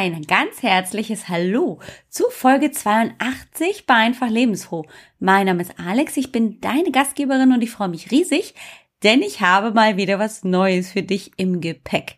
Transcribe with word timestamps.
ein 0.00 0.22
ganz 0.22 0.62
herzliches 0.62 1.28
Hallo 1.28 1.78
zu 2.08 2.24
Folge 2.30 2.70
82 2.70 3.84
bei 3.84 3.94
Einfach 3.94 4.30
Lebensfroh. 4.30 4.86
Mein 5.18 5.44
Name 5.44 5.60
ist 5.60 5.78
Alex, 5.78 6.16
ich 6.16 6.32
bin 6.32 6.58
deine 6.62 6.90
Gastgeberin 6.90 7.52
und 7.52 7.60
ich 7.60 7.70
freue 7.70 7.90
mich 7.90 8.10
riesig, 8.10 8.54
denn 9.02 9.20
ich 9.20 9.42
habe 9.42 9.72
mal 9.72 9.98
wieder 9.98 10.18
was 10.18 10.42
Neues 10.42 10.90
für 10.92 11.02
dich 11.02 11.32
im 11.36 11.60
Gepäck. 11.60 12.16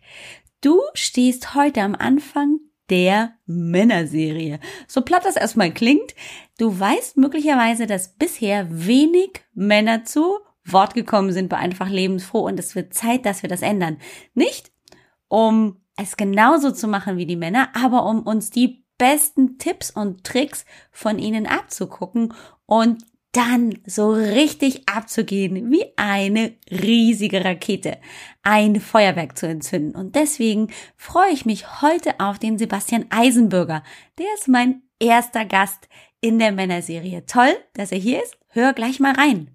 Du 0.61 0.79
stehst 0.93 1.55
heute 1.55 1.81
am 1.81 1.93
Anfang 1.93 2.59
der 2.89 3.33
Männerserie. 3.47 4.61
So 4.87 5.01
platt 5.01 5.25
das 5.25 5.35
erstmal 5.35 5.73
klingt, 5.73 6.15
du 6.57 6.79
weißt 6.79 7.17
möglicherweise, 7.17 7.85
dass 7.85 8.15
bisher 8.15 8.65
wenig 8.69 9.41
Männer 9.53 10.05
zu 10.05 10.37
Wort 10.63 10.93
gekommen 10.93 11.33
sind 11.33 11.49
bei 11.49 11.57
Einfach 11.57 11.89
Lebensfroh 11.89 12.45
und 12.45 12.57
es 12.57 12.75
wird 12.75 12.93
Zeit, 12.93 13.25
dass 13.25 13.41
wir 13.41 13.49
das 13.49 13.61
ändern. 13.61 13.97
Nicht 14.35 14.71
um 15.27 15.82
es 15.95 16.17
genauso 16.17 16.71
zu 16.71 16.87
machen 16.87 17.17
wie 17.17 17.25
die 17.25 17.35
Männer, 17.35 17.69
aber 17.73 18.05
um 18.05 18.23
uns 18.23 18.49
die 18.49 18.83
besten 18.97 19.57
Tipps 19.57 19.91
und 19.91 20.23
Tricks 20.23 20.65
von 20.91 21.19
ihnen 21.19 21.45
abzugucken 21.45 22.33
und 22.65 23.03
dann 23.33 23.79
so 23.85 24.11
richtig 24.11 24.87
abzugehen 24.87 25.71
wie 25.71 25.85
eine 25.97 26.53
riesige 26.69 27.43
Rakete, 27.43 27.97
ein 28.43 28.79
Feuerwerk 28.79 29.37
zu 29.37 29.47
entzünden. 29.47 29.95
Und 29.95 30.15
deswegen 30.15 30.67
freue 30.95 31.31
ich 31.31 31.45
mich 31.45 31.81
heute 31.81 32.19
auf 32.19 32.37
den 32.37 32.59
Sebastian 32.59 33.07
Eisenbürger. 33.09 33.83
Der 34.19 34.27
ist 34.35 34.47
mein 34.47 34.83
erster 34.99 35.45
Gast 35.45 35.89
in 36.21 36.37
der 36.37 36.51
Männerserie. 36.51 37.25
Toll, 37.25 37.55
dass 37.73 37.91
er 37.91 37.97
hier 37.97 38.23
ist. 38.23 38.37
Hör 38.49 38.73
gleich 38.73 38.99
mal 38.99 39.13
rein. 39.13 39.52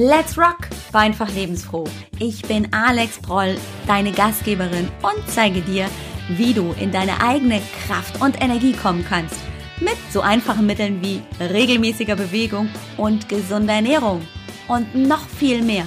Let's 0.00 0.38
rock! 0.38 0.68
War 0.92 1.00
einfach 1.00 1.28
lebensfroh. 1.28 1.82
Ich 2.20 2.42
bin 2.42 2.72
Alex 2.72 3.18
Broll, 3.18 3.56
deine 3.88 4.12
Gastgeberin 4.12 4.88
und 5.02 5.28
zeige 5.28 5.60
dir, 5.60 5.88
wie 6.28 6.54
du 6.54 6.72
in 6.78 6.92
deine 6.92 7.20
eigene 7.20 7.60
Kraft 7.84 8.20
und 8.22 8.40
Energie 8.40 8.74
kommen 8.74 9.04
kannst. 9.08 9.34
Mit 9.80 9.96
so 10.12 10.20
einfachen 10.20 10.66
Mitteln 10.66 11.02
wie 11.02 11.20
regelmäßiger 11.40 12.14
Bewegung 12.14 12.68
und 12.96 13.28
gesunder 13.28 13.72
Ernährung. 13.72 14.24
Und 14.68 14.94
noch 14.94 15.26
viel 15.26 15.62
mehr. 15.62 15.86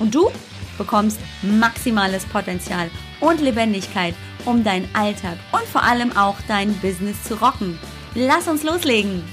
Und 0.00 0.14
du 0.14 0.30
bekommst 0.76 1.18
maximales 1.40 2.26
Potenzial 2.26 2.90
und 3.20 3.40
Lebendigkeit, 3.40 4.14
um 4.44 4.64
deinen 4.64 4.94
Alltag 4.94 5.38
und 5.52 5.64
vor 5.64 5.82
allem 5.82 6.14
auch 6.14 6.36
dein 6.46 6.74
Business 6.80 7.22
zu 7.22 7.40
rocken. 7.40 7.78
Lass 8.14 8.48
uns 8.48 8.64
loslegen! 8.64 9.24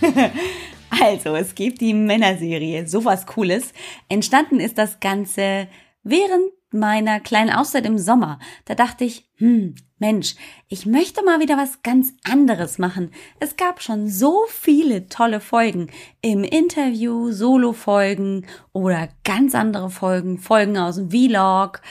Also, 0.90 1.34
es 1.36 1.54
gibt 1.54 1.80
die 1.80 1.94
Männerserie, 1.94 2.86
sowas 2.86 3.26
Cooles. 3.26 3.72
Entstanden 4.08 4.58
ist 4.60 4.76
das 4.76 5.00
Ganze 5.00 5.68
während 6.02 6.50
meiner 6.72 7.20
kleinen 7.20 7.50
Auszeit 7.50 7.86
im 7.86 7.98
Sommer. 7.98 8.38
Da 8.64 8.74
dachte 8.74 9.04
ich, 9.04 9.28
hm, 9.36 9.74
Mensch, 9.98 10.34
ich 10.68 10.86
möchte 10.86 11.24
mal 11.24 11.40
wieder 11.40 11.56
was 11.56 11.82
ganz 11.82 12.14
anderes 12.24 12.78
machen. 12.78 13.10
Es 13.38 13.56
gab 13.56 13.82
schon 13.82 14.08
so 14.08 14.44
viele 14.48 15.08
tolle 15.08 15.40
Folgen 15.40 15.90
im 16.22 16.44
Interview, 16.44 17.32
Solo-Folgen 17.32 18.46
oder 18.72 19.08
ganz 19.24 19.54
andere 19.54 19.90
Folgen, 19.90 20.38
Folgen 20.38 20.78
aus 20.78 20.96
dem 20.96 21.10
Vlog. 21.10 21.82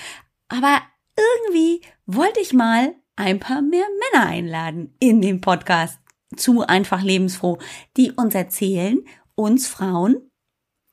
Aber 0.47 0.81
irgendwie 1.16 1.81
wollte 2.05 2.39
ich 2.39 2.53
mal 2.53 2.95
ein 3.16 3.39
paar 3.39 3.61
mehr 3.61 3.86
Männer 4.14 4.27
einladen 4.27 4.95
in 5.00 5.22
den 5.22 5.42
Podcast 5.42 6.00
zu 6.35 6.61
einfach 6.61 7.02
lebensfroh, 7.02 7.58
die 7.97 8.11
uns 8.11 8.35
erzählen, 8.35 8.99
uns 9.35 9.67
Frauen, 9.67 10.17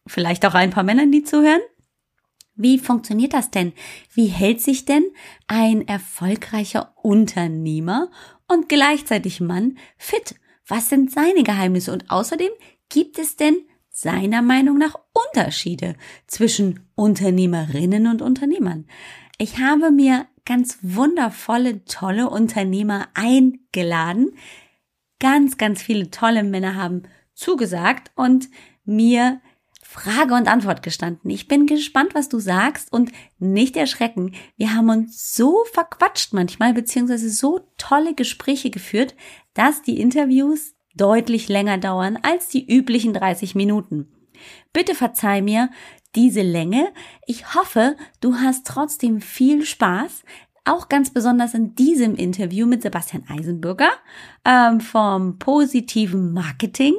vielleicht 0.07 0.47
auch 0.47 0.55
ein 0.55 0.71
paar 0.71 0.85
Männern, 0.85 1.13
die 1.13 1.25
zuhören, 1.25 1.61
wie 2.57 2.79
funktioniert 2.79 3.35
das 3.35 3.51
denn? 3.51 3.75
Wie 4.15 4.27
hält 4.27 4.63
sich 4.63 4.87
denn 4.87 5.05
ein 5.47 5.87
erfolgreicher 5.87 6.95
Unternehmer 7.03 8.11
und 8.49 8.69
gleichzeitig 8.69 9.41
Mann 9.41 9.77
fit? 9.99 10.37
Was 10.67 10.89
sind 10.89 11.13
seine 11.13 11.43
Geheimnisse? 11.43 11.93
Und 11.93 12.11
außerdem 12.11 12.51
gibt 12.89 13.19
es 13.19 13.37
denn 13.37 13.57
seiner 13.91 14.41
Meinung 14.41 14.79
nach 14.79 14.97
Unterschiede 15.13 15.97
zwischen 16.27 16.89
Unternehmerinnen 16.95 18.07
und 18.07 18.23
Unternehmern? 18.23 18.87
Ich 19.39 19.59
habe 19.59 19.91
mir 19.91 20.27
ganz 20.47 20.79
wundervolle, 20.81 21.85
tolle 21.85 22.31
Unternehmer 22.31 23.09
eingeladen, 23.13 24.31
ganz, 25.21 25.57
ganz 25.57 25.83
viele 25.83 26.11
tolle 26.11 26.43
Männer 26.43 26.75
haben 26.75 27.05
zugesagt 27.35 28.11
und 28.15 28.49
mir 28.85 29.41
Frage 29.83 30.35
und 30.35 30.49
Antwort 30.49 30.83
gestanden. 30.83 31.31
Ich 31.31 31.49
bin 31.49 31.67
gespannt, 31.67 32.15
was 32.15 32.29
du 32.29 32.39
sagst 32.39 32.93
und 32.93 33.13
nicht 33.39 33.77
erschrecken. 33.77 34.35
Wir 34.57 34.75
haben 34.75 34.91
uns 34.91 35.35
so 35.35 35.65
verquatscht 35.73 36.33
manchmal, 36.33 36.75
beziehungsweise 36.75 37.31
so 37.31 37.61
tolle 37.79 38.15
Gespräche 38.15 38.71
geführt, 38.71 39.15
dass 39.55 39.83
die 39.83 40.01
Interviews 40.01 40.75
deutlich 40.97 41.49
länger 41.49 41.79
dauern 41.79 42.19
als 42.23 42.49
die 42.49 42.67
üblichen 42.67 43.15
30 43.15 43.55
Minuten. 43.55 44.09
Bitte 44.73 44.95
verzeih 44.95 45.41
mir 45.41 45.71
diese 46.15 46.43
Länge. 46.43 46.93
Ich 47.27 47.55
hoffe, 47.55 47.97
du 48.21 48.37
hast 48.37 48.67
trotzdem 48.67 49.21
viel 49.21 49.65
Spaß 49.65 50.25
auch 50.67 50.89
ganz 50.89 51.11
besonders 51.11 51.55
in 51.55 51.75
diesem 51.75 52.15
Interview 52.17 52.67
mit 52.67 52.83
Sebastian 52.83 53.25
Eisenbürger 53.29 53.91
ähm, 54.45 54.81
vom 54.81 55.39
positiven 55.39 56.33
Marketing. 56.33 56.95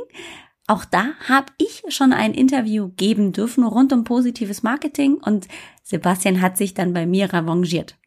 Auch 0.67 0.85
da 0.85 1.13
habe 1.27 1.47
ich 1.57 1.83
schon 1.89 2.11
ein 2.11 2.33
Interview 2.33 2.89
geben 2.97 3.31
dürfen 3.31 3.63
rund 3.63 3.93
um 3.93 4.03
positives 4.03 4.63
Marketing 4.63 5.15
und 5.15 5.47
Sebastian 5.83 6.41
hat 6.41 6.57
sich 6.57 6.73
dann 6.73 6.93
bei 6.93 7.05
mir 7.05 7.31
revanchiert. 7.31 7.97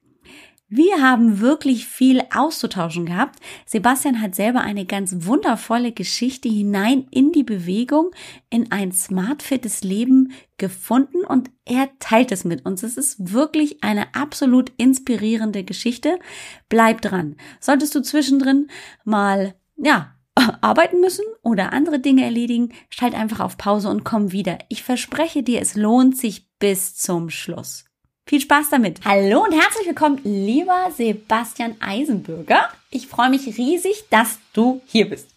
Wir 0.72 1.03
haben 1.03 1.41
wirklich 1.41 1.88
viel 1.88 2.22
auszutauschen 2.32 3.04
gehabt. 3.04 3.41
Sebastian 3.66 4.22
hat 4.22 4.36
selber 4.36 4.60
eine 4.60 4.86
ganz 4.86 5.26
wundervolle 5.26 5.91
Geschichte 5.91 6.48
hinein 6.48 7.08
in 7.10 7.32
die 7.32 7.42
Bewegung, 7.42 8.12
in 8.50 8.70
ein 8.70 8.92
smart 8.92 9.42
fittes 9.42 9.82
Leben 9.82 10.32
gefunden 10.58 11.25
und 11.25 11.50
er 11.64 11.91
teilt 11.98 12.31
es 12.31 12.44
mit 12.44 12.64
uns. 12.66 12.84
Es 12.84 12.97
ist 12.97 13.32
wirklich 13.32 13.82
eine 13.82 14.14
absolut 14.14 14.70
inspirierende 14.76 15.64
Geschichte. 15.64 16.20
Bleib 16.69 17.02
dran. 17.02 17.34
Solltest 17.58 17.97
du 17.97 18.00
zwischendrin 18.00 18.69
mal, 19.02 19.56
ja, 19.76 20.14
arbeiten 20.60 21.00
müssen 21.00 21.25
oder 21.42 21.72
andere 21.72 21.98
Dinge 21.98 22.22
erledigen, 22.22 22.72
schalt 22.91 23.14
einfach 23.14 23.41
auf 23.41 23.58
Pause 23.58 23.88
und 23.88 24.04
komm 24.04 24.31
wieder. 24.31 24.58
Ich 24.69 24.84
verspreche 24.84 25.42
dir, 25.42 25.60
es 25.60 25.75
lohnt 25.75 26.16
sich 26.16 26.48
bis 26.60 26.94
zum 26.94 27.28
Schluss. 27.28 27.90
Viel 28.31 28.41
Spaß 28.41 28.71
damit. 28.71 29.01
Hallo 29.05 29.43
und 29.43 29.53
herzlich 29.53 29.89
willkommen, 29.89 30.21
lieber 30.23 30.93
Sebastian 30.97 31.75
Eisenbürger. 31.81 32.69
Ich 32.89 33.09
freue 33.09 33.29
mich 33.29 33.45
riesig, 33.59 34.05
dass 34.09 34.39
du 34.53 34.81
hier 34.87 35.11
bist. 35.11 35.31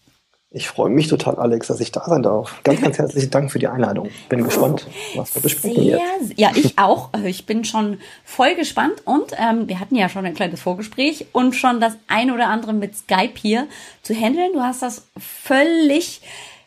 Ich 0.52 0.68
freue 0.68 0.90
mich 0.90 1.08
total, 1.08 1.34
Alex, 1.34 1.66
dass 1.66 1.80
ich 1.80 1.90
da 1.90 2.04
sein 2.06 2.22
darf. 2.22 2.62
Ganz, 2.62 2.80
ganz 2.82 2.96
herzlichen 2.98 3.32
Dank 3.32 3.50
für 3.50 3.58
die 3.58 3.66
Einladung. 3.66 4.10
Bin 4.28 4.44
gespannt, 4.44 4.86
was 5.16 5.34
wir 5.34 5.42
besprechen 5.42 5.82
Sehr, 5.82 5.98
jetzt. 5.98 6.38
Ja, 6.38 6.52
ich 6.54 6.78
auch. 6.78 7.10
Ich 7.24 7.46
bin 7.46 7.64
schon 7.64 7.98
voll 8.24 8.54
gespannt 8.54 9.02
und 9.04 9.32
ähm, 9.38 9.66
wir 9.66 9.80
hatten 9.80 9.96
ja 9.96 10.08
schon 10.08 10.24
ein 10.24 10.34
kleines 10.34 10.62
Vorgespräch 10.62 11.26
und 11.32 11.56
schon 11.56 11.80
das 11.80 11.96
ein 12.06 12.30
oder 12.30 12.46
andere 12.46 12.74
mit 12.74 12.96
Skype 12.96 13.34
hier 13.34 13.66
zu 14.02 14.14
handeln. 14.14 14.52
Du 14.52 14.60
hast 14.60 14.82
das 14.82 15.08
völlig 15.18 16.20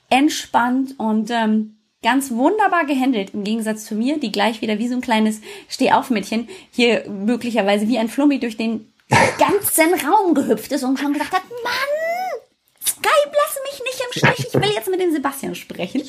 entspannt 0.09 0.95
und 0.97 1.31
ähm, 1.31 1.76
ganz 2.03 2.31
wunderbar 2.31 2.85
gehandelt, 2.85 3.31
im 3.33 3.43
Gegensatz 3.43 3.85
zu 3.85 3.95
mir, 3.95 4.19
die 4.19 4.31
gleich 4.31 4.61
wieder 4.61 4.77
wie 4.79 4.87
so 4.87 4.95
ein 4.95 5.01
kleines 5.01 5.41
Stehaufmädchen 5.67 6.47
hier 6.71 7.09
möglicherweise 7.09 7.87
wie 7.87 7.97
ein 7.97 8.09
Flummi 8.09 8.39
durch 8.39 8.57
den 8.57 8.91
ganzen 9.39 9.93
Raum 10.05 10.33
gehüpft 10.33 10.71
ist 10.71 10.83
und 10.83 10.99
schon 10.99 11.13
gedacht 11.13 11.31
hat, 11.31 11.43
Mann, 11.63 12.41
Skype, 12.85 13.31
lass 13.31 13.59
mich 13.63 13.81
nicht 13.83 14.01
im 14.05 14.35
Stich, 14.35 14.47
ich 14.47 14.53
will 14.53 14.73
jetzt 14.73 14.89
mit 14.89 15.01
dem 15.01 15.11
Sebastian 15.11 15.55
sprechen. 15.55 16.03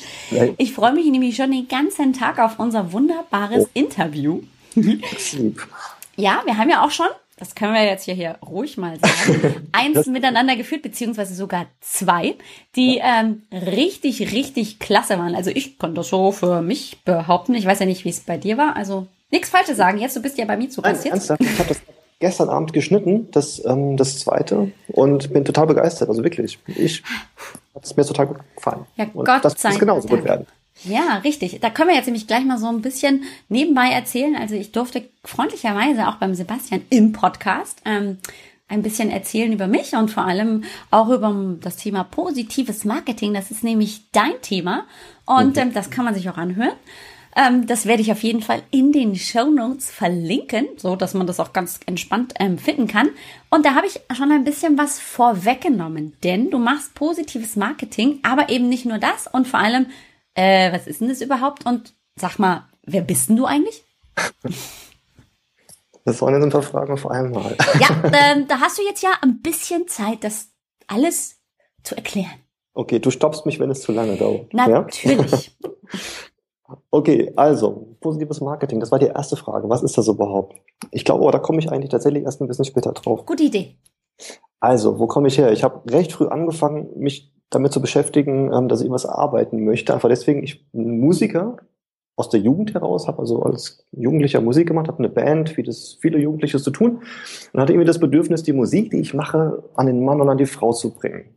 Ich 0.57 0.73
freue 0.73 0.93
mich 0.93 1.05
nämlich 1.05 1.35
schon 1.35 1.51
den 1.51 1.67
ganzen 1.67 2.13
Tag 2.13 2.39
auf 2.39 2.59
unser 2.59 2.91
wunderbares 2.93 3.65
oh. 3.65 3.69
Interview. 3.73 4.41
ja, 6.15 6.41
wir 6.45 6.57
haben 6.57 6.69
ja 6.69 6.85
auch 6.85 6.91
schon 6.91 7.07
das 7.39 7.55
können 7.55 7.73
wir 7.73 7.85
jetzt 7.85 8.03
hier, 8.03 8.13
hier 8.13 8.37
ruhig 8.45 8.77
mal 8.77 8.99
sagen, 8.99 9.69
eins 9.71 10.07
miteinander 10.07 10.57
geführt, 10.57 10.81
beziehungsweise 10.81 11.33
sogar 11.33 11.67
zwei, 11.79 12.35
die 12.75 12.99
ähm, 13.01 13.43
richtig, 13.51 14.33
richtig 14.33 14.79
klasse 14.79 15.17
waren. 15.17 15.35
Also 15.35 15.49
ich 15.49 15.79
konnte 15.79 15.95
das 15.95 16.09
so 16.09 16.33
für 16.33 16.61
mich 16.61 17.01
behaupten. 17.05 17.55
Ich 17.55 17.65
weiß 17.65 17.79
ja 17.79 17.85
nicht, 17.85 18.03
wie 18.03 18.09
es 18.09 18.19
bei 18.19 18.37
dir 18.37 18.57
war. 18.57 18.75
Also 18.75 19.07
nichts 19.31 19.49
Falsches 19.49 19.77
sagen. 19.77 19.99
Jetzt, 19.99 20.17
du 20.17 20.21
bist 20.21 20.37
ja 20.37 20.45
bei 20.45 20.57
mir 20.57 20.69
zu 20.69 20.81
Gast 20.81 21.05
jetzt. 21.05 21.31
Ich 21.39 21.59
habe 21.59 21.69
das 21.69 21.81
gestern 22.19 22.49
Abend 22.49 22.73
geschnitten, 22.73 23.29
das, 23.31 23.63
ähm, 23.65 23.95
das 23.95 24.19
zweite, 24.19 24.71
und 24.89 25.31
bin 25.31 25.45
total 25.45 25.67
begeistert. 25.67 26.09
Also 26.09 26.23
wirklich, 26.23 26.59
ich 26.67 27.03
hat 27.73 27.85
es 27.85 27.95
mir 27.95 28.05
total 28.05 28.27
gut 28.27 28.37
gefallen. 28.55 28.85
Ja, 28.97 29.07
und 29.13 29.25
Gott 29.25 29.45
das 29.45 29.63
muss 29.63 29.79
genauso 29.79 30.09
Dank. 30.09 30.19
gut 30.19 30.29
werden. 30.29 30.45
Ja, 30.83 31.17
richtig. 31.23 31.59
Da 31.59 31.69
können 31.69 31.89
wir 31.89 31.95
jetzt 31.95 32.05
nämlich 32.05 32.27
gleich 32.27 32.45
mal 32.45 32.57
so 32.57 32.67
ein 32.67 32.81
bisschen 32.81 33.23
nebenbei 33.49 33.89
erzählen. 33.89 34.35
Also 34.35 34.55
ich 34.55 34.71
durfte 34.71 35.09
freundlicherweise 35.23 36.07
auch 36.07 36.15
beim 36.15 36.35
Sebastian 36.35 36.81
im 36.89 37.11
Podcast 37.11 37.81
ähm, 37.85 38.17
ein 38.69 38.81
bisschen 38.81 39.09
erzählen 39.09 39.51
über 39.51 39.67
mich 39.67 39.93
und 39.93 40.11
vor 40.11 40.25
allem 40.25 40.63
auch 40.91 41.09
über 41.09 41.57
das 41.59 41.75
Thema 41.75 42.03
positives 42.03 42.85
Marketing. 42.85 43.33
Das 43.33 43.51
ist 43.51 43.63
nämlich 43.63 44.09
dein 44.11 44.41
Thema 44.41 44.85
und 45.25 45.55
mhm. 45.55 45.61
ähm, 45.61 45.73
das 45.73 45.89
kann 45.89 46.05
man 46.05 46.13
sich 46.13 46.29
auch 46.29 46.37
anhören. 46.37 46.75
Ähm, 47.35 47.67
das 47.67 47.85
werde 47.85 48.01
ich 48.01 48.11
auf 48.11 48.23
jeden 48.23 48.41
Fall 48.41 48.61
in 48.71 48.91
den 48.91 49.15
Show 49.15 49.49
Notes 49.49 49.91
verlinken, 49.91 50.67
so 50.77 50.95
dass 50.95 51.13
man 51.13 51.27
das 51.27 51.39
auch 51.39 51.53
ganz 51.53 51.79
entspannt 51.85 52.33
ähm, 52.39 52.57
finden 52.57 52.87
kann. 52.87 53.09
Und 53.49 53.65
da 53.65 53.75
habe 53.75 53.87
ich 53.87 53.99
schon 54.15 54.31
ein 54.31 54.43
bisschen 54.43 54.77
was 54.77 54.99
vorweggenommen, 54.99 56.13
denn 56.23 56.49
du 56.49 56.57
machst 56.57 56.95
positives 56.95 57.55
Marketing, 57.55 58.19
aber 58.23 58.49
eben 58.49 58.69
nicht 58.69 58.85
nur 58.85 58.97
das 58.97 59.27
und 59.27 59.47
vor 59.47 59.59
allem, 59.59 59.87
äh, 60.39 60.71
was 60.71 60.87
ist 60.87 61.01
denn 61.01 61.09
das 61.09 61.21
überhaupt? 61.21 61.65
Und 61.65 61.93
sag 62.15 62.39
mal, 62.39 62.69
wer 62.83 63.01
bist 63.01 63.29
denn 63.29 63.35
du 63.35 63.45
eigentlich? 63.45 63.83
Das 66.05 66.23
waren 66.23 66.33
jetzt 66.33 66.43
ein 66.43 66.49
paar 66.49 66.63
Fragen 66.63 66.93
auf 66.93 67.05
einmal. 67.05 67.55
Ja, 67.79 67.89
ähm, 68.31 68.47
da 68.47 68.61
hast 68.61 68.79
du 68.79 68.81
jetzt 68.81 69.03
ja 69.03 69.11
ein 69.21 69.41
bisschen 69.43 69.87
Zeit, 69.87 70.23
das 70.23 70.47
alles 70.87 71.35
zu 71.83 71.95
erklären. 71.95 72.39
Okay, 72.73 72.97
du 72.97 73.11
stoppst 73.11 73.45
mich, 73.45 73.59
wenn 73.59 73.69
es 73.69 73.81
zu 73.81 73.91
lange 73.91 74.15
dauert. 74.15 74.51
Natürlich. 74.51 75.57
Ja? 75.61 75.69
Okay, 76.89 77.31
also 77.35 77.95
positives 77.99 78.41
Marketing, 78.41 78.79
das 78.79 78.91
war 78.91 78.97
die 78.97 79.07
erste 79.07 79.35
Frage. 79.35 79.69
Was 79.69 79.83
ist 79.83 79.97
das 79.97 80.07
überhaupt? 80.07 80.55
Ich 80.91 81.03
glaube, 81.03 81.23
aber 81.23 81.31
da 81.31 81.39
komme 81.39 81.59
ich 81.59 81.71
eigentlich 81.71 81.89
tatsächlich 81.89 82.23
erst 82.23 82.41
ein 82.41 82.47
bisschen 82.47 82.65
später 82.65 82.91
drauf. 82.93 83.25
Gute 83.25 83.43
Idee. 83.43 83.75
Also, 84.59 84.99
wo 84.99 85.05
komme 85.05 85.27
ich 85.27 85.37
her? 85.37 85.51
Ich 85.51 85.63
habe 85.63 85.81
recht 85.91 86.11
früh 86.13 86.27
angefangen, 86.27 86.89
mich 86.95 87.33
damit 87.49 87.73
zu 87.73 87.81
beschäftigen, 87.81 88.51
ähm, 88.53 88.67
dass 88.67 88.81
ich 88.81 88.89
was 88.89 89.05
arbeiten 89.05 89.63
möchte. 89.65 89.93
Einfach 89.93 90.09
deswegen, 90.09 90.43
ich 90.43 90.69
bin 90.71 90.99
Musiker 90.99 91.57
aus 92.15 92.29
der 92.29 92.41
Jugend 92.41 92.73
heraus, 92.73 93.07
habe 93.07 93.19
also 93.19 93.41
als 93.43 93.85
Jugendlicher 93.91 94.41
Musik 94.41 94.67
gemacht, 94.67 94.87
habe 94.87 94.99
eine 94.99 95.09
Band, 95.09 95.55
wie 95.55 95.63
das 95.63 95.97
viele 96.01 96.19
Jugendliche 96.19 96.59
zu 96.59 96.69
tun 96.69 97.01
und 97.53 97.61
hatte 97.61 97.71
irgendwie 97.71 97.87
das 97.87 97.99
Bedürfnis, 97.99 98.43
die 98.43 98.51
Musik, 98.51 98.91
die 98.91 98.99
ich 98.99 99.13
mache, 99.13 99.63
an 99.75 99.87
den 99.87 100.03
Mann 100.03 100.19
und 100.19 100.29
an 100.29 100.37
die 100.37 100.45
Frau 100.45 100.73
zu 100.73 100.93
bringen. 100.93 101.35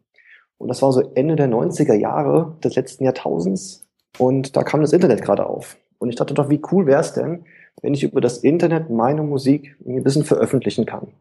Und 0.59 0.69
das 0.69 0.83
war 0.83 0.93
so 0.93 1.01
Ende 1.15 1.37
der 1.37 1.49
90er 1.49 1.95
Jahre 1.95 2.57
des 2.63 2.75
letzten 2.75 3.05
Jahrtausends. 3.05 3.85
Und 4.19 4.57
da 4.57 4.63
kam 4.65 4.81
das 4.81 4.93
Internet 4.93 5.23
gerade 5.23 5.47
auf. 5.47 5.77
Und 5.99 6.09
ich 6.09 6.17
dachte 6.17 6.35
doch, 6.35 6.51
wie 6.51 6.61
cool 6.73 6.87
wäre 6.87 7.01
es 7.01 7.13
denn, 7.13 7.45
wenn 7.81 7.95
ich 7.95 8.03
über 8.03 8.21
das 8.21 8.39
Internet 8.39 8.91
meine 8.91 9.23
Musik 9.23 9.77
ein 9.87 10.03
bisschen 10.03 10.25
veröffentlichen 10.25 10.85
kann. 10.85 11.13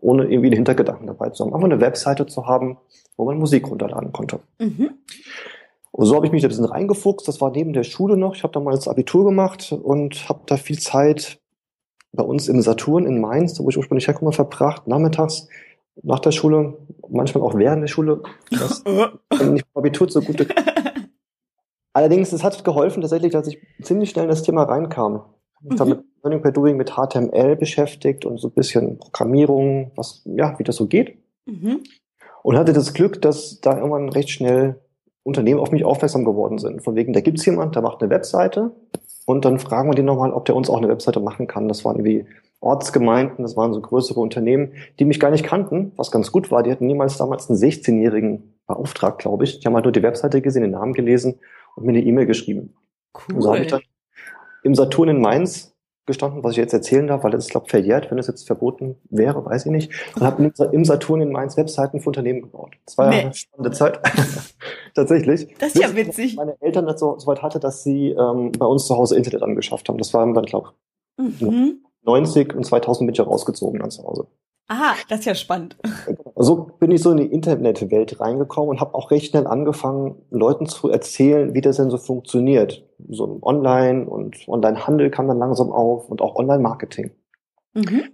Ohne 0.00 0.24
irgendwie 0.24 0.46
einen 0.46 0.56
Hintergedanken 0.56 1.06
dabei 1.06 1.30
zu 1.30 1.44
haben. 1.44 1.54
Einfach 1.54 1.68
eine 1.68 1.80
Webseite 1.80 2.26
zu 2.26 2.46
haben, 2.46 2.78
wo 3.16 3.24
man 3.26 3.38
Musik 3.38 3.68
runterladen 3.68 4.12
konnte. 4.12 4.40
Mhm. 4.58 4.90
Und 5.92 6.06
so 6.06 6.14
habe 6.14 6.26
ich 6.26 6.32
mich 6.32 6.42
da 6.42 6.48
ein 6.48 6.50
bisschen 6.50 6.64
reingefuchst. 6.64 7.26
Das 7.28 7.40
war 7.40 7.50
neben 7.50 7.72
der 7.72 7.84
Schule 7.84 8.16
noch. 8.16 8.34
Ich 8.34 8.42
habe 8.42 8.52
damals 8.52 8.88
Abitur 8.88 9.24
gemacht 9.24 9.72
und 9.72 10.28
habe 10.28 10.40
da 10.46 10.56
viel 10.56 10.78
Zeit 10.78 11.38
bei 12.12 12.22
uns 12.22 12.48
im 12.48 12.60
Saturn 12.62 13.06
in 13.06 13.20
Mainz, 13.20 13.58
wo 13.60 13.68
ich 13.68 13.76
ursprünglich 13.76 14.08
herkomme, 14.08 14.32
verbracht, 14.32 14.86
nachmittags 14.86 15.48
nach 16.02 16.20
der 16.20 16.32
Schule, 16.32 16.78
manchmal 17.08 17.44
auch 17.44 17.54
während 17.54 17.82
der 17.82 17.88
Schule. 17.88 18.22
Das 18.50 18.82
nicht 19.50 19.66
Abitur 19.74 20.08
zugute. 20.08 20.48
Allerdings, 21.92 22.32
es 22.32 22.44
hat 22.44 22.64
geholfen 22.64 23.00
tatsächlich, 23.00 23.32
dass 23.32 23.48
ich 23.48 23.58
ziemlich 23.82 24.10
schnell 24.10 24.24
in 24.24 24.30
das 24.30 24.42
Thema 24.42 24.62
reinkam. 24.62 25.24
Mhm. 25.62 25.88
mit 25.88 26.04
Learning 26.22 26.42
by 26.42 26.52
Doing 26.52 26.76
mit 26.76 26.92
HTML 26.92 27.56
beschäftigt 27.56 28.24
und 28.24 28.38
so 28.38 28.48
ein 28.48 28.54
bisschen 28.54 28.98
Programmierung, 28.98 29.92
was, 29.96 30.22
ja, 30.24 30.58
wie 30.58 30.64
das 30.64 30.76
so 30.76 30.86
geht. 30.86 31.18
Mhm. 31.46 31.80
Und 32.42 32.56
hatte 32.56 32.72
das 32.72 32.94
Glück, 32.94 33.20
dass 33.22 33.60
da 33.60 33.76
irgendwann 33.76 34.08
recht 34.08 34.30
schnell 34.30 34.80
Unternehmen 35.22 35.60
auf 35.60 35.70
mich 35.70 35.84
aufmerksam 35.84 36.24
geworden 36.24 36.58
sind. 36.58 36.82
Von 36.82 36.94
wegen, 36.94 37.12
da 37.12 37.20
gibt's 37.20 37.44
jemand, 37.44 37.74
der 37.74 37.82
macht 37.82 38.02
eine 38.02 38.10
Webseite 38.10 38.72
und 39.26 39.44
dann 39.44 39.58
fragen 39.58 39.90
wir 39.90 39.94
den 39.94 40.06
nochmal, 40.06 40.32
ob 40.32 40.46
der 40.46 40.56
uns 40.56 40.70
auch 40.70 40.78
eine 40.78 40.88
Webseite 40.88 41.20
machen 41.20 41.46
kann. 41.46 41.68
Das 41.68 41.84
waren 41.84 41.96
irgendwie 41.96 42.26
Ortsgemeinden, 42.60 43.42
das 43.42 43.56
waren 43.56 43.72
so 43.72 43.80
größere 43.80 44.20
Unternehmen, 44.20 44.72
die 44.98 45.04
mich 45.04 45.20
gar 45.20 45.30
nicht 45.30 45.44
kannten, 45.44 45.92
was 45.96 46.10
ganz 46.10 46.32
gut 46.32 46.50
war. 46.50 46.62
Die 46.62 46.70
hatten 46.70 46.86
niemals 46.86 47.16
damals 47.16 47.48
einen 47.48 47.58
16-Jährigen 47.58 48.54
beauftragt, 48.66 49.18
glaube 49.18 49.44
ich. 49.44 49.60
Die 49.60 49.66
haben 49.66 49.74
halt 49.74 49.84
nur 49.84 49.92
die 49.92 50.02
Webseite 50.02 50.42
gesehen, 50.42 50.62
den 50.62 50.72
Namen 50.72 50.92
gelesen 50.92 51.38
und 51.76 51.84
mir 51.84 51.92
eine 51.92 52.02
E-Mail 52.02 52.26
geschrieben. 52.26 52.74
Cool. 53.14 53.36
Und 53.36 53.42
so 53.42 53.50
habe 53.50 53.62
ich 53.62 53.68
dann 53.68 53.80
im 54.62 54.74
Saturn 54.74 55.08
in 55.08 55.20
Mainz 55.20 55.69
gestanden, 56.10 56.44
was 56.44 56.52
ich 56.52 56.58
jetzt 56.58 56.72
erzählen 56.72 57.06
darf, 57.06 57.24
weil 57.24 57.30
das 57.30 57.44
ist, 57.44 57.50
glaube 57.50 57.66
ich, 57.66 57.70
verjährt, 57.70 58.10
wenn 58.10 58.18
es 58.18 58.26
jetzt 58.26 58.46
verboten 58.46 58.96
wäre, 59.08 59.44
weiß 59.44 59.66
ich 59.66 59.72
nicht. 59.72 59.92
Und 60.14 60.22
habe 60.22 60.52
im 60.72 60.84
Saturn 60.84 61.20
in 61.20 61.30
Mainz 61.30 61.56
Webseiten 61.56 62.00
für 62.00 62.08
Unternehmen 62.10 62.42
gebaut. 62.42 62.72
Das 62.84 62.98
war 62.98 63.12
ja 63.12 63.20
eine 63.20 63.34
spannende 63.34 63.70
Zeit. 63.70 64.00
Tatsächlich. 64.94 65.54
Das 65.58 65.74
ist 65.74 65.80
ja 65.80 65.94
witzig. 65.94 66.36
Meine 66.36 66.56
Eltern 66.60 66.86
das 66.86 67.00
so, 67.00 67.18
so 67.18 67.26
weit 67.26 67.42
hatte, 67.42 67.60
dass 67.60 67.82
sie 67.82 68.10
ähm, 68.10 68.52
bei 68.52 68.66
uns 68.66 68.86
zu 68.86 68.96
Hause 68.96 69.16
Internet 69.16 69.42
angeschafft 69.42 69.88
haben. 69.88 69.98
Das 69.98 70.12
war 70.12 70.30
dann, 70.32 70.44
glaube 70.44 70.70
ich, 71.16 71.40
mhm. 71.40 71.84
90 72.02 72.54
und 72.54 72.64
2000 72.64 73.06
bin 73.06 73.14
ich 73.14 73.20
rausgezogen 73.20 73.80
dann 73.80 73.90
zu 73.90 74.02
Hause. 74.02 74.26
Aha, 74.68 74.94
das 75.08 75.20
ist 75.20 75.24
ja 75.24 75.34
spannend. 75.34 75.76
So 76.42 76.70
bin 76.78 76.90
ich 76.90 77.02
so 77.02 77.10
in 77.10 77.18
die 77.18 77.26
Internetwelt 77.26 78.18
reingekommen 78.18 78.70
und 78.70 78.80
habe 78.80 78.94
auch 78.94 79.10
recht 79.10 79.26
schnell 79.26 79.46
angefangen, 79.46 80.22
Leuten 80.30 80.64
zu 80.64 80.88
erzählen, 80.88 81.52
wie 81.52 81.60
das 81.60 81.76
denn 81.76 81.90
so 81.90 81.98
funktioniert. 81.98 82.82
So 83.10 83.38
Online 83.42 84.06
und 84.08 84.48
Online-Handel 84.48 85.10
kam 85.10 85.28
dann 85.28 85.38
langsam 85.38 85.70
auf 85.70 86.08
und 86.08 86.22
auch 86.22 86.36
Online-Marketing. 86.36 87.10
Mhm. 87.74 88.04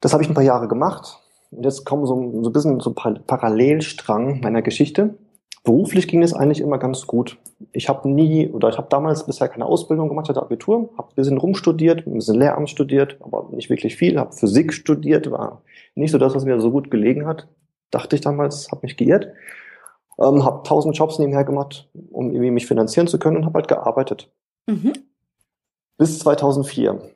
Das 0.00 0.12
habe 0.12 0.22
ich 0.22 0.28
ein 0.28 0.34
paar 0.34 0.44
Jahre 0.44 0.68
gemacht. 0.68 1.18
Und 1.50 1.64
jetzt 1.64 1.86
kommen 1.86 2.04
so, 2.04 2.14
so 2.42 2.50
ein 2.50 2.52
bisschen 2.52 2.80
so 2.80 2.94
ein 2.94 3.24
Parallelstrang 3.26 4.40
meiner 4.40 4.60
Geschichte. 4.60 5.14
Beruflich 5.64 6.08
ging 6.08 6.22
es 6.22 6.34
eigentlich 6.34 6.60
immer 6.60 6.76
ganz 6.76 7.06
gut. 7.06 7.38
Ich 7.72 7.88
habe 7.88 8.06
nie 8.06 8.48
oder 8.48 8.68
ich 8.68 8.76
habe 8.76 8.88
damals 8.90 9.24
bisher 9.24 9.48
keine 9.48 9.64
Ausbildung 9.64 10.10
gemacht, 10.10 10.28
hatte 10.28 10.42
Abitur, 10.42 10.90
habe 10.98 11.08
ein 11.08 11.14
bisschen 11.14 11.38
rumstudiert, 11.38 12.06
ein 12.06 12.12
bisschen 12.12 12.38
Lehramt 12.38 12.68
studiert, 12.68 13.16
aber 13.20 13.48
nicht 13.50 13.70
wirklich 13.70 13.96
viel, 13.96 14.18
habe 14.18 14.34
Physik 14.34 14.74
studiert, 14.74 15.30
war 15.30 15.62
nicht 15.94 16.10
so 16.10 16.18
das, 16.18 16.34
was 16.34 16.44
mir 16.44 16.60
so 16.60 16.70
gut 16.70 16.90
gelegen 16.90 17.26
hat, 17.26 17.48
dachte 17.90 18.14
ich 18.14 18.20
damals, 18.20 18.70
habe 18.70 18.82
mich 18.82 18.98
geirrt. 18.98 19.28
Ähm, 20.18 20.44
habe 20.44 20.62
tausend 20.68 20.96
Jobs 20.96 21.18
nebenher 21.18 21.44
gemacht, 21.44 21.88
um 22.10 22.30
irgendwie 22.30 22.50
mich 22.50 22.66
finanzieren 22.66 23.08
zu 23.08 23.18
können 23.18 23.38
und 23.38 23.46
habe 23.46 23.54
halt 23.54 23.68
gearbeitet. 23.68 24.30
Mhm. 24.66 24.92
Bis 25.96 26.18
2004. 26.18 27.10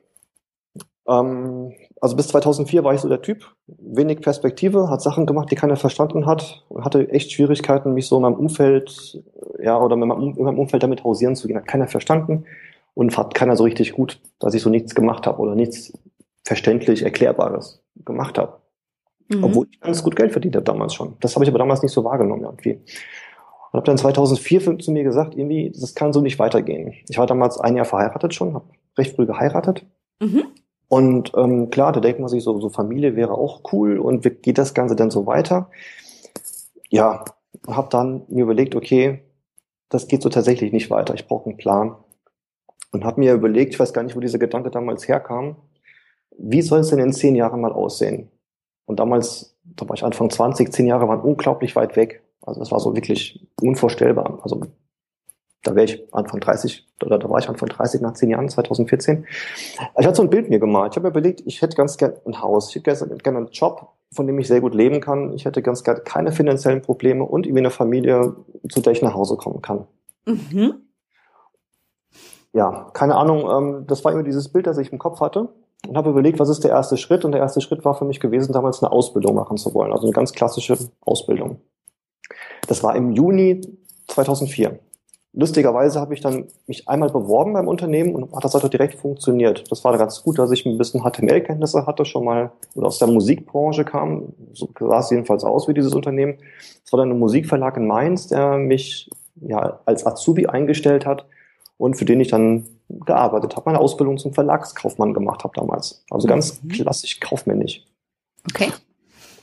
Ähm, 1.07 1.73
also 2.01 2.15
bis 2.15 2.29
2004 2.29 2.83
war 2.83 2.93
ich 2.93 3.01
so 3.01 3.09
der 3.09 3.21
Typ, 3.21 3.53
wenig 3.67 4.21
Perspektive, 4.21 4.89
hat 4.89 5.01
Sachen 5.01 5.25
gemacht, 5.25 5.51
die 5.51 5.55
keiner 5.55 5.75
verstanden 5.75 6.25
hat 6.25 6.63
und 6.69 6.85
hatte 6.85 7.09
echt 7.09 7.31
Schwierigkeiten, 7.31 7.93
mich 7.93 8.07
so 8.07 8.15
in 8.17 8.21
meinem 8.21 8.35
Umfeld, 8.35 9.21
ja, 9.61 9.79
oder 9.79 9.95
in 9.95 9.99
meinem, 10.07 10.35
in 10.37 10.43
meinem 10.43 10.59
Umfeld 10.59 10.83
damit 10.83 11.03
hausieren 11.03 11.35
zu 11.35 11.47
gehen. 11.47 11.57
Hat 11.57 11.67
keiner 11.67 11.87
verstanden 11.87 12.45
und 12.93 13.17
hat 13.17 13.33
keiner 13.33 13.55
so 13.55 13.63
richtig 13.63 13.93
gut, 13.93 14.21
dass 14.39 14.53
ich 14.53 14.61
so 14.61 14.69
nichts 14.69 14.95
gemacht 14.95 15.27
habe 15.27 15.39
oder 15.39 15.55
nichts 15.55 15.93
verständlich 16.43 17.03
Erklärbares 17.03 17.81
gemacht 18.05 18.37
habe. 18.37 18.57
Mhm. 19.27 19.43
Obwohl 19.43 19.67
ich 19.71 19.79
ganz 19.79 20.03
gut 20.03 20.15
Geld 20.15 20.31
verdient 20.31 20.55
habe 20.55 20.65
damals 20.65 20.93
schon. 20.93 21.15
Das 21.19 21.35
habe 21.35 21.43
ich 21.43 21.49
aber 21.49 21.59
damals 21.59 21.83
nicht 21.83 21.91
so 21.91 22.03
wahrgenommen 22.03 22.43
irgendwie. 22.43 22.79
Und 23.71 23.77
habe 23.77 23.85
dann 23.85 23.97
2004 23.97 24.79
zu 24.79 24.91
mir 24.91 25.03
gesagt, 25.03 25.35
irgendwie, 25.35 25.71
das 25.71 25.93
kann 25.93 26.11
so 26.11 26.21
nicht 26.21 26.39
weitergehen. 26.39 26.93
Ich 27.07 27.17
war 27.17 27.27
damals 27.27 27.59
ein 27.59 27.75
Jahr 27.75 27.85
verheiratet 27.85 28.33
schon, 28.33 28.55
habe 28.55 28.65
recht 28.97 29.15
früh 29.15 29.27
geheiratet. 29.27 29.85
Mhm. 30.19 30.45
Und 30.89 31.31
ähm, 31.35 31.69
klar, 31.69 31.91
da 31.93 31.99
denkt 31.99 32.19
man 32.19 32.29
sich 32.29 32.43
so, 32.43 32.59
so 32.59 32.69
Familie 32.69 33.15
wäre 33.15 33.35
auch 33.35 33.61
cool 33.71 33.99
und 33.99 34.25
wie 34.25 34.31
geht 34.31 34.57
das 34.57 34.73
Ganze 34.73 34.95
dann 34.95 35.11
so 35.11 35.27
weiter? 35.27 35.69
Ja, 36.89 37.23
habe 37.67 37.89
dann 37.91 38.23
mir 38.27 38.43
überlegt, 38.43 38.75
okay, 38.75 39.21
das 39.89 40.07
geht 40.07 40.23
so 40.23 40.29
tatsächlich 40.29 40.73
nicht 40.73 40.89
weiter. 40.89 41.13
Ich 41.13 41.27
brauche 41.27 41.47
einen 41.47 41.57
Plan. 41.57 41.95
Und 42.91 43.05
habe 43.05 43.19
mir 43.19 43.33
überlegt, 43.33 43.73
ich 43.73 43.79
weiß 43.79 43.93
gar 43.93 44.01
nicht, 44.01 44.15
wo 44.15 44.19
dieser 44.19 44.39
Gedanke 44.39 44.71
damals 44.71 45.07
herkam, 45.07 45.57
wie 46.39 46.63
soll 46.63 46.79
es 46.79 46.89
denn 46.89 46.99
in 46.99 47.13
zehn 47.13 47.35
Jahren 47.35 47.61
mal 47.61 47.71
aussehen? 47.71 48.31
Und 48.85 48.99
damals, 48.99 49.55
da 49.63 49.87
war 49.87 49.95
ich 49.95 50.03
Anfang 50.03 50.31
20, 50.31 50.73
zehn 50.73 50.87
Jahre 50.87 51.07
waren 51.07 51.21
unglaublich 51.21 51.75
weit 51.75 51.95
weg. 51.95 52.23
Also 52.41 52.59
das 52.59 52.71
war 52.71 52.79
so 52.79 52.95
wirklich 52.95 53.47
unvorstellbar. 53.61 54.39
Also 54.41 54.61
da 55.63 55.75
wäre 55.75 55.85
ich 55.85 56.13
Anfang 56.13 56.39
30, 56.39 56.87
oder 57.03 57.19
da 57.19 57.29
war 57.29 57.39
ich 57.39 57.49
Anfang 57.49 57.67
30 57.69 58.01
nach 58.01 58.13
zehn 58.13 58.29
Jahren, 58.29 58.47
2014. 58.47 59.25
Ich 59.99 60.05
hatte 60.05 60.15
so 60.15 60.23
ein 60.23 60.29
Bild 60.29 60.49
mir 60.49 60.59
gemalt. 60.59 60.93
Ich 60.93 60.97
habe 60.97 61.07
mir 61.07 61.11
überlegt, 61.11 61.41
ich 61.45 61.61
hätte 61.61 61.75
ganz 61.75 61.97
gerne 61.97 62.15
ein 62.25 62.41
Haus, 62.41 62.69
ich 62.69 62.75
hätte 62.75 63.17
gerne 63.17 63.37
einen 63.39 63.49
Job, 63.51 63.89
von 64.11 64.25
dem 64.25 64.39
ich 64.39 64.47
sehr 64.47 64.61
gut 64.61 64.73
leben 64.73 65.01
kann. 65.01 65.33
Ich 65.33 65.45
hätte 65.45 65.61
ganz 65.61 65.83
gerne 65.83 66.01
keine 66.01 66.31
finanziellen 66.31 66.81
Probleme 66.81 67.23
und 67.23 67.45
irgendwie 67.45 67.61
eine 67.61 67.71
Familie, 67.71 68.35
zu 68.69 68.81
der 68.81 68.93
ich 68.93 69.01
nach 69.01 69.13
Hause 69.13 69.35
kommen 69.35 69.61
kann. 69.61 69.85
Mhm. 70.25 70.75
Ja, 72.53 72.89
keine 72.93 73.15
Ahnung, 73.15 73.49
ähm, 73.49 73.87
das 73.87 74.03
war 74.03 74.11
immer 74.11 74.23
dieses 74.23 74.49
Bild, 74.49 74.65
das 74.65 74.77
ich 74.77 74.91
im 74.91 74.97
Kopf 74.97 75.19
hatte 75.19 75.49
und 75.87 75.97
habe 75.97 76.09
überlegt, 76.09 76.39
was 76.39 76.49
ist 76.49 76.63
der 76.63 76.71
erste 76.71 76.97
Schritt? 76.97 77.23
Und 77.25 77.31
der 77.31 77.41
erste 77.41 77.61
Schritt 77.61 77.85
war 77.85 77.93
für 77.93 78.05
mich 78.05 78.19
gewesen, 78.19 78.53
damals 78.53 78.81
eine 78.81 78.91
Ausbildung 78.91 79.35
machen 79.35 79.57
zu 79.57 79.73
wollen, 79.73 79.91
also 79.91 80.05
eine 80.05 80.13
ganz 80.13 80.33
klassische 80.33 80.77
Ausbildung. 81.01 81.61
Das 82.67 82.83
war 82.83 82.95
im 82.95 83.11
Juni 83.11 83.61
2004. 84.07 84.79
Lustigerweise 85.31 85.99
habe 85.99 86.15
ich 86.15 86.21
dann 86.21 86.47
mich 86.65 86.89
einmal 86.89 87.09
beworben 87.09 87.53
beim 87.53 87.67
Unternehmen 87.67 88.15
und 88.15 88.33
hat 88.35 88.43
das 88.43 88.55
halt 88.55 88.73
direkt 88.73 88.95
funktioniert. 88.95 89.71
Das 89.71 89.83
war 89.83 89.95
ganz 89.97 90.23
gut, 90.23 90.39
dass 90.39 90.49
ich 90.51 90.65
ein 90.65 90.77
bisschen 90.79 91.03
HTML-Kenntnisse 91.03 91.85
hatte, 91.85 92.03
schon 92.03 92.25
mal 92.25 92.51
oder 92.73 92.87
aus 92.87 92.97
der 92.97 93.07
Musikbranche 93.07 93.85
kam. 93.85 94.33
So 94.53 94.69
sah 94.79 94.99
es 94.99 95.11
jedenfalls 95.11 95.43
aus 95.43 95.67
wie 95.67 95.75
dieses 95.75 95.93
Unternehmen. 95.93 96.39
Es 96.83 96.91
war 96.91 96.97
dann 96.97 97.11
ein 97.11 97.19
Musikverlag 97.19 97.77
in 97.77 97.85
Mainz, 97.85 98.27
der 98.27 98.57
mich 98.57 99.09
ja 99.41 99.79
als 99.85 100.05
Azubi 100.05 100.47
eingestellt 100.47 101.05
hat 101.05 101.25
und 101.77 101.95
für 101.95 102.05
den 102.05 102.19
ich 102.19 102.29
dann 102.29 102.65
gearbeitet 102.89 103.55
habe, 103.55 103.69
meine 103.69 103.79
Ausbildung 103.79 104.17
zum 104.17 104.33
Verlagskaufmann 104.33 105.13
gemacht 105.13 105.43
habe 105.43 105.53
damals. 105.55 106.03
Also 106.09 106.27
ganz 106.27 106.63
mhm. 106.63 106.69
klassisch 106.69 107.19
kaufmännisch. 107.19 107.85
Okay. 108.49 108.71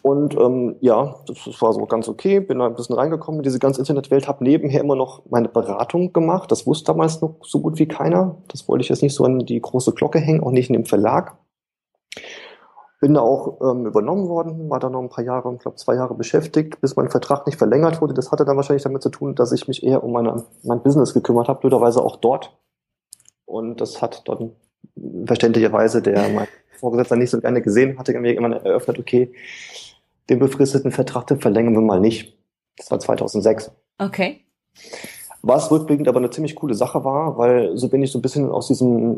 Und 0.06 0.36
ähm, 0.36 0.76
ja, 0.82 1.16
das, 1.26 1.36
das 1.46 1.60
war 1.60 1.72
so 1.72 1.84
ganz 1.84 2.08
okay, 2.08 2.38
bin 2.38 2.60
da 2.60 2.66
ein 2.66 2.76
bisschen 2.76 2.94
reingekommen 2.94 3.40
in 3.40 3.42
diese 3.42 3.58
ganze 3.58 3.80
Internetwelt, 3.80 4.28
habe 4.28 4.44
nebenher 4.44 4.80
immer 4.80 4.94
noch 4.94 5.24
meine 5.28 5.48
Beratung 5.48 6.12
gemacht. 6.12 6.52
Das 6.52 6.64
wusste 6.64 6.92
damals 6.92 7.20
noch 7.22 7.38
so 7.42 7.60
gut 7.60 7.80
wie 7.80 7.88
keiner. 7.88 8.36
Das 8.46 8.68
wollte 8.68 8.82
ich 8.82 8.88
jetzt 8.88 9.02
nicht 9.02 9.16
so 9.16 9.24
an 9.24 9.40
die 9.40 9.60
große 9.60 9.94
Glocke 9.94 10.20
hängen, 10.20 10.44
auch 10.44 10.52
nicht 10.52 10.70
in 10.70 10.74
dem 10.74 10.84
Verlag. 10.84 11.36
Bin 13.00 13.14
da 13.14 13.20
auch 13.20 13.60
ähm, 13.60 13.84
übernommen 13.84 14.28
worden, 14.28 14.70
war 14.70 14.78
da 14.78 14.90
noch 14.90 15.00
ein 15.00 15.08
paar 15.08 15.24
Jahre, 15.24 15.52
ich 15.52 15.58
glaube 15.58 15.76
zwei 15.76 15.96
Jahre 15.96 16.14
beschäftigt, 16.14 16.80
bis 16.80 16.94
mein 16.94 17.10
Vertrag 17.10 17.44
nicht 17.44 17.58
verlängert 17.58 18.00
wurde. 18.00 18.14
Das 18.14 18.30
hatte 18.30 18.44
dann 18.44 18.54
wahrscheinlich 18.54 18.84
damit 18.84 19.02
zu 19.02 19.10
tun, 19.10 19.34
dass 19.34 19.50
ich 19.50 19.66
mich 19.66 19.82
eher 19.82 20.04
um 20.04 20.12
meine, 20.12 20.44
mein 20.62 20.84
Business 20.84 21.14
gekümmert 21.14 21.48
habe, 21.48 21.58
blöderweise 21.58 22.00
auch 22.00 22.14
dort. 22.14 22.56
Und 23.44 23.80
das 23.80 24.00
hat 24.00 24.22
dann 24.28 24.52
verständlicherweise 25.26 26.00
der 26.00 26.28
mein 26.28 26.46
Vorgesetzter 26.78 27.16
nicht 27.16 27.30
so 27.30 27.40
gerne 27.40 27.60
gesehen, 27.60 27.98
hatte 27.98 28.16
mir 28.20 28.36
immer 28.36 28.54
eröffnet, 28.54 29.00
okay, 29.00 29.32
den 30.28 30.38
befristeten 30.38 30.92
Vertrag, 30.92 31.26
den 31.26 31.40
verlängern 31.40 31.74
wir 31.74 31.80
mal 31.80 32.00
nicht. 32.00 32.36
Das 32.76 32.90
war 32.90 32.98
2006. 32.98 33.70
Okay. 33.98 34.40
Was 35.42 35.70
rückblickend 35.70 36.08
aber 36.08 36.18
eine 36.18 36.30
ziemlich 36.30 36.56
coole 36.56 36.74
Sache 36.74 37.04
war, 37.04 37.38
weil 37.38 37.76
so 37.76 37.88
bin 37.88 38.02
ich 38.02 38.10
so 38.10 38.18
ein 38.18 38.22
bisschen 38.22 38.50
aus 38.50 38.66
diesem, 38.66 39.16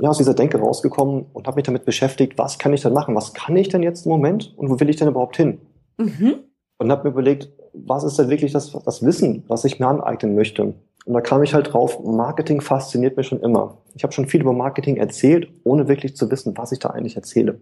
ja, 0.00 0.08
aus 0.08 0.18
dieser 0.18 0.34
Denke 0.34 0.58
rausgekommen 0.58 1.26
und 1.32 1.46
habe 1.46 1.56
mich 1.56 1.64
damit 1.64 1.84
beschäftigt, 1.84 2.38
was 2.38 2.58
kann 2.58 2.72
ich 2.72 2.80
denn 2.80 2.94
machen? 2.94 3.14
Was 3.14 3.34
kann 3.34 3.56
ich 3.56 3.68
denn 3.68 3.82
jetzt 3.82 4.06
im 4.06 4.12
Moment 4.12 4.54
und 4.56 4.70
wo 4.70 4.80
will 4.80 4.88
ich 4.88 4.96
denn 4.96 5.08
überhaupt 5.08 5.36
hin? 5.36 5.58
Mhm. 5.98 6.36
Und 6.78 6.90
habe 6.90 7.04
mir 7.04 7.12
überlegt, 7.12 7.50
was 7.74 8.04
ist 8.04 8.18
denn 8.18 8.30
wirklich 8.30 8.52
das, 8.52 8.72
das 8.72 9.04
Wissen, 9.04 9.44
was 9.48 9.64
ich 9.64 9.78
mir 9.78 9.88
aneignen 9.88 10.34
möchte? 10.34 10.74
Und 11.06 11.12
da 11.14 11.20
kam 11.20 11.42
ich 11.42 11.54
halt 11.54 11.72
drauf, 11.72 12.02
Marketing 12.02 12.60
fasziniert 12.60 13.16
mich 13.16 13.28
schon 13.28 13.40
immer. 13.40 13.78
Ich 13.94 14.02
habe 14.02 14.12
schon 14.12 14.26
viel 14.26 14.40
über 14.40 14.52
Marketing 14.52 14.96
erzählt, 14.96 15.48
ohne 15.62 15.88
wirklich 15.88 16.16
zu 16.16 16.30
wissen, 16.30 16.56
was 16.56 16.72
ich 16.72 16.78
da 16.78 16.90
eigentlich 16.90 17.16
erzähle. 17.16 17.60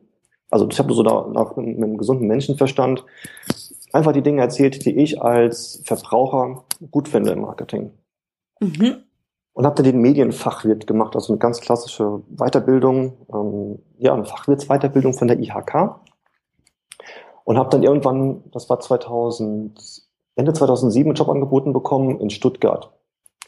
Also 0.51 0.69
ich 0.71 0.79
habe 0.79 0.93
so 0.95 1.03
da 1.03 1.29
nach 1.33 1.57
einem, 1.57 1.77
einem 1.77 1.97
gesunden 1.97 2.27
Menschenverstand 2.27 3.05
einfach 3.93 4.13
die 4.13 4.23
Dinge 4.23 4.43
erzählt, 4.43 4.85
die 4.85 4.97
ich 4.97 5.23
als 5.23 5.83
Verbraucher 5.85 6.65
gut 6.91 7.09
finde 7.09 7.31
im 7.31 7.41
Marketing. 7.43 7.93
Mhm. 8.61 8.97
Und 9.53 9.67
habe 9.67 9.77
dann 9.77 9.85
den 9.85 10.01
Medienfachwirt 10.01 10.89
gemacht, 10.89 11.15
also 11.15 11.33
eine 11.33 11.39
ganz 11.39 11.61
klassische 11.61 12.23
Weiterbildung, 12.29 13.13
ähm, 13.33 13.79
ja, 13.99 14.13
eine 14.13 14.25
Fachwirtsweiterbildung 14.25 15.15
von 15.15 15.29
der 15.29 15.39
IHK. 15.39 16.01
Und 17.45 17.59
habe 17.59 17.71
dann 17.71 17.85
irgendwann, 17.85 18.43
das 18.51 18.69
war 18.69 18.81
2000, 18.81 20.03
Ende 20.35 20.53
2007, 20.53 21.09
einen 21.09 21.15
Job 21.15 21.29
angeboten 21.29 21.73
bekommen 21.73 22.19
in 22.19 22.31
Stuttgart. 22.31 22.91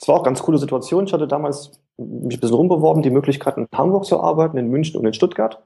Es 0.01 0.07
war 0.07 0.15
auch 0.15 0.21
eine 0.21 0.27
ganz 0.27 0.43
coole 0.43 0.59
Situation. 0.59 1.07
Ich 1.07 1.13
hatte 1.13 1.27
damals 1.27 1.81
mich 1.97 2.37
ein 2.37 2.41
bisschen 2.41 2.57
rumbeworben, 2.57 3.03
die 3.03 3.11
Möglichkeit 3.11 3.57
in 3.57 3.67
Hamburg 3.75 4.05
zu 4.05 4.21
arbeiten, 4.21 4.59
in 4.59 4.69
München 4.69 5.01
und 5.01 5.07
in 5.07 5.15
Stuttgart. 5.15 5.63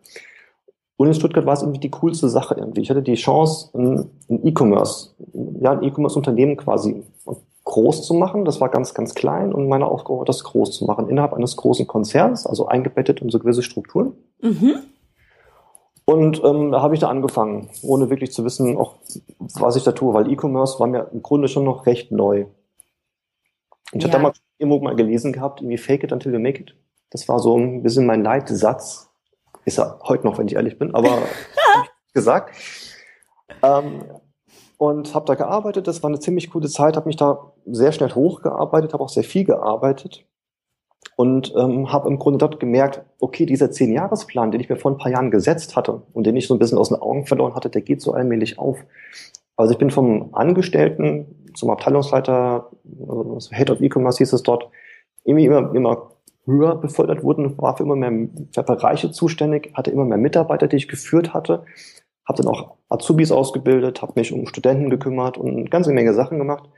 Und 1.00 1.06
in 1.06 1.14
Stuttgart 1.14 1.46
war 1.46 1.54
es 1.54 1.62
irgendwie 1.62 1.80
die 1.80 1.90
coolste 1.90 2.28
Sache 2.28 2.56
irgendwie. 2.58 2.82
Ich 2.82 2.90
hatte 2.90 3.00
die 3.00 3.14
Chance, 3.14 3.70
ein 3.72 4.10
E-Commerce, 4.28 5.14
ja, 5.58 5.70
ein 5.70 5.82
E-Commerce-Unternehmen 5.82 6.58
quasi 6.58 7.04
groß 7.64 8.06
zu 8.06 8.12
machen. 8.12 8.44
Das 8.44 8.60
war 8.60 8.68
ganz, 8.68 8.92
ganz 8.92 9.14
klein 9.14 9.54
und 9.54 9.66
meine 9.66 9.86
Aufgabe 9.86 10.18
war, 10.18 10.24
das 10.26 10.44
groß 10.44 10.72
zu 10.72 10.84
machen 10.84 11.08
innerhalb 11.08 11.32
eines 11.32 11.56
großen 11.56 11.86
Konzerns, 11.86 12.44
also 12.44 12.66
eingebettet 12.66 13.22
in 13.22 13.30
so 13.30 13.38
gewisse 13.38 13.62
Strukturen. 13.62 14.12
Mhm. 14.42 14.74
Und 16.04 16.44
ähm, 16.44 16.70
da 16.70 16.82
habe 16.82 16.92
ich 16.92 17.00
da 17.00 17.08
angefangen, 17.08 17.70
ohne 17.80 18.10
wirklich 18.10 18.32
zu 18.32 18.44
wissen, 18.44 18.76
auch 18.76 18.96
was 19.54 19.76
ich 19.76 19.84
da 19.84 19.92
tue, 19.92 20.12
weil 20.12 20.30
E-Commerce 20.30 20.78
war 20.80 20.86
mir 20.86 21.08
im 21.14 21.22
Grunde 21.22 21.48
schon 21.48 21.64
noch 21.64 21.86
recht 21.86 22.12
neu. 22.12 22.44
Ich 23.92 24.02
ja. 24.02 24.08
hatte 24.08 24.18
damals 24.18 24.42
irgendwo 24.58 24.80
mal 24.80 24.96
gelesen 24.96 25.32
gehabt, 25.32 25.62
irgendwie 25.62 25.78
fake 25.78 26.04
it 26.04 26.12
until 26.12 26.34
you 26.34 26.38
make 26.38 26.60
it. 26.60 26.74
Das 27.08 27.26
war 27.26 27.38
so 27.38 27.56
ein 27.56 27.82
bisschen 27.82 28.04
mein 28.04 28.22
Leitsatz 28.22 29.09
ist 29.70 29.78
er 29.78 29.98
heute 30.02 30.26
noch, 30.26 30.38
wenn 30.38 30.48
ich 30.48 30.54
ehrlich 30.54 30.78
bin, 30.78 30.94
aber 30.94 31.18
gesagt. 32.14 32.54
Ähm, 33.62 34.04
und 34.76 35.14
habe 35.14 35.26
da 35.26 35.34
gearbeitet. 35.34 35.86
Das 35.86 36.02
war 36.02 36.08
eine 36.08 36.20
ziemlich 36.20 36.50
coole 36.50 36.68
Zeit, 36.68 36.96
habe 36.96 37.06
mich 37.06 37.16
da 37.16 37.52
sehr 37.66 37.92
schnell 37.92 38.14
hochgearbeitet, 38.14 38.92
habe 38.92 39.04
auch 39.04 39.10
sehr 39.10 39.24
viel 39.24 39.44
gearbeitet 39.44 40.24
und 41.16 41.54
ähm, 41.54 41.92
habe 41.92 42.08
im 42.08 42.18
Grunde 42.18 42.38
dort 42.38 42.60
gemerkt, 42.60 43.02
okay, 43.18 43.44
dieser 43.44 43.70
Zehn-Jahres-Plan, 43.70 44.50
den 44.50 44.60
ich 44.60 44.70
mir 44.70 44.76
vor 44.76 44.90
ein 44.90 44.96
paar 44.96 45.12
Jahren 45.12 45.30
gesetzt 45.30 45.76
hatte 45.76 46.02
und 46.14 46.26
den 46.26 46.34
ich 46.34 46.46
so 46.46 46.54
ein 46.54 46.58
bisschen 46.58 46.78
aus 46.78 46.88
den 46.88 47.00
Augen 47.00 47.26
verloren 47.26 47.54
hatte, 47.54 47.68
der 47.68 47.82
geht 47.82 48.00
so 48.00 48.12
allmählich 48.12 48.58
auf. 48.58 48.78
Also 49.56 49.72
ich 49.72 49.78
bin 49.78 49.90
vom 49.90 50.34
Angestellten 50.34 51.52
zum 51.54 51.68
Abteilungsleiter, 51.68 52.70
also 53.06 53.50
Head 53.50 53.70
of 53.70 53.82
E-Commerce 53.82 54.18
hieß 54.18 54.32
es 54.32 54.42
dort, 54.42 54.70
irgendwie 55.24 55.44
immer, 55.44 55.74
immer 55.74 56.10
höher 56.46 56.76
befördert 56.76 57.22
wurden, 57.22 57.58
war 57.58 57.76
für 57.76 57.84
immer 57.84 57.96
mehr 57.96 58.28
für 58.52 58.62
Bereiche 58.62 59.10
zuständig, 59.10 59.72
hatte 59.74 59.90
immer 59.90 60.04
mehr 60.04 60.18
Mitarbeiter, 60.18 60.66
die 60.66 60.76
ich 60.76 60.88
geführt 60.88 61.34
hatte, 61.34 61.64
habe 62.26 62.42
dann 62.42 62.52
auch 62.52 62.76
Azubis 62.88 63.32
ausgebildet, 63.32 64.02
habe 64.02 64.12
mich 64.16 64.32
um 64.32 64.46
Studenten 64.46 64.90
gekümmert 64.90 65.36
und 65.36 65.56
eine 65.56 65.68
ganze 65.68 65.92
Menge 65.92 66.14
Sachen 66.14 66.38
gemacht, 66.38 66.68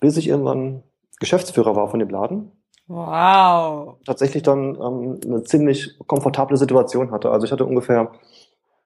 bis 0.00 0.16
ich 0.16 0.28
irgendwann 0.28 0.82
Geschäftsführer 1.20 1.76
war 1.76 1.88
von 1.88 2.00
dem 2.00 2.08
Laden. 2.08 2.50
Wow. 2.88 3.96
Tatsächlich 4.04 4.42
dann 4.42 4.74
ähm, 4.74 5.20
eine 5.24 5.44
ziemlich 5.44 5.98
komfortable 6.06 6.56
Situation 6.56 7.10
hatte. 7.10 7.30
Also 7.30 7.46
ich 7.46 7.52
hatte 7.52 7.64
ungefähr 7.64 8.10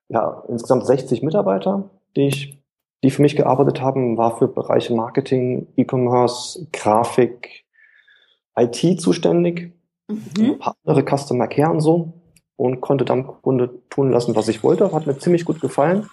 ja, 0.09 0.45
insgesamt 0.49 0.87
60 0.87 1.23
Mitarbeiter, 1.23 1.91
die 2.15 2.29
ich, 2.29 2.63
die 3.03 3.11
für 3.11 3.23
mich 3.23 3.37
gearbeitet 3.37 3.81
haben, 3.81 4.17
war 4.17 4.37
für 4.37 4.49
Bereiche 4.49 4.95
Marketing, 4.95 5.69
E-Commerce, 5.77 6.69
Grafik, 6.73 7.65
IT 8.57 9.01
zuständig 9.01 9.76
mhm. 10.09 10.61
andere 10.61 11.05
Customer 11.05 11.49
Care 11.49 11.71
und 11.71 11.81
so 11.81 12.13
und 12.57 12.81
konnte 12.81 13.05
dann 13.05 13.21
im 13.21 13.27
Grunde 13.43 13.83
tun 13.91 14.11
lassen, 14.11 14.35
was 14.35 14.49
ich 14.49 14.63
wollte. 14.63 14.93
Hat 14.93 15.07
mir 15.07 15.19
ziemlich 15.19 15.45
gut 15.45 15.61
gefallen. 15.61 16.09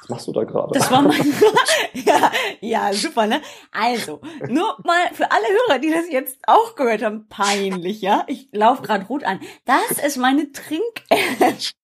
Was 0.00 0.08
machst 0.10 0.26
du 0.26 0.32
da 0.32 0.44
gerade? 0.44 0.72
Das 0.74 0.90
war 0.90 1.00
mein 1.00 1.18
ja, 1.94 2.30
ja, 2.60 2.92
super, 2.92 3.26
ne? 3.26 3.40
Also, 3.72 4.20
nur 4.48 4.76
mal 4.84 5.06
für 5.12 5.30
alle 5.30 5.46
Hörer, 5.46 5.78
die 5.78 5.90
das 5.90 6.10
jetzt 6.10 6.38
auch 6.46 6.74
gehört 6.74 7.02
haben, 7.02 7.26
peinlich, 7.28 8.02
ja? 8.02 8.24
Ich 8.26 8.48
laufe 8.52 8.82
gerade 8.82 9.06
rot 9.06 9.24
an. 9.24 9.40
Das 9.64 10.04
ist 10.04 10.18
meine 10.18 10.52
Trink-App. 10.52 11.56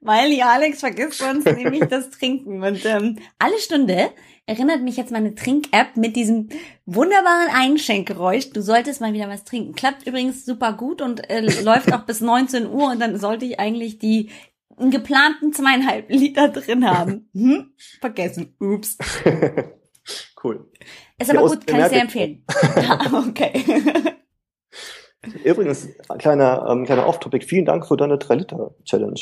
Weil 0.00 0.30
die 0.30 0.42
Alex 0.42 0.80
vergisst 0.80 1.22
uns 1.22 1.44
nämlich 1.44 1.84
das 1.86 2.10
Trinken. 2.10 2.62
Und 2.62 2.84
ähm, 2.86 3.18
alle 3.38 3.58
Stunde 3.58 4.10
erinnert 4.46 4.82
mich 4.82 4.96
jetzt 4.96 5.10
meine 5.10 5.34
Trink-App 5.34 5.96
mit 5.96 6.16
diesem 6.16 6.48
wunderbaren 6.86 7.48
Einschenkgeräusch. 7.52 8.50
Du 8.50 8.62
solltest 8.62 9.00
mal 9.00 9.12
wieder 9.12 9.28
was 9.28 9.44
trinken. 9.44 9.74
Klappt 9.74 10.06
übrigens 10.06 10.44
super 10.44 10.72
gut 10.72 11.02
und 11.02 11.28
äh, 11.28 11.40
läuft 11.62 11.92
auch 11.92 12.06
bis 12.06 12.20
19 12.20 12.68
Uhr 12.68 12.90
und 12.92 13.00
dann 13.00 13.18
sollte 13.18 13.44
ich 13.44 13.58
eigentlich 13.58 13.98
die 13.98 14.30
geplanten 14.78 15.52
zweieinhalb 15.52 16.10
Liter 16.10 16.48
drin 16.48 16.88
haben. 16.88 17.28
Hm? 17.34 17.72
Vergessen. 18.00 18.54
Ups. 18.60 18.98
cool. 20.44 20.70
Ist 21.18 21.30
aber 21.30 21.48
gut, 21.48 21.66
kann 21.66 21.80
ich 21.80 21.86
sehr 21.86 22.02
empfehlen. 22.02 22.44
okay. 23.28 23.64
Übrigens, 25.44 25.88
kleiner, 26.18 26.66
ähm, 26.68 26.84
kleiner 26.84 27.08
Off-Topic. 27.08 27.44
Vielen 27.46 27.64
Dank 27.64 27.86
für 27.86 27.96
deine 27.96 28.16
3-Liter-Challenge. 28.16 29.20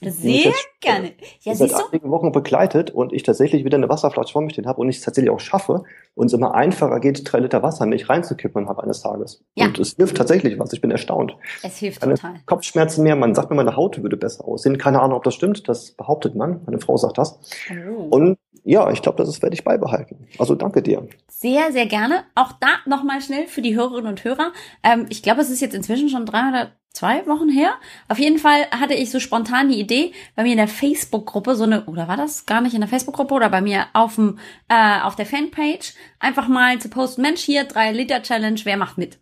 Sehr 0.00 0.52
gerne. 0.80 1.12
Ja, 1.40 1.54
seit 1.54 1.72
einigen 1.74 2.10
Wochen 2.10 2.32
begleitet 2.32 2.90
und 2.90 3.12
ich 3.12 3.22
tatsächlich 3.22 3.64
wieder 3.64 3.76
eine 3.76 3.88
Wasserflasche 3.88 4.32
vor 4.32 4.42
mir 4.42 4.50
stehen 4.50 4.66
habe 4.66 4.80
und 4.80 4.88
ich 4.88 4.96
es 4.96 5.02
tatsächlich 5.02 5.30
auch 5.30 5.40
schaffe 5.40 5.84
und 6.14 6.26
es 6.26 6.32
immer 6.32 6.54
einfacher 6.54 7.00
geht, 7.00 7.20
drei 7.30 7.40
Liter 7.40 7.62
Wasser 7.62 7.86
nicht 7.86 8.08
reinzukippen 8.08 8.68
habe 8.68 8.82
eines 8.82 9.02
Tages. 9.02 9.44
Ja. 9.54 9.66
Und 9.66 9.78
es 9.78 9.94
hilft 9.96 10.16
tatsächlich 10.16 10.58
was. 10.58 10.72
Ich 10.72 10.80
bin 10.80 10.90
erstaunt. 10.90 11.36
Es 11.62 11.78
hilft 11.78 12.00
Keine 12.00 12.14
total. 12.14 12.34
Kopfschmerzen 12.46 13.02
mehr. 13.02 13.16
Man 13.16 13.34
sagt 13.34 13.50
mir, 13.50 13.56
meine 13.56 13.76
Haut 13.76 14.02
würde 14.02 14.16
besser 14.16 14.46
aussehen. 14.46 14.78
Keine 14.78 15.00
Ahnung, 15.00 15.16
ob 15.16 15.24
das 15.24 15.34
stimmt. 15.34 15.68
Das 15.68 15.92
behauptet 15.92 16.34
man. 16.34 16.62
Meine 16.66 16.80
Frau 16.80 16.96
sagt 16.96 17.18
das. 17.18 17.38
Oh. 17.70 18.02
Und 18.10 18.38
ja, 18.64 18.90
ich 18.90 19.02
glaube, 19.02 19.18
das 19.22 19.42
werde 19.42 19.54
ich 19.54 19.64
beibehalten. 19.64 20.26
Also 20.38 20.54
danke 20.54 20.82
dir. 20.82 21.06
Sehr, 21.28 21.72
sehr 21.72 21.86
gerne. 21.86 22.24
Auch 22.34 22.52
da 22.52 22.68
nochmal 22.86 23.20
schnell 23.20 23.46
für 23.46 23.60
die 23.60 23.76
Hörerinnen 23.76 24.08
und 24.08 24.24
Hörer. 24.24 24.52
Ähm, 24.82 25.06
ich 25.10 25.22
glaube, 25.22 25.42
es 25.42 25.50
ist 25.50 25.60
jetzt 25.60 25.74
inzwischen 25.74 26.08
schon 26.08 26.24
drei 26.24 26.48
oder 26.48 26.72
zwei 26.94 27.26
Wochen 27.26 27.48
her. 27.50 27.74
Auf 28.08 28.18
jeden 28.18 28.38
Fall 28.38 28.66
hatte 28.70 28.94
ich 28.94 29.10
so 29.10 29.20
spontan 29.20 29.68
die 29.68 29.78
Idee, 29.78 30.12
bei 30.36 30.44
mir 30.44 30.52
in 30.52 30.58
der 30.58 30.68
Facebook-Gruppe 30.68 31.56
so 31.56 31.64
eine, 31.64 31.84
oder 31.84 32.08
war 32.08 32.16
das 32.16 32.46
gar 32.46 32.60
nicht 32.60 32.74
in 32.74 32.80
der 32.80 32.88
Facebook-Gruppe 32.88 33.34
oder 33.34 33.50
bei 33.50 33.60
mir 33.60 33.86
auf 33.92 34.14
dem, 34.14 34.38
äh, 34.68 35.00
auf 35.00 35.16
der 35.16 35.26
Fanpage, 35.26 35.94
einfach 36.20 36.48
mal 36.48 36.78
zu 36.78 36.88
posten, 36.88 37.22
Mensch, 37.22 37.42
hier, 37.42 37.64
drei 37.64 37.92
Liter 37.92 38.22
Challenge, 38.22 38.60
wer 38.64 38.76
macht 38.76 38.96
mit? 38.96 39.18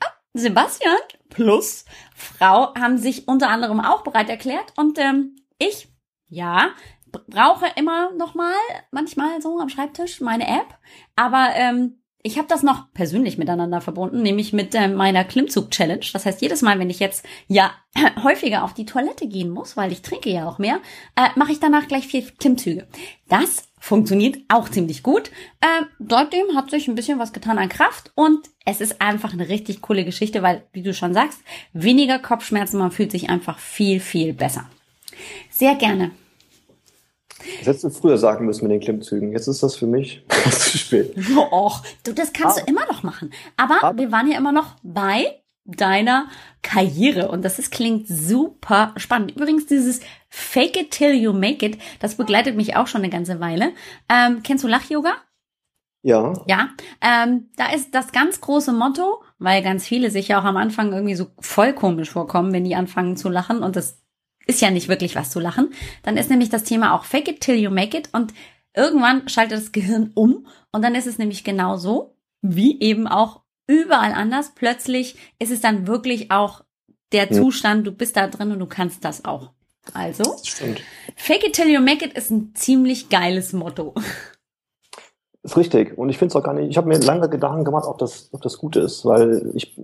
Ah, 0.00 0.12
Sebastian 0.32 0.96
plus 1.28 1.84
Frau 2.14 2.74
haben 2.74 2.98
sich 2.98 3.26
unter 3.28 3.48
anderem 3.48 3.80
auch 3.80 4.02
bereit 4.02 4.30
erklärt 4.30 4.72
und 4.76 4.98
ähm, 4.98 5.36
ich, 5.58 5.88
ja, 6.28 6.70
brauche 7.10 7.66
immer 7.76 8.12
noch 8.12 8.34
mal 8.34 8.54
manchmal 8.90 9.40
so 9.40 9.58
am 9.58 9.68
Schreibtisch 9.68 10.20
meine 10.20 10.46
App, 10.46 10.78
aber 11.16 11.50
ähm, 11.54 12.02
ich 12.26 12.38
habe 12.38 12.48
das 12.48 12.64
noch 12.64 12.92
persönlich 12.92 13.38
miteinander 13.38 13.80
verbunden, 13.80 14.20
nämlich 14.20 14.52
mit 14.52 14.74
äh, 14.74 14.88
meiner 14.88 15.22
Klimmzug-Challenge. 15.22 16.04
Das 16.12 16.26
heißt, 16.26 16.42
jedes 16.42 16.60
Mal, 16.60 16.80
wenn 16.80 16.90
ich 16.90 16.98
jetzt 16.98 17.24
ja 17.46 17.70
häufiger 18.24 18.64
auf 18.64 18.74
die 18.74 18.84
Toilette 18.84 19.28
gehen 19.28 19.48
muss, 19.48 19.76
weil 19.76 19.92
ich 19.92 20.02
trinke 20.02 20.30
ja 20.30 20.48
auch 20.48 20.58
mehr, 20.58 20.80
äh, 21.14 21.28
mache 21.36 21.52
ich 21.52 21.60
danach 21.60 21.86
gleich 21.86 22.08
vier 22.08 22.22
Klimmzüge. 22.22 22.88
Das 23.28 23.68
funktioniert 23.78 24.38
auch 24.48 24.68
ziemlich 24.68 25.04
gut. 25.04 25.30
Äh, 25.60 25.84
seitdem 26.00 26.56
hat 26.56 26.68
sich 26.70 26.88
ein 26.88 26.96
bisschen 26.96 27.20
was 27.20 27.32
getan 27.32 27.58
an 27.58 27.68
Kraft 27.68 28.10
und 28.16 28.40
es 28.64 28.80
ist 28.80 29.00
einfach 29.00 29.32
eine 29.32 29.48
richtig 29.48 29.80
coole 29.80 30.04
Geschichte, 30.04 30.42
weil, 30.42 30.66
wie 30.72 30.82
du 30.82 30.92
schon 30.94 31.14
sagst, 31.14 31.38
weniger 31.74 32.18
Kopfschmerzen, 32.18 32.78
man 32.78 32.90
fühlt 32.90 33.12
sich 33.12 33.30
einfach 33.30 33.60
viel, 33.60 34.00
viel 34.00 34.32
besser. 34.32 34.68
Sehr 35.48 35.76
gerne. 35.76 36.10
Das 37.38 37.66
hättest 37.66 37.84
du 37.84 37.90
früher 37.90 38.18
sagen 38.18 38.46
müssen 38.46 38.64
mit 38.64 38.72
den 38.72 38.80
Klimmzügen. 38.80 39.32
Jetzt 39.32 39.46
ist 39.46 39.62
das 39.62 39.76
für 39.76 39.86
mich 39.86 40.24
zu 40.50 40.78
spät. 40.78 41.14
Och, 41.36 41.82
du, 42.04 42.12
das 42.12 42.32
kannst 42.32 42.58
aber, 42.58 42.66
du 42.66 42.72
immer 42.72 42.86
noch 42.86 43.02
machen. 43.02 43.30
Aber, 43.56 43.82
aber 43.82 43.98
wir 43.98 44.12
waren 44.12 44.30
ja 44.30 44.38
immer 44.38 44.52
noch 44.52 44.76
bei 44.82 45.42
deiner 45.66 46.28
Karriere 46.62 47.28
und 47.28 47.44
das 47.44 47.58
ist, 47.58 47.72
klingt 47.72 48.06
super 48.08 48.92
spannend. 48.96 49.32
Übrigens 49.32 49.66
dieses 49.66 50.00
Fake 50.28 50.76
it 50.76 50.92
till 50.92 51.12
you 51.12 51.32
make 51.32 51.64
it, 51.66 51.78
das 52.00 52.14
begleitet 52.14 52.56
mich 52.56 52.76
auch 52.76 52.86
schon 52.86 53.02
eine 53.02 53.10
ganze 53.10 53.40
Weile. 53.40 53.72
Ähm, 54.08 54.42
kennst 54.42 54.64
du 54.64 54.68
Lach-Yoga? 54.68 55.14
Ja. 56.02 56.34
Ja, 56.46 56.68
ähm, 57.00 57.48
da 57.56 57.72
ist 57.72 57.92
das 57.92 58.12
ganz 58.12 58.40
große 58.40 58.72
Motto, 58.72 59.22
weil 59.38 59.60
ganz 59.62 59.86
viele 59.86 60.10
sich 60.10 60.28
ja 60.28 60.40
auch 60.40 60.44
am 60.44 60.56
Anfang 60.56 60.92
irgendwie 60.92 61.16
so 61.16 61.26
voll 61.40 61.72
komisch 61.72 62.10
vorkommen, 62.10 62.52
wenn 62.52 62.64
die 62.64 62.76
anfangen 62.76 63.16
zu 63.16 63.28
lachen 63.28 63.64
und 63.64 63.74
das 63.74 64.05
ist 64.46 64.60
ja 64.60 64.70
nicht 64.70 64.88
wirklich 64.88 65.16
was 65.16 65.30
zu 65.30 65.40
lachen. 65.40 65.72
Dann 66.02 66.16
ist 66.16 66.30
nämlich 66.30 66.48
das 66.48 66.64
Thema 66.64 66.94
auch 66.94 67.04
Fake 67.04 67.28
it 67.28 67.40
till 67.40 67.56
you 67.56 67.70
make 67.70 67.96
it 67.96 68.08
und 68.12 68.32
irgendwann 68.74 69.28
schaltet 69.28 69.58
das 69.58 69.72
Gehirn 69.72 70.12
um 70.14 70.46
und 70.72 70.82
dann 70.82 70.94
ist 70.94 71.06
es 71.06 71.18
nämlich 71.18 71.44
genau 71.44 71.76
so, 71.76 72.14
wie 72.42 72.80
eben 72.80 73.06
auch 73.06 73.42
überall 73.66 74.12
anders. 74.12 74.52
Plötzlich 74.54 75.16
ist 75.38 75.50
es 75.50 75.60
dann 75.60 75.86
wirklich 75.86 76.30
auch 76.30 76.64
der 77.12 77.30
Zustand, 77.30 77.86
du 77.86 77.92
bist 77.92 78.16
da 78.16 78.26
drin 78.28 78.52
und 78.52 78.58
du 78.58 78.66
kannst 78.66 79.04
das 79.04 79.24
auch. 79.24 79.50
Also, 79.94 80.36
Fake 81.14 81.46
it 81.46 81.54
till 81.54 81.68
you 81.68 81.80
make 81.80 82.04
it 82.04 82.14
ist 82.14 82.30
ein 82.30 82.54
ziemlich 82.54 83.08
geiles 83.08 83.52
Motto. 83.52 83.94
Ist 85.44 85.56
richtig. 85.56 85.96
Und 85.96 86.08
ich 86.08 86.18
finde 86.18 86.32
es 86.32 86.36
auch 86.36 86.42
gar 86.42 86.54
nicht, 86.54 86.68
ich 86.68 86.76
habe 86.76 86.88
mir 86.88 86.98
lange 86.98 87.28
Gedanken 87.28 87.64
gemacht, 87.64 87.86
ob 87.86 87.98
das, 87.98 88.30
ob 88.32 88.42
das 88.42 88.58
gut 88.58 88.74
ist, 88.74 89.04
weil 89.04 89.52
ich, 89.54 89.76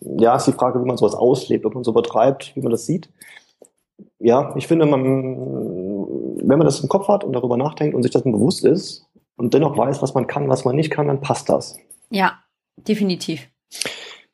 ja, 0.00 0.36
ist 0.36 0.46
die 0.46 0.52
Frage, 0.52 0.80
wie 0.80 0.86
man 0.86 0.96
sowas 0.96 1.14
auslebt, 1.14 1.66
ob 1.66 1.74
man 1.74 1.84
so 1.84 1.90
übertreibt, 1.90 2.56
wie 2.56 2.62
man 2.62 2.72
das 2.72 2.86
sieht. 2.86 3.10
Ja, 4.22 4.54
ich 4.56 4.68
finde, 4.68 4.86
man, 4.86 5.02
wenn 5.04 6.58
man 6.58 6.64
das 6.64 6.80
im 6.80 6.88
Kopf 6.88 7.08
hat 7.08 7.24
und 7.24 7.32
darüber 7.32 7.56
nachdenkt 7.56 7.94
und 7.94 8.02
sich 8.02 8.12
das 8.12 8.22
bewusst 8.22 8.64
ist 8.64 9.06
und 9.36 9.52
dennoch 9.52 9.76
weiß, 9.76 10.00
was 10.00 10.14
man 10.14 10.26
kann, 10.26 10.48
was 10.48 10.64
man 10.64 10.76
nicht 10.76 10.90
kann, 10.90 11.08
dann 11.08 11.20
passt 11.20 11.48
das. 11.48 11.76
Ja, 12.10 12.38
definitiv. 12.76 13.48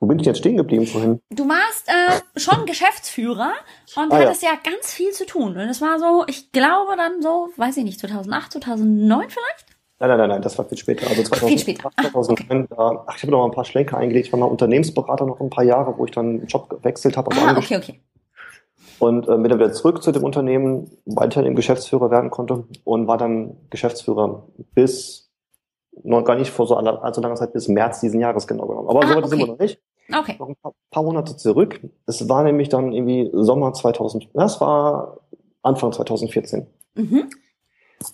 Wo 0.00 0.07
bin 0.07 0.18
ich 0.18 0.26
jetzt 0.26 0.38
stehen 0.38 0.57
geblieben 0.57 0.87
vorhin? 0.87 1.21
Du 1.30 1.49
warst 1.49 1.88
äh, 1.88 2.38
schon 2.38 2.66
Geschäftsführer 2.66 3.52
und 3.97 4.12
ah, 4.12 4.18
hattest 4.18 4.42
ja. 4.42 4.50
ja 4.50 4.59
ganz 4.62 4.92
viel 4.92 5.11
zu 5.12 5.26
tun. 5.26 5.57
Und 5.57 5.68
es 5.68 5.80
war 5.80 5.99
so, 5.99 6.25
ich 6.28 6.52
glaube 6.52 6.97
dann 6.97 7.21
so, 7.21 7.49
weiß 7.57 7.78
ich 7.78 7.85
nicht, 7.85 7.99
2008, 7.99 8.52
2009 8.52 9.30
vielleicht? 9.30 9.66
Nein, 10.00 10.11
nein, 10.11 10.18
nein, 10.18 10.28
nein, 10.28 10.42
das 10.42 10.57
war 10.57 10.66
viel 10.66 10.78
später. 10.78 11.09
Also 11.09 11.23
2008, 11.23 11.49
viel 11.49 11.59
später. 11.59 11.90
2009, 12.00 12.68
ah, 12.76 12.90
okay. 12.90 13.00
ach, 13.07 13.16
ich 13.16 13.23
habe 13.23 13.33
noch 13.33 13.38
mal 13.38 13.47
ein 13.47 13.52
paar 13.52 13.64
Schlenker 13.64 13.97
eingelegt. 13.97 14.26
Ich 14.26 14.33
war 14.33 14.38
mal 14.38 14.47
Unternehmensberater 14.47 15.26
noch 15.26 15.40
ein 15.40 15.50
paar 15.50 15.64
Jahre, 15.64 15.97
wo 15.97 16.04
ich 16.04 16.12
dann 16.12 16.26
einen 16.26 16.47
Job 16.47 16.68
gewechselt 16.68 17.16
habe. 17.16 17.35
Ah, 17.35 17.57
okay, 17.57 17.76
okay. 17.78 18.00
Und 18.99 19.28
äh, 19.28 19.37
bin 19.37 19.45
dann 19.45 19.59
wieder 19.59 19.73
zurück 19.73 20.02
zu 20.02 20.12
dem 20.12 20.25
Unternehmen, 20.25 20.90
weiter 21.07 21.45
im 21.45 21.55
Geschäftsführer 21.55 22.11
werden 22.11 22.31
konnte 22.31 22.64
und 22.85 23.07
war 23.07 23.17
dann 23.17 23.57
Geschäftsführer 23.71 24.45
bis 24.75 25.31
noch 26.05 26.25
gar 26.25 26.37
nicht 26.37 26.50
vor 26.50 26.67
so 26.67 26.76
allzu 26.76 27.21
langer 27.21 27.35
Zeit, 27.37 27.52
bis 27.52 27.69
März 27.69 28.00
diesen 28.00 28.21
Jahres 28.21 28.47
genau 28.47 28.67
genommen. 28.67 28.88
Aber 28.88 29.02
ah, 29.02 29.07
so 29.07 29.14
weit 29.14 29.19
okay. 29.19 29.28
sind 29.28 29.38
wir 29.38 29.47
noch 29.47 29.59
nicht. 29.59 29.81
Okay. 30.17 30.37
Noch 30.38 30.49
ein 30.49 30.57
paar, 30.57 30.73
paar 30.90 31.02
Monate 31.02 31.37
zurück. 31.37 31.81
Es 32.07 32.28
war 32.28 32.43
nämlich 32.43 32.69
dann 32.69 32.93
irgendwie 32.93 33.31
Sommer 33.33 33.73
2000, 33.73 34.28
das 34.33 34.61
war 34.61 35.19
Anfang 35.62 35.93
2014. 35.93 36.67
Mhm. 36.95 37.31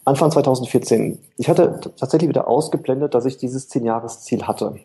Anfang 0.04 0.30
2014. 0.30 1.18
Ich 1.36 1.48
hatte 1.48 1.80
tatsächlich 1.96 2.28
wieder 2.28 2.48
ausgeblendet, 2.48 3.14
dass 3.14 3.26
ich 3.26 3.36
dieses 3.36 3.68
Zehn-Jahres-Ziel 3.68 4.46
hatte. 4.46 4.76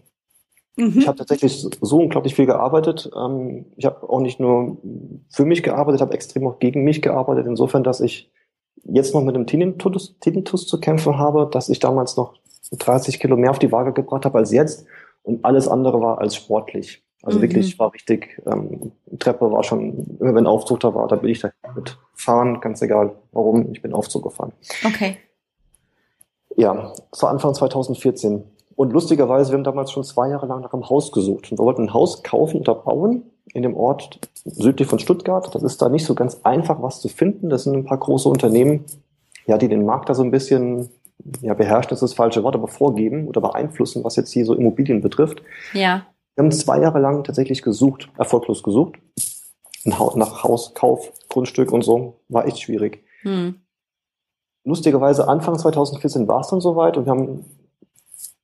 Mhm. 0.80 1.00
Ich 1.00 1.08
habe 1.08 1.18
tatsächlich 1.18 1.68
so 1.82 2.00
unglaublich 2.00 2.36
viel 2.36 2.46
gearbeitet. 2.46 3.12
Ähm, 3.16 3.66
ich 3.76 3.86
habe 3.86 4.10
auch 4.10 4.22
nicht 4.22 4.40
nur 4.40 4.78
für 5.30 5.46
mich 5.46 5.62
gearbeitet, 5.62 6.00
habe 6.00 6.14
extrem 6.14 6.48
auch 6.48 6.60
gegen 6.60 6.84
mich 6.84 7.02
gearbeitet, 7.02 7.48
insofern, 7.48 7.84
dass 7.84 8.00
ich 8.00 8.32
jetzt 8.86 9.14
noch 9.14 9.22
mit 9.22 9.36
einem 9.36 9.46
Tinnitus, 9.46 10.18
Tinnitus 10.20 10.68
zu 10.68 10.80
kämpfen 10.80 11.18
habe, 11.18 11.50
dass 11.52 11.68
ich 11.68 11.80
damals 11.80 12.16
noch 12.16 12.36
30 12.72 13.20
Kilo 13.20 13.36
mehr 13.36 13.52
auf 13.52 13.60
die 13.60 13.72
Waage 13.74 13.92
gebracht 13.92 14.24
habe 14.24 14.38
als 14.38 14.52
jetzt 14.52 14.86
und 15.24 15.44
alles 15.44 15.68
andere 15.68 16.00
war 16.00 16.20
als 16.20 16.36
sportlich. 16.36 17.04
Also 17.24 17.40
mhm. 17.40 17.42
wirklich 17.42 17.78
war 17.78 17.94
richtig, 17.94 18.42
ähm, 18.46 18.94
Treppe 19.20 19.52
war 19.52 19.64
schon, 19.66 20.18
immer 20.22 20.34
wenn 20.36 20.48
Aufzug 20.48 20.80
da 20.80 20.96
war, 20.96 21.10
da 21.10 21.18
bin 21.18 21.30
ich 21.30 21.42
da 21.42 21.52
mit 21.76 21.98
fahren, 22.14 22.62
ganz 22.62 22.82
egal 22.82 23.16
warum, 23.34 23.74
ich 23.74 23.82
bin 23.82 23.92
Aufzug 23.92 24.24
gefahren. 24.24 24.54
Okay. 24.86 25.18
Ja, 26.56 26.94
das 27.12 27.22
war 27.22 27.32
Anfang 27.32 27.54
2014. 27.54 28.44
Und 28.80 28.94
lustigerweise, 28.94 29.52
wir 29.52 29.58
haben 29.58 29.66
damals 29.66 29.92
schon 29.92 30.06
zwei 30.06 30.30
Jahre 30.30 30.46
lang 30.46 30.62
nach 30.62 30.72
einem 30.72 30.90
Haus 30.90 31.12
gesucht. 31.12 31.52
Und 31.52 31.60
wir 31.60 31.66
wollten 31.66 31.82
ein 31.82 31.94
Haus 31.94 32.24
kaufen 32.24 32.62
oder 32.62 32.76
bauen 32.76 33.24
in 33.54 33.62
dem 33.62 33.76
Ort 33.76 34.22
südlich 34.46 34.88
von 34.88 35.00
Stuttgart. 35.00 35.54
Das 35.54 35.64
ist 35.64 35.82
da 35.82 35.90
nicht 35.90 36.06
so 36.06 36.16
ganz 36.16 36.40
einfach, 36.44 36.82
was 36.82 37.02
zu 37.02 37.10
finden. 37.10 37.50
Das 37.50 37.66
sind 37.66 37.76
ein 37.76 37.84
paar 37.84 37.98
große 37.98 38.30
Unternehmen, 38.30 38.86
ja, 39.48 39.58
die 39.58 39.68
den 39.68 39.86
Markt 39.86 40.08
da 40.08 40.14
so 40.14 40.24
ein 40.24 40.32
bisschen 40.32 40.88
ja, 41.42 41.56
beherrschen 41.56 41.92
ist 41.92 42.02
das 42.02 42.14
falsche 42.14 42.42
Wort, 42.44 42.56
aber 42.56 42.70
vorgeben 42.70 43.28
oder 43.28 43.42
beeinflussen, 43.42 44.02
was 44.06 44.16
jetzt 44.16 44.32
hier 44.32 44.46
so 44.46 44.54
Immobilien 44.54 45.02
betrifft. 45.02 45.42
Ja. 45.74 46.06
Wir 46.36 46.46
haben 46.46 46.52
zwei 46.54 46.80
Jahre 46.80 47.00
lang 47.00 47.26
tatsächlich 47.26 47.62
gesucht, 47.62 48.10
erfolglos 48.18 48.64
gesucht. 48.64 48.96
Nach 49.84 50.44
Haus, 50.44 50.74
Kauf, 50.74 51.12
Grundstück 51.28 51.74
und 51.74 51.82
so. 51.82 52.22
War 52.30 52.48
echt 52.48 52.62
schwierig. 52.62 53.04
Hm. 53.24 53.56
Lustigerweise, 54.64 55.28
Anfang 55.28 55.60
2014 55.60 56.30
war 56.30 56.40
es 56.40 56.48
dann 56.48 56.62
soweit 56.62 56.96
und 56.96 57.08
wir 57.08 57.12
haben 57.12 57.44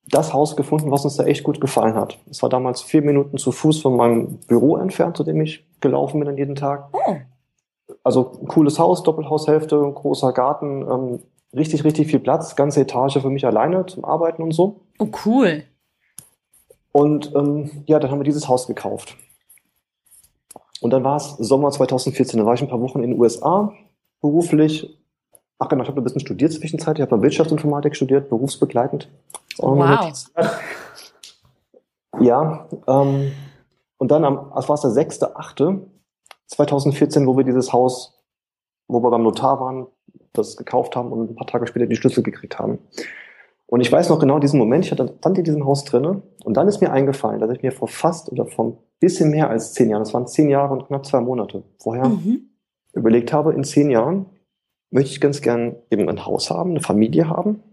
das 0.08 0.34
Haus 0.34 0.56
gefunden, 0.56 0.92
was 0.92 1.04
uns 1.04 1.16
da 1.16 1.26
echt 1.26 1.44
gut 1.44 1.60
gefallen 1.60 1.96
hat. 1.96 2.20
Es 2.30 2.42
war 2.42 2.50
damals 2.50 2.82
vier 2.82 3.02
Minuten 3.02 3.38
zu 3.38 3.52
Fuß 3.52 3.82
von 3.82 3.96
meinem 3.96 4.40
Büro 4.48 4.78
entfernt, 4.78 5.18
zu 5.18 5.24
dem 5.24 5.42
ich 5.42 5.66
gelaufen 5.82 6.20
bin 6.20 6.30
an 6.30 6.38
jeden 6.38 6.56
Tag. 6.56 6.90
Oh. 6.94 7.16
Also 8.04 8.40
ein 8.42 8.48
cooles 8.48 8.78
Haus, 8.78 9.04
Doppelhaushälfte, 9.04 9.78
großer 9.78 10.32
Garten, 10.34 10.82
ähm, 10.82 11.20
richtig, 11.56 11.84
richtig 11.84 12.08
viel 12.08 12.20
Platz, 12.20 12.56
ganze 12.56 12.82
Etage 12.82 13.20
für 13.20 13.30
mich 13.30 13.46
alleine 13.46 13.86
zum 13.86 14.06
Arbeiten 14.06 14.44
und 14.44 14.52
so. 14.52 14.82
Oh, 15.00 15.08
cool. 15.26 15.64
Und 16.92 17.34
ähm, 17.36 17.84
ja, 17.88 18.00
dann 18.00 18.12
haben 18.12 18.20
wir 18.20 18.26
dieses 18.26 18.48
Haus 18.48 18.68
gekauft. 18.68 19.18
Und 20.82 20.92
dann 20.92 21.04
war 21.04 21.18
es 21.18 21.32
Sommer 21.38 21.72
2014, 21.72 22.40
da 22.40 22.46
war 22.46 22.54
ich 22.54 22.62
ein 22.62 22.70
paar 22.70 22.82
Wochen 22.82 23.04
in 23.04 23.12
den 23.12 23.20
USA 23.20 23.74
beruflich. 24.22 25.00
Ach 25.58 25.70
genau, 25.70 25.84
ich 25.84 25.90
habe 25.90 26.02
ein 26.02 26.04
bisschen 26.04 26.20
studiert 26.20 26.54
zwischenzeit. 26.54 26.98
Ich 26.98 27.02
habe 27.02 27.22
Wirtschaftsinformatik 27.22 27.96
studiert, 27.96 28.30
berufsbegleitend. 28.30 29.10
Wow. 29.58 30.14
Ja, 32.20 32.68
ähm, 32.88 33.32
und 33.98 34.12
dann 34.12 34.24
am, 34.24 34.52
was 34.54 34.70
war 34.70 34.76
es, 34.76 34.82
der 34.82 34.92
6.8.2014, 34.92 37.26
wo 37.26 37.36
wir 37.38 37.44
dieses 37.44 37.74
Haus, 37.74 38.24
wo 38.88 39.02
wir 39.02 39.10
beim 39.12 39.24
Notar 39.24 39.60
waren, 39.60 39.88
das 40.34 40.56
gekauft 40.58 40.96
haben 40.96 41.12
und 41.12 41.32
ein 41.32 41.36
paar 41.36 41.48
Tage 41.48 41.66
später 41.68 41.88
die 41.88 41.96
Schlüssel 41.96 42.22
gekriegt 42.24 42.60
haben. 42.60 42.78
Und 43.68 43.82
ich 43.82 43.92
weiß 43.92 44.10
noch 44.10 44.20
genau 44.20 44.38
diesen 44.40 44.60
Moment, 44.60 44.86
ich 44.86 44.92
hatte, 44.92 45.16
stand 45.18 45.40
in 45.40 45.44
diesem 45.44 45.66
Haus 45.66 45.86
drinne 45.86 46.22
und 46.44 46.56
dann 46.56 46.68
ist 46.68 46.82
mir 46.82 46.92
eingefallen, 46.92 47.40
dass 47.40 47.50
ich 47.52 47.64
mir 47.64 47.72
vor 47.72 47.88
fast 47.88 48.32
oder 48.32 48.46
vor 48.46 48.66
ein 48.66 48.78
bisschen 49.00 49.32
mehr 49.32 49.50
als 49.50 49.74
zehn 49.74 49.90
Jahren, 49.90 50.04
das 50.04 50.14
waren 50.14 50.28
zehn 50.28 50.50
Jahre 50.50 50.74
und 50.74 50.86
knapp 50.88 51.04
zwei 51.06 51.20
Monate 51.20 51.64
vorher, 51.80 52.10
mhm. 52.10 52.52
überlegt 52.94 53.34
habe, 53.34 53.54
in 53.54 53.64
zehn 53.64 53.90
Jahren 53.90 54.28
möchte 54.92 55.10
ich 55.12 55.22
ganz 55.22 55.42
gern 55.42 55.78
eben 55.90 56.08
ein 56.10 56.26
Haus 56.26 56.52
haben, 56.52 56.72
eine 56.72 56.82
Familie 56.82 57.28
haben, 57.28 57.64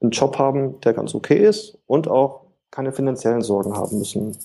einen 0.00 0.10
Job 0.10 0.38
haben, 0.38 0.80
der 0.80 0.92
ganz 0.92 1.14
okay 1.14 1.38
ist 1.38 1.78
und 1.86 2.08
auch 2.08 2.42
keine 2.70 2.92
finanziellen 2.92 3.42
Sorgen 3.42 3.74
haben 3.74 3.98
müssen. 3.98 4.36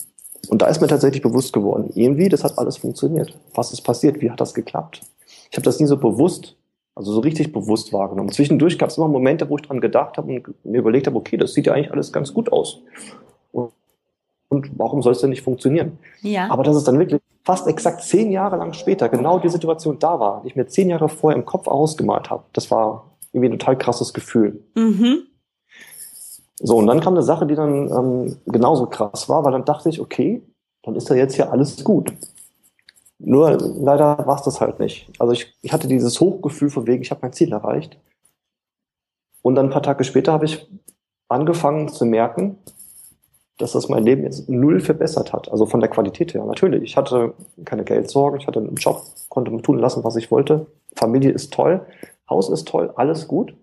Und 0.50 0.62
da 0.62 0.68
ist 0.68 0.82
mir 0.82 0.88
tatsächlich 0.88 1.22
bewusst 1.22 1.54
geworden, 1.54 1.90
irgendwie, 1.96 2.30
das 2.30 2.44
hat 2.44 2.58
alles 2.58 2.78
funktioniert. 2.78 3.38
Was 3.54 3.72
ist 3.72 3.82
passiert? 3.82 4.22
Wie 4.22 4.30
hat 4.30 4.42
das 4.42 4.54
geklappt? 4.54 5.02
Ich 5.50 5.58
habe 5.58 5.64
das 5.64 5.80
nie 5.80 5.86
so 5.86 5.98
bewusst 5.98 6.56
also 6.96 7.12
so 7.12 7.20
richtig 7.22 7.52
bewusst 7.52 7.92
wahrgenommen. 7.92 8.32
Zwischendurch 8.32 8.78
gab 8.78 8.90
es 8.90 8.98
immer 8.98 9.08
Momente, 9.08 9.50
wo 9.50 9.58
ich 9.58 9.64
dran 9.64 9.82
gedacht 9.82 10.18
habe 10.18 10.32
und 10.32 10.66
mir 10.66 10.80
überlegt 10.80 11.08
habe, 11.08 11.18
okay, 11.18 11.38
das 11.38 11.54
sieht 11.54 11.66
ja 11.66 11.74
eigentlich 11.74 11.92
alles 11.92 12.14
ganz 12.14 12.34
gut 12.34 12.52
aus. 12.52 12.82
Und, 13.52 13.72
und 14.50 14.72
warum 14.78 15.02
soll 15.02 15.14
es 15.14 15.20
denn 15.20 15.32
nicht 15.32 15.42
funktionieren? 15.42 15.98
Ja. 16.22 16.50
Aber 16.50 16.64
dass 16.64 16.76
es 16.76 16.84
dann 16.84 17.00
wirklich 17.00 17.22
fast 17.44 17.68
exakt 17.68 18.04
zehn 18.04 18.32
Jahre 18.32 18.58
lang 18.58 18.74
später 18.74 19.10
genau 19.10 19.40
die 19.40 19.50
Situation 19.50 19.98
da 20.00 20.20
war, 20.20 20.42
die 20.42 20.50
ich 20.50 20.56
mir 20.56 20.68
zehn 20.68 20.90
Jahre 20.90 21.10
vorher 21.10 21.38
im 21.38 21.46
Kopf 21.46 21.68
ausgemalt 21.68 22.30
habe, 22.30 22.44
das 22.54 22.70
war 22.70 23.12
irgendwie 23.32 23.50
ein 23.50 23.60
total 23.60 23.78
krasses 23.78 24.14
Gefühl. 24.14 24.64
Mhm. 24.76 25.24
So, 26.60 26.78
und 26.78 26.88
dann 26.88 27.02
kam 27.02 27.14
eine 27.14 27.24
Sache, 27.24 27.46
die 27.46 27.56
dann 27.56 27.90
ähm, 27.90 28.38
genauso 28.46 28.86
krass 28.86 29.28
war, 29.28 29.44
weil 29.44 29.52
dann 29.52 29.66
dachte 29.66 29.90
ich, 29.90 30.00
okay, 30.00 30.42
dann 30.84 30.96
ist 30.96 31.10
ja 31.10 31.16
jetzt 31.16 31.36
hier 31.36 31.52
alles 31.52 31.84
gut. 31.84 32.14
Nur 33.20 33.58
leider 33.58 34.26
war 34.26 34.36
es 34.36 34.44
das 34.44 34.60
halt 34.60 34.80
nicht. 34.80 35.10
Also 35.20 35.34
ich, 35.34 35.56
ich 35.62 35.72
hatte 35.72 35.88
dieses 35.88 36.20
Hochgefühl 36.20 36.70
von 36.70 36.88
wegen, 36.88 37.02
ich 37.02 37.12
habe 37.12 37.22
mein 37.22 37.34
Ziel 37.34 37.52
erreicht. 37.52 37.98
Und 39.42 39.56
dann 39.56 39.68
ein 39.68 39.72
paar 39.72 39.84
Tage 39.84 40.04
später 40.04 40.34
habe 40.34 40.46
ich 40.46 40.68
angefangen 41.30 41.88
zu 41.90 42.06
merken, 42.06 42.58
dass 43.58 43.74
das 43.74 43.88
mein 43.88 44.04
Leben 44.04 44.24
jetzt 44.24 44.50
null 44.50 44.80
verbessert 44.80 45.32
hat. 45.32 45.52
Also 45.52 45.66
von 45.66 45.80
der 45.80 45.90
Qualität 45.90 46.34
her. 46.34 46.44
Natürlich, 46.46 46.84
ich 46.84 46.98
hatte 46.98 47.34
keine 47.66 47.84
Geldsorgen, 47.84 48.40
ich 48.40 48.48
hatte 48.48 48.60
einen 48.60 48.76
Job, 48.76 49.04
konnte 49.30 49.56
tun 49.62 49.80
lassen, 49.80 50.04
was 50.04 50.16
ich 50.16 50.32
wollte. 50.32 50.66
Familie 50.96 51.32
ist 51.32 51.54
toll, 51.54 51.86
Haus 52.30 52.50
ist 52.50 52.68
toll, 52.68 52.92
alles 52.96 53.28
gut. 53.28 53.54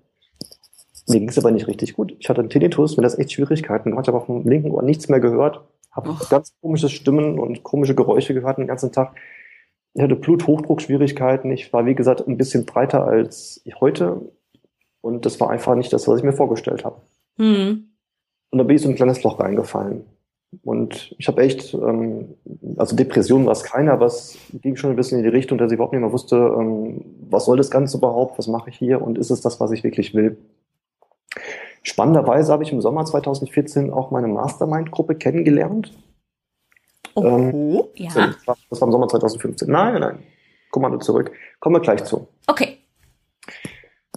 Mir 1.09 1.21
ging 1.21 1.29
es 1.29 1.39
aber 1.39 1.51
nicht 1.51 1.67
richtig 1.67 1.95
gut. 1.95 2.15
Ich 2.19 2.29
hatte 2.29 2.41
einen 2.41 2.51
Tinnitus, 2.51 2.97
mir 2.97 3.03
das 3.03 3.19
echt 3.19 3.33
Schwierigkeiten 3.33 3.91
gemacht. 3.91 4.05
Ich 4.05 4.09
habe 4.09 4.19
auf 4.19 4.27
dem 4.27 4.49
linken 4.49 4.71
Ohr 4.71 4.83
nichts 4.83 5.09
mehr 5.09 5.21
gehört, 5.21 5.61
habe 5.91 6.17
ganz 6.29 6.53
komische 6.61 6.89
Stimmen 6.89 7.39
und 7.39 7.63
komische 7.63 7.95
Geräusche 7.95 8.35
gehört 8.35 8.59
den 8.59 8.67
ganzen 8.67 8.93
Tag. 8.93 9.15
Ich 9.95 10.03
hatte 10.03 10.15
Bluthochdruckschwierigkeiten. 10.15 11.51
Ich 11.51 11.73
war, 11.73 11.85
wie 11.85 11.95
gesagt, 11.95 12.27
ein 12.27 12.37
bisschen 12.37 12.65
breiter 12.65 13.05
als 13.05 13.63
heute. 13.81 14.21
Und 15.01 15.27
das 15.27 15.41
war 15.41 15.51
einfach 15.51 15.75
nicht 15.75 15.93
das, 15.93 16.07
was 16.07 16.19
ich 16.19 16.25
mir 16.25 16.33
vorgestellt 16.33 16.85
habe. 16.85 17.01
Mhm. 17.39 17.89
Und 18.51 18.59
da 18.59 18.65
bin 18.65 18.77
ich 18.77 18.83
so 18.83 18.89
ein 18.89 18.95
kleines 18.95 19.23
Loch 19.23 19.41
reingefallen. 19.41 20.05
Und 20.63 21.15
ich 21.19 21.29
habe 21.29 21.43
echt, 21.43 21.75
ähm, 21.75 22.35
also 22.77 22.97
Depression 22.97 23.47
war 23.47 23.53
es 23.53 23.63
keine, 23.63 23.93
aber 23.93 24.07
es 24.07 24.37
ging 24.53 24.77
schon 24.77 24.91
ein 24.91 24.97
bisschen 24.97 25.19
in 25.19 25.25
die 25.25 25.31
Richtung, 25.31 25.59
dass 25.59 25.71
ich 25.71 25.77
überhaupt 25.77 25.93
nicht 25.93 26.03
mehr 26.03 26.13
wusste, 26.13 26.37
ähm, 26.37 27.05
was 27.29 27.45
soll 27.45 27.57
das 27.57 27.71
Ganze 27.71 27.99
überhaupt, 27.99 28.37
was 28.37 28.49
mache 28.49 28.71
ich 28.71 28.77
hier 28.77 29.01
und 29.01 29.17
ist 29.17 29.31
es 29.31 29.41
das, 29.41 29.61
was 29.61 29.71
ich 29.71 29.85
wirklich 29.85 30.13
will. 30.13 30.37
Spannenderweise 31.83 32.53
habe 32.53 32.63
ich 32.63 32.73
im 32.73 32.81
Sommer 32.81 33.05
2014 33.05 33.91
auch 33.91 34.11
meine 34.11 34.29
Mastermind-Gruppe 34.29 35.15
kennengelernt. 35.15 35.93
Oh, 37.15 37.25
ähm, 37.25 37.83
ja. 37.95 38.35
Das 38.69 38.81
war 38.81 38.89
im 38.89 38.93
Sommer 38.93 39.09
2015. 39.09 39.71
Nein, 39.71 40.01
nein, 40.01 40.19
Kommando 40.71 40.99
zurück. 40.99 41.33
Kommen 41.59 41.77
wir 41.77 41.81
gleich 41.81 42.05
zu. 42.05 42.29
Okay. 42.47 42.79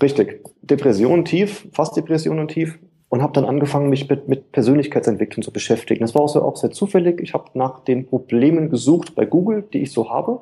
Richtig. 0.01 0.43
Depression 0.61 1.23
tief, 1.25 1.67
fast 1.73 1.95
Depression 1.95 2.47
tief 2.47 2.77
und 3.09 3.21
habe 3.21 3.33
dann 3.33 3.45
angefangen, 3.45 3.89
mich 3.89 4.09
mit, 4.09 4.27
mit 4.27 4.51
Persönlichkeitsentwicklung 4.51 5.43
zu 5.43 5.53
beschäftigen. 5.53 6.01
Das 6.01 6.15
war 6.15 6.21
auch, 6.21 6.29
so, 6.29 6.41
auch 6.41 6.57
sehr 6.57 6.71
zufällig. 6.71 7.21
Ich 7.21 7.33
habe 7.33 7.45
nach 7.53 7.79
den 7.81 8.05
Problemen 8.05 8.69
gesucht 8.69 9.15
bei 9.15 9.25
Google, 9.25 9.63
die 9.71 9.83
ich 9.83 9.91
so 9.91 10.09
habe 10.09 10.41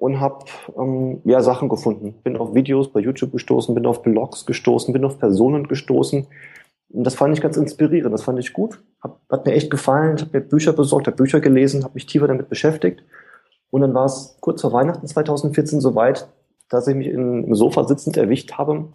und 0.00 0.18
habe 0.18 0.46
ähm, 0.78 1.20
ja 1.24 1.42
Sachen 1.42 1.68
gefunden. 1.68 2.14
Bin 2.24 2.38
auf 2.38 2.54
Videos 2.54 2.90
bei 2.90 3.00
YouTube 3.00 3.32
gestoßen, 3.32 3.74
bin 3.74 3.84
auf 3.84 4.02
Blogs 4.02 4.46
gestoßen, 4.46 4.94
bin 4.94 5.04
auf 5.04 5.18
Personen 5.18 5.68
gestoßen. 5.68 6.26
Und 6.92 7.04
das 7.04 7.14
fand 7.14 7.34
ich 7.34 7.42
ganz 7.42 7.58
inspirierend, 7.58 8.12
das 8.12 8.22
fand 8.22 8.38
ich 8.38 8.54
gut. 8.54 8.82
Hab, 9.02 9.20
hat 9.30 9.44
mir 9.44 9.52
echt 9.52 9.70
gefallen. 9.70 10.16
Ich 10.16 10.22
habe 10.22 10.38
mir 10.38 10.44
Bücher 10.44 10.72
besorgt, 10.72 11.06
habe 11.06 11.18
Bücher 11.18 11.40
gelesen, 11.40 11.84
habe 11.84 11.94
mich 11.94 12.06
tiefer 12.06 12.26
damit 12.26 12.48
beschäftigt. 12.48 13.02
Und 13.68 13.82
dann 13.82 13.92
war 13.92 14.06
es 14.06 14.38
kurz 14.40 14.62
vor 14.62 14.72
Weihnachten 14.72 15.06
2014 15.06 15.82
soweit, 15.82 16.28
dass 16.70 16.88
ich 16.88 16.96
mich 16.96 17.08
in, 17.08 17.44
im 17.44 17.54
Sofa 17.54 17.84
sitzend 17.84 18.16
erwischt 18.16 18.52
habe 18.52 18.86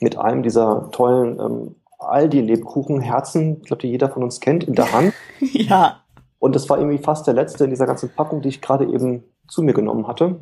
mit 0.00 0.16
einem 0.16 0.44
dieser 0.44 0.88
tollen 0.92 1.40
ähm, 1.40 1.74
Aldi-Lebkuchen-Herzen, 1.98 3.56
ich 3.60 3.66
glaube, 3.66 3.80
die 3.80 3.90
jeder 3.90 4.08
von 4.08 4.22
uns 4.22 4.38
kennt, 4.38 4.62
in 4.62 4.76
der 4.76 4.92
Hand. 4.92 5.12
ja. 5.40 6.04
Und 6.38 6.54
das 6.54 6.70
war 6.70 6.78
irgendwie 6.78 7.02
fast 7.02 7.26
der 7.26 7.34
letzte 7.34 7.64
in 7.64 7.70
dieser 7.70 7.86
ganzen 7.86 8.10
Packung, 8.10 8.40
die 8.40 8.50
ich 8.50 8.60
gerade 8.60 8.84
eben 8.84 9.24
zu 9.48 9.62
mir 9.62 9.74
genommen 9.74 10.06
hatte. 10.06 10.40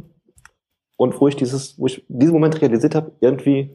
Und 0.96 1.20
wo 1.20 1.28
ich 1.28 1.36
dieses, 1.36 1.78
wo 1.78 1.86
ich 1.86 2.04
diesen 2.08 2.34
Moment 2.34 2.60
realisiert 2.60 2.94
habe, 2.94 3.12
irgendwie, 3.20 3.70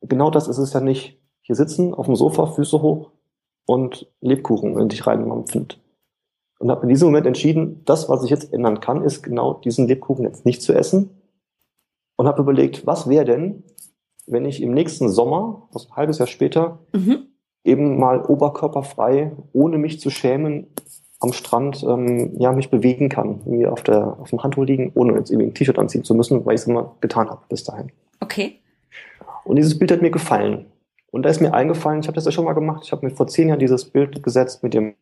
genau 0.00 0.30
das 0.30 0.48
ist 0.48 0.58
es 0.58 0.72
ja 0.72 0.80
nicht. 0.80 1.20
Hier 1.42 1.56
sitzen, 1.56 1.94
auf 1.94 2.06
dem 2.06 2.16
Sofa, 2.16 2.46
Füße 2.46 2.80
hoch 2.80 3.10
und 3.66 4.10
Lebkuchen 4.20 4.78
in 4.78 4.88
dich 4.88 5.06
reinmampfend. 5.06 5.80
Und 6.58 6.70
habe 6.70 6.82
in 6.82 6.88
diesem 6.88 7.08
Moment 7.08 7.26
entschieden, 7.26 7.82
das, 7.84 8.08
was 8.08 8.22
ich 8.22 8.30
jetzt 8.30 8.52
ändern 8.52 8.78
kann, 8.78 9.02
ist 9.02 9.22
genau 9.22 9.54
diesen 9.54 9.88
Lebkuchen 9.88 10.24
jetzt 10.24 10.46
nicht 10.46 10.62
zu 10.62 10.72
essen. 10.72 11.10
Und 12.16 12.28
habe 12.28 12.42
überlegt, 12.42 12.86
was 12.86 13.08
wäre 13.08 13.24
denn, 13.24 13.64
wenn 14.26 14.44
ich 14.44 14.62
im 14.62 14.72
nächsten 14.72 15.08
Sommer, 15.08 15.68
also 15.74 15.88
ein 15.88 15.96
halbes 15.96 16.18
Jahr 16.18 16.28
später, 16.28 16.78
mhm. 16.92 17.26
eben 17.64 17.98
mal 17.98 18.24
oberkörperfrei, 18.24 19.36
ohne 19.52 19.78
mich 19.78 19.98
zu 19.98 20.10
schämen, 20.10 20.71
am 21.22 21.32
Strand 21.32 21.82
ähm, 21.84 22.32
ja 22.38 22.52
mich 22.52 22.70
bewegen 22.70 23.08
kann, 23.08 23.40
irgendwie 23.44 23.66
auf 23.66 23.82
der 23.82 24.18
auf 24.20 24.30
dem 24.30 24.42
Handtuch 24.42 24.64
liegen, 24.64 24.90
ohne 24.94 25.16
jetzt 25.16 25.30
irgendwie 25.30 25.50
ein 25.50 25.54
T-Shirt 25.54 25.78
anziehen 25.78 26.04
zu 26.04 26.14
müssen, 26.14 26.44
weil 26.44 26.54
ich 26.54 26.62
es 26.62 26.66
immer 26.66 26.96
getan 27.00 27.30
habe 27.30 27.42
bis 27.48 27.64
dahin. 27.64 27.92
Okay. 28.20 28.58
Und 29.44 29.56
dieses 29.56 29.78
Bild 29.78 29.92
hat 29.92 30.02
mir 30.02 30.10
gefallen. 30.10 30.66
Und 31.10 31.22
da 31.22 31.28
ist 31.28 31.40
mir 31.40 31.54
eingefallen, 31.54 32.00
ich 32.00 32.06
habe 32.06 32.14
das 32.14 32.24
ja 32.24 32.32
schon 32.32 32.44
mal 32.44 32.54
gemacht, 32.54 32.82
ich 32.84 32.92
habe 32.92 33.06
mir 33.06 33.12
vor 33.12 33.26
zehn 33.26 33.48
Jahren 33.48 33.60
dieses 33.60 33.84
Bild 33.84 34.22
gesetzt 34.22 34.62
mit 34.62 34.74
dem 34.74 34.94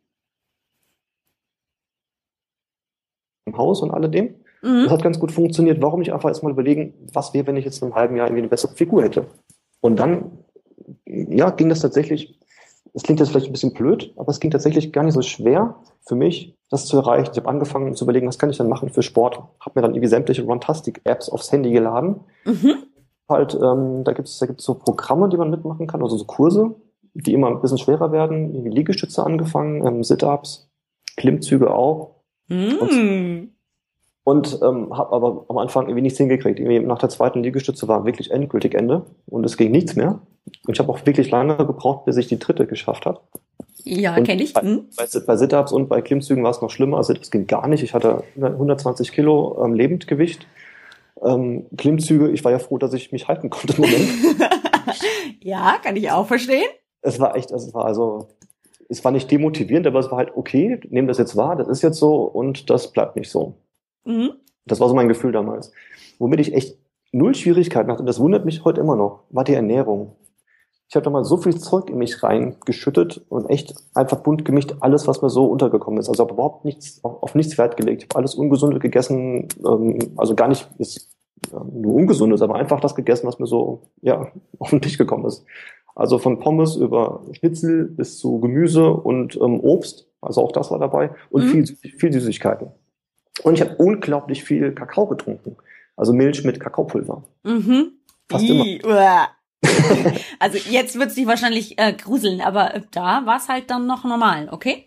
Haus 3.56 3.80
und 3.80 3.90
alledem. 3.90 4.35
Mhm. 4.62 4.85
Das 4.85 4.90
hat 4.90 5.02
ganz 5.02 5.18
gut 5.18 5.33
funktioniert. 5.33 5.80
Warum 5.80 6.00
nicht 6.00 6.12
einfach 6.12 6.28
erstmal 6.28 6.52
überlegen, 6.52 6.94
was 7.12 7.33
wäre, 7.33 7.46
wenn 7.46 7.56
ich 7.56 7.64
jetzt 7.64 7.80
in 7.80 7.87
einem 7.87 7.94
halben 7.94 8.16
Jahr 8.16 8.26
irgendwie 8.26 8.42
eine 8.42 8.48
bessere 8.48 8.74
Figur 8.74 9.02
hätte? 9.02 9.26
Und 9.80 9.96
dann, 9.96 10.38
ja, 11.06 11.50
ging 11.50 11.68
das 11.68 11.80
tatsächlich, 11.80 12.39
es 12.92 13.02
klingt 13.02 13.20
jetzt 13.20 13.30
vielleicht 13.30 13.46
ein 13.46 13.52
bisschen 13.52 13.74
blöd, 13.74 14.12
aber 14.16 14.30
es 14.30 14.40
ging 14.40 14.50
tatsächlich 14.50 14.92
gar 14.92 15.04
nicht 15.04 15.14
so 15.14 15.22
schwer 15.22 15.76
für 16.02 16.14
mich, 16.14 16.56
das 16.70 16.86
zu 16.86 16.96
erreichen. 16.96 17.30
Ich 17.32 17.38
habe 17.38 17.48
angefangen 17.48 17.94
zu 17.94 18.04
überlegen, 18.04 18.26
was 18.26 18.38
kann 18.38 18.50
ich 18.50 18.56
denn 18.56 18.68
machen 18.68 18.88
für 18.88 19.02
Sport? 19.02 19.42
Habe 19.60 19.72
mir 19.74 19.82
dann 19.82 19.92
irgendwie 19.92 20.08
sämtliche 20.08 20.42
Runtastic-Apps 20.42 21.28
aufs 21.28 21.52
Handy 21.52 21.70
geladen. 21.70 22.20
Mhm. 22.44 22.74
Halt, 23.28 23.54
ähm, 23.54 24.02
da 24.04 24.12
gibt 24.12 24.28
es 24.28 24.38
da 24.38 24.46
gibt's 24.46 24.64
so 24.64 24.74
Programme, 24.74 25.28
die 25.28 25.36
man 25.36 25.50
mitmachen 25.50 25.86
kann, 25.86 26.02
also 26.02 26.16
so 26.16 26.24
Kurse, 26.24 26.74
die 27.14 27.32
immer 27.32 27.48
ein 27.48 27.60
bisschen 27.60 27.78
schwerer 27.78 28.10
werden. 28.10 28.54
Irgendwie 28.54 28.70
Liegestütze 28.70 29.24
angefangen, 29.24 29.86
ähm, 29.86 30.02
Sit-Ups, 30.02 30.68
Klimmzüge 31.16 31.72
auch. 31.72 32.16
Mhm. 32.48 33.50
Und 34.24 34.60
ähm, 34.62 34.96
habe 34.96 35.12
aber 35.12 35.46
am 35.48 35.58
Anfang 35.58 35.84
irgendwie 35.84 36.02
nichts 36.02 36.18
hingekriegt. 36.18 36.58
Irgendwie 36.58 36.80
nach 36.80 36.98
der 36.98 37.08
zweiten 37.08 37.42
Liegestütze 37.42 37.88
war 37.88 38.04
wirklich 38.04 38.30
endgültig 38.32 38.74
Ende 38.74 39.06
und 39.26 39.44
es 39.44 39.56
ging 39.56 39.70
nichts 39.70 39.96
mehr. 39.96 40.20
Und 40.66 40.74
ich 40.74 40.78
habe 40.78 40.92
auch 40.92 41.04
wirklich 41.06 41.30
lange 41.30 41.56
gebraucht, 41.56 42.04
bis 42.04 42.16
ich 42.16 42.28
die 42.28 42.38
dritte 42.38 42.66
geschafft 42.66 43.06
habe. 43.06 43.20
Ja, 43.84 44.20
kenne 44.20 44.42
ich. 44.42 44.54
Hm? 44.54 44.86
Bei, 44.96 45.06
bei 45.26 45.36
Sit-Ups 45.36 45.72
und 45.72 45.88
bei 45.88 46.02
Klimmzügen 46.02 46.44
war 46.44 46.50
es 46.50 46.60
noch 46.60 46.70
schlimmer. 46.70 47.02
Sit-Ups 47.02 47.30
ging 47.30 47.46
gar 47.46 47.66
nicht. 47.68 47.82
Ich 47.82 47.94
hatte 47.94 48.24
120 48.36 49.12
Kilo 49.12 49.62
ähm, 49.64 49.74
Lebendgewicht. 49.74 50.46
Ähm, 51.22 51.66
Klimmzüge, 51.76 52.30
ich 52.30 52.44
war 52.44 52.52
ja 52.52 52.58
froh, 52.58 52.78
dass 52.78 52.92
ich 52.92 53.12
mich 53.12 53.28
halten 53.28 53.50
konnte 53.50 53.74
im 53.74 53.82
Moment. 53.82 54.08
ja, 55.42 55.78
kann 55.82 55.96
ich 55.96 56.10
auch 56.10 56.26
verstehen. 56.26 56.68
Es 57.02 57.20
war 57.20 57.36
echt, 57.36 57.50
es 57.50 57.72
war 57.74 57.84
also, 57.84 58.28
es 58.88 59.04
war 59.04 59.12
nicht 59.12 59.30
demotivierend, 59.30 59.86
aber 59.86 60.00
es 60.00 60.10
war 60.10 60.18
halt 60.18 60.32
okay, 60.34 60.80
nehmen 60.88 61.08
das 61.08 61.18
jetzt 61.18 61.36
wahr, 61.36 61.56
das 61.56 61.68
ist 61.68 61.82
jetzt 61.82 61.98
so 61.98 62.22
und 62.22 62.70
das 62.70 62.92
bleibt 62.92 63.16
nicht 63.16 63.30
so. 63.30 63.54
Mhm. 64.04 64.32
Das 64.66 64.80
war 64.80 64.88
so 64.88 64.94
mein 64.94 65.08
Gefühl 65.08 65.32
damals. 65.32 65.72
Womit 66.18 66.40
ich 66.40 66.54
echt 66.54 66.78
null 67.12 67.34
Schwierigkeiten 67.34 67.90
hatte, 67.90 68.00
und 68.00 68.06
das 68.06 68.20
wundert 68.20 68.44
mich 68.44 68.64
heute 68.64 68.80
immer 68.80 68.96
noch, 68.96 69.24
war 69.30 69.44
die 69.44 69.54
Ernährung. 69.54 70.16
Ich 70.90 70.96
habe 70.96 71.05
damals 71.05 71.29
so 71.29 71.37
viel 71.37 71.57
Zeug 71.57 71.88
in 71.88 71.98
mich 71.98 72.20
reingeschüttet 72.20 73.24
und 73.29 73.48
echt 73.48 73.76
einfach 73.94 74.18
bunt 74.18 74.44
gemischt, 74.44 74.74
alles, 74.81 75.07
was 75.07 75.22
mir 75.22 75.31
so 75.31 75.46
untergekommen 75.46 76.00
ist. 76.00 76.09
Also 76.09 76.24
habe 76.24 76.35
überhaupt 76.35 76.64
nichts, 76.64 76.98
auf, 77.05 77.22
auf 77.22 77.37
nichts 77.37 77.57
Wert 77.59 77.76
gelegt. 77.76 78.03
Ich 78.03 78.09
habe 78.09 78.18
alles 78.18 78.35
Ungesunde 78.35 78.81
gegessen, 78.81 79.46
ähm, 79.64 79.98
also 80.16 80.35
gar 80.35 80.48
nicht 80.48 80.68
ist, 80.79 81.09
äh, 81.53 81.61
nur 81.72 81.94
Ungesundes, 81.94 82.42
aber 82.42 82.57
einfach 82.57 82.81
das 82.81 82.96
gegessen, 82.96 83.29
was 83.29 83.38
mir 83.38 83.46
so 83.46 83.83
ja, 84.03 84.33
auf 84.59 84.70
den 84.70 84.83
Tisch 84.83 84.98
gekommen 84.98 85.26
ist. 85.26 85.44
Also 85.94 86.18
von 86.18 86.40
Pommes 86.40 86.74
über 86.74 87.22
Schnitzel 87.35 87.85
bis 87.85 88.18
zu 88.18 88.40
Gemüse 88.40 88.90
und 88.90 89.37
ähm, 89.37 89.61
Obst, 89.61 90.09
also 90.20 90.42
auch 90.42 90.50
das 90.50 90.72
war 90.72 90.81
dabei, 90.81 91.12
und 91.31 91.44
mhm. 91.44 91.66
viel, 91.66 91.66
viel 91.66 92.12
Süßigkeiten. 92.12 92.66
Und 93.44 93.55
ich 93.55 93.61
habe 93.61 93.76
unglaublich 93.76 94.42
viel 94.42 94.72
Kakao 94.72 95.07
getrunken. 95.07 95.57
Also 95.96 96.12
Milch 96.12 96.44
mit 96.44 96.59
Kakaopulver. 96.59 97.22
Mhm. 97.44 97.92
Fast 98.29 98.44
I, 98.44 98.79
immer. 98.79 99.29
also 100.38 100.58
jetzt 100.70 100.98
wird 100.98 101.10
sich 101.10 101.26
wahrscheinlich 101.26 101.78
äh, 101.78 101.92
gruseln, 101.92 102.40
aber 102.40 102.82
da 102.90 103.26
war 103.26 103.36
es 103.36 103.48
halt 103.48 103.70
dann 103.70 103.86
noch 103.86 104.04
normal, 104.04 104.48
okay? 104.50 104.86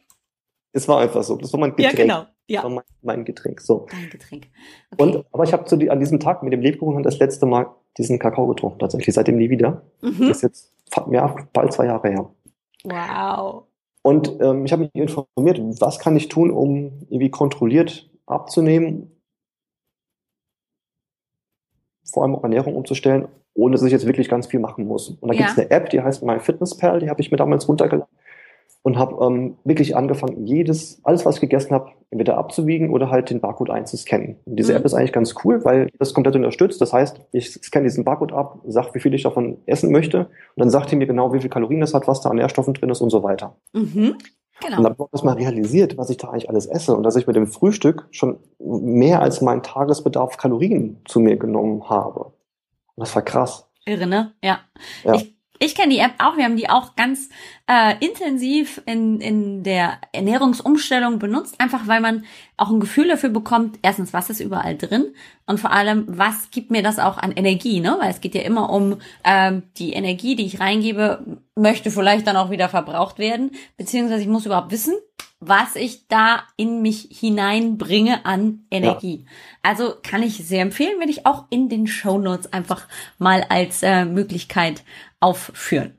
Es 0.72 0.88
war 0.88 1.00
einfach 1.00 1.24
so. 1.24 1.38
Das 1.38 1.54
war 1.54 1.60
mein 1.60 1.76
Getränk. 1.76 1.98
Ja, 1.98 2.04
genau. 2.04 2.26
Ja. 2.48 2.62
Das 2.62 2.64
war 2.64 2.70
mein, 2.72 2.84
mein 3.02 3.26
Getränk. 3.26 3.62
So. 3.62 3.86
Dein 3.92 4.10
Getränk. 4.10 4.48
Okay. 4.92 5.04
Und, 5.04 5.26
aber 5.32 5.44
ich 5.44 5.54
habe 5.54 5.92
an 5.92 6.00
diesem 6.00 6.20
Tag 6.20 6.44
mit 6.44 6.52
dem 6.52 6.62
Lebkuchen 6.62 7.04
das 7.04 7.20
letzte 7.20 7.46
Mal 7.46 7.68
diesen 7.98 8.20
Kakao 8.20 8.48
getrunken, 8.48 8.80
tatsächlich. 8.80 9.14
Seitdem 9.14 9.38
nie 9.38 9.50
wieder. 9.50 9.84
Mhm. 10.02 10.28
Das 10.28 10.38
ist 10.38 10.42
jetzt 10.42 10.74
ja, 11.12 11.36
bald 11.54 11.72
zwei 11.74 11.86
Jahre 11.86 12.10
her. 12.10 12.30
Wow. 12.84 13.66
Und 14.02 14.42
ähm, 14.42 14.66
ich 14.66 14.72
habe 14.74 14.84
mich 14.84 14.96
informiert, 14.96 15.60
was 15.80 16.00
kann 16.00 16.18
ich 16.18 16.28
tun, 16.28 16.52
um 16.52 17.06
irgendwie 17.10 17.30
kontrolliert 17.30 18.10
abzunehmen, 18.26 19.12
vor 22.12 22.24
allem 22.24 22.36
auch 22.36 22.44
Ernährung 22.44 22.76
umzustellen, 22.76 23.28
ohne 23.54 23.74
dass 23.74 23.84
ich 23.84 23.92
jetzt 23.92 24.08
wirklich 24.08 24.30
ganz 24.30 24.48
viel 24.48 24.60
machen 24.60 24.86
muss. 24.86 25.10
Und 25.10 25.30
da 25.30 25.34
ja. 25.34 25.40
gibt 25.40 25.52
es 25.52 25.58
eine 25.58 25.72
App, 25.72 25.90
die 25.90 26.02
heißt 26.02 26.24
MyFitnessPal, 26.24 27.00
die 27.00 27.10
habe 27.10 27.22
ich 27.22 27.32
mir 27.32 27.38
damals 27.38 27.68
runtergeladen 27.68 28.08
und 28.84 28.98
habe 28.98 29.26
ähm, 29.26 29.58
wirklich 29.64 29.96
angefangen, 29.96 30.46
jedes, 30.46 31.00
alles, 31.04 31.26
was 31.26 31.36
ich 31.36 31.42
gegessen 31.42 31.72
habe, 31.74 31.92
entweder 32.12 32.38
abzuwiegen 32.38 32.90
oder 32.90 33.10
halt 33.10 33.30
den 33.30 33.40
Barcode 33.40 33.70
einzuscannen. 33.70 34.36
Und 34.46 34.58
diese 34.58 34.74
mhm. 34.74 34.80
App 34.80 34.86
ist 34.86 34.94
eigentlich 34.94 35.14
ganz 35.14 35.34
cool, 35.44 35.64
weil 35.64 35.90
das 36.00 36.14
komplett 36.14 36.36
unterstützt. 36.36 36.82
Das 36.82 36.92
heißt, 36.92 37.20
ich 37.32 37.52
scanne 37.54 37.86
diesen 37.86 38.04
Barcode 38.04 38.34
ab, 38.34 38.60
sage, 38.68 38.90
wie 38.94 39.00
viel 39.00 39.14
ich 39.14 39.24
davon 39.24 39.58
essen 39.66 39.92
möchte 39.92 40.20
und 40.20 40.28
dann 40.58 40.70
sagt 40.70 40.92
er 40.92 40.98
mir 40.98 41.08
genau, 41.08 41.34
wie 41.34 41.40
viel 41.40 41.50
Kalorien 41.50 41.80
das 41.80 41.94
hat, 41.94 42.08
was 42.08 42.22
da 42.22 42.30
an 42.30 42.36
Nährstoffen 42.36 42.74
drin 42.74 42.90
ist 42.90 43.02
und 43.02 43.10
so 43.10 43.24
weiter. 43.24 43.56
Mhm. 43.74 44.18
Genau. 44.62 44.78
Und 44.78 44.84
dann 44.84 44.94
habe 44.94 45.04
ich 45.06 45.12
das 45.12 45.24
mal 45.24 45.34
realisiert, 45.34 45.98
was 45.98 46.10
ich 46.10 46.18
da 46.18 46.30
eigentlich 46.30 46.50
alles 46.50 46.66
esse 46.66 46.96
und 46.96 47.04
dass 47.04 47.16
ich 47.16 47.26
mit 47.26 47.36
dem 47.36 47.48
Frühstück 47.48 48.08
schon 48.12 48.38
mehr 48.60 49.22
als 49.22 49.42
mein 49.42 49.64
Tagesbedarf 49.64 50.38
Kalorien 50.38 51.02
zu 51.06 51.20
mir 51.20 51.38
genommen 51.38 51.90
habe. 51.90 52.34
Und 52.96 53.08
das 53.08 53.16
war 53.16 53.22
krass. 53.24 53.68
Irre, 53.86 54.08
ne? 54.08 54.34
Ja. 54.42 54.62
ja. 55.04 55.16
Ich 55.16 55.34
ich 55.64 55.76
kenne 55.76 55.94
die 55.94 56.00
App 56.00 56.16
auch. 56.18 56.36
Wir 56.36 56.44
haben 56.44 56.58
die 56.58 56.70
auch 56.70 56.96
ganz 56.98 57.30
äh, 57.70 57.96
intensiv 58.06 58.82
in, 58.86 59.22
in 59.22 59.64
der 59.64 59.98
Ernährungsumstellung 60.12 61.20
benutzt, 61.20 61.56
einfach 61.60 61.88
weil 61.88 62.02
man 62.02 62.26
auch 62.58 62.70
ein 62.70 62.82
Gefühl 62.82 63.08
dafür 63.08 63.30
bekommt, 63.30 63.80
erstens, 63.82 64.12
was 64.12 64.30
ist 64.30 64.42
überall 64.42 64.76
drin 64.76 65.14
und 65.46 65.62
vor 65.62 65.72
allem, 65.72 66.06
was 66.08 66.52
gibt 66.52 66.70
mir 66.70 66.84
das 66.84 67.00
auch 67.00 67.18
an 67.18 67.32
Energie, 67.32 67.80
ne? 67.80 67.96
Weil 68.00 68.10
es 68.10 68.20
geht 68.20 68.36
ja 68.36 68.42
immer 68.42 68.72
um 68.72 68.98
ähm, 69.24 69.64
die 69.78 69.94
Energie, 69.94 70.36
die 70.36 70.46
ich 70.46 70.60
reingebe, 70.60 71.42
möchte 71.56 71.92
vielleicht 71.92 72.28
dann 72.28 72.36
auch 72.36 72.50
wieder 72.50 72.68
verbraucht 72.68 73.18
werden, 73.18 73.52
beziehungsweise 73.78 74.22
ich 74.22 74.28
muss 74.28 74.46
überhaupt 74.46 74.72
wissen, 74.72 74.96
was 75.48 75.76
ich 75.76 76.08
da 76.08 76.44
in 76.58 76.82
mich 76.82 77.10
hineinbringe 77.12 78.26
an 78.26 78.66
Energie. 78.72 79.26
Ja. 79.26 79.32
Also 79.62 79.94
kann 80.02 80.24
ich 80.24 80.46
sehr 80.46 80.62
empfehlen, 80.62 81.00
wenn 81.00 81.10
ich 81.10 81.26
auch 81.26 81.46
in 81.50 81.70
den 81.70 81.88
Show 81.88 82.18
Notes 82.18 82.52
einfach 82.52 82.88
mal 83.18 83.46
als 83.50 83.84
äh, 83.84 84.06
Möglichkeit 84.06 84.84
aufführen. 85.20 85.94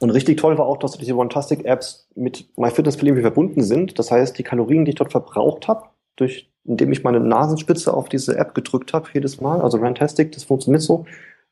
Und 0.00 0.10
richtig 0.10 0.38
toll 0.38 0.56
war 0.56 0.66
auch, 0.66 0.78
dass 0.78 0.96
diese 0.96 1.14
One-Tastic-Apps 1.14 2.08
mit 2.14 2.48
MyFitnessPal 2.56 3.20
verbunden 3.20 3.62
sind. 3.62 3.98
Das 3.98 4.10
heißt, 4.10 4.38
die 4.38 4.42
Kalorien, 4.42 4.84
die 4.84 4.90
ich 4.90 4.96
dort 4.96 5.12
verbraucht 5.12 5.68
habe, 5.68 5.88
durch, 6.16 6.50
indem 6.64 6.92
ich 6.92 7.04
meine 7.04 7.20
Nasenspitze 7.20 7.92
auf 7.92 8.08
diese 8.08 8.36
App 8.36 8.54
gedrückt 8.54 8.94
habe, 8.94 9.08
jedes 9.12 9.40
Mal, 9.40 9.60
also 9.60 9.78
Rantastic, 9.78 10.32
das 10.32 10.44
funktioniert 10.44 10.82
so. 10.82 11.04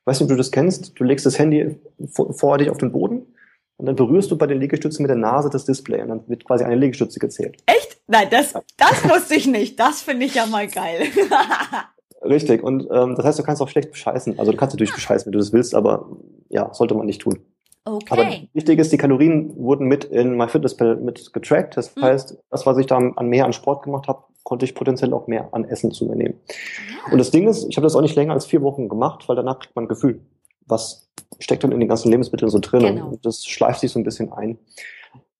Weißt 0.06 0.20
du, 0.20 0.24
ob 0.24 0.30
du 0.30 0.36
das 0.36 0.50
kennst? 0.50 0.98
Du 0.98 1.04
legst 1.04 1.26
das 1.26 1.38
Handy 1.38 1.76
vor, 2.06 2.32
vor 2.32 2.56
dich 2.56 2.70
auf 2.70 2.78
den 2.78 2.92
Boden 2.92 3.26
und 3.78 3.86
dann 3.86 3.96
berührst 3.96 4.30
du 4.30 4.36
bei 4.36 4.46
den 4.46 4.60
Liegestützen 4.60 5.02
mit 5.02 5.08
der 5.08 5.16
Nase 5.16 5.48
das 5.50 5.64
Display 5.64 6.02
und 6.02 6.08
dann 6.08 6.28
wird 6.28 6.44
quasi 6.44 6.64
eine 6.64 6.74
Liegestütze 6.74 7.20
gezählt. 7.20 7.56
Echt? 7.66 7.96
Nein, 8.08 8.26
das, 8.30 8.54
das 8.76 9.08
wusste 9.08 9.36
ich 9.36 9.46
nicht. 9.46 9.78
Das 9.78 10.02
finde 10.02 10.26
ich 10.26 10.34
ja 10.34 10.46
mal 10.46 10.66
geil. 10.66 11.02
Richtig. 12.22 12.64
Und 12.64 12.88
ähm, 12.90 13.14
das 13.14 13.24
heißt, 13.24 13.38
du 13.38 13.44
kannst 13.44 13.62
auch 13.62 13.68
schlecht 13.68 13.92
bescheißen. 13.92 14.38
Also 14.38 14.50
du 14.50 14.58
kannst 14.58 14.74
natürlich 14.74 14.92
bescheißen, 14.92 15.26
wenn 15.26 15.32
du 15.32 15.38
das 15.38 15.52
willst, 15.52 15.76
aber 15.76 16.08
ja, 16.48 16.74
sollte 16.74 16.94
man 16.94 17.06
nicht 17.06 17.20
tun. 17.22 17.38
Okay. 17.84 18.06
Aber 18.10 18.30
wichtig 18.52 18.80
ist, 18.80 18.92
die 18.92 18.98
Kalorien 18.98 19.56
wurden 19.56 19.86
mit 19.86 20.04
in 20.04 20.36
MyFitnessPal 20.36 20.96
mit 20.96 21.32
getrackt. 21.32 21.76
Das 21.76 21.94
mhm. 21.94 22.02
heißt, 22.02 22.36
das, 22.50 22.66
was 22.66 22.78
ich 22.78 22.86
da 22.86 22.96
an 22.96 23.28
mehr 23.28 23.44
an 23.44 23.52
Sport 23.52 23.84
gemacht 23.84 24.08
habe, 24.08 24.24
konnte 24.42 24.64
ich 24.64 24.74
potenziell 24.74 25.12
auch 25.12 25.28
mehr 25.28 25.48
an 25.52 25.64
Essen 25.64 25.92
zu 25.92 26.06
mir 26.06 26.16
nehmen. 26.16 26.40
Ja. 26.48 27.12
Und 27.12 27.18
das 27.18 27.30
Ding 27.30 27.46
ist, 27.46 27.66
ich 27.68 27.76
habe 27.76 27.86
das 27.86 27.94
auch 27.94 28.00
nicht 28.00 28.16
länger 28.16 28.32
als 28.32 28.46
vier 28.46 28.62
Wochen 28.62 28.88
gemacht, 28.88 29.28
weil 29.28 29.36
danach 29.36 29.60
kriegt 29.60 29.76
man 29.76 29.84
ein 29.84 29.88
Gefühl, 29.88 30.20
was 30.66 31.07
steckt 31.38 31.64
dann 31.64 31.72
in 31.72 31.80
den 31.80 31.88
ganzen 31.88 32.10
Lebensmitteln 32.10 32.50
so 32.50 32.58
drin. 32.58 32.80
Genau. 32.80 33.08
Und 33.08 33.24
das 33.26 33.44
schleift 33.44 33.80
sich 33.80 33.92
so 33.92 33.98
ein 33.98 34.04
bisschen 34.04 34.32
ein. 34.32 34.58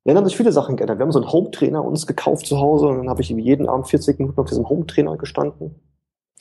Dann 0.04 0.16
haben 0.16 0.24
sich 0.24 0.36
viele 0.36 0.52
Sachen 0.52 0.76
geändert. 0.76 0.98
Wir 0.98 1.04
haben 1.04 1.12
so 1.12 1.20
einen 1.20 1.30
Home-Trainer 1.30 1.84
uns 1.84 2.06
gekauft 2.06 2.46
zu 2.46 2.58
Hause 2.58 2.86
und 2.86 2.96
dann 2.96 3.10
habe 3.10 3.20
ich 3.20 3.28
jeden 3.28 3.68
Abend 3.68 3.88
40 3.88 4.18
Minuten 4.18 4.40
auf 4.40 4.48
diesem 4.48 4.68
Home-Trainer 4.68 5.18
gestanden. 5.18 5.74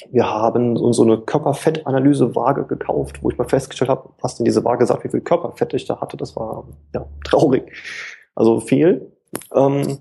Wir 0.09 0.29
haben 0.29 0.77
so 0.93 1.03
eine 1.03 1.17
Körperfettanalyse-Waage 1.17 2.65
gekauft, 2.65 3.23
wo 3.23 3.29
ich 3.29 3.37
mal 3.37 3.49
festgestellt 3.49 3.89
habe, 3.89 4.09
was 4.21 4.35
denn 4.35 4.45
diese 4.45 4.63
Waage 4.63 4.85
sagt, 4.85 5.03
wie 5.03 5.09
viel 5.09 5.21
Körperfett 5.21 5.73
ich 5.73 5.85
da 5.85 5.99
hatte. 5.99 6.17
Das 6.17 6.35
war 6.35 6.65
ja 6.93 7.05
traurig. 7.25 7.63
Also 8.35 8.59
viel. 8.59 9.11
Ähm, 9.53 9.97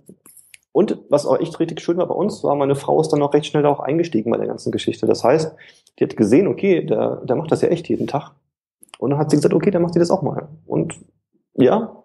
und 0.72 0.98
was 1.08 1.24
auch 1.24 1.40
echt 1.40 1.58
richtig 1.58 1.80
schön 1.80 1.96
war 1.96 2.06
bei 2.06 2.14
uns, 2.14 2.44
war, 2.44 2.54
meine 2.54 2.74
Frau 2.74 3.00
ist 3.00 3.08
dann 3.08 3.22
auch 3.22 3.32
recht 3.32 3.46
schnell 3.46 3.62
da 3.62 3.70
auch 3.70 3.80
eingestiegen 3.80 4.30
bei 4.30 4.36
der 4.36 4.46
ganzen 4.46 4.70
Geschichte. 4.70 5.06
Das 5.06 5.24
heißt, 5.24 5.56
die 5.98 6.04
hat 6.04 6.16
gesehen, 6.16 6.46
okay, 6.46 6.84
der, 6.84 7.22
der 7.24 7.34
macht 7.34 7.50
das 7.50 7.62
ja 7.62 7.68
echt 7.68 7.88
jeden 7.88 8.06
Tag. 8.06 8.32
Und 8.98 9.10
dann 9.10 9.18
hat 9.18 9.30
sie 9.30 9.36
gesagt, 9.36 9.54
okay, 9.54 9.70
dann 9.70 9.82
macht 9.82 9.94
sie 9.94 10.00
das 10.00 10.10
auch 10.10 10.22
mal. 10.22 10.48
Und 10.66 10.94
ja, 11.54 12.02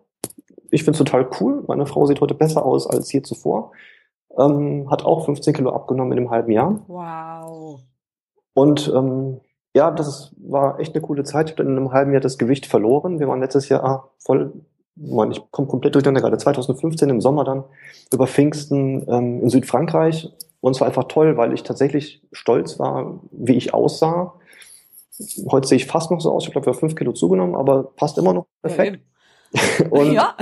ich 0.71 0.83
finde 0.83 0.97
es 0.97 0.97
total 0.97 1.29
cool. 1.39 1.63
Meine 1.67 1.85
Frau 1.85 2.05
sieht 2.05 2.21
heute 2.21 2.33
besser 2.33 2.65
aus 2.65 2.87
als 2.87 3.11
je 3.11 3.21
zuvor. 3.21 3.71
Ähm, 4.37 4.89
hat 4.89 5.03
auch 5.03 5.25
15 5.25 5.53
Kilo 5.53 5.71
abgenommen 5.71 6.13
in 6.13 6.19
einem 6.19 6.31
halben 6.31 6.51
Jahr. 6.51 6.79
Wow. 6.87 7.81
Und 8.53 8.91
ähm, 8.95 9.41
ja, 9.73 9.91
das 9.91 10.33
war 10.37 10.79
echt 10.79 10.95
eine 10.95 11.01
coole 11.01 11.23
Zeit. 11.23 11.49
Ich 11.49 11.57
habe 11.57 11.63
in 11.63 11.77
einem 11.77 11.91
halben 11.91 12.11
Jahr 12.11 12.21
das 12.21 12.37
Gewicht 12.37 12.65
verloren. 12.65 13.19
Wir 13.19 13.27
waren 13.27 13.39
letztes 13.39 13.69
Jahr 13.69 14.11
voll, 14.17 14.53
Mann, 14.95 15.31
ich 15.31 15.41
komme 15.51 15.67
komplett 15.67 15.95
durcheinander 15.95 16.21
gerade, 16.21 16.37
2015 16.37 17.09
im 17.09 17.21
Sommer 17.21 17.43
dann 17.43 17.63
über 18.11 18.27
Pfingsten 18.27 19.05
ähm, 19.07 19.41
in 19.41 19.49
Südfrankreich. 19.49 20.31
Und 20.59 20.75
es 20.75 20.81
war 20.81 20.87
einfach 20.87 21.05
toll, 21.05 21.37
weil 21.37 21.53
ich 21.53 21.63
tatsächlich 21.63 22.21
stolz 22.31 22.79
war, 22.79 23.19
wie 23.31 23.55
ich 23.55 23.73
aussah. 23.73 24.35
Heute 25.51 25.67
sehe 25.67 25.77
ich 25.77 25.85
fast 25.85 26.11
noch 26.11 26.21
so 26.21 26.31
aus. 26.31 26.45
Ich 26.45 26.51
glaube, 26.51 26.67
wir 26.67 26.73
haben 26.73 26.79
fünf 26.79 26.95
Kilo 26.95 27.11
zugenommen, 27.11 27.55
aber 27.55 27.83
passt 27.83 28.17
immer 28.17 28.33
noch 28.33 28.47
perfekt. 28.61 29.03
Und 29.89 30.13
ja. 30.13 30.35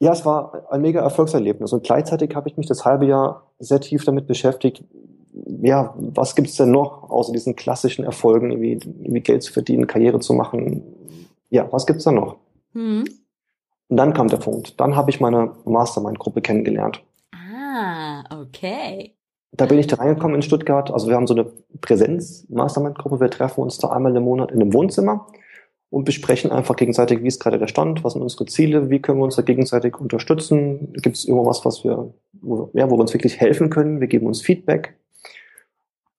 Ja, 0.00 0.12
es 0.12 0.24
war 0.24 0.66
ein 0.70 0.80
mega 0.80 1.00
Erfolgserlebnis 1.00 1.72
und 1.72 1.84
gleichzeitig 1.84 2.34
habe 2.34 2.48
ich 2.48 2.56
mich 2.56 2.66
das 2.66 2.84
halbe 2.84 3.06
Jahr 3.06 3.52
sehr 3.60 3.80
tief 3.80 4.04
damit 4.04 4.26
beschäftigt, 4.26 4.82
ja, 5.62 5.94
was 5.96 6.34
gibt's 6.34 6.56
denn 6.56 6.72
noch 6.72 7.08
außer 7.08 7.32
diesen 7.32 7.54
klassischen 7.54 8.04
Erfolgen, 8.04 8.60
wie, 8.60 8.80
wie 8.84 9.20
Geld 9.20 9.44
zu 9.44 9.52
verdienen, 9.52 9.86
Karriere 9.86 10.18
zu 10.18 10.34
machen? 10.34 10.82
Ja, 11.50 11.70
was 11.70 11.86
gibt's 11.86 12.02
da 12.02 12.10
noch? 12.10 12.36
Mhm. 12.72 13.04
Und 13.88 13.96
dann 13.96 14.12
kam 14.12 14.28
der 14.28 14.38
Punkt. 14.38 14.80
Dann 14.80 14.96
habe 14.96 15.10
ich 15.10 15.20
meine 15.20 15.54
Mastermind-Gruppe 15.64 16.40
kennengelernt. 16.40 17.02
Ah, 17.32 18.24
okay. 18.40 19.14
Da 19.52 19.66
bin 19.66 19.78
ich 19.78 19.86
da 19.86 19.96
reingekommen 19.96 20.36
in 20.36 20.42
Stuttgart. 20.42 20.90
Also 20.90 21.08
wir 21.08 21.14
haben 21.14 21.26
so 21.26 21.34
eine 21.34 21.44
Präsenz-Mastermind-Gruppe. 21.80 23.20
Wir 23.20 23.30
treffen 23.30 23.60
uns 23.60 23.78
da 23.78 23.88
einmal 23.88 24.16
im 24.16 24.24
Monat 24.24 24.50
in 24.50 24.60
einem 24.60 24.72
Wohnzimmer 24.72 25.26
und 25.90 26.04
besprechen 26.04 26.50
einfach 26.50 26.74
gegenseitig, 26.76 27.22
wie 27.22 27.28
ist 27.28 27.38
gerade 27.38 27.58
der 27.58 27.66
Stand, 27.66 28.02
was 28.02 28.14
sind 28.14 28.22
unsere 28.22 28.46
Ziele, 28.46 28.88
wie 28.88 29.02
können 29.02 29.18
wir 29.18 29.24
uns 29.24 29.36
da 29.36 29.42
gegenseitig 29.42 30.00
unterstützen, 30.00 30.94
gibt 30.94 31.16
es 31.16 31.26
irgendwas, 31.26 31.66
was 31.66 31.84
wir, 31.84 32.14
wo, 32.40 32.70
ja, 32.72 32.90
wo 32.90 32.96
wir 32.96 33.02
uns 33.02 33.12
wirklich 33.12 33.38
helfen 33.40 33.68
können, 33.68 34.00
wir 34.00 34.06
geben 34.06 34.26
uns 34.26 34.40
Feedback. 34.40 34.96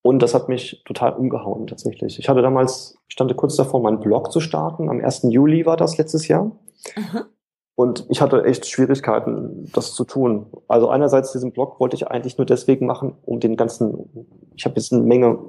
Und 0.04 0.22
das 0.22 0.36
hat 0.36 0.48
mich 0.48 0.84
total 0.86 1.14
umgehauen 1.14 1.66
tatsächlich. 1.66 2.20
Ich 2.20 2.30
hatte 2.30 2.44
damals, 2.44 3.00
ich 3.08 3.14
stand 3.14 3.36
kurz 3.36 3.56
davor, 3.56 3.82
meinen 3.82 4.00
Blog 4.00 4.32
zu 4.32 4.42
starten. 4.42 4.90
Am 4.90 5.04
1. 5.04 5.24
Juli 5.30 5.66
war 5.66 5.78
das 5.78 5.98
letztes 5.98 6.28
Jahr. 6.28 6.52
Aha. 6.96 7.26
Und 7.76 8.06
ich 8.10 8.22
hatte 8.22 8.44
echt 8.44 8.68
Schwierigkeiten, 8.68 9.70
das 9.74 9.96
zu 9.96 10.04
tun. 10.04 10.46
Also 10.68 10.90
einerseits 10.90 11.32
diesen 11.32 11.52
Blog 11.52 11.80
wollte 11.80 11.96
ich 11.96 12.08
eigentlich 12.08 12.38
nur 12.38 12.46
deswegen 12.46 12.86
machen, 12.86 13.18
um 13.24 13.40
den 13.40 13.58
ganzen, 13.58 14.28
ich 14.56 14.66
habe 14.66 14.76
jetzt 14.76 14.94
eine 14.94 15.02
Menge 15.02 15.40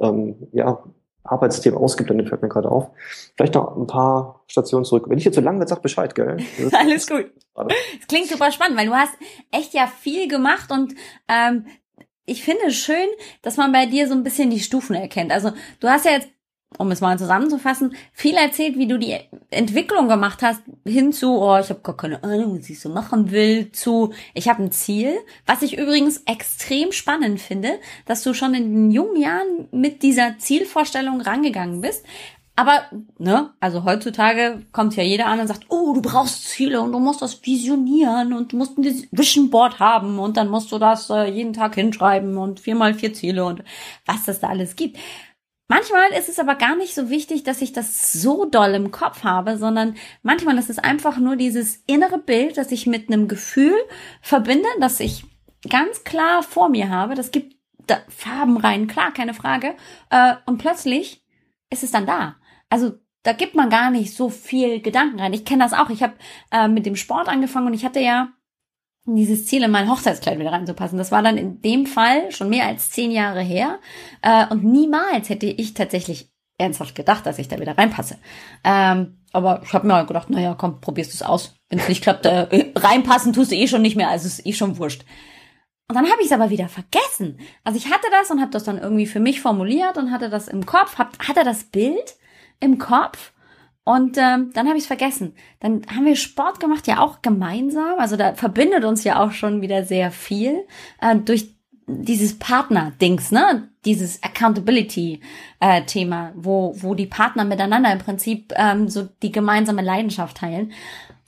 ähm, 0.00 0.48
ja, 0.52 0.82
Arbeitsthemen 1.24 1.78
ausgibt, 1.78 2.08
dann 2.08 2.26
fällt 2.26 2.40
mir 2.40 2.48
gerade 2.48 2.70
auf. 2.70 2.88
Vielleicht 3.36 3.54
noch 3.54 3.76
ein 3.76 3.86
paar 3.86 4.44
Stationen 4.46 4.86
zurück. 4.86 5.06
Wenn 5.08 5.18
ich 5.18 5.24
jetzt 5.24 5.34
so 5.34 5.42
lange 5.42 5.58
wird, 5.58 5.68
sag 5.68 5.82
Bescheid, 5.82 6.14
gell? 6.14 6.38
Alles 6.72 7.06
gut. 7.06 7.30
Es 8.00 8.06
klingt 8.06 8.28
super 8.28 8.50
spannend, 8.50 8.78
weil 8.78 8.86
du 8.86 8.94
hast 8.94 9.12
echt 9.50 9.74
ja 9.74 9.86
viel 9.86 10.28
gemacht 10.28 10.70
und 10.70 10.94
ähm, 11.28 11.66
ich 12.24 12.42
finde 12.42 12.66
es 12.66 12.76
schön, 12.76 13.08
dass 13.42 13.56
man 13.56 13.72
bei 13.72 13.86
dir 13.86 14.06
so 14.06 14.14
ein 14.14 14.22
bisschen 14.22 14.50
die 14.50 14.60
Stufen 14.60 14.94
erkennt. 14.94 15.32
Also 15.32 15.50
du 15.80 15.88
hast 15.88 16.04
ja 16.04 16.12
jetzt 16.12 16.28
um 16.76 16.90
es 16.90 17.00
mal 17.00 17.18
zusammenzufassen, 17.18 17.94
viel 18.12 18.34
erzählt, 18.34 18.76
wie 18.76 18.86
du 18.86 18.98
die 18.98 19.16
Entwicklung 19.50 20.08
gemacht 20.08 20.42
hast, 20.42 20.60
hin 20.84 21.12
zu, 21.12 21.40
oh, 21.40 21.58
ich 21.58 21.70
habe 21.70 21.80
gar 21.80 21.96
keine 21.96 22.22
Ahnung, 22.22 22.58
was 22.58 22.68
ich 22.68 22.78
so 22.78 22.90
machen 22.90 23.30
will, 23.30 23.72
zu, 23.72 24.12
ich 24.34 24.48
habe 24.48 24.62
ein 24.62 24.72
Ziel. 24.72 25.14
Was 25.46 25.62
ich 25.62 25.78
übrigens 25.78 26.18
extrem 26.26 26.92
spannend 26.92 27.40
finde, 27.40 27.78
dass 28.04 28.22
du 28.22 28.34
schon 28.34 28.52
in 28.54 28.72
den 28.72 28.90
jungen 28.90 29.20
Jahren 29.20 29.68
mit 29.70 30.02
dieser 30.02 30.38
Zielvorstellung 30.38 31.22
rangegangen 31.22 31.80
bist. 31.80 32.04
Aber, 32.54 32.82
ne, 33.18 33.50
also 33.60 33.84
heutzutage 33.84 34.62
kommt 34.72 34.96
ja 34.96 35.04
jeder 35.04 35.26
an 35.26 35.38
und 35.38 35.46
sagt, 35.46 35.66
oh, 35.68 35.94
du 35.94 36.02
brauchst 36.02 36.48
Ziele 36.48 36.80
und 36.80 36.90
du 36.90 36.98
musst 36.98 37.22
das 37.22 37.40
visionieren 37.46 38.32
und 38.32 38.52
du 38.52 38.56
musst 38.56 38.76
ein 38.76 38.84
Vision 39.12 39.48
Board 39.48 39.78
haben 39.78 40.18
und 40.18 40.36
dann 40.36 40.48
musst 40.48 40.72
du 40.72 40.78
das 40.78 41.08
äh, 41.08 41.30
jeden 41.30 41.52
Tag 41.52 41.76
hinschreiben 41.76 42.36
und 42.36 42.58
viermal 42.58 42.94
vier 42.94 43.14
Ziele 43.14 43.44
und 43.44 43.62
was 44.06 44.24
das 44.24 44.40
da 44.40 44.48
alles 44.48 44.74
gibt. 44.74 44.98
Manchmal 45.68 46.10
ist 46.18 46.30
es 46.30 46.38
aber 46.38 46.54
gar 46.54 46.76
nicht 46.76 46.94
so 46.94 47.10
wichtig, 47.10 47.44
dass 47.44 47.60
ich 47.60 47.74
das 47.74 48.12
so 48.12 48.46
doll 48.46 48.74
im 48.74 48.90
Kopf 48.90 49.22
habe, 49.22 49.58
sondern 49.58 49.96
manchmal 50.22 50.56
ist 50.56 50.70
es 50.70 50.78
einfach 50.78 51.18
nur 51.18 51.36
dieses 51.36 51.82
innere 51.86 52.18
Bild, 52.18 52.56
das 52.56 52.72
ich 52.72 52.86
mit 52.86 53.08
einem 53.08 53.28
Gefühl 53.28 53.74
verbinde, 54.22 54.68
das 54.80 54.98
ich 54.98 55.24
ganz 55.68 56.04
klar 56.04 56.42
vor 56.42 56.70
mir 56.70 56.88
habe. 56.88 57.14
Das 57.14 57.30
gibt 57.32 57.54
da 57.86 57.98
Farben 58.08 58.56
rein, 58.56 58.86
klar, 58.86 59.12
keine 59.12 59.34
Frage. 59.34 59.74
Äh, 60.08 60.36
und 60.46 60.56
plötzlich 60.56 61.22
ist 61.70 61.82
es 61.82 61.90
dann 61.90 62.06
da. 62.06 62.36
Also 62.70 62.92
da 63.22 63.34
gibt 63.34 63.54
man 63.54 63.68
gar 63.68 63.90
nicht 63.90 64.14
so 64.14 64.30
viel 64.30 64.80
Gedanken 64.80 65.20
rein. 65.20 65.34
Ich 65.34 65.44
kenne 65.44 65.62
das 65.62 65.74
auch. 65.74 65.90
Ich 65.90 66.02
habe 66.02 66.14
äh, 66.50 66.68
mit 66.68 66.86
dem 66.86 66.96
Sport 66.96 67.28
angefangen 67.28 67.66
und 67.66 67.74
ich 67.74 67.84
hatte 67.84 68.00
ja 68.00 68.32
dieses 69.16 69.46
Ziel 69.46 69.62
in 69.62 69.70
mein 69.70 69.90
Hochzeitskleid 69.90 70.38
wieder 70.38 70.52
reinzupassen. 70.52 70.98
Das 70.98 71.12
war 71.12 71.22
dann 71.22 71.38
in 71.38 71.60
dem 71.62 71.86
Fall 71.86 72.30
schon 72.30 72.50
mehr 72.50 72.66
als 72.66 72.90
zehn 72.90 73.10
Jahre 73.10 73.40
her. 73.40 73.78
Äh, 74.22 74.46
und 74.50 74.64
niemals 74.64 75.28
hätte 75.28 75.46
ich 75.46 75.74
tatsächlich 75.74 76.30
ernsthaft 76.58 76.94
gedacht, 76.94 77.24
dass 77.24 77.38
ich 77.38 77.48
da 77.48 77.58
wieder 77.58 77.78
reinpasse. 77.78 78.18
Ähm, 78.64 79.18
aber 79.32 79.62
ich 79.64 79.72
habe 79.72 79.86
mir 79.86 79.94
halt 79.94 80.08
gedacht, 80.08 80.30
naja, 80.30 80.54
komm, 80.58 80.80
probierst 80.80 81.12
du 81.12 81.16
es 81.16 81.22
aus. 81.22 81.54
Wenn 81.68 81.78
es 81.78 81.88
nicht 81.88 82.02
klappt, 82.02 82.26
äh, 82.26 82.72
reinpassen 82.74 83.32
tust 83.32 83.52
du 83.52 83.56
eh 83.56 83.68
schon 83.68 83.82
nicht 83.82 83.96
mehr, 83.96 84.08
also 84.08 84.26
ist 84.26 84.44
eh 84.44 84.52
schon 84.52 84.78
wurscht. 84.78 85.04
Und 85.88 85.94
dann 85.96 86.10
habe 86.10 86.20
ich 86.20 86.26
es 86.26 86.32
aber 86.32 86.50
wieder 86.50 86.68
vergessen. 86.68 87.38
Also 87.64 87.78
ich 87.78 87.90
hatte 87.90 88.06
das 88.10 88.30
und 88.30 88.40
habe 88.40 88.50
das 88.50 88.64
dann 88.64 88.78
irgendwie 88.78 89.06
für 89.06 89.20
mich 89.20 89.40
formuliert 89.40 89.96
und 89.96 90.10
hatte 90.10 90.28
das 90.28 90.48
im 90.48 90.66
Kopf, 90.66 90.98
hab, 90.98 91.18
hatte 91.26 91.44
das 91.44 91.64
Bild 91.64 92.16
im 92.60 92.78
Kopf 92.78 93.32
und 93.88 94.18
ähm, 94.18 94.50
dann 94.52 94.66
habe 94.66 94.76
ich 94.76 94.82
es 94.82 94.86
vergessen. 94.86 95.32
Dann 95.60 95.80
haben 95.90 96.04
wir 96.04 96.14
Sport 96.14 96.60
gemacht, 96.60 96.86
ja 96.86 97.00
auch 97.00 97.22
gemeinsam. 97.22 97.98
Also 97.98 98.16
da 98.16 98.34
verbindet 98.34 98.84
uns 98.84 99.02
ja 99.02 99.18
auch 99.18 99.32
schon 99.32 99.62
wieder 99.62 99.82
sehr 99.82 100.10
viel 100.10 100.66
äh, 101.00 101.16
durch 101.16 101.54
dieses 101.86 102.38
Partner-Dings, 102.38 103.30
ne? 103.30 103.70
Dieses 103.86 104.22
Accountability-Thema, 104.22 106.28
äh, 106.28 106.32
wo, 106.34 106.74
wo 106.76 106.94
die 106.94 107.06
Partner 107.06 107.46
miteinander 107.46 107.90
im 107.90 107.98
Prinzip 107.98 108.52
ähm, 108.56 108.90
so 108.90 109.08
die 109.22 109.32
gemeinsame 109.32 109.80
Leidenschaft 109.80 110.36
teilen. 110.36 110.72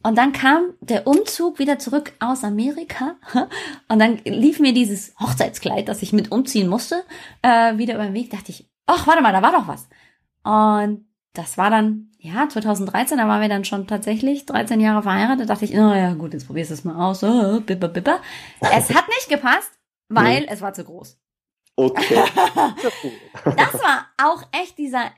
Und 0.03 0.19
dann 0.19 0.35
kam 0.35 0.75
der 0.83 1.07
Umzug 1.07 1.59
wieder 1.59 1.79
zurück 1.79 2.13
aus 2.21 2.45
Amerika 2.45 3.17
und 3.89 4.01
dann 4.01 4.19
lief 4.27 4.61
mir 4.61 4.75
dieses 4.75 5.15
Hochzeitskleid, 5.19 5.89
das 5.89 6.03
ich 6.03 6.13
mit 6.13 6.31
umziehen 6.31 6.69
musste, 6.69 7.05
äh, 7.41 7.79
wieder 7.79 7.95
über 7.95 8.05
den 8.05 8.13
Weg. 8.13 8.29
Dachte 8.29 8.53
ich, 8.53 8.69
ach, 8.85 9.07
warte 9.07 9.23
mal, 9.23 9.33
da 9.33 9.41
war 9.41 9.53
doch 9.53 9.67
was. 9.67 9.89
Und 10.43 11.07
das 11.33 11.57
war 11.57 11.71
dann, 11.71 12.10
ja, 12.23 12.47
2013, 12.47 13.17
da 13.17 13.27
waren 13.27 13.41
wir 13.41 13.49
dann 13.49 13.65
schon 13.65 13.87
tatsächlich 13.87 14.45
13 14.45 14.79
Jahre 14.79 15.03
verheiratet. 15.03 15.49
Da 15.49 15.55
dachte 15.55 15.65
ich, 15.65 15.73
oh 15.73 15.95
ja, 15.95 16.13
gut, 16.13 16.35
jetzt 16.35 16.47
probierst 16.47 16.71
du 16.71 16.75
es 16.75 16.85
mal 16.85 17.03
aus. 17.03 17.25
Oh, 17.25 17.61
bipper, 17.61 17.89
bipper. 17.89 18.21
Es 18.61 18.95
hat 18.95 19.09
nicht 19.09 19.31
gepasst, 19.31 19.73
weil 20.09 20.41
nee. 20.41 20.47
es 20.51 20.61
war 20.61 20.75
zu 20.75 20.85
groß. 20.85 21.19
Okay. 21.77 22.15
das 23.45 23.75
war 23.75 24.07
auch 24.23 24.43
echt 24.53 24.77
dieser, 24.77 25.11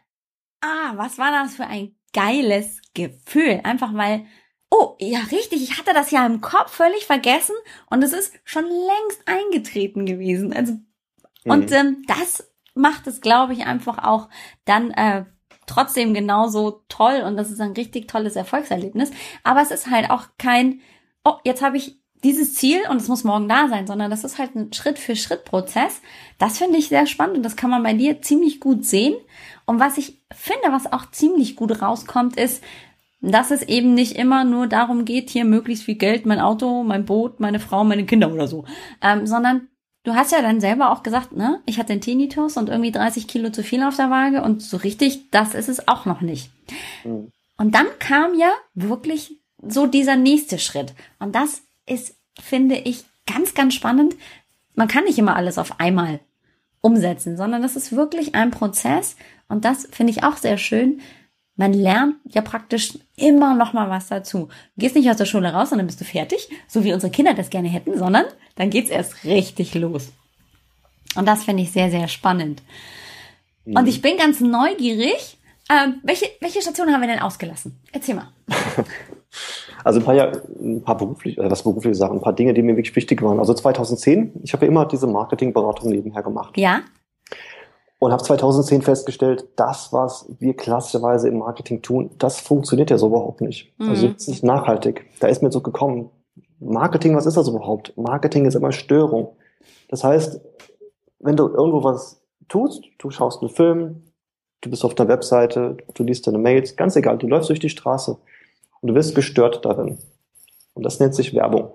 ah, 0.61 0.93
was 0.95 1.19
war 1.19 1.33
das 1.33 1.57
für 1.57 1.67
ein 1.67 1.97
geiles 2.13 2.81
Gefühl. 2.95 3.61
Einfach 3.65 3.93
weil, 3.95 4.27
oh, 4.71 4.95
ja, 5.01 5.19
richtig, 5.33 5.61
ich 5.61 5.79
hatte 5.79 5.95
das 5.95 6.13
ja 6.13 6.25
im 6.25 6.41
Kopf 6.41 6.71
völlig 6.71 7.05
vergessen 7.07 7.57
und 7.91 8.05
es 8.05 8.13
ist 8.13 8.33
schon 8.45 8.65
längst 8.65 9.27
eingetreten 9.27 10.07
gewesen. 10.07 10.53
Also, 10.53 10.75
mhm. 10.75 11.51
und 11.51 11.73
ähm, 11.73 12.05
das 12.07 12.49
macht 12.75 13.09
es, 13.09 13.21
glaube 13.21 13.55
ich, 13.55 13.67
einfach 13.67 13.99
auch 14.05 14.29
dann 14.65 14.93
äh, 14.93 15.25
trotzdem 15.73 16.15
genauso 16.15 16.83
toll 16.89 17.23
und 17.27 17.37
das 17.37 17.51
ist 17.51 17.61
ein 17.61 17.73
richtig 17.73 18.09
tolles 18.09 18.37
Erfolgserlebnis. 18.37 19.11
Aber 19.45 19.63
es 19.63 19.71
ist 19.71 19.91
halt 19.91 20.11
auch 20.11 20.25
kein, 20.39 20.81
oh, 21.25 21.35
jetzt 21.45 21.63
habe 21.63 21.77
ich 21.77 21.99
dieses 22.25 22.55
Ziel 22.55 22.81
und 22.89 22.99
es 22.99 23.09
muss 23.09 23.25
morgen 23.25 23.49
da 23.49 23.69
sein, 23.69 23.87
sondern 23.87 24.11
das 24.11 24.25
ist 24.25 24.39
halt 24.39 24.55
ein 24.55 24.73
Schritt-für-Schritt-Prozess. 24.73 26.01
Das 26.39 26.59
finde 26.59 26.79
ich 26.79 26.89
sehr 26.89 27.07
spannend 27.07 27.39
und 27.39 27.43
das 27.43 27.57
kann 27.57 27.71
man 27.71 27.83
bei 27.83 27.95
dir 27.95 28.23
ziemlich 28.23 28.61
gut 28.61 28.85
sehen. 28.85 29.15
Und 29.67 29.81
was 29.81 29.99
ich 29.99 30.23
finde, 30.33 30.71
was 30.71 30.93
auch 30.93 31.11
ziemlich 31.11 31.57
gut 31.57 31.83
rauskommt, 31.83 32.37
ist, 32.37 32.63
dass 33.21 33.51
es 33.51 33.63
eben 33.63 33.95
nicht 33.95 34.17
immer 34.17 34.45
nur 34.45 34.67
darum 34.67 35.05
geht, 35.05 35.31
hier 35.31 35.45
möglichst 35.45 35.85
viel 35.85 35.95
Geld, 35.95 36.27
mein 36.27 36.41
Auto, 36.41 36.83
mein 36.83 37.05
Boot, 37.05 37.41
meine 37.41 37.61
Frau, 37.61 37.85
meine 37.85 38.05
Kinder 38.05 38.33
oder 38.33 38.49
so, 38.49 38.65
ähm, 39.01 39.27
sondern 39.27 39.69
du 40.05 40.15
hast 40.15 40.33
ja 40.33 40.43
dann 40.43 40.61
selber 40.61 40.91
auch 40.91 41.03
gesagt, 41.03 41.33
ne, 41.33 41.61
ich 41.67 41.79
hatte 41.79 41.93
den 41.93 42.01
Tinnitus 42.01 42.57
und 42.57 42.69
irgendwie 42.69 42.93
30 42.93 43.29
Kilo 43.29 43.51
zu 43.51 43.63
viel 43.63 43.83
auf 43.83 43.97
der 43.97 44.11
Waage 44.11 44.43
und 44.43 44.63
so 44.63 44.77
richtig, 44.77 45.31
das 45.31 45.55
ist 45.55 45.69
es 45.69 45.89
auch 45.89 46.07
noch 46.07 46.21
nicht. 46.21 46.51
Mhm. 47.05 47.31
Und 47.57 47.75
dann 47.75 47.87
kam 47.99 48.39
ja 48.39 48.51
wirklich 48.75 49.39
so 49.63 49.87
dieser 49.87 50.17
nächste 50.17 50.59
Schritt. 50.59 50.95
Und 51.19 51.35
das 51.35 51.63
ist, 51.87 52.17
finde 52.41 52.77
ich, 52.77 53.05
ganz, 53.27 53.55
ganz 53.55 53.75
spannend. 53.75 54.17
Man 54.75 54.89
kann 54.89 55.05
nicht 55.05 55.19
immer 55.19 55.37
alles 55.37 55.59
auf 55.59 55.79
einmal 55.79 56.21
umsetzen, 56.81 57.37
sondern 57.37 57.63
das 57.63 57.77
ist 57.77 57.93
wirklich 57.93 58.35
ein 58.35 58.51
Prozess. 58.51 59.17
Und 59.49 59.65
das 59.65 59.89
finde 59.93 60.11
ich 60.13 60.25
auch 60.25 60.37
sehr 60.37 60.59
schön. 60.59 61.01
Man 61.55 61.73
lernt 61.73 62.17
ja 62.25 62.41
praktisch 62.41 62.99
immer 63.15 63.55
noch 63.55 63.73
mal 63.73 63.91
was 63.91 64.09
dazu. 64.09 64.49
Du 64.75 64.81
gehst 64.81 64.97
nicht 64.97 65.09
aus 65.11 65.19
der 65.19 65.27
Schule 65.27 65.53
raus 65.53 65.71
und 65.71 65.79
dann 65.79 65.87
bist 65.87 66.01
du 66.01 66.05
fertig, 66.05 66.49
so 66.67 66.83
wie 66.83 66.93
unsere 66.93 67.13
Kinder 67.13 67.35
das 67.35 67.51
gerne 67.51 67.69
hätten, 67.69 67.97
sondern 67.97 68.25
dann 68.57 68.71
geht's 68.71 68.91
erst 68.91 69.25
richtig 69.25 69.75
los. 69.75 70.13
Und 71.17 71.27
das 71.27 71.45
finde 71.45 71.63
ich 71.63 71.73
sehr, 71.73 71.91
sehr 71.91 72.09
spannend. 72.09 72.63
Mhm. 73.65 73.77
Und 73.77 73.87
ich 73.87 74.03
bin 74.03 74.17
ganz 74.17 74.41
neugierig. 74.41 75.39
Ähm, 75.71 76.01
welche, 76.03 76.27
welche 76.41 76.61
Station 76.61 76.93
haben 76.93 77.01
wir 77.01 77.09
denn 77.09 77.21
ausgelassen? 77.21 77.79
Erzähl 77.93 78.15
mal. 78.15 78.29
Also 79.85 79.99
ein 80.01 80.05
paar, 80.05 80.15
ja, 80.15 80.31
ein 80.61 80.83
paar 80.83 80.97
berufliche, 80.97 81.41
äh, 81.41 81.51
was 81.51 81.63
berufliche 81.63 81.95
Sachen, 81.95 82.19
ein 82.19 82.23
paar 82.23 82.35
Dinge, 82.35 82.55
die 82.55 82.63
mir 82.63 82.77
wirklich 82.77 82.95
wichtig 82.95 83.23
waren. 83.23 83.39
Also 83.39 83.55
2010, 83.55 84.41
ich 84.43 84.53
habe 84.53 84.65
ja 84.65 84.71
immer 84.71 84.87
diese 84.87 85.07
Marketingberatung 85.07 85.91
nebenher 85.91 86.23
gemacht. 86.23 86.57
Ja. 86.57 86.83
Und 87.99 88.13
habe 88.13 88.23
2010 88.23 88.83
festgestellt, 88.83 89.49
das, 89.57 89.93
was 89.93 90.27
wir 90.39 90.55
klassischerweise 90.55 91.29
im 91.29 91.39
Marketing 91.39 91.83
tun, 91.83 92.11
das 92.19 92.41
funktioniert 92.41 92.91
ja 92.91 92.99
so 92.99 93.07
überhaupt 93.09 93.41
nicht. 93.41 93.73
Mhm. 93.79 93.89
Also 93.89 94.09
ist 94.09 94.29
nicht 94.29 94.45
nachhaltig. 94.45 95.07
Da 95.21 95.29
ist 95.29 95.43
mir 95.43 95.53
so 95.53 95.61
gekommen, 95.61 96.11
Marketing, 96.65 97.17
was 97.17 97.27
ist 97.27 97.37
das 97.37 97.49
überhaupt? 97.49 97.97
Marketing 97.97 98.47
ist 98.47 98.55
immer 98.55 98.73
Störung. 98.73 99.37
Das 99.89 100.05
heißt, 100.05 100.41
wenn 101.19 101.37
du 101.37 101.49
irgendwo 101.49 101.85
was 101.85 102.23
tust, 102.49 102.85
du 102.99 103.11
schaust 103.11 103.41
einen 103.43 103.51
Film, 103.51 104.03
du 104.61 104.71
bist 104.71 104.85
auf 104.85 104.95
der 104.95 105.09
Webseite, 105.09 105.77
du 105.95 106.03
liest 106.05 106.27
deine 106.27 106.39
Mails, 106.39 106.77
ganz 106.77 106.97
egal, 106.97 107.19
du 107.19 107.27
läufst 107.27 107.49
durch 107.49 107.61
die 107.61 107.69
Straße 107.69 108.17
und 108.81 108.89
du 108.89 108.95
wirst 108.95 109.15
gestört 109.15 109.65
darin. 109.65 109.99
Und 110.75 110.85
das 110.85 111.01
nennt 111.01 111.15
sich 111.15 111.35
Werbung. 111.35 111.73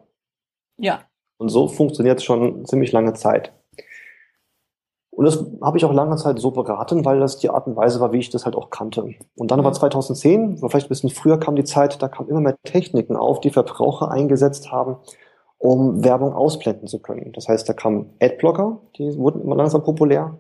Ja. 0.77 1.01
Und 1.37 1.49
so 1.49 1.67
funktioniert 1.67 2.19
es 2.19 2.25
schon 2.25 2.65
ziemlich 2.65 2.91
lange 2.91 3.13
Zeit. 3.13 3.53
Und 5.17 5.25
das 5.25 5.43
habe 5.63 5.79
ich 5.79 5.83
auch 5.83 5.93
lange 5.93 6.15
Zeit 6.17 6.37
so 6.37 6.51
beraten, 6.51 7.03
weil 7.03 7.19
das 7.19 7.39
die 7.39 7.49
Art 7.49 7.65
und 7.65 7.75
Weise 7.75 7.99
war, 7.99 8.13
wie 8.13 8.19
ich 8.19 8.29
das 8.29 8.45
halt 8.45 8.55
auch 8.55 8.69
kannte. 8.69 9.15
Und 9.35 9.49
dann 9.49 9.63
war 9.63 9.73
2010, 9.73 10.59
oder 10.59 10.69
vielleicht 10.69 10.85
ein 10.85 10.89
bisschen 10.89 11.09
früher 11.09 11.39
kam 11.39 11.55
die 11.55 11.63
Zeit, 11.63 12.03
da 12.03 12.07
kamen 12.07 12.29
immer 12.29 12.39
mehr 12.39 12.55
Techniken 12.61 13.15
auf, 13.15 13.39
die 13.41 13.49
Verbraucher 13.49 14.11
eingesetzt 14.11 14.71
haben, 14.71 14.97
um 15.57 16.03
Werbung 16.03 16.33
ausblenden 16.33 16.87
zu 16.87 16.99
können. 16.99 17.31
Das 17.33 17.47
heißt, 17.49 17.67
da 17.67 17.73
kamen 17.73 18.13
Adblocker, 18.21 18.79
die 18.99 19.17
wurden 19.17 19.41
immer 19.41 19.55
langsam 19.55 19.81
populär. 19.81 20.37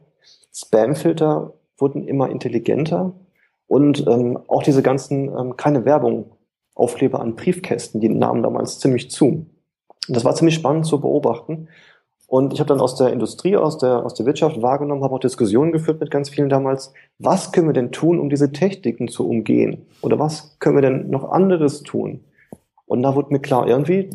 Spamfilter 0.53 1.53
wurden 1.79 2.07
immer 2.07 2.29
intelligenter. 2.29 3.13
Und 3.65 4.05
ähm, 4.05 4.37
auch 4.47 4.61
diese 4.61 4.83
ganzen 4.83 5.35
ähm, 5.35 5.57
keine 5.57 5.85
Werbung 5.85 6.33
Aufkleber 6.75 7.19
an 7.19 7.35
Briefkästen, 7.35 7.99
die 7.99 8.09
nahmen 8.09 8.43
damals 8.43 8.77
ziemlich 8.77 9.09
zu. 9.09 9.25
Und 9.25 10.15
das 10.15 10.23
war 10.23 10.35
ziemlich 10.35 10.53
spannend 10.53 10.85
zu 10.85 11.01
beobachten. 11.01 11.67
Und 12.29 12.53
ich 12.53 12.59
habe 12.59 12.67
dann 12.67 12.81
aus 12.81 12.95
der 12.95 13.13
Industrie, 13.13 13.55
aus 13.55 13.77
der, 13.77 14.05
aus 14.05 14.13
der 14.13 14.25
Wirtschaft 14.25 14.61
wahrgenommen, 14.61 15.01
habe 15.01 15.15
auch 15.15 15.19
Diskussionen 15.19 15.71
geführt 15.71 16.01
mit 16.01 16.11
ganz 16.11 16.29
vielen 16.29 16.49
damals. 16.49 16.93
Was 17.19 17.53
können 17.53 17.67
wir 17.67 17.73
denn 17.73 17.93
tun, 17.93 18.19
um 18.19 18.29
diese 18.29 18.51
Techniken 18.51 19.07
zu 19.07 19.27
umgehen? 19.27 19.85
Oder 20.01 20.19
was 20.19 20.59
können 20.59 20.75
wir 20.75 20.81
denn 20.81 21.09
noch 21.09 21.31
anderes 21.31 21.83
tun? 21.83 22.25
Und 22.85 23.01
da 23.01 23.15
wurde 23.15 23.31
mir 23.31 23.39
klar, 23.39 23.65
irgendwie, 23.65 24.09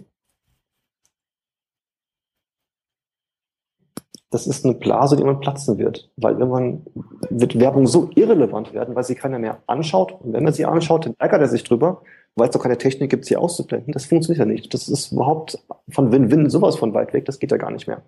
das 4.31 4.47
ist 4.47 4.67
eine 4.67 4.75
Blase, 4.75 5.17
die 5.17 5.25
man 5.25 5.41
platzen 5.41 5.79
wird. 5.79 6.11
Weil 6.17 6.35
man, 6.35 6.85
wird 7.31 7.59
Werbung 7.59 7.87
so 7.87 8.11
irrelevant 8.15 8.75
werden, 8.75 8.95
weil 8.95 9.05
sie 9.05 9.15
keiner 9.15 9.39
mehr 9.39 9.63
anschaut. 9.67 10.13
Und 10.21 10.35
wenn 10.35 10.45
man 10.45 10.53
sie 10.53 10.67
anschaut, 10.67 11.07
dann 11.07 11.15
ärgert 11.19 11.41
er 11.41 11.49
sich 11.49 11.65
drüber 11.65 12.03
weil 12.35 12.49
es 12.49 12.53
doch 12.53 12.63
keine 12.63 12.79
Technik 12.79 13.11
gibt, 13.11 13.25
sie 13.25 13.37
auszublenden. 13.37 13.93
Das 13.93 14.07
funktioniert 14.07 14.39
ja 14.39 14.53
nicht. 14.53 14.73
Das 14.73 14.89
ist 14.89 15.13
überhaupt 15.13 15.59
von 15.91 16.13
Win-Win 16.13 16.51
sowas 16.51 16.77
von 16.77 16.95
weit 16.95 17.13
weg. 17.13 17.25
Das 17.27 17.39
geht 17.39 17.51
ja 17.51 17.57
gar 17.57 17.71
nicht 17.71 17.87
mehr. 17.87 18.03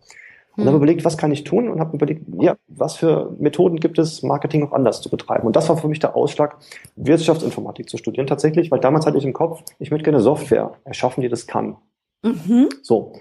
Und 0.56 0.62
hm. 0.62 0.68
habe 0.68 0.76
überlegt, 0.76 1.04
was 1.04 1.18
kann 1.18 1.32
ich 1.32 1.44
tun 1.44 1.68
und 1.68 1.80
habe 1.80 1.96
überlegt, 1.96 2.26
ja, 2.40 2.56
was 2.68 2.96
für 2.96 3.34
Methoden 3.38 3.80
gibt 3.80 3.98
es, 3.98 4.22
Marketing 4.22 4.60
noch 4.60 4.72
anders 4.72 5.00
zu 5.00 5.10
betreiben. 5.10 5.46
Und 5.46 5.56
das 5.56 5.68
war 5.68 5.76
für 5.76 5.88
mich 5.88 5.98
der 5.98 6.14
Ausschlag, 6.14 6.58
Wirtschaftsinformatik 6.96 7.88
zu 7.88 7.96
studieren 7.96 8.26
tatsächlich, 8.26 8.70
weil 8.70 8.80
damals 8.80 9.04
hatte 9.04 9.18
ich 9.18 9.24
im 9.24 9.32
Kopf, 9.32 9.62
ich 9.78 9.90
möchte 9.90 10.04
gerne 10.04 10.20
Software 10.20 10.74
erschaffen, 10.84 11.22
die 11.22 11.28
das 11.28 11.46
kann. 11.46 11.76
Mhm. 12.22 12.68
So. 12.82 13.14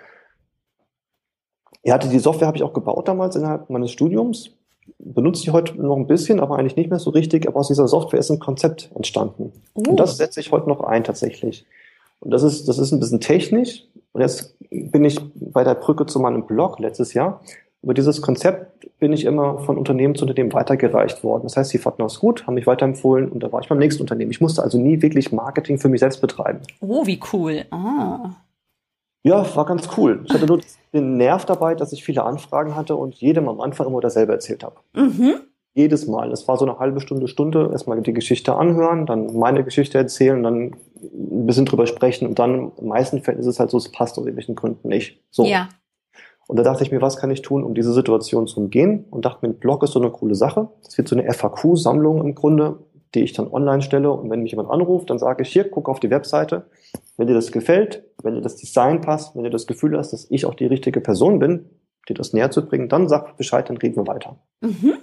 Ja, 1.84 1.98
die 1.98 2.20
Software 2.20 2.48
habe 2.48 2.58
ich 2.58 2.64
auch 2.64 2.74
gebaut 2.74 3.08
damals 3.08 3.36
innerhalb 3.36 3.70
meines 3.70 3.92
Studiums 3.92 4.56
benutze 5.00 5.44
ich 5.44 5.52
heute 5.52 5.82
noch 5.82 5.96
ein 5.96 6.08
bisschen, 6.08 6.40
aber 6.40 6.58
eigentlich 6.58 6.76
nicht 6.76 6.90
mehr 6.90 7.00
so 7.00 7.10
richtig. 7.10 7.48
Aber 7.48 7.60
aus 7.60 7.68
dieser 7.68 7.88
Software 7.88 8.20
ist 8.20 8.30
ein 8.30 8.40
Konzept 8.40 8.92
entstanden. 8.96 9.52
Uh. 9.76 9.92
Und 9.92 10.00
das 10.00 10.18
setze 10.18 10.40
ich 10.40 10.52
heute 10.52 10.70
noch 10.70 10.82
ein 10.82 11.04
tatsächlich. 11.04 11.66
Und 12.20 12.32
das 12.32 12.44
ist, 12.44 12.68
das 12.68 12.78
ist 12.80 12.92
ein 12.92 13.00
bisschen 13.00 13.20
technisch. 13.20 13.84
Und 14.14 14.22
jetzt 14.22 14.56
bin 14.70 15.04
ich 15.04 15.20
bei 15.36 15.64
der 15.64 15.76
Brücke 15.76 16.06
zu 16.06 16.20
meinem 16.20 16.46
Blog 16.46 16.80
letztes 16.80 17.14
Jahr. 17.14 17.42
Über 17.82 17.94
dieses 17.94 18.22
Konzept 18.22 18.88
bin 19.00 19.12
ich 19.12 19.26
immer 19.26 19.60
von 19.60 19.78
Unternehmen 19.78 20.16
zu 20.16 20.24
Unternehmen 20.24 20.54
weitergereicht 20.54 21.24
worden. 21.24 21.44
Das 21.44 21.58
heißt, 21.58 21.72
sie 21.72 21.78
fanden 21.78 22.04
das 22.04 22.20
gut, 22.20 22.48
haben 22.48 22.54
mich 22.54 22.66
weiterempfohlen 22.66 23.30
und 23.30 23.44
da 23.44 23.52
war 23.52 23.60
ich 23.60 23.68
beim 23.68 23.80
nächsten 23.80 24.02
Unternehmen. 24.02 24.32
Ich 24.32 24.40
musste 24.40 24.64
also 24.64 24.78
nie 24.78 25.02
wirklich 25.02 25.34
Marketing 25.34 25.78
für 25.78 25.90
mich 25.90 26.00
selbst 26.00 26.22
betreiben. 26.22 26.62
Oh, 26.80 27.06
wie 27.06 27.20
cool. 27.34 27.66
Ah. 27.72 28.30
Ja, 29.24 29.56
war 29.56 29.66
ganz 29.66 29.88
cool. 29.98 30.22
Ich 30.26 30.34
hatte 30.34 30.46
nur 30.46 30.60
den 30.94 31.18
Nerv 31.18 31.46
dabei, 31.46 31.76
dass 31.76 31.94
ich 31.94 32.04
viele 32.04 32.24
Anfragen 32.24 32.76
hatte 32.76 32.96
und 32.96 33.16
jedem 33.16 33.50
am 33.50 33.62
Anfang 33.62 33.88
immer 33.88 34.02
dasselbe 34.02 34.34
erzählt 34.34 34.64
habe. 34.64 34.76
Mhm. 34.94 35.36
Jedes 35.74 36.06
Mal. 36.06 36.32
Es 36.32 36.48
war 36.48 36.58
so 36.58 36.66
eine 36.66 36.78
halbe 36.78 37.00
Stunde, 37.00 37.28
Stunde, 37.28 37.70
erstmal 37.72 38.00
die 38.02 38.14
Geschichte 38.14 38.56
anhören, 38.56 39.08
dann 39.08 39.36
meine 39.38 39.64
Geschichte 39.64 39.98
erzählen, 39.98 40.44
dann 40.44 40.76
ein 41.02 41.48
bisschen 41.48 41.66
drüber 41.66 41.88
sprechen 41.88 42.28
und 42.28 42.38
dann 42.38 42.74
in 42.80 42.88
meisten 42.88 43.24
Fällen 43.24 43.40
ist 43.40 43.48
es 43.48 43.60
halt 43.60 43.72
so, 43.72 43.78
es 43.78 43.92
passt 43.92 44.18
aus 44.18 44.26
irgendwelchen 44.26 44.56
Gründen 44.56 44.88
nicht. 44.88 45.20
So. 45.32 45.46
Ja. 45.46 45.70
Und 46.48 46.58
da 46.58 46.64
dachte 46.64 46.84
ich 46.84 46.92
mir, 46.92 47.02
was 47.02 47.18
kann 47.18 47.32
ich 47.32 47.42
tun, 47.42 47.64
um 47.64 47.74
diese 47.74 47.94
Situation 47.94 48.48
zu 48.48 48.60
umgehen? 48.60 49.06
Und 49.10 49.26
dachte 49.26 49.46
mir, 49.48 49.54
ein 49.54 49.60
Blog 49.60 49.82
ist 49.84 49.94
so 49.94 50.00
eine 50.00 50.12
coole 50.12 50.36
Sache. 50.36 50.68
Das 50.84 50.98
wird 50.98 51.08
so 51.08 51.16
eine 51.16 51.32
FAQ-Sammlung 51.32 52.22
im 52.22 52.36
Grunde, 52.36 52.80
die 53.16 53.22
ich 53.22 53.34
dann 53.34 53.48
online 53.52 53.82
stelle. 53.82 54.12
Und 54.12 54.30
wenn 54.30 54.44
mich 54.44 54.52
jemand 54.52 54.70
anruft, 54.70 55.10
dann 55.10 55.20
sage 55.20 55.44
ich, 55.44 55.50
hier, 55.50 55.70
guck 55.70 55.88
auf 55.88 56.00
die 56.00 56.10
Webseite. 56.10 56.66
Wenn 57.18 57.28
dir 57.28 57.34
das 57.34 57.52
gefällt, 57.52 58.04
wenn 58.24 58.36
dir 58.36 58.42
das 58.42 58.56
Design 58.56 59.02
passt, 59.02 59.36
wenn 59.36 59.44
dir 59.44 59.50
das 59.50 59.68
Gefühl 59.68 59.98
hast, 59.98 60.14
dass 60.14 60.30
ich 60.30 60.46
auch 60.46 60.56
die 60.56 60.66
richtige 60.66 61.02
Person 61.02 61.40
bin, 61.40 61.70
dir 62.10 62.16
das 62.16 62.34
näher 62.34 62.52
zu 62.52 62.66
bringen, 62.66 62.90
dann 62.90 63.08
sag 63.08 63.38
Bescheid, 63.38 63.70
dann 63.70 63.78
reden 63.78 63.96
wir 63.96 64.08
weiter. 64.08 64.38
Mhm. 64.62 64.96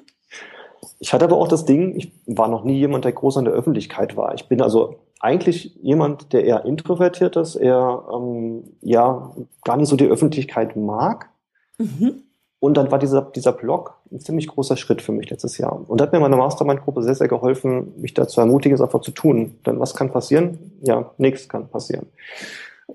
Ich 0.98 1.12
hatte 1.12 1.24
aber 1.24 1.36
auch 1.36 1.48
das 1.48 1.64
Ding, 1.64 1.96
ich 1.96 2.12
war 2.26 2.48
noch 2.48 2.64
nie 2.64 2.78
jemand, 2.78 3.04
der 3.04 3.12
groß 3.12 3.38
an 3.38 3.44
der 3.44 3.54
Öffentlichkeit 3.54 4.16
war. 4.16 4.34
Ich 4.34 4.48
bin 4.48 4.60
also 4.60 4.96
eigentlich 5.18 5.74
jemand, 5.82 6.32
der 6.32 6.44
eher 6.44 6.64
introvertiert 6.64 7.36
ist, 7.36 7.56
eher 7.56 8.04
ähm, 8.12 8.76
ja 8.80 9.34
gar 9.64 9.76
nicht 9.76 9.88
so 9.88 9.96
die 9.96 10.06
Öffentlichkeit 10.06 10.76
mag. 10.76 11.30
Mhm. 11.78 12.22
Und 12.60 12.76
dann 12.76 12.90
war 12.90 12.98
dieser, 12.98 13.22
dieser 13.22 13.52
Blog 13.52 13.96
ein 14.12 14.20
ziemlich 14.20 14.46
großer 14.46 14.76
Schritt 14.76 15.00
für 15.00 15.12
mich 15.12 15.30
letztes 15.30 15.56
Jahr. 15.56 15.80
Und 15.88 15.98
da 15.98 16.04
hat 16.04 16.12
mir 16.12 16.20
meine 16.20 16.36
Mastermind-Gruppe 16.36 17.02
sehr, 17.02 17.14
sehr 17.14 17.28
geholfen, 17.28 17.94
mich 17.96 18.12
dazu 18.12 18.40
ermutigen, 18.40 18.74
es 18.74 18.82
einfach 18.82 19.00
zu 19.00 19.12
tun. 19.12 19.56
Denn 19.64 19.80
was 19.80 19.94
kann 19.94 20.12
passieren? 20.12 20.58
Ja, 20.82 21.10
nichts 21.16 21.48
kann 21.48 21.68
passieren. 21.68 22.06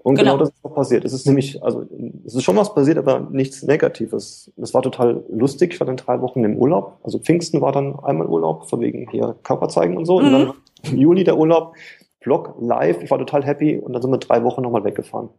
Und 0.03 0.15
genau. 0.15 0.33
genau 0.33 0.37
das 0.37 0.49
ist 0.49 0.63
auch 0.63 0.75
passiert. 0.75 1.03
Es 1.03 1.13
ist 1.13 1.25
nämlich, 1.25 1.63
also 1.63 1.83
es 2.25 2.35
ist 2.35 2.43
schon 2.43 2.57
was 2.57 2.75
passiert, 2.75 2.99
aber 2.99 3.21
nichts 3.31 3.63
Negatives. 3.63 4.51
Es 4.55 4.73
war 4.73 4.83
total 4.83 5.23
lustig. 5.29 5.73
Ich 5.73 5.79
war 5.79 5.87
dann 5.87 5.97
drei 5.97 6.21
Wochen 6.21 6.43
im 6.43 6.57
Urlaub. 6.57 6.99
Also 7.01 7.17
Pfingsten 7.17 7.61
war 7.61 7.71
dann 7.71 7.97
einmal 7.99 8.27
Urlaub, 8.27 8.69
von 8.69 8.81
wegen 8.81 9.09
hier 9.09 9.35
Körper 9.41 9.67
zeigen 9.69 9.97
und 9.97 10.05
so. 10.05 10.19
Mhm. 10.19 10.25
Und 10.25 10.31
dann 10.31 10.53
im 10.83 10.97
Juli 10.97 11.23
der 11.23 11.37
Urlaub, 11.37 11.73
Vlog 12.21 12.55
live. 12.59 13.01
Ich 13.01 13.09
war 13.09 13.17
total 13.17 13.43
happy 13.43 13.79
und 13.79 13.93
dann 13.93 14.01
sind 14.01 14.11
wir 14.11 14.17
drei 14.17 14.43
Wochen 14.43 14.61
nochmal 14.61 14.83
weggefahren. 14.83 15.29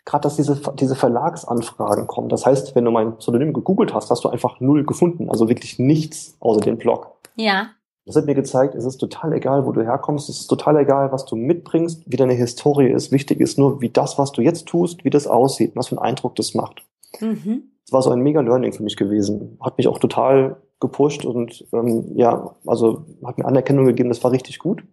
gerade, 0.06 0.24
dass 0.24 0.36
diese, 0.36 0.60
diese 0.80 0.96
Verlagsanfragen 0.96 2.08
kommen. 2.08 2.30
Das 2.30 2.46
heißt, 2.46 2.76
wenn 2.76 2.86
du 2.86 2.92
mein 2.92 3.18
Pseudonym 3.18 3.54
gegoogelt 3.54 3.94
hast, 3.94 4.10
hast 4.10 4.24
du 4.24 4.30
einfach 4.30 4.60
null 4.60 4.86
gefunden. 4.86 5.30
Also 5.30 5.48
wirklich 5.50 5.80
nichts 5.80 6.36
außer 6.40 6.62
den 6.62 6.78
Blog. 6.78 7.12
Ja. 7.36 7.70
Das 8.06 8.18
hat 8.18 8.26
mir 8.26 8.36
gezeigt, 8.36 8.76
es 8.76 8.84
ist 8.84 8.98
total 8.98 9.32
egal, 9.32 9.66
wo 9.66 9.72
du 9.72 9.82
herkommst. 9.82 10.28
Es 10.28 10.42
ist 10.42 10.48
total 10.48 10.78
egal, 10.78 11.12
was 11.14 11.24
du 11.26 11.38
mitbringst, 11.38 12.04
wie 12.06 12.18
deine 12.18 12.34
Historie 12.34 12.90
ist. 12.90 13.14
Wichtig 13.14 13.40
ist 13.40 13.58
nur, 13.58 13.80
wie 13.80 13.90
das, 13.90 14.18
was 14.18 14.34
du 14.34 14.42
jetzt 14.42 14.68
tust, 14.68 15.06
wie 15.06 15.10
das 15.10 15.26
aussieht, 15.26 15.72
was 15.76 15.88
für 15.88 15.98
einen 15.98 16.06
Eindruck 16.06 16.36
das 16.36 16.54
macht. 16.54 16.84
Mhm. 17.22 17.64
Das 17.86 17.94
war 17.94 18.02
so 18.02 18.10
ein 18.10 18.20
mega 18.20 18.42
Learning 18.42 18.74
für 18.74 18.84
mich 18.84 18.98
gewesen. 18.98 19.58
Hat 19.62 19.78
mich 19.78 19.88
auch 19.88 20.00
total 20.00 20.58
gepusht 20.84 21.26
und 21.26 21.66
ähm, 21.72 22.12
ja, 22.16 22.56
also 22.68 23.06
hat 23.24 23.38
mir 23.38 23.46
Anerkennung 23.46 23.86
gegeben, 23.86 24.10
das 24.10 24.24
war 24.24 24.32
richtig 24.32 24.60
gut. 24.60 24.84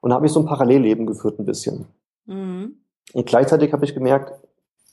Und 0.00 0.10
da 0.10 0.16
habe 0.16 0.26
ich 0.26 0.32
so 0.32 0.40
ein 0.40 0.46
Parallelleben 0.46 1.06
geführt 1.06 1.38
ein 1.38 1.44
bisschen. 1.44 1.86
Mhm. 2.26 2.76
Und 3.12 3.26
gleichzeitig 3.26 3.72
habe 3.72 3.84
ich 3.84 3.94
gemerkt, 3.94 4.32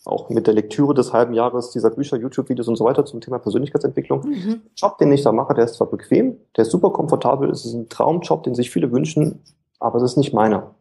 auch 0.03 0.30
mit 0.30 0.47
der 0.47 0.53
Lektüre 0.53 0.93
des 0.93 1.13
halben 1.13 1.34
Jahres 1.34 1.69
dieser 1.71 1.91
Bücher, 1.91 2.17
YouTube-Videos 2.17 2.67
und 2.67 2.78
so 2.78 2.86
weiter 2.86 3.05
zum 3.05 3.21
Thema 3.21 3.39
Persönlichkeitsentwicklung. 3.39 4.21
Mhm. 4.28 4.61
Job, 4.75 4.97
den 4.97 5.11
ich 5.11 5.21
da 5.21 5.32
mache, 5.32 5.53
der 5.53 5.65
ist 5.65 5.75
zwar 5.75 5.88
bequem, 5.88 6.38
der 6.55 6.63
ist 6.63 6.71
super 6.71 6.89
komfortabel, 6.89 7.49
es 7.49 7.65
ist 7.65 7.73
ein 7.73 7.89
Traumjob, 7.89 8.43
den 8.43 8.55
sich 8.55 8.71
viele 8.71 8.91
wünschen, 8.91 9.43
aber 9.80 9.97
es 9.97 10.03
ist 10.03 10.17
nicht 10.17 10.34
meiner. 10.34 10.73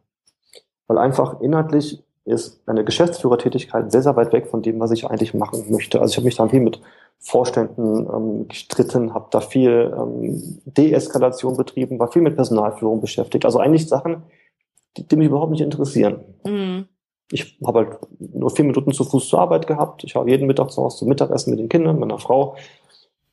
Weil 0.87 0.97
einfach 0.97 1.39
inhaltlich 1.41 2.03
ist 2.25 2.61
eine 2.65 2.83
Geschäftsführertätigkeit 2.83 3.91
sehr, 3.91 4.01
sehr 4.01 4.15
weit 4.15 4.33
weg 4.33 4.47
von 4.47 4.61
dem, 4.61 4.79
was 4.79 4.91
ich 4.91 5.05
eigentlich 5.05 5.33
machen 5.33 5.65
möchte. 5.69 6.01
Also 6.01 6.11
ich 6.11 6.17
habe 6.17 6.25
mich 6.25 6.35
da 6.35 6.47
viel 6.47 6.61
mit 6.61 6.81
Vorständen 7.19 8.07
ähm, 8.13 8.47
gestritten, 8.47 9.13
habe 9.13 9.27
da 9.31 9.41
viel 9.41 9.93
ähm, 9.97 10.59
Deeskalation 10.65 11.57
betrieben, 11.57 11.99
war 11.99 12.11
viel 12.11 12.21
mit 12.21 12.35
Personalführung 12.35 13.01
beschäftigt. 13.01 13.45
Also 13.45 13.59
eigentlich 13.59 13.87
Sachen, 13.87 14.23
die, 14.95 15.07
die 15.07 15.15
mich 15.15 15.27
überhaupt 15.27 15.51
nicht 15.51 15.61
interessieren. 15.61 16.23
Mhm 16.45 16.87
ich 17.31 17.57
habe 17.65 17.79
halt 17.79 17.97
nur 18.19 18.49
vier 18.49 18.65
Minuten 18.65 18.91
zu 18.93 19.03
Fuß 19.03 19.27
zur 19.27 19.39
Arbeit 19.39 19.67
gehabt. 19.67 20.03
Ich 20.03 20.15
war 20.15 20.27
jeden 20.27 20.47
Mittag 20.47 20.71
zu 20.71 20.81
Hause 20.81 20.99
zum 20.99 21.09
Mittagessen 21.09 21.51
mit 21.51 21.59
den 21.59 21.69
Kindern, 21.69 21.99
meiner 21.99 22.19
Frau. 22.19 22.55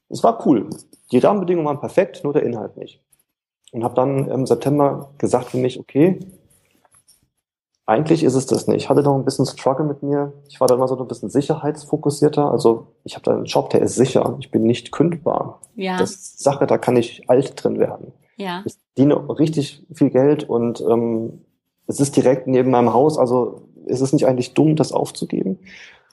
Es 0.08 0.22
war 0.22 0.44
cool. 0.46 0.68
Die 1.12 1.18
Rahmenbedingungen 1.18 1.66
waren 1.66 1.80
perfekt, 1.80 2.24
nur 2.24 2.32
der 2.32 2.42
Inhalt 2.42 2.76
nicht. 2.76 3.00
Und 3.72 3.84
habe 3.84 3.94
dann 3.94 4.28
im 4.28 4.46
September 4.46 5.12
gesagt 5.18 5.50
für 5.50 5.58
mich, 5.58 5.78
okay, 5.78 6.20
eigentlich 7.86 8.24
ist 8.24 8.34
es 8.34 8.46
das 8.46 8.66
nicht. 8.66 8.76
Ich 8.76 8.88
hatte 8.88 9.02
noch 9.02 9.14
ein 9.14 9.24
bisschen 9.24 9.44
Struggle 9.44 9.84
mit 9.84 10.02
mir. 10.02 10.32
Ich 10.48 10.60
war 10.60 10.68
dann 10.68 10.78
mal 10.78 10.88
so 10.88 10.98
ein 10.98 11.06
bisschen 11.06 11.28
sicherheitsfokussierter. 11.28 12.50
Also 12.50 12.86
ich 13.04 13.14
habe 13.14 13.24
da 13.24 13.32
einen 13.32 13.44
Job, 13.44 13.70
der 13.70 13.82
ist 13.82 13.94
sicher. 13.94 14.36
Ich 14.40 14.50
bin 14.50 14.62
nicht 14.62 14.90
kündbar. 14.90 15.60
Ja. 15.74 15.98
Das 15.98 16.12
ist 16.12 16.42
Sache, 16.42 16.66
da 16.66 16.78
kann 16.78 16.96
ich 16.96 17.28
alt 17.28 17.62
drin 17.62 17.78
werden. 17.78 18.12
Ja. 18.36 18.62
Ich 18.64 18.74
diene 18.96 19.28
richtig 19.38 19.84
viel 19.92 20.10
Geld 20.10 20.48
und 20.48 20.80
ähm, 20.80 21.44
es 21.86 22.00
ist 22.00 22.16
direkt 22.16 22.46
neben 22.46 22.70
meinem 22.70 22.94
Haus. 22.94 23.18
Also 23.18 23.68
ist 23.86 24.00
es 24.00 24.12
nicht 24.12 24.26
eigentlich 24.26 24.54
dumm, 24.54 24.76
das 24.76 24.92
aufzugeben? 24.92 25.58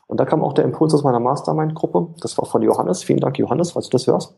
Und 0.07 0.19
da 0.19 0.25
kam 0.25 0.43
auch 0.43 0.51
der 0.51 0.65
Impuls 0.65 0.93
aus 0.93 1.03
meiner 1.03 1.21
Mastermind-Gruppe. 1.21 2.15
Das 2.19 2.37
war 2.37 2.45
von 2.45 2.61
Johannes. 2.61 3.01
Vielen 3.01 3.21
Dank, 3.21 3.39
Johannes, 3.39 3.71
falls 3.71 3.87
du 3.87 3.91
das 3.91 4.07
hörst. 4.07 4.35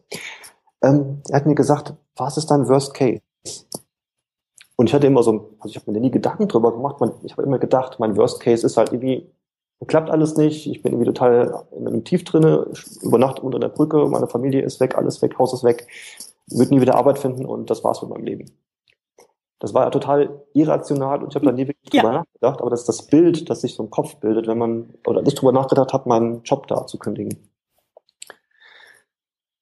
Ähm, 0.83 1.23
er 1.29 1.37
hat 1.37 1.47
mir 1.47 1.55
gesagt, 1.55 1.95
was 2.15 2.37
ist 2.37 2.51
dein 2.51 2.67
Worst 2.69 2.93
Case? 2.93 3.21
Und 4.75 4.87
ich 4.87 4.93
hatte 4.93 5.07
immer 5.07 5.23
so, 5.23 5.55
also 5.59 5.69
ich 5.69 5.75
habe 5.75 5.91
mir 5.91 5.99
nie 5.99 6.11
Gedanken 6.11 6.47
drüber 6.47 6.71
gemacht. 6.71 7.01
Ich 7.23 7.33
habe 7.33 7.43
immer 7.43 7.59
gedacht, 7.59 7.99
mein 7.99 8.17
Worst 8.17 8.39
Case 8.39 8.65
ist 8.65 8.77
halt 8.77 8.91
irgendwie, 8.91 9.29
klappt 9.87 10.09
alles 10.09 10.35
nicht. 10.37 10.67
Ich 10.67 10.81
bin 10.81 10.93
irgendwie 10.93 11.11
total 11.11 11.65
in 11.77 11.87
einem 11.87 12.03
Tief 12.03 12.23
drinne, 12.23 12.67
übernachte 13.01 13.41
unter 13.41 13.59
der 13.59 13.69
Brücke, 13.69 14.05
meine 14.07 14.27
Familie 14.27 14.61
ist 14.61 14.79
weg, 14.79 14.97
alles 14.97 15.21
weg, 15.21 15.37
Haus 15.37 15.53
ist 15.53 15.63
weg, 15.63 15.87
würde 16.47 16.73
nie 16.73 16.81
wieder 16.81 16.95
Arbeit 16.95 17.19
finden 17.19 17.45
und 17.45 17.69
das 17.69 17.83
war's 17.83 18.01
mit 18.01 18.11
meinem 18.11 18.25
Leben. 18.25 18.51
Das 19.59 19.73
war 19.73 19.85
ja 19.85 19.91
total 19.91 20.43
irrational 20.53 21.23
und 21.23 21.29
ich 21.29 21.35
habe 21.35 21.45
da 21.45 21.51
nie 21.51 21.67
wirklich 21.67 21.89
drüber 21.89 22.11
ja. 22.11 22.13
nachgedacht, 22.19 22.61
aber 22.61 22.69
das 22.69 22.81
ist 22.81 22.89
das 22.89 23.07
Bild, 23.07 23.49
das 23.49 23.61
sich 23.61 23.75
so 23.75 23.83
im 23.83 23.89
Kopf 23.89 24.15
bildet, 24.17 24.47
wenn 24.47 24.57
man 24.57 24.93
oder 25.07 25.21
nicht 25.21 25.39
drüber 25.39 25.53
nachgedacht 25.53 25.93
hat, 25.93 26.05
meinen 26.05 26.43
Job 26.43 26.67
da 26.67 26.85
zu 26.85 26.97
kündigen. 26.97 27.37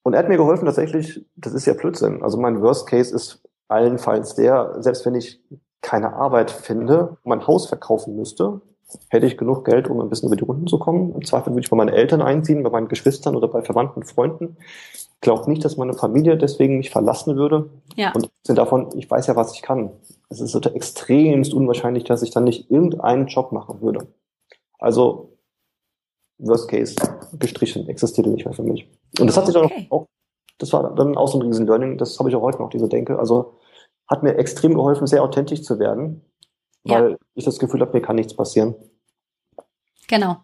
Und 0.03 0.14
er 0.14 0.20
hat 0.20 0.30
mir 0.30 0.38
geholfen, 0.38 0.66
tatsächlich, 0.66 1.24
das 1.36 1.53
ist 1.53 1.68
ja 1.68 1.74
Blödsinn. 1.74 2.24
Also 2.24 2.39
mein 2.39 2.62
Worst 2.62 2.88
Case 2.88 3.14
ist 3.14 3.43
allenfalls 3.72 4.36
der, 4.36 4.76
selbst 4.80 5.05
wenn 5.05 5.15
ich 5.15 5.41
keine 5.82 6.13
Arbeit 6.13 6.51
finde, 6.51 7.17
mein 7.24 7.47
Haus 7.47 7.67
verkaufen 7.67 8.15
müsste, 8.15 8.61
hätte 9.09 9.26
ich 9.26 9.38
genug 9.38 9.65
Geld, 9.65 9.88
um 9.88 9.99
ein 10.01 10.09
bisschen 10.09 10.28
über 10.28 10.36
die 10.36 10.43
Runden 10.43 10.67
zu 10.67 10.78
kommen. 10.78 11.15
Im 11.15 11.26
Zweifel 11.26 11.53
würde 11.53 11.61
ich 11.61 11.69
bei 11.69 11.78
meinen 11.78 11.89
Eltern 11.89 12.22
einziehen, 12.22 12.61
bei 12.61 12.69
meinen 12.69 12.89
Geschwistern 12.89 13.36
oder 13.36 13.47
bei 13.47 13.61
Verwandten, 13.61 14.03
Freunden 14.03 14.57
glaube 15.22 15.49
nicht, 15.49 15.63
dass 15.63 15.78
meine 15.78 15.93
Familie 15.93 16.36
deswegen 16.36 16.78
mich 16.78 16.89
verlassen 16.89 17.38
würde. 17.38 17.69
Ja. 17.95 18.11
Und 18.13 18.30
davon, 18.45 18.89
ich 18.95 19.09
weiß 19.09 19.28
ja, 19.28 19.36
was 19.36 19.53
ich 19.53 19.61
kann. 19.61 19.91
Es 20.30 20.41
ist 20.41 20.55
extremst 20.65 21.53
unwahrscheinlich, 21.53 22.03
dass 22.03 22.24
ich 22.24 22.32
dann 22.32 22.43
nicht 22.43 22.69
irgendeinen 22.69 23.28
Job 23.28 23.51
machen 23.51 23.82
würde. 23.82 24.07
Also, 24.80 25.38
Worst 26.39 26.69
Case, 26.69 26.95
gestrichen, 27.38 27.88
existierte 27.88 28.32
nicht 28.32 28.45
mehr 28.45 28.53
für 28.53 28.63
mich. 28.63 28.89
Und 29.19 29.28
das 29.28 29.38
hat 29.38 29.45
sich 29.45 29.53
dann 29.53 29.65
okay. 29.65 29.88
auch, 29.91 30.07
das 30.57 30.74
war 30.74 30.95
dann 30.95 31.15
auch 31.15 31.28
so 31.28 31.39
ein 31.39 31.45
riesen 31.45 31.67
Learning, 31.67 31.97
das 31.97 32.17
habe 32.17 32.30
ich 32.30 32.36
auch 32.36 32.41
heute 32.41 32.57
noch, 32.57 32.72
diese 32.72 32.89
Denke. 32.89 33.19
Also, 33.19 33.53
hat 34.12 34.24
mir 34.24 34.38
extrem 34.38 34.76
geholfen, 34.76 35.07
sehr 35.07 35.24
authentisch 35.24 35.64
zu 35.64 35.80
werden, 35.80 36.22
weil 36.84 37.12
ja. 37.12 37.18
ich 37.34 37.45
das 37.45 37.59
Gefühl 37.59 37.80
habe, 37.80 37.93
mir 37.93 38.01
kann 38.01 38.18
nichts 38.18 38.36
passieren. 38.36 38.76
Genau. 40.09 40.38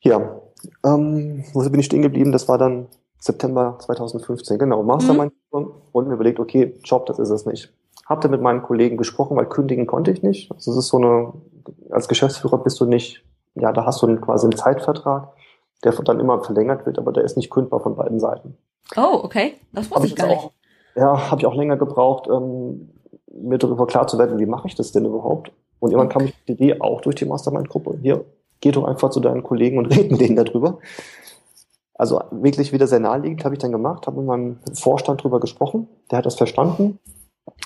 Ja, 0.00 0.40
ähm, 0.84 1.44
wo 1.52 1.60
bin 1.70 1.78
ich 1.78 1.86
stehen 1.86 2.02
geblieben? 2.02 2.32
Das 2.32 2.48
war 2.48 2.58
dann 2.58 2.88
September 3.20 3.78
2015, 3.78 4.58
genau, 4.58 4.82
Mastermind 4.82 5.32
mhm. 5.52 5.70
und 5.92 6.08
mir 6.08 6.14
überlegt, 6.14 6.40
okay, 6.40 6.74
Job, 6.82 7.06
das 7.06 7.20
ist 7.20 7.30
es 7.30 7.46
nicht. 7.46 7.72
Hab 8.06 8.20
dann 8.22 8.32
mit 8.32 8.42
meinen 8.42 8.62
Kollegen 8.62 8.96
gesprochen, 8.96 9.36
weil 9.36 9.46
kündigen 9.46 9.86
konnte 9.86 10.10
ich 10.10 10.24
nicht. 10.24 10.50
Also 10.50 10.72
es 10.72 10.78
ist 10.78 10.88
so 10.88 10.96
eine, 10.96 11.32
als 11.90 12.08
Geschäftsführer 12.08 12.58
bist 12.58 12.80
du 12.80 12.84
nicht, 12.84 13.24
ja, 13.54 13.72
da 13.72 13.86
hast 13.86 14.02
du 14.02 14.16
quasi 14.16 14.46
einen 14.46 14.56
Zeitvertrag, 14.56 15.32
der 15.84 15.92
dann 15.92 16.18
immer 16.18 16.42
verlängert 16.42 16.84
wird, 16.84 16.98
aber 16.98 17.12
der 17.12 17.22
ist 17.22 17.36
nicht 17.36 17.50
kündbar 17.50 17.80
von 17.80 17.94
beiden 17.94 18.18
Seiten. 18.18 18.56
Oh, 18.96 19.20
okay. 19.22 19.54
Das 19.72 19.88
wusste 19.90 20.08
ich 20.08 20.16
gar 20.16 20.26
nicht. 20.26 20.50
Ja, 20.96 21.30
habe 21.30 21.40
ich 21.40 21.46
auch 21.46 21.54
länger 21.54 21.76
gebraucht, 21.76 22.28
ähm, 22.30 22.90
mir 23.32 23.58
darüber 23.58 23.86
klar 23.86 24.06
zu 24.06 24.18
werden, 24.18 24.38
wie 24.38 24.46
mache 24.46 24.68
ich 24.68 24.74
das 24.74 24.92
denn 24.92 25.04
überhaupt? 25.04 25.52
Und 25.78 25.92
irgendwann 25.92 26.10
kam 26.10 26.24
ich 26.24 26.34
die 26.46 26.52
Idee 26.52 26.80
auch 26.80 27.00
durch 27.00 27.16
die 27.16 27.24
Mastermind-Gruppe. 27.24 27.98
Hier, 28.02 28.24
geh 28.60 28.70
doch 28.70 28.84
einfach 28.84 29.10
zu 29.10 29.20
deinen 29.20 29.42
Kollegen 29.42 29.78
und 29.78 29.86
red 29.96 30.10
mit 30.10 30.20
denen 30.20 30.36
darüber. 30.36 30.78
Also 31.94 32.20
wirklich 32.30 32.72
wieder 32.72 32.86
sehr 32.86 33.00
naheliegend, 33.00 33.44
habe 33.44 33.54
ich 33.54 33.58
dann 33.58 33.72
gemacht, 33.72 34.06
habe 34.06 34.18
mit 34.18 34.26
meinem 34.26 34.58
Vorstand 34.72 35.22
drüber 35.22 35.38
gesprochen. 35.38 35.86
Der 36.10 36.18
hat 36.18 36.26
das 36.26 36.34
verstanden, 36.34 36.98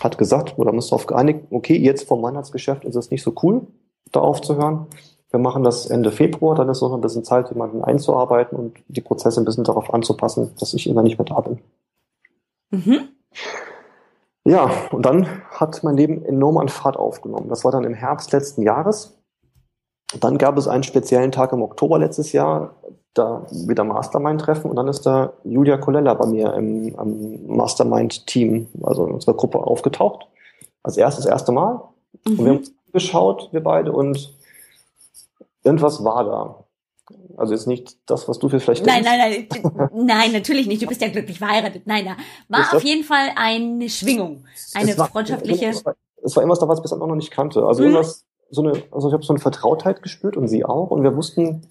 hat 0.00 0.18
gesagt, 0.18 0.58
oder 0.58 0.72
muss 0.72 0.88
darauf 0.88 1.06
geeinigt, 1.06 1.44
okay, 1.50 1.76
jetzt 1.76 2.08
vom 2.08 2.22
Weihnachtsgeschäft 2.22 2.84
ist 2.84 2.96
es 2.96 3.10
nicht 3.10 3.22
so 3.22 3.32
cool, 3.42 3.66
da 4.10 4.20
aufzuhören. 4.20 4.86
Wir 5.30 5.38
machen 5.40 5.62
das 5.62 5.86
Ende 5.86 6.10
Februar, 6.10 6.54
dann 6.56 6.68
ist 6.68 6.80
noch 6.80 6.94
ein 6.94 7.00
bisschen 7.00 7.24
Zeit, 7.24 7.50
jemanden 7.50 7.82
einzuarbeiten 7.82 8.56
und 8.58 8.76
die 8.88 9.00
Prozesse 9.00 9.40
ein 9.40 9.44
bisschen 9.44 9.64
darauf 9.64 9.92
anzupassen, 9.92 10.52
dass 10.58 10.74
ich 10.74 10.88
immer 10.88 11.02
nicht 11.02 11.18
mehr 11.18 11.26
da 11.26 11.40
bin. 11.40 11.60
Mhm. 12.70 13.13
Ja, 14.44 14.70
und 14.90 15.06
dann 15.06 15.42
hat 15.50 15.82
mein 15.82 15.96
Leben 15.96 16.24
enorm 16.24 16.58
an 16.58 16.68
Fahrt 16.68 16.96
aufgenommen. 16.96 17.48
Das 17.48 17.64
war 17.64 17.72
dann 17.72 17.84
im 17.84 17.94
Herbst 17.94 18.32
letzten 18.32 18.62
Jahres. 18.62 19.18
Dann 20.20 20.38
gab 20.38 20.58
es 20.58 20.68
einen 20.68 20.82
speziellen 20.82 21.32
Tag 21.32 21.52
im 21.52 21.62
Oktober 21.62 21.98
letztes 21.98 22.32
Jahr, 22.32 22.76
da 23.14 23.46
wieder 23.50 23.84
Mastermind-Treffen 23.84 24.68
und 24.68 24.76
dann 24.76 24.88
ist 24.88 25.06
da 25.06 25.32
Julia 25.44 25.76
Colella 25.78 26.14
bei 26.14 26.26
mir 26.26 26.52
im, 26.54 26.88
im 26.88 27.46
Mastermind-Team, 27.56 28.68
also 28.82 29.06
in 29.06 29.12
unserer 29.12 29.34
Gruppe 29.34 29.58
aufgetaucht. 29.58 30.26
Als 30.82 30.96
erstes, 30.96 31.24
das 31.24 31.32
erste 31.32 31.52
Mal. 31.52 31.80
Mhm. 32.26 32.38
Und 32.38 32.38
wir 32.38 32.50
haben 32.50 32.58
uns 32.58 32.72
geschaut, 32.92 33.48
wir 33.52 33.62
beide, 33.62 33.92
und 33.92 34.34
irgendwas 35.62 36.04
war 36.04 36.24
da. 36.24 36.63
Also 37.36 37.52
jetzt 37.52 37.66
nicht 37.66 37.96
das, 38.06 38.28
was 38.28 38.38
du 38.38 38.48
für 38.48 38.60
vielleicht 38.60 38.86
Nein, 38.86 39.04
nein, 39.04 39.46
nein, 39.50 39.88
nein, 39.92 40.32
natürlich 40.32 40.66
nicht. 40.66 40.82
Du 40.82 40.86
bist 40.86 41.00
ja 41.00 41.08
glücklich 41.08 41.38
verheiratet. 41.38 41.82
Nein, 41.86 42.04
da 42.04 42.16
war 42.48 42.76
auf 42.76 42.84
jeden 42.84 43.04
Fall 43.04 43.28
eine 43.36 43.88
Schwingung, 43.88 44.44
eine 44.74 44.96
war, 44.98 45.08
freundschaftliche. 45.08 45.66
Es 45.66 45.84
war, 45.84 45.94
es 46.22 46.36
war 46.36 46.42
irgendwas 46.42 46.60
da, 46.60 46.68
was 46.68 46.78
ich 46.78 46.82
bis 46.82 46.90
dann 46.90 47.00
noch 47.00 47.14
nicht 47.14 47.30
kannte. 47.30 47.64
Also 47.64 47.82
mhm. 47.82 47.90
irgendwas, 47.90 48.24
so 48.50 48.62
eine, 48.62 48.82
also 48.90 49.08
ich 49.08 49.14
habe 49.14 49.24
so 49.24 49.32
eine 49.32 49.40
Vertrautheit 49.40 50.02
gespürt 50.02 50.36
und 50.36 50.48
sie 50.48 50.64
auch. 50.64 50.90
Und 50.90 51.02
wir 51.02 51.16
wussten, 51.16 51.66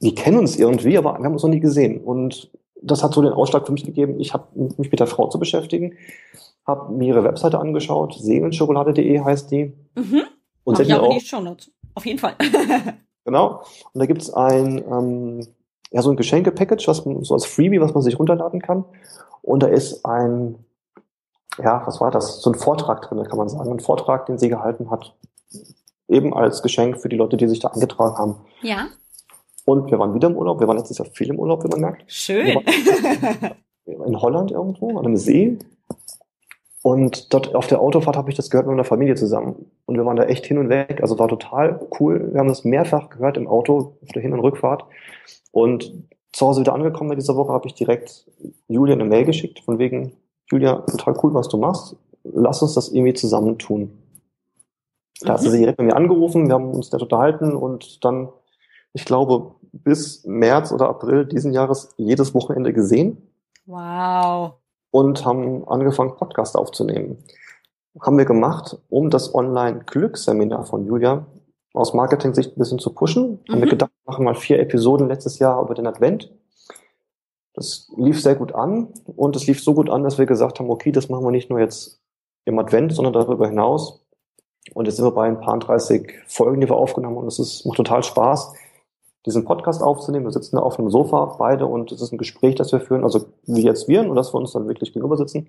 wir 0.00 0.14
kennen 0.14 0.38
uns 0.38 0.56
irgendwie, 0.56 0.98
aber 0.98 1.18
wir 1.18 1.24
haben 1.24 1.32
uns 1.32 1.42
noch 1.42 1.50
nie 1.50 1.60
gesehen. 1.60 2.00
Und 2.02 2.50
das 2.80 3.02
hat 3.02 3.14
so 3.14 3.22
den 3.22 3.32
Ausschlag 3.32 3.66
für 3.66 3.72
mich 3.72 3.84
gegeben. 3.84 4.20
Ich 4.20 4.32
habe 4.34 4.46
mich 4.54 4.90
mit 4.90 5.00
der 5.00 5.06
Frau 5.06 5.28
zu 5.28 5.38
beschäftigen, 5.38 5.94
habe 6.66 6.92
mir 6.92 7.08
ihre 7.08 7.24
Webseite 7.24 7.58
angeschaut. 7.58 8.14
Seelenschokolade.de 8.18 9.20
heißt 9.20 9.50
die. 9.50 9.72
Mhm. 9.94 10.22
Und 10.64 10.80
Ach, 10.80 10.84
ja, 10.84 11.00
auch, 11.00 11.16
die 11.16 11.24
Shownotes. 11.24 11.70
Auf 11.94 12.06
jeden 12.06 12.18
Fall. 12.18 12.36
Genau. 13.28 13.62
Und 13.92 13.98
da 13.98 14.06
gibt 14.06 14.22
es 14.22 14.32
ein, 14.32 14.82
ähm, 14.90 15.46
ja, 15.90 16.00
so 16.00 16.08
ein 16.08 16.16
Geschenke-Package, 16.16 16.88
was 16.88 17.04
man, 17.04 17.22
so 17.24 17.34
als 17.34 17.44
Freebie, 17.44 17.78
was 17.78 17.92
man 17.92 18.02
sich 18.02 18.18
runterladen 18.18 18.62
kann. 18.62 18.86
Und 19.42 19.62
da 19.62 19.66
ist 19.66 20.06
ein, 20.06 20.64
ja, 21.62 21.82
was 21.84 22.00
war 22.00 22.10
das? 22.10 22.40
So 22.40 22.50
ein 22.50 22.58
Vortrag 22.58 23.02
drin, 23.02 23.22
kann 23.24 23.36
man 23.36 23.50
sagen. 23.50 23.70
Ein 23.70 23.80
Vortrag, 23.80 24.24
den 24.24 24.38
sie 24.38 24.48
gehalten 24.48 24.90
hat. 24.90 25.14
Eben 26.08 26.32
als 26.32 26.62
Geschenk 26.62 27.02
für 27.02 27.10
die 27.10 27.16
Leute, 27.16 27.36
die 27.36 27.46
sich 27.48 27.60
da 27.60 27.68
eingetragen 27.68 28.16
haben. 28.16 28.36
Ja. 28.62 28.86
Und 29.66 29.90
wir 29.90 29.98
waren 29.98 30.14
wieder 30.14 30.28
im 30.28 30.36
Urlaub. 30.36 30.60
Wir 30.60 30.66
waren 30.66 30.78
letztes 30.78 30.96
Jahr 30.96 31.08
viel 31.12 31.28
im 31.28 31.38
Urlaub, 31.38 31.62
wie 31.64 31.68
man 31.68 31.80
merkt. 31.80 32.10
Schön. 32.10 32.58
in 33.84 34.22
Holland 34.22 34.52
irgendwo, 34.52 34.96
an 34.96 35.04
einem 35.04 35.18
See. 35.18 35.58
Und 36.82 37.34
dort 37.34 37.54
auf 37.54 37.66
der 37.66 37.80
Autofahrt 37.80 38.16
habe 38.16 38.30
ich 38.30 38.36
das 38.36 38.50
gehört 38.50 38.66
mit 38.66 38.76
meiner 38.76 38.84
Familie 38.84 39.16
zusammen. 39.16 39.70
Und 39.86 39.96
wir 39.96 40.06
waren 40.06 40.16
da 40.16 40.24
echt 40.24 40.46
hin 40.46 40.58
und 40.58 40.68
weg. 40.68 41.00
Also 41.02 41.18
war 41.18 41.28
total 41.28 41.80
cool. 41.98 42.32
Wir 42.32 42.40
haben 42.40 42.48
das 42.48 42.64
mehrfach 42.64 43.10
gehört 43.10 43.36
im 43.36 43.48
Auto 43.48 43.96
auf 44.02 44.08
der 44.14 44.22
Hin- 44.22 44.32
und 44.32 44.40
Rückfahrt. 44.40 44.84
Und 45.50 45.92
zu 46.32 46.46
Hause 46.46 46.60
wieder 46.60 46.74
angekommen 46.74 47.10
in 47.12 47.18
dieser 47.18 47.36
Woche 47.36 47.52
habe 47.52 47.66
ich 47.66 47.74
direkt 47.74 48.26
Julia 48.68 48.94
eine 48.94 49.04
Mail 49.04 49.24
geschickt, 49.24 49.60
von 49.60 49.78
wegen, 49.78 50.12
Julia, 50.50 50.76
total 50.82 51.18
cool, 51.22 51.34
was 51.34 51.48
du 51.48 51.56
machst. 51.56 51.96
Lass 52.22 52.62
uns 52.62 52.74
das 52.74 52.90
irgendwie 52.90 53.14
zusammen 53.14 53.58
tun. 53.58 53.90
Da 55.20 55.30
mhm. 55.30 55.32
hat 55.32 55.40
sie 55.40 55.48
mhm. 55.48 55.52
direkt 55.54 55.78
bei 55.78 55.84
mir 55.84 55.96
angerufen, 55.96 56.46
wir 56.46 56.54
haben 56.54 56.70
uns 56.70 56.90
da 56.90 56.98
unterhalten 56.98 57.56
und 57.56 58.04
dann, 58.04 58.28
ich 58.92 59.04
glaube, 59.04 59.54
bis 59.72 60.24
März 60.24 60.70
oder 60.70 60.88
April 60.88 61.24
diesen 61.26 61.52
Jahres 61.52 61.92
jedes 61.96 62.34
Wochenende 62.34 62.72
gesehen. 62.72 63.18
Wow 63.66 64.54
und 64.90 65.24
haben 65.24 65.66
angefangen, 65.68 66.16
Podcast 66.16 66.56
aufzunehmen. 66.56 67.24
Haben 68.00 68.18
wir 68.18 68.24
gemacht, 68.24 68.78
um 68.88 69.10
das 69.10 69.34
Online-Glücksseminar 69.34 70.64
von 70.64 70.86
Julia 70.86 71.26
aus 71.74 71.94
Marketing-Sicht 71.94 72.56
ein 72.56 72.58
bisschen 72.58 72.78
zu 72.78 72.94
pushen. 72.94 73.42
Mhm. 73.48 73.52
Haben 73.52 73.60
wir 73.60 73.66
mhm. 73.66 73.70
gedacht, 73.70 73.92
machen 74.04 74.24
mal 74.24 74.34
vier 74.34 74.60
Episoden 74.60 75.08
letztes 75.08 75.38
Jahr 75.38 75.62
über 75.62 75.74
den 75.74 75.86
Advent. 75.86 76.32
Das 77.54 77.90
lief 77.96 78.22
sehr 78.22 78.36
gut 78.36 78.54
an 78.54 78.92
und 79.16 79.34
es 79.34 79.46
lief 79.46 79.62
so 79.62 79.74
gut 79.74 79.90
an, 79.90 80.04
dass 80.04 80.16
wir 80.16 80.26
gesagt 80.26 80.60
haben, 80.60 80.70
okay, 80.70 80.92
das 80.92 81.08
machen 81.08 81.24
wir 81.24 81.32
nicht 81.32 81.50
nur 81.50 81.58
jetzt 81.58 82.00
im 82.44 82.58
Advent, 82.58 82.92
sondern 82.92 83.12
darüber 83.12 83.48
hinaus. 83.48 84.04
Und 84.74 84.86
jetzt 84.86 84.96
sind 84.96 85.04
wir 85.04 85.10
bei 85.10 85.26
ein 85.26 85.40
paar 85.40 85.58
30 85.58 86.12
Folgen, 86.28 86.60
die 86.60 86.68
wir 86.68 86.76
aufgenommen 86.76 87.16
haben 87.16 87.22
und 87.22 87.28
es 87.28 87.38
ist, 87.38 87.66
macht 87.66 87.76
total 87.76 88.02
Spaß 88.02 88.52
diesen 89.26 89.44
Podcast 89.44 89.82
aufzunehmen. 89.82 90.26
Wir 90.26 90.32
sitzen 90.32 90.56
da 90.56 90.62
auf 90.62 90.78
einem 90.78 90.90
Sofa 90.90 91.36
beide 91.38 91.66
und 91.66 91.92
es 91.92 92.00
ist 92.00 92.12
ein 92.12 92.18
Gespräch, 92.18 92.54
das 92.54 92.72
wir 92.72 92.80
führen, 92.80 93.04
also 93.04 93.26
wie 93.46 93.62
jetzt 93.62 93.88
wir, 93.88 94.08
und 94.08 94.16
dass 94.16 94.32
wir 94.32 94.38
uns 94.38 94.52
dann 94.52 94.68
wirklich 94.68 94.92
gegenüber 94.92 95.16
sitzen 95.16 95.48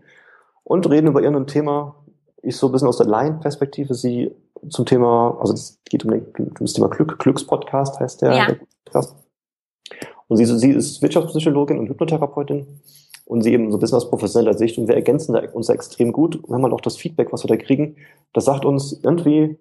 und 0.63 0.89
reden 0.89 1.07
über 1.07 1.21
irgendein 1.21 1.47
Thema. 1.47 1.95
Ich 2.41 2.57
so 2.57 2.67
ein 2.67 2.71
bisschen 2.71 2.87
aus 2.87 2.97
der 2.97 3.07
Laienperspektive 3.07 3.93
sie 3.93 4.31
zum 4.69 4.85
Thema, 4.85 5.37
also 5.39 5.53
es 5.53 5.79
geht 5.85 6.05
um, 6.05 6.11
den, 6.11 6.25
um 6.37 6.53
das 6.59 6.73
Thema 6.73 6.89
Glück, 6.89 7.19
Glückspodcast 7.19 7.99
heißt 7.99 8.21
der, 8.21 8.35
ja. 8.35 8.45
der 8.47 8.59
Podcast. 8.85 9.15
Und 10.27 10.37
sie, 10.37 10.45
sie 10.45 10.71
ist 10.71 11.01
Wirtschaftspsychologin 11.01 11.79
und 11.79 11.89
Hypnotherapeutin 11.89 12.81
und 13.25 13.41
sie 13.41 13.53
eben 13.53 13.71
so 13.71 13.77
ein 13.77 13.79
bisschen 13.79 13.97
aus 13.97 14.09
professioneller 14.09 14.57
Sicht 14.57 14.77
und 14.77 14.87
wir 14.87 14.95
ergänzen 14.95 15.33
da 15.33 15.41
uns 15.53 15.67
da 15.67 15.73
extrem 15.73 16.11
gut. 16.11 16.35
Und 16.35 16.53
haben 16.53 16.63
halt 16.63 16.73
auch 16.73 16.81
das 16.81 16.97
Feedback, 16.97 17.31
was 17.31 17.43
wir 17.43 17.47
da 17.47 17.57
kriegen, 17.57 17.95
das 18.33 18.45
sagt 18.45 18.65
uns 18.65 18.99
irgendwie, 19.03 19.57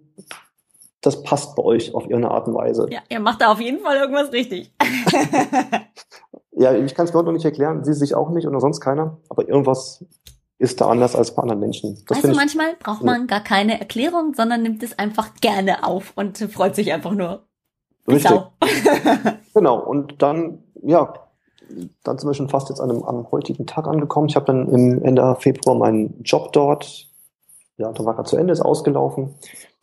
das 1.00 1.22
passt 1.22 1.54
bei 1.56 1.62
euch 1.62 1.94
auf 1.94 2.04
irgendeine 2.04 2.32
Art 2.32 2.48
und 2.48 2.54
Weise. 2.54 2.86
Ja, 2.90 3.00
ihr 3.08 3.20
macht 3.20 3.40
da 3.40 3.52
auf 3.52 3.60
jeden 3.60 3.80
Fall 3.80 3.96
irgendwas 3.96 4.32
richtig. 4.32 4.72
ja, 6.52 6.74
ich 6.74 6.94
kann 6.94 7.06
es 7.06 7.12
noch 7.12 7.22
nicht 7.32 7.44
erklären, 7.44 7.84
sie 7.84 7.94
sich 7.94 8.14
auch 8.14 8.30
nicht 8.30 8.46
oder 8.46 8.60
sonst 8.60 8.80
keiner, 8.80 9.18
aber 9.28 9.48
irgendwas 9.48 10.04
ist 10.58 10.80
da 10.80 10.88
anders 10.88 11.14
als 11.14 11.34
bei 11.34 11.42
anderen 11.42 11.60
Menschen. 11.60 12.02
Das 12.08 12.24
also 12.24 12.36
manchmal 12.36 12.72
ich, 12.72 12.78
braucht 12.80 13.04
man 13.04 13.28
gar 13.28 13.40
keine 13.40 13.78
Erklärung, 13.78 14.34
sondern 14.34 14.62
nimmt 14.62 14.82
es 14.82 14.98
einfach 14.98 15.34
gerne 15.40 15.86
auf 15.86 16.12
und 16.16 16.38
freut 16.38 16.74
sich 16.74 16.92
einfach 16.92 17.12
nur. 17.12 17.44
Richtig. 18.08 18.40
genau. 19.54 19.78
Und 19.78 20.20
dann, 20.20 20.64
ja, 20.82 21.14
dann 22.02 22.18
sind 22.18 22.28
wir 22.28 22.34
schon 22.34 22.48
fast 22.48 22.70
jetzt 22.70 22.80
an 22.80 22.90
einem, 22.90 23.04
am 23.04 23.30
heutigen 23.30 23.66
Tag 23.66 23.86
angekommen. 23.86 24.28
Ich 24.28 24.34
habe 24.34 24.46
dann 24.46 24.68
im 24.68 25.02
Ende 25.04 25.36
Februar 25.38 25.76
meinen 25.76 26.22
Job 26.22 26.52
dort, 26.52 27.06
ja, 27.76 27.92
da 27.92 28.04
war 28.04 28.18
er 28.18 28.24
zu 28.24 28.36
Ende, 28.36 28.52
ist 28.52 28.60
ausgelaufen. 28.60 29.36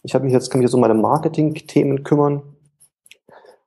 Ich 0.06 0.14
habe 0.14 0.24
mich 0.24 0.34
jetzt, 0.34 0.52
kann 0.52 0.60
mich 0.60 0.68
jetzt 0.68 0.76
um 0.76 0.82
meine 0.82 0.94
Marketing-Themen 0.94 2.04
kümmern. 2.04 2.44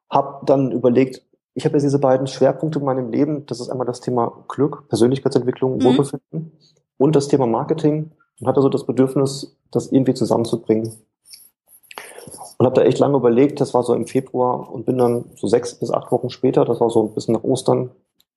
Habe 0.09 0.47
dann 0.47 0.71
überlegt, 0.71 1.23
ich 1.55 1.65
habe 1.65 1.75
jetzt 1.75 1.83
diese 1.83 1.99
beiden 1.99 2.29
Schwerpunkte 2.29 2.79
in 2.79 2.85
meinem 2.85 3.11
Leben. 3.11 3.45
Das 3.47 3.59
ist 3.59 3.69
einmal 3.69 3.89
das 3.89 4.01
Thema 4.01 4.45
Glück, 4.47 4.89
Persönlichkeitsentwicklung, 4.89 5.79
mhm. 5.79 5.85
Wohlbefinden 5.85 6.53
und 6.97 7.17
das 7.17 7.27
Thema 7.27 7.47
Marketing 7.47 8.13
und 8.41 8.47
hatte 8.47 8.63
so 8.63 8.69
das 8.69 8.87
Bedürfnis, 8.87 9.57
das 9.73 9.91
irgendwie 9.91 10.15
zusammenzubringen. 10.15 10.93
Und 12.59 12.67
habe 12.67 12.77
da 12.77 12.83
echt 12.83 13.01
lange 13.01 13.17
überlegt, 13.17 13.61
das 13.61 13.75
war 13.75 13.83
so 13.83 13.93
im 13.95 14.07
Februar 14.07 14.73
und 14.73 14.87
bin 14.87 14.97
dann 14.97 15.25
so 15.35 15.49
sechs 15.49 15.75
bis 15.75 15.91
acht 15.91 16.13
Wochen 16.13 16.31
später, 16.31 16.65
das 16.65 16.81
war 16.81 16.89
so 16.89 17.03
ein 17.03 17.15
bisschen 17.15 17.35
nach 17.35 17.45
Ostern, 17.45 17.91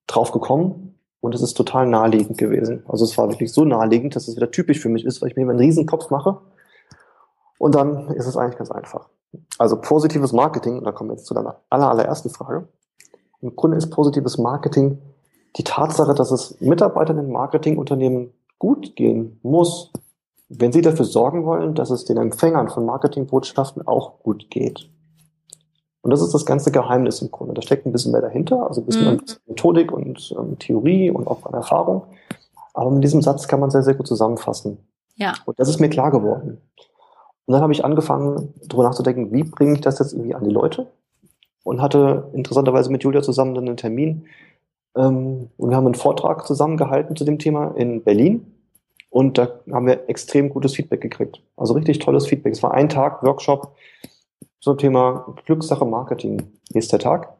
drauf 0.07 0.31
gekommen. 0.31 0.95
Und 1.19 1.35
es 1.35 1.43
ist 1.43 1.53
total 1.53 1.85
naheliegend 1.85 2.39
gewesen. 2.39 2.83
Also 2.87 3.05
es 3.05 3.15
war 3.15 3.29
wirklich 3.29 3.53
so 3.53 3.63
naheliegend, 3.63 4.15
dass 4.15 4.27
es 4.27 4.35
wieder 4.35 4.49
typisch 4.49 4.79
für 4.79 4.89
mich 4.89 5.05
ist, 5.05 5.21
weil 5.21 5.29
ich 5.29 5.35
mir 5.35 5.43
immer 5.43 5.51
einen 5.51 5.59
riesen 5.59 5.85
Kopf 5.85 6.09
mache 6.09 6.39
und 7.61 7.75
dann 7.75 8.07
ist 8.15 8.25
es 8.25 8.37
eigentlich 8.37 8.57
ganz 8.57 8.71
einfach. 8.71 9.07
Also 9.59 9.79
positives 9.79 10.33
Marketing, 10.33 10.79
und 10.79 10.83
da 10.83 10.91
kommen 10.91 11.11
wir 11.11 11.15
jetzt 11.15 11.27
zu 11.27 11.35
deiner 11.35 11.57
aller, 11.69 11.91
allerersten 11.91 12.31
Frage. 12.31 12.67
Im 13.39 13.55
Grunde 13.55 13.77
ist 13.77 13.91
positives 13.91 14.39
Marketing 14.39 14.97
die 15.57 15.63
Tatsache, 15.63 16.15
dass 16.15 16.31
es 16.31 16.59
Mitarbeitern 16.59 17.19
in 17.19 17.31
Marketingunternehmen 17.31 18.31
gut 18.57 18.95
gehen 18.95 19.39
muss, 19.43 19.91
wenn 20.49 20.71
sie 20.71 20.81
dafür 20.81 21.05
sorgen 21.05 21.45
wollen, 21.45 21.75
dass 21.75 21.91
es 21.91 22.03
den 22.03 22.17
Empfängern 22.17 22.67
von 22.67 22.83
Marketingbotschaften 22.83 23.85
auch 23.85 24.23
gut 24.23 24.49
geht. 24.49 24.89
Und 26.01 26.09
das 26.09 26.23
ist 26.23 26.33
das 26.33 26.47
ganze 26.47 26.71
Geheimnis 26.71 27.21
im 27.21 27.29
Grunde. 27.29 27.53
Da 27.53 27.61
steckt 27.61 27.85
ein 27.85 27.91
bisschen 27.91 28.11
mehr 28.11 28.21
dahinter, 28.21 28.67
also 28.67 28.81
ein 28.81 28.87
bisschen 28.87 29.17
mhm. 29.17 29.21
Methodik 29.45 29.91
und 29.91 30.33
ähm, 30.35 30.57
Theorie 30.57 31.11
und 31.11 31.27
auch 31.27 31.45
an 31.45 31.53
Erfahrung. 31.53 32.05
Aber 32.73 32.89
mit 32.89 33.03
diesem 33.03 33.21
Satz 33.21 33.47
kann 33.47 33.59
man 33.59 33.69
sehr, 33.69 33.83
sehr 33.83 33.93
gut 33.93 34.07
zusammenfassen. 34.07 34.79
Ja. 35.15 35.35
Und 35.45 35.59
das 35.59 35.69
ist 35.69 35.79
mir 35.79 35.89
klar 35.89 36.09
geworden. 36.09 36.59
Und 37.45 37.53
dann 37.53 37.61
habe 37.61 37.73
ich 37.73 37.83
angefangen, 37.83 38.53
darüber 38.67 38.83
nachzudenken, 38.83 39.31
wie 39.31 39.43
bringe 39.43 39.73
ich 39.73 39.81
das 39.81 39.99
jetzt 39.99 40.13
irgendwie 40.13 40.35
an 40.35 40.43
die 40.43 40.51
Leute? 40.51 40.87
Und 41.63 41.81
hatte 41.81 42.29
interessanterweise 42.33 42.91
mit 42.91 43.03
Julia 43.03 43.21
zusammen 43.21 43.55
dann 43.55 43.67
einen 43.67 43.77
Termin. 43.77 44.25
Ähm, 44.95 45.49
und 45.57 45.69
wir 45.69 45.75
haben 45.75 45.85
einen 45.85 45.95
Vortrag 45.95 46.45
zusammengehalten 46.47 47.15
zu 47.15 47.23
dem 47.23 47.39
Thema 47.39 47.75
in 47.75 48.03
Berlin. 48.03 48.45
Und 49.09 49.37
da 49.37 49.59
haben 49.71 49.87
wir 49.87 50.09
extrem 50.09 50.49
gutes 50.49 50.75
Feedback 50.75 51.01
gekriegt. 51.01 51.41
Also 51.57 51.73
richtig 51.73 51.99
tolles 51.99 52.27
Feedback. 52.27 52.53
Es 52.53 52.63
war 52.63 52.73
ein 52.73 52.89
Tag 52.89 53.21
Workshop 53.23 53.75
zum 54.61 54.77
Thema 54.77 55.35
Glückssache 55.45 55.85
Marketing. 55.85 56.53
Nächster 56.73 56.97
Tag. 56.97 57.33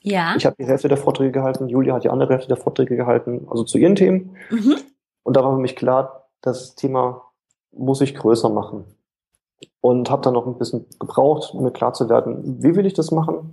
Ja. 0.00 0.34
Ich 0.36 0.46
habe 0.46 0.56
die 0.58 0.66
Hälfte 0.66 0.88
der 0.88 0.96
Vorträge 0.96 1.32
gehalten, 1.32 1.68
Julia 1.68 1.94
hat 1.94 2.04
die 2.04 2.10
andere 2.10 2.32
Hälfte 2.32 2.48
der 2.48 2.56
Vorträge 2.56 2.96
gehalten, 2.96 3.46
also 3.48 3.62
zu 3.64 3.78
ihren 3.78 3.94
Themen. 3.94 4.36
Mhm. 4.50 4.76
Und 5.22 5.36
da 5.36 5.44
war 5.44 5.54
für 5.54 5.60
mich 5.60 5.76
klar, 5.76 6.28
das 6.40 6.74
Thema 6.74 7.22
muss 7.70 8.00
ich 8.00 8.14
größer 8.14 8.48
machen. 8.48 8.84
Und 9.80 10.10
habe 10.10 10.22
dann 10.22 10.34
noch 10.34 10.46
ein 10.46 10.58
bisschen 10.58 10.86
gebraucht, 11.00 11.54
um 11.54 11.64
mir 11.64 11.72
klar 11.72 11.92
zu 11.92 12.08
werden, 12.08 12.62
wie 12.62 12.76
will 12.76 12.86
ich 12.86 12.94
das 12.94 13.10
machen? 13.10 13.52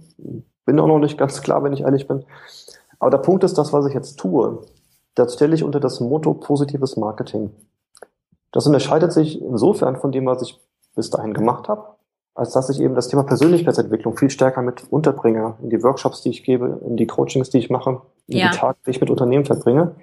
Bin 0.66 0.80
auch 0.80 0.88
noch 0.88 0.99
nicht 0.99 1.18
ganz 1.18 1.41
klar, 1.41 1.64
wenn 1.64 1.74
ich 1.74 1.82
ehrlich 1.82 2.07
bin. 2.07 2.24
Aber 2.99 3.12
der 3.12 3.18
Punkt 3.20 3.43
ist, 3.43 3.57
das, 3.57 3.74
was 3.74 3.86
ich 3.88 3.93
jetzt 3.93 4.18
tue, 4.20 4.62
das 5.16 5.34
stelle 5.34 5.55
ich 5.55 5.64
unter 5.64 5.80
das 5.80 5.99
Motto 5.99 6.34
positives 6.34 6.97
Marketing. 6.97 7.51
Das 8.51 8.68
unterscheidet 8.68 9.12
sich 9.12 9.41
insofern 9.41 9.95
von 9.95 10.12
dem, 10.12 10.26
was 10.26 10.41
ich 10.41 10.60
bis 10.95 11.10
dahin 11.10 11.34
gemacht 11.34 11.68
habe, 11.68 11.95
als 12.36 12.51
dass 12.51 12.70
ich 12.70 12.80
eben 12.80 12.95
das 12.95 13.07
Thema 13.07 13.24
Persönlichkeitsentwicklung 13.24 14.18
viel 14.18 14.30
stärker 14.30 14.62
mit 14.62 14.91
unterbringe, 14.91 15.55
in 15.62 15.70
die 15.70 15.84
Workshops, 15.84 16.22
die 16.22 16.30
ich 16.30 16.43
gebe, 16.43 16.80
in 16.86 16.97
die 16.97 17.07
Coachings, 17.07 17.49
die 17.49 17.60
ich 17.60 17.70
mache, 17.70 18.01
in 18.28 18.38
ja. 18.38 18.49
die 18.49 18.57
Tage, 18.57 18.78
die 18.86 18.91
ich 18.91 19.01
mit 19.01 19.10
Unternehmen 19.10 19.45
verbringe. 19.45 19.95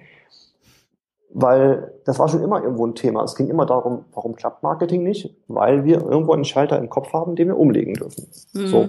Weil 1.38 1.92
das 2.06 2.18
war 2.18 2.28
schon 2.28 2.42
immer 2.42 2.62
irgendwo 2.62 2.86
ein 2.86 2.94
Thema. 2.94 3.22
Es 3.22 3.34
ging 3.34 3.48
immer 3.48 3.66
darum, 3.66 4.06
warum 4.14 4.36
klappt 4.36 4.62
Marketing 4.62 5.02
nicht? 5.02 5.36
Weil 5.48 5.84
wir 5.84 6.00
irgendwo 6.00 6.32
einen 6.32 6.46
Schalter 6.46 6.78
im 6.78 6.88
Kopf 6.88 7.12
haben, 7.12 7.36
den 7.36 7.48
wir 7.48 7.58
umlegen 7.58 7.92
dürfen. 7.92 8.26
Mhm. 8.54 8.66
So. 8.68 8.88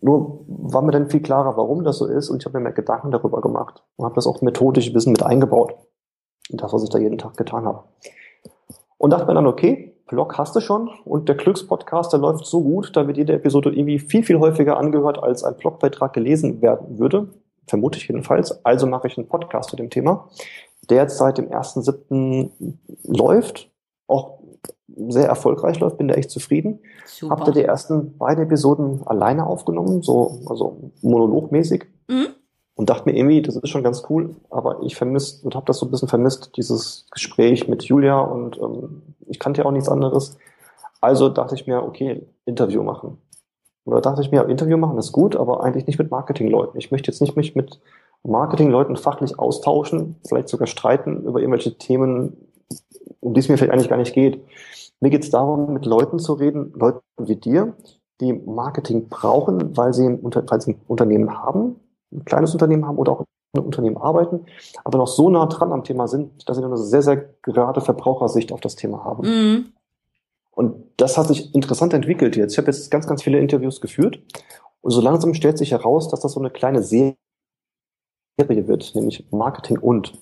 Nur 0.00 0.46
war 0.46 0.80
mir 0.80 0.92
dann 0.92 1.10
viel 1.10 1.20
klarer, 1.20 1.58
warum 1.58 1.84
das 1.84 1.98
so 1.98 2.06
ist 2.06 2.30
und 2.30 2.40
ich 2.40 2.46
habe 2.46 2.56
mir 2.56 2.64
mehr 2.64 2.72
Gedanken 2.72 3.10
darüber 3.10 3.42
gemacht 3.42 3.82
und 3.96 4.06
habe 4.06 4.14
das 4.14 4.26
auch 4.26 4.40
methodisch 4.40 4.88
ein 4.88 4.94
bisschen 4.94 5.12
mit 5.12 5.22
eingebaut. 5.22 5.74
Das, 6.48 6.72
was 6.72 6.82
ich 6.84 6.88
da 6.88 6.98
jeden 6.98 7.18
Tag 7.18 7.36
getan 7.36 7.66
habe. 7.66 7.82
Und 8.96 9.10
dachte 9.10 9.26
mir 9.26 9.34
dann, 9.34 9.46
okay, 9.46 9.94
Blog 10.06 10.38
hast 10.38 10.56
du 10.56 10.60
schon 10.60 10.88
und 11.04 11.28
der 11.28 11.36
Glückspodcast, 11.36 12.14
der 12.14 12.20
läuft 12.20 12.46
so 12.46 12.62
gut, 12.62 12.96
da 12.96 13.06
wird 13.06 13.18
jede 13.18 13.34
Episode 13.34 13.74
irgendwie 13.74 13.98
viel, 13.98 14.22
viel 14.22 14.38
häufiger 14.38 14.78
angehört, 14.78 15.22
als 15.22 15.44
ein 15.44 15.58
Blogbeitrag 15.58 16.14
gelesen 16.14 16.62
werden 16.62 16.98
würde. 16.98 17.28
Vermute 17.66 17.98
ich 17.98 18.08
jedenfalls. 18.08 18.64
Also 18.64 18.86
mache 18.86 19.08
ich 19.08 19.18
einen 19.18 19.28
Podcast 19.28 19.68
zu 19.68 19.76
dem 19.76 19.90
Thema, 19.90 20.28
der 20.90 21.02
jetzt 21.02 21.18
seit 21.18 21.38
dem 21.38 21.48
1.7. 21.50 22.50
läuft, 23.04 23.70
auch 24.06 24.38
sehr 25.08 25.28
erfolgreich 25.28 25.80
läuft, 25.80 25.98
bin 25.98 26.08
da 26.08 26.14
echt 26.14 26.30
zufrieden. 26.30 26.80
Super. 27.06 27.34
Habt 27.34 27.48
ihr 27.48 27.54
die 27.54 27.64
ersten 27.64 28.16
beiden 28.18 28.44
Episoden 28.44 29.06
alleine 29.06 29.46
aufgenommen, 29.46 30.02
so 30.02 30.40
also 30.46 30.92
monologmäßig. 31.02 31.86
Mhm 32.08 32.28
und 32.76 32.90
dachte 32.90 33.08
mir 33.08 33.16
irgendwie, 33.16 33.40
das 33.40 33.56
ist 33.56 33.70
schon 33.70 33.82
ganz 33.82 34.04
cool, 34.10 34.36
aber 34.50 34.82
ich 34.82 34.96
vermisst 34.96 35.44
und 35.44 35.54
habe 35.54 35.64
das 35.64 35.78
so 35.78 35.86
ein 35.86 35.90
bisschen 35.90 36.08
vermisst, 36.08 36.56
dieses 36.58 37.06
Gespräch 37.10 37.68
mit 37.68 37.84
Julia 37.84 38.20
und 38.20 38.58
ähm, 38.58 39.02
ich 39.26 39.38
kannte 39.38 39.62
ja 39.62 39.66
auch 39.66 39.72
nichts 39.72 39.88
anderes. 39.88 40.36
Also 41.00 41.30
dachte 41.30 41.54
ich 41.54 41.66
mir, 41.66 41.82
okay, 41.82 42.26
Interview 42.44 42.82
machen. 42.82 43.18
Oder 43.86 44.02
dachte 44.02 44.20
ich 44.20 44.30
mir, 44.30 44.44
Interview 44.44 44.76
machen 44.76 44.98
ist 44.98 45.12
gut, 45.12 45.36
aber 45.36 45.62
eigentlich 45.62 45.86
nicht 45.86 45.98
mit 45.98 46.10
Marketingleuten. 46.10 46.78
Ich 46.78 46.90
möchte 46.90 47.10
jetzt 47.10 47.22
nicht 47.22 47.34
mich 47.34 47.56
mit 47.56 47.80
Marketingleuten 48.26 48.96
fachlich 48.96 49.38
austauschen, 49.38 50.16
vielleicht 50.26 50.48
sogar 50.48 50.66
streiten 50.66 51.24
über 51.24 51.40
irgendwelche 51.40 51.78
Themen, 51.78 52.36
um 53.20 53.34
die 53.34 53.40
es 53.40 53.48
mir 53.48 53.56
vielleicht 53.56 53.72
eigentlich 53.72 53.88
gar 53.88 53.98
nicht 53.98 54.14
geht. 54.14 54.44
Mir 55.00 55.10
geht 55.10 55.24
es 55.24 55.30
darum, 55.30 55.72
mit 55.72 55.86
Leuten 55.86 56.18
zu 56.18 56.34
reden, 56.34 56.72
Leuten 56.74 57.00
wie 57.18 57.36
dir, 57.36 57.74
die 58.20 58.32
Marketing 58.32 59.08
brauchen, 59.08 59.76
weil 59.76 59.92
sie, 59.92 60.18
weil 60.22 60.60
sie 60.60 60.72
ein 60.72 60.80
Unternehmen 60.86 61.34
haben, 61.34 61.76
ein 62.12 62.24
kleines 62.24 62.52
Unternehmen 62.52 62.86
haben 62.86 62.98
oder 62.98 63.12
auch 63.12 63.20
in 63.20 63.60
einem 63.60 63.66
Unternehmen 63.66 63.96
arbeiten, 63.98 64.46
aber 64.84 64.98
noch 64.98 65.08
so 65.08 65.28
nah 65.30 65.46
dran 65.46 65.72
am 65.72 65.84
Thema 65.84 66.08
sind, 66.08 66.48
dass 66.48 66.56
sie 66.56 66.64
eine 66.64 66.76
sehr, 66.76 67.02
sehr 67.02 67.16
gerade 67.42 67.80
Verbrauchersicht 67.80 68.52
auf 68.52 68.60
das 68.60 68.76
Thema 68.76 69.04
haben. 69.04 69.26
Mhm. 69.26 69.72
Und 70.50 70.76
das 70.96 71.18
hat 71.18 71.28
sich 71.28 71.54
interessant 71.54 71.92
entwickelt 71.92 72.36
jetzt. 72.36 72.52
Ich 72.52 72.58
habe 72.58 72.68
jetzt 72.68 72.90
ganz, 72.90 73.06
ganz 73.06 73.22
viele 73.22 73.38
Interviews 73.38 73.82
geführt 73.82 74.20
und 74.80 74.90
so 74.90 75.02
langsam 75.02 75.34
stellt 75.34 75.58
sich 75.58 75.72
heraus, 75.72 76.08
dass 76.08 76.20
das 76.20 76.32
so 76.32 76.40
eine 76.40 76.50
kleine 76.50 76.82
Serie 76.82 77.16
wird, 78.38 78.94
nämlich 78.94 79.24
Marketing 79.30 79.78
und. 79.78 80.12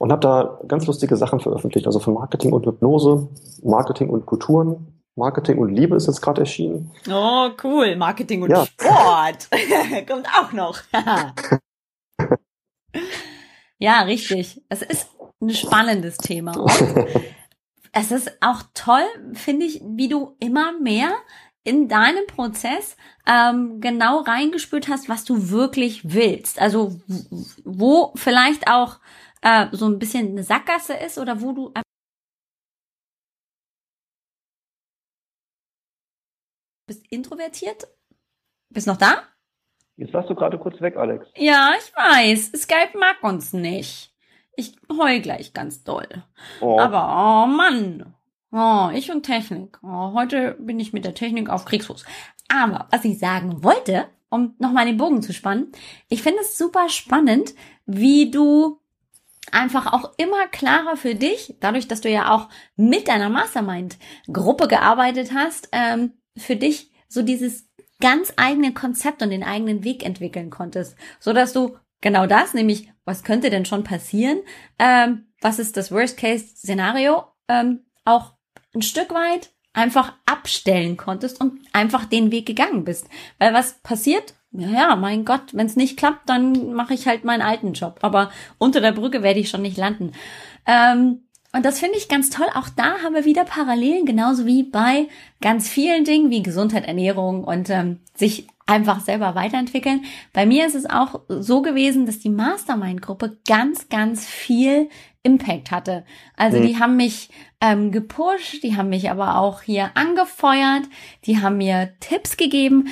Und 0.00 0.12
habe 0.12 0.20
da 0.20 0.60
ganz 0.68 0.86
lustige 0.86 1.16
Sachen 1.16 1.40
veröffentlicht, 1.40 1.86
also 1.86 1.98
von 1.98 2.14
Marketing 2.14 2.52
und 2.52 2.64
Hypnose, 2.64 3.28
Marketing 3.64 4.10
und 4.10 4.26
Kulturen, 4.26 5.00
Marketing 5.16 5.58
und 5.58 5.74
Liebe 5.74 5.96
ist 5.96 6.06
jetzt 6.06 6.20
gerade 6.20 6.42
erschienen. 6.42 6.92
Oh, 7.10 7.50
cool. 7.64 7.96
Marketing 7.96 8.42
und 8.42 8.50
ja. 8.50 8.64
Sport. 8.64 9.48
Kommt 10.08 10.28
auch 10.28 10.52
noch. 10.52 10.78
ja, 13.78 14.02
richtig. 14.02 14.62
Es 14.68 14.82
ist 14.82 15.08
ein 15.40 15.50
spannendes 15.50 16.16
Thema. 16.18 16.56
Und 16.56 16.70
es 17.92 18.12
ist 18.12 18.38
auch 18.40 18.62
toll, 18.74 19.02
finde 19.32 19.66
ich, 19.66 19.82
wie 19.84 20.08
du 20.08 20.36
immer 20.38 20.78
mehr 20.78 21.10
in 21.68 21.88
deinem 21.88 22.26
Prozess 22.26 22.96
ähm, 23.26 23.80
genau 23.80 24.20
reingespürt 24.20 24.88
hast, 24.88 25.08
was 25.08 25.24
du 25.24 25.50
wirklich 25.50 26.12
willst. 26.12 26.60
Also 26.60 26.98
wo 27.64 28.12
vielleicht 28.16 28.68
auch 28.68 28.98
äh, 29.42 29.66
so 29.72 29.86
ein 29.86 29.98
bisschen 29.98 30.30
eine 30.30 30.42
Sackgasse 30.42 30.94
ist 30.94 31.18
oder 31.18 31.40
wo 31.40 31.52
du 31.52 31.72
Bist 36.88 37.06
introvertiert? 37.10 37.86
Bist 38.70 38.86
noch 38.86 38.96
da? 38.96 39.22
Jetzt 39.96 40.14
warst 40.14 40.30
du 40.30 40.34
gerade 40.34 40.58
kurz 40.58 40.80
weg, 40.80 40.96
Alex. 40.96 41.26
Ja, 41.36 41.72
ich 41.78 41.94
weiß. 41.94 42.52
Skype 42.62 42.96
mag 42.98 43.22
uns 43.22 43.52
nicht. 43.52 44.14
Ich 44.56 44.74
heul 44.90 45.20
gleich 45.20 45.52
ganz 45.52 45.84
doll. 45.84 46.08
Oh. 46.62 46.80
Aber, 46.80 47.44
oh 47.44 47.46
Mann. 47.46 48.14
Oh, 48.50 48.88
ich 48.94 49.10
und 49.10 49.24
Technik. 49.24 49.78
Oh, 49.82 50.12
heute 50.14 50.56
bin 50.58 50.80
ich 50.80 50.92
mit 50.92 51.04
der 51.04 51.14
Technik 51.14 51.50
auf 51.50 51.66
Kriegsfuß. 51.66 52.04
Aber 52.48 52.88
was 52.90 53.04
ich 53.04 53.18
sagen 53.18 53.62
wollte, 53.62 54.06
um 54.30 54.54
nochmal 54.58 54.86
den 54.86 54.96
Bogen 54.96 55.22
zu 55.22 55.34
spannen, 55.34 55.72
ich 56.08 56.22
finde 56.22 56.40
es 56.40 56.56
super 56.56 56.88
spannend, 56.88 57.54
wie 57.84 58.30
du 58.30 58.80
einfach 59.52 59.92
auch 59.92 60.12
immer 60.16 60.46
klarer 60.48 60.96
für 60.96 61.14
dich, 61.14 61.56
dadurch, 61.60 61.88
dass 61.88 62.00
du 62.00 62.10
ja 62.10 62.34
auch 62.34 62.48
mit 62.76 63.08
deiner 63.08 63.28
Mastermind-Gruppe 63.28 64.68
gearbeitet 64.68 65.32
hast, 65.34 65.68
ähm, 65.72 66.12
für 66.36 66.56
dich 66.56 66.90
so 67.08 67.22
dieses 67.22 67.68
ganz 68.00 68.32
eigene 68.36 68.72
Konzept 68.72 69.22
und 69.22 69.30
den 69.30 69.42
eigenen 69.42 69.84
Weg 69.84 70.04
entwickeln 70.04 70.50
konntest, 70.50 70.96
so 71.20 71.32
dass 71.32 71.52
du 71.52 71.76
genau 72.00 72.26
das, 72.26 72.54
nämlich 72.54 72.90
was 73.04 73.24
könnte 73.24 73.50
denn 73.50 73.64
schon 73.64 73.84
passieren, 73.84 74.40
ähm, 74.78 75.26
was 75.40 75.58
ist 75.58 75.76
das 75.76 75.90
Worst-Case-Szenario, 75.90 77.24
ähm, 77.48 77.84
auch 78.04 78.37
ein 78.74 78.82
Stück 78.82 79.12
weit 79.12 79.50
einfach 79.72 80.14
abstellen 80.26 80.96
konntest 80.96 81.40
und 81.40 81.60
einfach 81.72 82.04
den 82.04 82.30
Weg 82.30 82.46
gegangen 82.46 82.84
bist. 82.84 83.06
Weil 83.38 83.54
was 83.54 83.74
passiert? 83.80 84.34
Ja, 84.50 84.96
mein 84.96 85.24
Gott, 85.24 85.52
wenn 85.52 85.66
es 85.66 85.76
nicht 85.76 85.98
klappt, 85.98 86.28
dann 86.28 86.72
mache 86.72 86.94
ich 86.94 87.06
halt 87.06 87.24
meinen 87.24 87.42
alten 87.42 87.74
Job. 87.74 87.98
Aber 88.02 88.30
unter 88.56 88.80
der 88.80 88.92
Brücke 88.92 89.22
werde 89.22 89.40
ich 89.40 89.50
schon 89.50 89.62
nicht 89.62 89.76
landen. 89.76 90.12
Ähm, 90.66 91.22
und 91.52 91.64
das 91.64 91.80
finde 91.80 91.96
ich 91.96 92.08
ganz 92.08 92.30
toll. 92.30 92.46
Auch 92.54 92.68
da 92.68 92.98
haben 93.02 93.14
wir 93.14 93.24
wieder 93.24 93.44
Parallelen, 93.44 94.04
genauso 94.04 94.46
wie 94.46 94.64
bei 94.64 95.08
ganz 95.40 95.68
vielen 95.68 96.04
Dingen 96.04 96.30
wie 96.30 96.42
Gesundheit, 96.42 96.86
Ernährung 96.86 97.44
und 97.44 97.70
ähm, 97.70 98.00
sich 98.14 98.48
einfach 98.68 99.00
selber 99.00 99.34
weiterentwickeln. 99.34 100.04
Bei 100.32 100.46
mir 100.46 100.66
ist 100.66 100.74
es 100.74 100.88
auch 100.88 101.22
so 101.28 101.62
gewesen, 101.62 102.06
dass 102.06 102.18
die 102.18 102.28
Mastermind-Gruppe 102.28 103.38
ganz, 103.48 103.88
ganz 103.88 104.26
viel 104.26 104.90
Impact 105.22 105.70
hatte. 105.70 106.04
Also 106.36 106.58
mhm. 106.58 106.66
die 106.66 106.78
haben 106.78 106.96
mich 106.96 107.30
ähm, 107.60 107.90
gepusht, 107.90 108.62
die 108.62 108.76
haben 108.76 108.90
mich 108.90 109.10
aber 109.10 109.38
auch 109.38 109.62
hier 109.62 109.90
angefeuert, 109.94 110.82
die 111.24 111.40
haben 111.40 111.56
mir 111.56 111.94
Tipps 112.00 112.36
gegeben. 112.36 112.88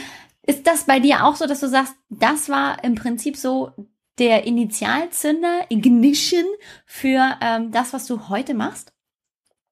Ist 0.47 0.67
das 0.67 0.85
bei 0.85 0.99
dir 0.99 1.25
auch 1.25 1.37
so, 1.37 1.47
dass 1.47 1.61
du 1.61 1.69
sagst, 1.69 1.95
das 2.09 2.49
war 2.49 2.83
im 2.83 2.95
Prinzip 2.95 3.37
so 3.37 3.71
der 4.19 4.47
Initialzünder, 4.47 5.67
Ignition 5.69 6.45
für 6.87 7.37
ähm, 7.43 7.71
das, 7.71 7.93
was 7.93 8.07
du 8.07 8.31
heute 8.31 8.55
machst? 8.55 8.93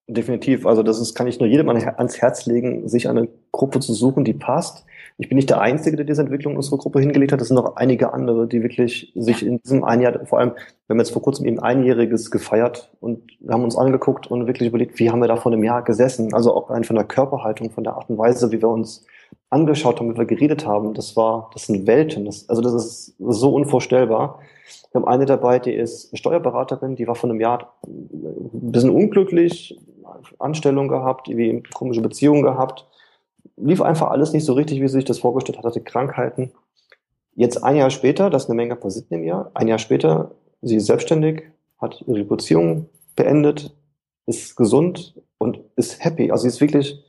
Definitiv. 0.07 0.67
Also 0.67 0.83
das 0.83 0.99
ist, 0.99 1.15
kann 1.15 1.25
ich 1.25 1.39
nur 1.39 1.49
jedem 1.49 1.67
ans 1.67 2.21
Herz 2.21 2.45
legen, 2.45 2.87
sich 2.87 3.09
eine 3.09 3.27
Gruppe 3.51 3.79
zu 3.79 3.93
suchen, 3.93 4.23
die 4.23 4.33
passt. 4.33 4.85
Ich 5.17 5.29
bin 5.29 5.37
nicht 5.37 5.49
der 5.49 5.61
Einzige, 5.61 5.95
der 5.95 6.05
diese 6.05 6.21
Entwicklung 6.21 6.53
in 6.53 6.57
unserer 6.57 6.77
Gruppe 6.77 6.99
hingelegt 6.99 7.31
hat. 7.31 7.41
Es 7.41 7.47
sind 7.47 7.55
noch 7.55 7.77
einige 7.77 8.13
andere, 8.13 8.47
die 8.47 8.61
wirklich 8.61 9.13
sich 9.15 9.45
in 9.45 9.61
diesem 9.61 9.85
ein 9.85 10.01
Jahr, 10.01 10.25
vor 10.25 10.39
allem, 10.39 10.51
wir 10.51 10.93
haben 10.93 10.99
jetzt 10.99 11.11
vor 11.11 11.21
kurzem 11.21 11.45
eben 11.45 11.59
einjähriges 11.59 12.31
gefeiert 12.31 12.91
und 12.99 13.21
haben 13.47 13.63
uns 13.63 13.77
angeguckt 13.77 14.27
und 14.27 14.45
wirklich 14.45 14.67
überlegt, 14.67 14.99
wie 14.99 15.09
haben 15.09 15.19
wir 15.19 15.29
da 15.29 15.37
vor 15.37 15.53
einem 15.53 15.63
Jahr 15.63 15.83
gesessen? 15.83 16.33
Also 16.33 16.53
auch 16.53 16.69
rein 16.69 16.83
von 16.83 16.97
der 16.97 17.05
Körperhaltung, 17.05 17.71
von 17.71 17.85
der 17.85 17.93
Art 17.93 18.09
und 18.09 18.17
Weise, 18.17 18.51
wie 18.51 18.61
wir 18.61 18.67
uns 18.67 19.05
angeschaut 19.49 19.99
haben, 19.99 20.13
wie 20.13 20.17
wir 20.17 20.25
geredet 20.25 20.65
haben, 20.65 20.93
das 20.93 21.15
war, 21.15 21.49
das 21.53 21.67
sind 21.67 21.87
Welten. 21.87 22.25
Das, 22.25 22.49
also 22.49 22.61
das 22.61 22.73
ist 22.73 23.15
so 23.17 23.53
unvorstellbar. 23.53 24.39
Wir 24.91 25.01
haben 25.01 25.07
eine 25.07 25.25
dabei, 25.25 25.59
die 25.59 25.73
ist 25.73 26.17
Steuerberaterin, 26.17 26.95
die 26.95 27.07
war 27.07 27.15
vor 27.15 27.29
einem 27.29 27.39
Jahr 27.39 27.73
ein 27.85 28.71
bisschen 28.71 28.89
unglücklich, 28.89 29.79
Anstellung 30.39 30.87
gehabt, 30.87 31.27
irgendwie 31.29 31.63
komische 31.73 32.01
Beziehungen 32.01 32.43
gehabt. 32.43 32.87
Lief 33.57 33.81
einfach 33.81 34.09
alles 34.11 34.33
nicht 34.33 34.45
so 34.45 34.53
richtig, 34.53 34.81
wie 34.81 34.87
sie 34.87 34.93
sich 34.93 35.05
das 35.05 35.19
vorgestellt 35.19 35.57
hat, 35.57 35.65
hatte 35.65 35.81
Krankheiten. 35.81 36.51
Jetzt 37.35 37.63
ein 37.63 37.75
Jahr 37.75 37.89
später, 37.89 38.29
das 38.29 38.43
ist 38.43 38.49
eine 38.49 38.55
Menge 38.55 38.75
passiert 38.75 39.07
im 39.09 39.23
Jahr, 39.23 39.51
ein 39.53 39.67
Jahr 39.67 39.79
später, 39.79 40.31
sie 40.61 40.77
ist 40.77 40.85
selbstständig, 40.85 41.43
hat 41.77 42.03
ihre 42.07 42.23
Beziehung 42.23 42.89
beendet, 43.15 43.75
ist 44.25 44.55
gesund 44.55 45.15
und 45.37 45.59
ist 45.75 46.03
happy. 46.03 46.31
Also 46.31 46.43
sie 46.43 46.49
ist 46.49 46.61
wirklich, 46.61 47.03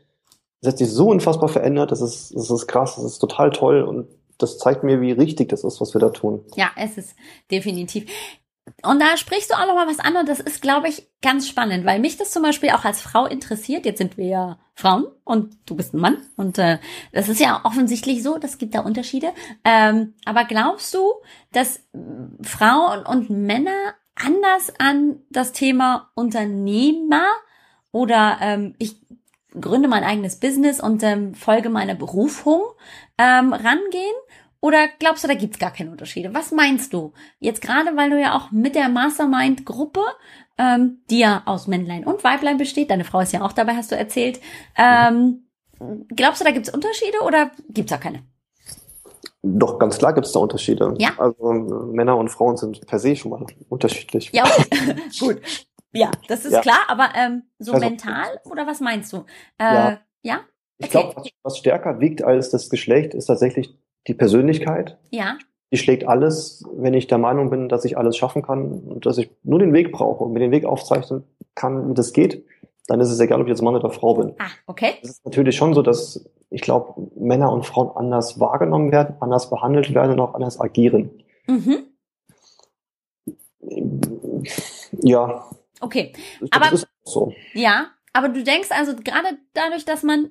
es 0.61 0.69
hat 0.69 0.79
sich 0.79 0.91
so 0.91 1.09
unfassbar 1.09 1.49
verändert, 1.49 1.93
das 1.93 2.01
ist, 2.01 2.35
das 2.35 2.51
ist 2.51 2.67
krass, 2.67 2.97
das 2.97 3.05
ist 3.05 3.19
total 3.19 3.51
toll 3.51 3.83
und 3.83 4.09
das 4.39 4.59
zeigt 4.59 4.83
mir, 4.83 5.01
wie 5.01 5.13
richtig 5.13 5.49
das 5.49 5.65
ist, 5.65 5.81
was 5.81 5.95
wir 5.95 6.01
da 6.01 6.11
tun. 6.11 6.45
Ja, 6.57 6.71
es 6.77 6.99
ist 6.99 7.17
definitiv. 7.51 8.07
Und 8.83 9.01
da 9.01 9.17
sprichst 9.17 9.51
du 9.51 9.55
auch 9.55 9.67
noch 9.67 9.75
mal 9.75 9.87
was 9.87 10.01
an 10.01 10.17
und 10.17 10.29
das 10.29 10.41
ist, 10.41 10.61
glaube 10.61 10.89
ich, 10.89 11.09
ganz 11.23 11.49
spannend, 11.49 11.87
weil 11.87 12.01
mich 12.01 12.17
das 12.17 12.33
zum 12.33 12.43
Beispiel 12.43 12.71
auch 12.71 12.85
als 12.85 13.01
Frau 13.01 13.25
interessiert. 13.25 13.87
Jetzt 13.87 13.99
sind 13.99 14.17
wir 14.17 14.27
ja 14.27 14.59
Frauen 14.75 15.07
und 15.25 15.57
du 15.67 15.77
bist 15.77 15.95
ein 15.95 16.01
Mann 16.01 16.19
und 16.37 16.59
äh, 16.59 16.79
das 17.13 17.29
ist 17.29 17.41
ja 17.41 17.61
offensichtlich 17.65 18.23
so, 18.23 18.39
das 18.39 18.59
gibt 18.59 18.75
da 18.75 18.81
Unterschiede. 18.81 19.33
Ähm, 19.65 20.15
aber 20.25 20.45
glaubst 20.45 20.93
du, 20.95 21.13
dass 21.53 21.81
Frauen 22.43 23.07
und 23.07 23.31
Männer 23.31 23.95
anders 24.17 24.73
an 24.79 25.21
das 25.31 25.53
Thema 25.53 26.11
Unternehmer 26.15 27.27
oder 27.93 28.39
ähm, 28.41 28.75
ich 28.79 28.97
gründe 29.59 29.89
mein 29.89 30.05
eigenes 30.05 30.41
Business 30.41 30.81
und 30.81 31.03
ähm, 31.03 31.35
folge 31.35 31.71
meiner 31.71 31.95
Berufung 31.95 32.63
ähm, 33.17 33.53
rangehen? 33.53 34.17
Oder 34.61 34.89
glaubst 34.99 35.23
du, 35.23 35.29
da 35.29 35.35
gibt's 35.35 35.59
gar 35.59 35.71
keine 35.73 35.91
Unterschiede? 35.91 36.33
Was 36.35 36.51
meinst 36.51 36.93
du? 36.93 37.13
Jetzt 37.39 37.61
gerade, 37.63 37.97
weil 37.97 38.11
du 38.11 38.21
ja 38.21 38.35
auch 38.37 38.51
mit 38.51 38.75
der 38.75 38.89
Mastermind-Gruppe, 38.89 40.01
ähm, 40.59 41.03
die 41.11 41.19
ja 41.21 41.43
aus 41.47 41.67
Männlein 41.67 42.05
und 42.05 42.25
Weiblein 42.25 42.57
besteht, 42.57 42.91
deine 42.91 43.05
Frau 43.05 43.21
ist 43.21 43.33
ja 43.33 43.43
auch 43.43 43.53
dabei, 43.53 43.75
hast 43.75 43.93
du 43.93 43.97
erzählt, 43.97 44.41
ähm, 44.77 45.47
glaubst 46.15 46.41
du, 46.41 46.45
da 46.45 46.51
gibt's 46.53 46.73
Unterschiede 46.73 47.21
oder 47.25 47.51
gibt's 47.69 47.91
da 47.91 47.99
keine? 47.99 48.23
Doch, 49.43 49.79
ganz 49.79 49.99
klar 49.99 50.13
gibt 50.13 50.27
es 50.27 50.33
da 50.33 50.41
Unterschiede. 50.41 50.95
Ja. 50.99 51.11
Also 51.19 51.53
Männer 51.93 52.17
und 52.17 52.31
Frauen 52.31 52.57
sind 52.57 52.85
per 52.87 52.99
se 52.99 53.15
schon 53.15 53.31
mal 53.31 53.47
unterschiedlich. 53.69 54.31
Ja, 54.33 54.45
okay. 54.45 54.97
gut. 55.21 55.41
Ja, 55.93 56.11
das 56.29 56.45
ist 56.45 56.53
Ja. 56.53 56.61
klar, 56.63 56.81
aber 56.89 57.11
ähm, 57.15 57.45
so 57.59 57.73
Also- 57.73 57.85
mental 57.87 58.41
oder 58.51 58.67
was 58.67 58.81
meinst 58.81 59.13
du? 59.13 59.19
Äh, 59.59 59.65
Ja. 59.75 59.99
ja? 60.23 60.41
Ich 60.79 60.91
glaube, 60.91 61.15
was, 61.17 61.29
was 61.43 61.59
stärker 61.59 62.01
wiegt 62.01 62.23
als 62.23 62.51
das 62.51 62.69
Geschlecht, 62.69 63.15
ist 63.15 63.27
tatsächlich 63.27 63.79
die 64.07 64.15
Persönlichkeit. 64.15 64.99
Ja. 65.11 65.37
Die 65.73 65.77
schlägt 65.77 66.07
alles, 66.07 66.65
wenn 66.77 66.95
ich 66.95 67.07
der 67.09 67.19
Meinung 67.19 67.51
bin, 67.51 67.69
dass 67.69 67.85
ich 67.85 67.99
alles 67.99 68.17
schaffen 68.17 68.43
kann 68.43 68.71
und 68.81 69.05
dass 69.07 69.19
ich 69.19 69.31
nur 69.43 69.59
den 69.59 69.73
Weg 69.73 69.93
brauche 69.93 70.23
und 70.25 70.33
mir 70.33 70.39
den 70.39 70.53
Weg 70.53 70.65
aufzeichnen 70.65 71.25
kann, 71.55 71.89
wie 71.91 71.95
das 71.95 72.13
geht, 72.13 72.45
dann 72.87 73.01
ist 73.01 73.11
es 73.11 73.19
egal, 73.19 73.41
ob 73.41 73.47
ich 73.47 73.51
jetzt 73.51 73.63
Mann 73.63 73.75
oder 73.75 73.91
Frau 73.91 74.15
bin. 74.15 74.35
Ah, 74.39 74.45
okay. 74.67 74.95
Es 75.03 75.11
ist 75.11 75.25
natürlich 75.25 75.57
schon 75.57 75.75
so, 75.75 75.83
dass 75.83 76.25
ich 76.51 76.61
glaube, 76.61 77.11
Männer 77.17 77.53
und 77.53 77.67
Frauen 77.67 77.91
anders 77.97 78.39
wahrgenommen 78.39 78.93
werden, 78.93 79.17
anders 79.19 79.51
behandelt 79.51 79.93
werden 79.93 80.13
und 80.13 80.21
auch 80.21 80.35
anders 80.35 80.61
agieren. 80.61 81.11
Mhm. 81.49 81.79
Ja, 85.03 85.51
Okay. 85.81 86.13
das 86.41 86.51
Aber- 86.53 86.79
so. 87.05 87.33
Ja, 87.55 87.89
aber 88.13 88.29
du 88.29 88.43
denkst 88.43 88.71
also 88.71 88.95
gerade 88.97 89.37
dadurch, 89.53 89.85
dass 89.85 90.03
man 90.03 90.31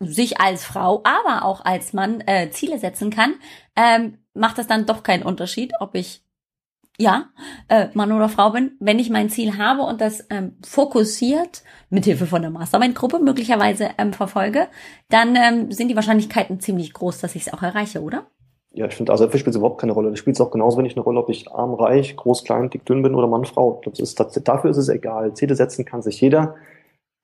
sich 0.00 0.40
als 0.40 0.64
Frau, 0.64 1.02
aber 1.04 1.44
auch 1.44 1.64
als 1.64 1.92
Mann 1.92 2.20
äh, 2.26 2.50
Ziele 2.50 2.78
setzen 2.78 3.10
kann, 3.10 3.34
ähm, 3.76 4.18
macht 4.34 4.58
das 4.58 4.66
dann 4.66 4.86
doch 4.86 5.02
keinen 5.02 5.22
Unterschied, 5.22 5.72
ob 5.80 5.94
ich 5.94 6.22
ja 6.98 7.26
äh, 7.68 7.88
Mann 7.94 8.12
oder 8.12 8.28
Frau 8.28 8.50
bin, 8.50 8.72
wenn 8.80 8.98
ich 8.98 9.10
mein 9.10 9.28
Ziel 9.28 9.58
habe 9.58 9.82
und 9.82 10.00
das 10.00 10.26
ähm, 10.30 10.56
fokussiert 10.66 11.62
mithilfe 11.90 12.26
von 12.26 12.42
der 12.42 12.50
Mastermind-Gruppe 12.50 13.18
möglicherweise 13.18 13.90
ähm, 13.98 14.12
verfolge, 14.12 14.68
dann 15.08 15.36
ähm, 15.36 15.72
sind 15.72 15.88
die 15.88 15.96
Wahrscheinlichkeiten 15.96 16.60
ziemlich 16.60 16.92
groß, 16.92 17.18
dass 17.18 17.34
ich 17.34 17.46
es 17.46 17.52
auch 17.52 17.62
erreiche, 17.62 18.02
oder? 18.02 18.26
Ja, 18.72 18.86
ich 18.86 18.94
finde, 18.94 19.12
also 19.12 19.24
dafür 19.24 19.40
spielt 19.40 19.54
es 19.54 19.58
überhaupt 19.58 19.80
keine 19.80 19.92
Rolle. 19.92 20.10
Das 20.10 20.18
spielt 20.18 20.36
es 20.36 20.40
auch 20.40 20.50
genauso 20.50 20.76
wenig 20.76 20.96
eine 20.96 21.02
Rolle, 21.02 21.20
ob 21.20 21.30
ich 21.30 21.50
arm, 21.50 21.72
reich, 21.72 22.14
groß, 22.14 22.44
klein, 22.44 22.68
dick, 22.68 22.84
dünn 22.84 23.02
bin 23.02 23.14
oder 23.14 23.26
Mann, 23.26 23.46
Frau. 23.46 23.80
Das 23.84 23.98
ist, 23.98 24.20
dafür 24.20 24.70
ist 24.70 24.76
es 24.76 24.90
egal. 24.90 25.32
Ziele 25.32 25.54
setzen 25.54 25.86
kann 25.86 26.02
sich 26.02 26.20
jeder. 26.20 26.56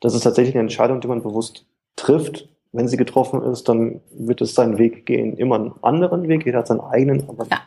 Das 0.01 0.14
ist 0.14 0.23
tatsächlich 0.23 0.55
eine 0.55 0.62
Entscheidung, 0.62 1.03
die 1.03 1.09
man 1.09 1.23
bewusst 1.23 1.66
trifft. 1.95 2.49
Wenn 2.73 2.89
sie 2.89 2.97
getroffen 2.97 3.43
ist, 3.43 3.68
dann 3.68 4.01
wird 4.11 4.41
es 4.41 4.55
seinen 4.55 4.79
Weg 4.79 5.05
gehen. 5.07 5.37
Immer 5.37 5.57
einen 5.57 5.75
anderen 5.83 6.27
Weg, 6.29 6.47
jeder 6.47 6.61
hat 6.61 6.66
seinen 6.68 6.81
eigenen, 6.81 7.29
aber 7.29 7.47
Ja. 7.51 7.61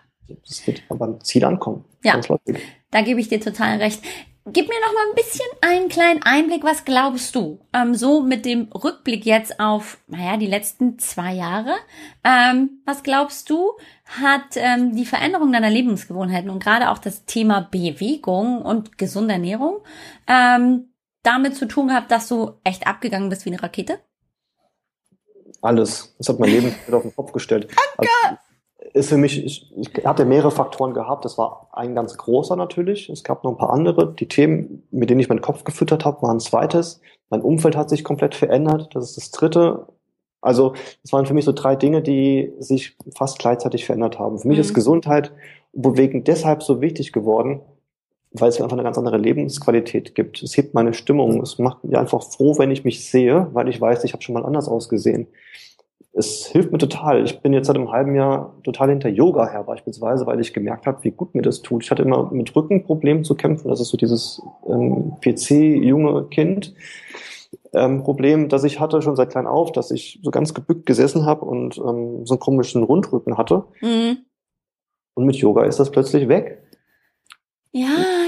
es 0.47 0.65
wird 0.65 0.81
aber 0.89 1.05
am 1.05 1.23
Ziel 1.23 1.45
ankommen. 1.45 1.85
Ja. 2.03 2.19
Da 2.91 3.01
gebe 3.01 3.19
ich 3.19 3.27
dir 3.29 3.39
total 3.39 3.77
recht. 3.77 4.01
Gib 4.47 4.67
mir 4.67 4.75
noch 4.85 4.93
mal 4.93 5.09
ein 5.09 5.15
bisschen 5.15 5.45
einen 5.61 5.89
kleinen 5.89 6.21
Einblick. 6.21 6.63
Was 6.63 6.85
glaubst 6.85 7.35
du? 7.35 7.61
Ähm, 7.73 7.95
so 7.95 8.21
mit 8.21 8.45
dem 8.45 8.67
Rückblick 8.71 9.25
jetzt 9.25 9.59
auf, 9.59 9.97
naja, 10.07 10.37
die 10.37 10.45
letzten 10.45 10.99
zwei 10.99 11.33
Jahre. 11.33 11.73
Ähm, 12.23 12.81
was 12.85 13.01
glaubst 13.01 13.49
du, 13.49 13.71
hat 14.05 14.55
ähm, 14.55 14.95
die 14.95 15.05
Veränderung 15.07 15.51
deiner 15.51 15.71
Lebensgewohnheiten 15.71 16.51
und 16.51 16.61
gerade 16.63 16.91
auch 16.91 16.99
das 16.99 17.25
Thema 17.25 17.61
Bewegung 17.71 18.61
und 18.61 18.99
gesunde 18.99 19.33
Ernährung 19.33 19.77
ähm, 20.27 20.89
damit 21.23 21.55
zu 21.55 21.67
tun 21.67 21.87
gehabt, 21.87 22.11
dass 22.11 22.27
du 22.27 22.51
echt 22.63 22.85
abgegangen 22.85 23.29
bist 23.29 23.45
wie 23.45 23.49
eine 23.49 23.63
Rakete? 23.63 23.97
Alles. 25.65 26.15
Das 26.17 26.29
hat 26.29 26.39
mein 26.39 26.49
Leben 26.49 26.73
auf 26.91 27.01
den 27.01 27.15
Kopf 27.15 27.31
gestellt. 27.31 27.67
Also, 27.97 28.09
ist 28.93 29.09
für 29.09 29.17
mich, 29.17 29.43
ich, 29.43 29.73
ich 29.75 30.05
hatte 30.05 30.25
mehrere 30.25 30.51
Faktoren 30.51 30.93
gehabt. 30.93 31.25
Das 31.25 31.37
war 31.37 31.69
ein 31.73 31.95
ganz 31.95 32.15
großer 32.17 32.55
natürlich. 32.55 33.09
Es 33.09 33.23
gab 33.23 33.43
noch 33.43 33.51
ein 33.51 33.57
paar 33.57 33.71
andere. 33.71 34.13
Die 34.13 34.27
Themen, 34.27 34.83
mit 34.91 35.09
denen 35.09 35.19
ich 35.19 35.27
meinen 35.29 35.41
Kopf 35.41 35.63
gefüttert 35.63 36.05
habe, 36.05 36.21
waren 36.21 36.37
ein 36.37 36.39
zweites. 36.39 37.01
Mein 37.29 37.41
Umfeld 37.41 37.75
hat 37.75 37.89
sich 37.89 38.03
komplett 38.03 38.35
verändert. 38.35 38.89
Das 38.93 39.09
ist 39.09 39.17
das 39.17 39.31
dritte. 39.31 39.87
Also, 40.41 40.73
es 41.03 41.11
waren 41.11 41.25
für 41.25 41.33
mich 41.33 41.45
so 41.45 41.51
drei 41.51 41.75
Dinge, 41.75 42.03
die 42.03 42.53
sich 42.59 42.95
fast 43.17 43.39
gleichzeitig 43.39 43.85
verändert 43.85 44.19
haben. 44.19 44.37
Für 44.39 44.47
mich 44.47 44.57
Mhm. 44.57 44.61
ist 44.61 44.73
Gesundheit 44.75 45.31
und 45.73 45.81
Bewegung 45.81 46.23
deshalb 46.23 46.61
so 46.63 46.79
wichtig 46.81 47.11
geworden, 47.11 47.61
weil 48.41 48.49
es 48.49 48.59
mir 48.59 48.65
einfach 48.65 48.77
eine 48.77 48.83
ganz 48.83 48.97
andere 48.97 49.17
Lebensqualität 49.17 50.15
gibt. 50.15 50.41
Es 50.43 50.55
hebt 50.57 50.73
meine 50.73 50.93
Stimmung. 50.93 51.41
Es 51.41 51.59
macht 51.59 51.83
mich 51.83 51.97
einfach 51.97 52.23
froh, 52.23 52.57
wenn 52.57 52.71
ich 52.71 52.83
mich 52.83 53.09
sehe, 53.09 53.47
weil 53.53 53.67
ich 53.69 53.79
weiß, 53.79 54.03
ich 54.03 54.13
habe 54.13 54.23
schon 54.23 54.33
mal 54.33 54.45
anders 54.45 54.67
ausgesehen. 54.67 55.27
Es 56.13 56.45
hilft 56.45 56.71
mir 56.71 56.77
total. 56.77 57.25
Ich 57.25 57.41
bin 57.41 57.51
jetzt 57.51 57.67
seit 57.67 57.75
einem 57.75 57.91
halben 57.91 58.15
Jahr 58.15 58.55
total 58.63 58.89
hinter 58.89 59.09
Yoga 59.09 59.49
her 59.49 59.63
beispielsweise, 59.63 60.25
weil 60.25 60.39
ich 60.39 60.53
gemerkt 60.53 60.85
habe, 60.85 61.03
wie 61.03 61.11
gut 61.11 61.35
mir 61.35 61.41
das 61.41 61.61
tut. 61.61 61.83
Ich 61.83 61.91
hatte 61.91 62.03
immer 62.03 62.31
mit 62.31 62.55
Rückenproblemen 62.55 63.25
zu 63.25 63.35
kämpfen. 63.35 63.67
Das 63.67 63.81
ist 63.81 63.89
so 63.89 63.97
dieses 63.97 64.41
ähm, 64.67 65.17
PC-junge 65.21 66.27
Kind. 66.29 66.73
Ähm, 67.73 68.03
Problem, 68.03 68.47
das 68.47 68.63
ich 68.63 68.79
hatte 68.79 69.01
schon 69.01 69.17
seit 69.17 69.31
klein 69.31 69.47
auf, 69.47 69.73
dass 69.73 69.91
ich 69.91 70.19
so 70.23 70.31
ganz 70.31 70.53
gebückt 70.53 70.85
gesessen 70.85 71.25
habe 71.25 71.43
und 71.43 71.77
ähm, 71.77 72.25
so 72.25 72.35
einen 72.35 72.39
komischen 72.39 72.83
Rundrücken 72.83 73.37
hatte. 73.37 73.65
Mhm. 73.81 74.19
Und 75.15 75.25
mit 75.25 75.35
Yoga 75.35 75.63
ist 75.63 75.79
das 75.79 75.91
plötzlich 75.91 76.29
weg. 76.29 76.61
Ja. 77.71 78.24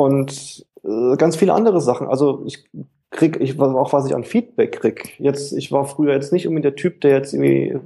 Und 0.00 0.64
äh, 0.82 1.16
ganz 1.18 1.36
viele 1.36 1.52
andere 1.52 1.82
Sachen. 1.82 2.08
Also 2.08 2.42
ich 2.46 2.64
krieg, 3.10 3.38
ich 3.38 3.60
auch 3.60 3.92
was 3.92 4.06
ich 4.06 4.14
an 4.14 4.24
Feedback 4.24 4.80
krieg. 4.80 5.14
Jetzt, 5.18 5.52
ich 5.52 5.70
war 5.72 5.84
früher 5.84 6.14
jetzt 6.14 6.32
nicht 6.32 6.48
unbedingt 6.48 6.64
der 6.64 6.74
Typ, 6.74 7.02
der 7.02 7.10
jetzt 7.10 7.34
irgendwie 7.34 7.78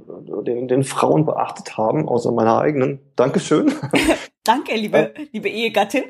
den, 0.45 0.69
den 0.69 0.83
Frauen 0.85 1.25
beachtet 1.25 1.77
haben, 1.77 2.07
außer 2.07 2.31
meiner 2.31 2.57
eigenen. 2.57 2.99
Dankeschön. 3.17 3.69
Danke, 4.45 4.75
liebe, 4.75 5.13
liebe 5.33 5.49
Ehegattin. 5.49 6.03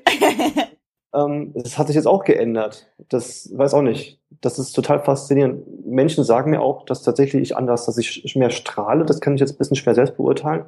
ähm, 1.15 1.53
das 1.55 1.79
hat 1.79 1.87
sich 1.87 1.95
jetzt 1.95 2.07
auch 2.07 2.23
geändert. 2.23 2.85
Das 3.09 3.51
weiß 3.51 3.73
auch 3.73 3.81
nicht. 3.81 4.19
Das 4.41 4.59
ist 4.59 4.73
total 4.73 4.99
faszinierend. 4.99 5.87
Menschen 5.87 6.23
sagen 6.23 6.51
mir 6.51 6.61
auch, 6.61 6.85
dass 6.85 7.01
tatsächlich 7.01 7.41
ich 7.41 7.57
anders, 7.57 7.87
dass 7.87 7.97
ich 7.97 8.35
mehr 8.35 8.51
strahle. 8.51 9.05
Das 9.05 9.21
kann 9.21 9.33
ich 9.33 9.39
jetzt 9.39 9.55
ein 9.55 9.57
bisschen 9.57 9.77
schwer 9.77 9.95
selbst 9.95 10.17
beurteilen. 10.17 10.65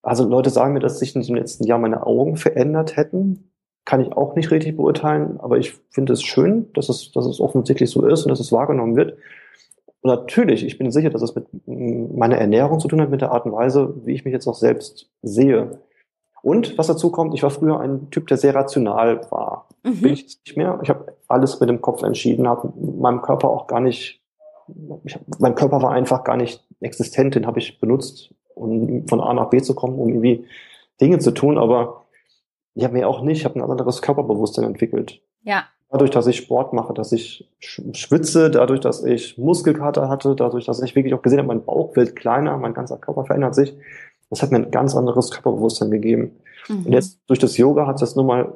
Also 0.00 0.28
Leute 0.28 0.50
sagen 0.50 0.74
mir, 0.74 0.80
dass 0.80 1.00
sich 1.00 1.16
in 1.16 1.22
dem 1.22 1.34
letzten 1.34 1.64
Jahr 1.64 1.80
meine 1.80 2.06
Augen 2.06 2.36
verändert 2.36 2.96
hätten. 2.96 3.50
Kann 3.84 4.00
ich 4.00 4.12
auch 4.12 4.34
nicht 4.34 4.50
richtig 4.50 4.76
beurteilen, 4.76 5.38
aber 5.40 5.58
ich 5.58 5.74
finde 5.90 6.14
es 6.14 6.22
schön, 6.22 6.72
dass 6.72 6.88
es, 6.88 7.12
dass 7.12 7.26
es 7.26 7.40
offensichtlich 7.40 7.90
so 7.90 8.06
ist 8.06 8.22
und 8.24 8.30
dass 8.30 8.40
es 8.40 8.50
wahrgenommen 8.52 8.96
wird. 8.96 9.18
Und 10.00 10.10
natürlich, 10.10 10.64
ich 10.64 10.78
bin 10.78 10.90
sicher, 10.90 11.10
dass 11.10 11.22
es 11.22 11.34
mit 11.34 11.46
meiner 11.66 12.36
Ernährung 12.36 12.80
zu 12.80 12.88
tun 12.88 13.00
hat, 13.00 13.10
mit 13.10 13.20
der 13.20 13.32
Art 13.32 13.46
und 13.46 13.52
Weise, 13.52 13.94
wie 14.04 14.14
ich 14.14 14.24
mich 14.24 14.32
jetzt 14.32 14.46
auch 14.46 14.54
selbst 14.54 15.10
sehe. 15.22 15.78
Und 16.42 16.76
was 16.76 16.88
dazu 16.88 17.10
kommt, 17.10 17.34
ich 17.34 17.42
war 17.42 17.50
früher 17.50 17.80
ein 17.80 18.10
Typ, 18.10 18.26
der 18.26 18.36
sehr 18.36 18.54
rational 18.54 19.20
war. 19.30 19.68
Bin 19.82 19.92
Mhm. 19.94 20.06
ich 20.06 20.22
jetzt 20.22 20.40
nicht 20.46 20.56
mehr. 20.56 20.78
Ich 20.82 20.90
habe 20.90 21.14
alles 21.26 21.58
mit 21.60 21.70
dem 21.70 21.80
Kopf 21.80 22.02
entschieden, 22.02 22.46
habe 22.46 22.72
meinem 22.76 23.22
Körper 23.22 23.48
auch 23.48 23.66
gar 23.66 23.80
nicht, 23.80 24.20
ich 25.04 25.18
mein 25.38 25.54
Körper 25.54 25.80
war 25.82 25.92
einfach 25.92 26.22
gar 26.24 26.36
nicht 26.36 26.62
existent, 26.80 27.34
den 27.34 27.46
habe 27.46 27.58
ich 27.58 27.80
benutzt, 27.80 28.34
um 28.54 29.06
von 29.08 29.20
A 29.20 29.32
nach 29.32 29.48
B 29.50 29.60
zu 29.62 29.74
kommen, 29.74 29.98
um 29.98 30.08
irgendwie 30.08 30.44
Dinge 31.00 31.18
zu 31.18 31.30
tun, 31.32 31.56
aber 31.58 32.03
ich 32.74 32.84
habe 32.84 32.94
mir 32.94 33.08
auch 33.08 33.22
nicht, 33.22 33.38
ich 33.40 33.44
habe 33.44 33.58
ein 33.58 33.62
anderes 33.70 34.02
Körperbewusstsein 34.02 34.64
entwickelt. 34.64 35.20
Ja, 35.42 35.64
Dadurch, 35.90 36.10
dass 36.10 36.26
ich 36.26 36.38
Sport 36.38 36.72
mache, 36.72 36.92
dass 36.92 37.12
ich 37.12 37.48
sch- 37.62 37.94
schwitze, 37.94 38.50
dadurch, 38.50 38.80
dass 38.80 39.04
ich 39.04 39.38
Muskelkater 39.38 40.08
hatte, 40.08 40.34
dadurch, 40.34 40.64
dass 40.66 40.82
ich 40.82 40.96
wirklich 40.96 41.14
auch 41.14 41.22
gesehen 41.22 41.38
habe, 41.38 41.46
mein 41.46 41.64
Bauch 41.64 41.94
wird 41.94 42.16
kleiner, 42.16 42.56
mein 42.58 42.74
ganzer 42.74 42.96
Körper 42.96 43.24
verändert 43.24 43.54
sich. 43.54 43.76
Das 44.28 44.42
hat 44.42 44.50
mir 44.50 44.56
ein 44.56 44.72
ganz 44.72 44.96
anderes 44.96 45.30
Körperbewusstsein 45.30 45.92
gegeben. 45.92 46.32
mhm. 46.68 46.86
Und 46.86 46.92
jetzt 46.92 47.20
durch 47.28 47.38
das 47.38 47.56
Yoga 47.58 47.86
hat 47.86 48.02
das 48.02 48.16
nochmal 48.16 48.52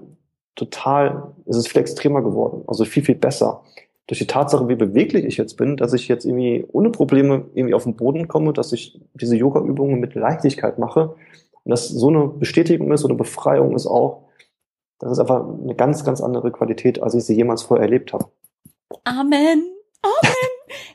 total, 0.56 1.28
es 1.46 1.56
ist 1.56 1.68
viel 1.68 1.80
extremer 1.80 2.22
geworden, 2.22 2.62
also 2.66 2.84
viel, 2.84 3.04
viel 3.04 3.14
besser. 3.14 3.62
Durch 4.08 4.18
die 4.18 4.26
Tatsache, 4.26 4.68
wie 4.68 4.74
beweglich 4.74 5.24
ich 5.24 5.36
jetzt 5.36 5.56
bin, 5.56 5.76
dass 5.76 5.92
ich 5.92 6.08
jetzt 6.08 6.24
irgendwie 6.24 6.66
ohne 6.72 6.90
Probleme 6.90 7.44
irgendwie 7.54 7.74
auf 7.74 7.84
den 7.84 7.94
Boden 7.94 8.26
komme, 8.26 8.52
dass 8.52 8.72
ich 8.72 9.00
diese 9.14 9.36
Yoga-Übungen 9.36 10.00
mit 10.00 10.14
Leichtigkeit 10.16 10.78
mache 10.80 11.14
und 11.68 11.72
das 11.72 11.88
so 11.88 12.08
eine 12.08 12.28
Bestätigung 12.28 12.90
ist, 12.92 13.02
so 13.02 13.08
eine 13.08 13.16
Befreiung 13.18 13.74
ist 13.74 13.86
auch, 13.86 14.30
das 14.98 15.12
ist 15.12 15.18
einfach 15.18 15.46
eine 15.46 15.74
ganz, 15.74 16.02
ganz 16.02 16.22
andere 16.22 16.50
Qualität, 16.50 17.02
als 17.02 17.12
ich 17.12 17.24
sie 17.24 17.34
jemals 17.34 17.62
vorher 17.62 17.84
erlebt 17.84 18.14
habe. 18.14 18.30
Amen. 19.04 19.70
Amen. 20.02 20.32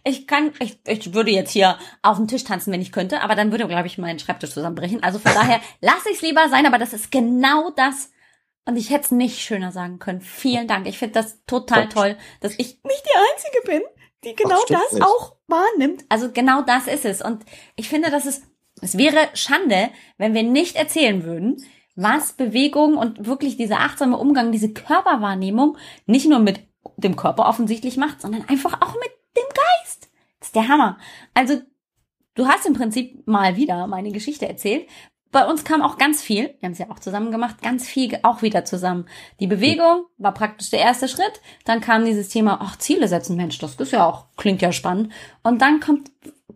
Ich 0.06 0.28
kann, 0.28 0.52
ich, 0.60 0.80
ich 0.86 1.16
würde 1.16 1.32
jetzt 1.32 1.50
hier 1.50 1.80
auf 2.04 2.18
den 2.18 2.28
Tisch 2.28 2.44
tanzen, 2.44 2.72
wenn 2.72 2.82
ich 2.82 2.92
könnte, 2.92 3.22
aber 3.22 3.34
dann 3.34 3.52
würde, 3.52 3.68
glaube 3.68 3.88
ich, 3.88 3.98
mein 3.98 4.20
Schreibtisch 4.20 4.52
zusammenbrechen. 4.52 5.02
Also 5.02 5.18
von 5.18 5.34
daher 5.34 5.62
lasse 5.82 6.10
ich 6.10 6.18
es 6.18 6.22
lieber 6.22 6.48
sein, 6.50 6.68
aber 6.68 6.78
das 6.78 6.94
ist 6.94 7.12
genau 7.12 7.72
das. 7.72 8.12
Und 8.66 8.76
ich 8.76 8.92
hätte 8.92 9.06
es 9.06 9.12
nicht 9.12 9.40
schöner 9.40 9.72
sagen 9.72 9.98
können. 9.98 10.22
Vielen 10.22 10.68
Dank. 10.68 10.88
Ich 10.88 11.00
finde 11.00 11.14
das 11.14 11.44
total 11.46 11.90
toll, 11.90 12.18
dass 12.40 12.54
ich 12.54 12.84
nicht 12.84 13.04
die 13.04 13.18
Einzige 13.18 13.62
bin, 13.66 13.82
die 14.24 14.36
genau 14.36 14.60
Ach, 14.62 14.68
das 14.68 14.92
nicht. 14.92 15.04
auch 15.04 15.38
wahrnimmt. 15.48 16.06
Also 16.10 16.32
genau 16.32 16.62
das 16.62 16.86
ist 16.86 17.06
es. 17.06 17.24
Und 17.24 17.44
ich 17.76 17.90
finde, 17.90 18.12
dass 18.12 18.26
es, 18.26 18.44
es 18.84 18.98
wäre 18.98 19.30
Schande, 19.34 19.90
wenn 20.18 20.34
wir 20.34 20.44
nicht 20.44 20.76
erzählen 20.76 21.24
würden, 21.24 21.58
was 21.96 22.34
Bewegung 22.34 22.98
und 22.98 23.26
wirklich 23.26 23.58
dieser 23.58 23.80
achtsame 23.80 24.18
Umgang, 24.18 24.52
diese 24.52 24.74
Körperwahrnehmung 24.74 25.78
nicht 26.06 26.28
nur 26.28 26.40
mit 26.40 26.62
dem 26.98 27.16
Körper 27.16 27.48
offensichtlich 27.48 27.98
macht, 27.98 28.22
sondern 28.22 28.48
einfach 28.48 28.82
auch 28.82 28.94
mit 28.96 29.12
dem 29.38 29.48
Geist. 29.50 30.10
Das 30.40 30.50
ist 30.50 30.56
der 30.56 30.68
Hammer. 30.68 30.98
Also, 31.34 31.62
du 32.36 32.48
hast 32.48 32.66
im 32.66 32.74
Prinzip 32.74 33.26
mal 33.28 33.56
wieder 33.56 33.88
meine 33.88 34.12
Geschichte 34.12 34.48
erzählt. 34.48 34.88
Bei 35.34 35.48
uns 35.48 35.64
kam 35.64 35.82
auch 35.82 35.98
ganz 35.98 36.22
viel, 36.22 36.54
wir 36.60 36.68
haben 36.68 36.74
es 36.74 36.78
ja 36.78 36.92
auch 36.92 37.00
zusammen 37.00 37.32
gemacht, 37.32 37.64
ganz 37.64 37.88
viel 37.88 38.20
auch 38.22 38.44
wieder 38.44 38.66
zusammen. 38.66 39.08
Die 39.40 39.48
Bewegung 39.48 40.06
war 40.20 40.32
praktisch 40.32 40.70
der 40.70 40.80
erste 40.80 41.08
Schritt. 41.08 41.42
Dann 41.66 41.82
kam 41.82 42.06
dieses 42.06 42.30
Thema, 42.30 42.60
ach, 42.62 42.78
Ziele 42.78 43.08
setzen, 43.08 43.36
Mensch, 43.36 43.58
das 43.58 43.76
ist 43.76 43.92
ja 43.92 44.08
auch, 44.08 44.28
klingt 44.38 44.62
ja 44.62 44.72
spannend. 44.72 45.12
Und 45.42 45.64
dann 45.64 45.80
kommt 45.80 46.12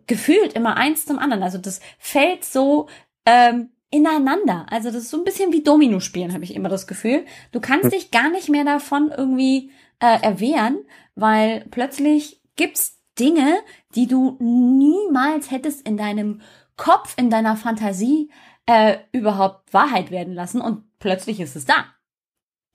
gefühlt 0.06 0.52
immer 0.52 0.76
eins 0.76 1.06
zum 1.06 1.18
anderen. 1.18 1.42
Also 1.42 1.58
das 1.58 1.80
fällt 1.98 2.44
so 2.44 2.88
ähm, 3.26 3.70
ineinander. 3.90 4.66
Also 4.70 4.92
das 4.92 5.02
ist 5.02 5.10
so 5.10 5.18
ein 5.18 5.24
bisschen 5.24 5.52
wie 5.52 5.64
Domino 5.64 5.98
spielen, 5.98 6.32
habe 6.32 6.44
ich 6.44 6.54
immer 6.54 6.68
das 6.68 6.86
Gefühl. 6.86 7.24
Du 7.50 7.58
kannst 7.58 7.92
dich 7.92 8.12
gar 8.12 8.30
nicht 8.30 8.48
mehr 8.48 8.64
davon 8.64 9.10
irgendwie 9.14 9.72
äh, 9.98 10.22
erwehren, 10.22 10.78
weil 11.16 11.66
plötzlich 11.72 12.40
gibt's 12.54 13.00
Dinge, 13.18 13.58
die 13.96 14.06
du 14.06 14.36
niemals 14.38 15.50
hättest 15.50 15.84
in 15.84 15.96
deinem 15.96 16.42
Kopf, 16.76 17.14
in 17.18 17.28
deiner 17.28 17.56
Fantasie 17.56 18.30
äh, 18.68 18.98
überhaupt 19.12 19.72
Wahrheit 19.72 20.10
werden 20.10 20.34
lassen 20.34 20.60
und 20.60 20.84
plötzlich 20.98 21.40
ist 21.40 21.56
es 21.56 21.64
da. 21.64 21.86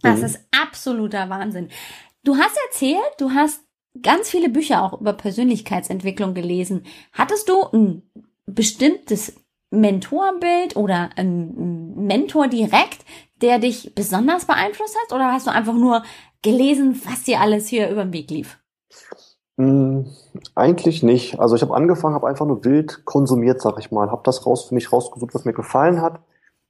Das 0.01 0.19
Mhm. 0.19 0.25
ist 0.25 0.39
absoluter 0.51 1.29
Wahnsinn. 1.29 1.69
Du 2.23 2.35
hast 2.37 2.57
erzählt, 2.67 2.99
du 3.19 3.31
hast 3.31 3.61
ganz 4.01 4.29
viele 4.29 4.49
Bücher 4.49 4.81
auch 4.81 4.99
über 4.99 5.13
Persönlichkeitsentwicklung 5.13 6.33
gelesen. 6.33 6.83
Hattest 7.11 7.47
du 7.47 7.61
ein 7.71 8.01
bestimmtes 8.47 9.35
Mentorbild 9.69 10.75
oder 10.75 11.11
ein 11.15 11.95
Mentor 12.07 12.47
direkt, 12.47 13.05
der 13.41 13.59
dich 13.59 13.93
besonders 13.93 14.45
beeinflusst 14.45 14.97
hat? 15.03 15.13
Oder 15.13 15.31
hast 15.31 15.45
du 15.45 15.51
einfach 15.51 15.75
nur 15.75 16.03
gelesen, 16.41 16.99
was 17.05 17.23
dir 17.23 17.39
alles 17.39 17.67
hier 17.67 17.89
über 17.89 18.03
den 18.03 18.13
Weg 18.13 18.31
lief? 18.31 18.57
Mm, 19.63 20.05
Eigentlich 20.55 21.03
nicht. 21.03 21.39
Also 21.39 21.55
ich 21.55 21.61
habe 21.61 21.75
angefangen, 21.75 22.15
habe 22.15 22.27
einfach 22.27 22.45
nur 22.45 22.63
wild 22.63 23.05
konsumiert, 23.05 23.61
sag 23.61 23.77
ich 23.79 23.91
mal. 23.91 24.11
Habe 24.11 24.21
das 24.23 24.45
raus 24.45 24.65
für 24.65 24.75
mich 24.75 24.91
rausgesucht, 24.91 25.33
was 25.33 25.45
mir 25.45 25.53
gefallen 25.53 26.01
hat. 26.01 26.19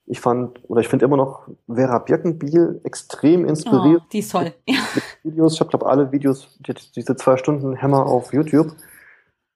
Ich 0.06 0.20
fand, 0.20 0.60
oder 0.70 0.82
ich 0.82 0.90
finde 0.90 1.06
immer 1.06 1.16
noch 1.16 1.48
Vera 1.74 1.98
Birkenbiel 2.00 2.82
extrem 2.84 3.46
inspirierend. 3.46 4.02
Oh, 4.04 4.10
die 4.12 4.20
ist 4.20 4.32
toll. 4.32 4.54
Ja. 4.68 4.80
Videos. 5.24 5.54
Ich 5.54 5.60
habe, 5.62 5.70
glaube 5.70 5.86
alle 5.88 6.12
Videos, 6.12 6.58
die, 6.60 6.74
diese 6.96 7.16
zwei 7.16 7.38
Stunden 7.38 7.74
Hämmer 7.76 8.06
auf 8.06 8.34
YouTube. 8.34 8.74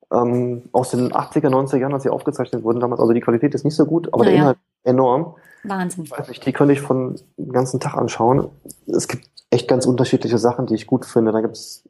Ähm, 0.10 0.64
aus 0.72 0.92
den 0.92 1.12
80er, 1.12 1.50
90er 1.50 1.78
Jahren, 1.78 1.94
als 1.94 2.04
sie 2.04 2.10
aufgezeichnet 2.10 2.64
wurden 2.64 2.80
damals. 2.80 3.02
Also 3.02 3.12
die 3.12 3.20
Qualität 3.20 3.54
ist 3.56 3.66
nicht 3.66 3.76
so 3.76 3.86
gut, 3.86 4.08
aber 4.14 4.24
der 4.24 4.32
Naja. 4.34 4.42
Inhalt 4.44 4.58
enorm. 4.86 5.36
Wahnsinn. 5.66 6.06
Ich 6.06 6.12
weiß 6.12 6.30
nicht, 6.30 6.46
die 6.46 6.54
könnte 6.54 6.72
ich 6.72 6.80
von 6.80 7.20
den 7.36 7.52
ganzen 7.52 7.82
Tag 7.82 7.96
anschauen. 7.96 8.48
Es 8.86 9.10
gibt 9.10 9.28
echt 9.50 9.68
ganz 9.68 9.86
unterschiedliche 9.86 10.38
Sachen, 10.38 10.66
die 10.66 10.76
ich 10.76 10.88
gut 10.88 11.06
finde. 11.06 11.32
Da 11.32 11.42
gibt 11.42 11.56
es 11.56 11.84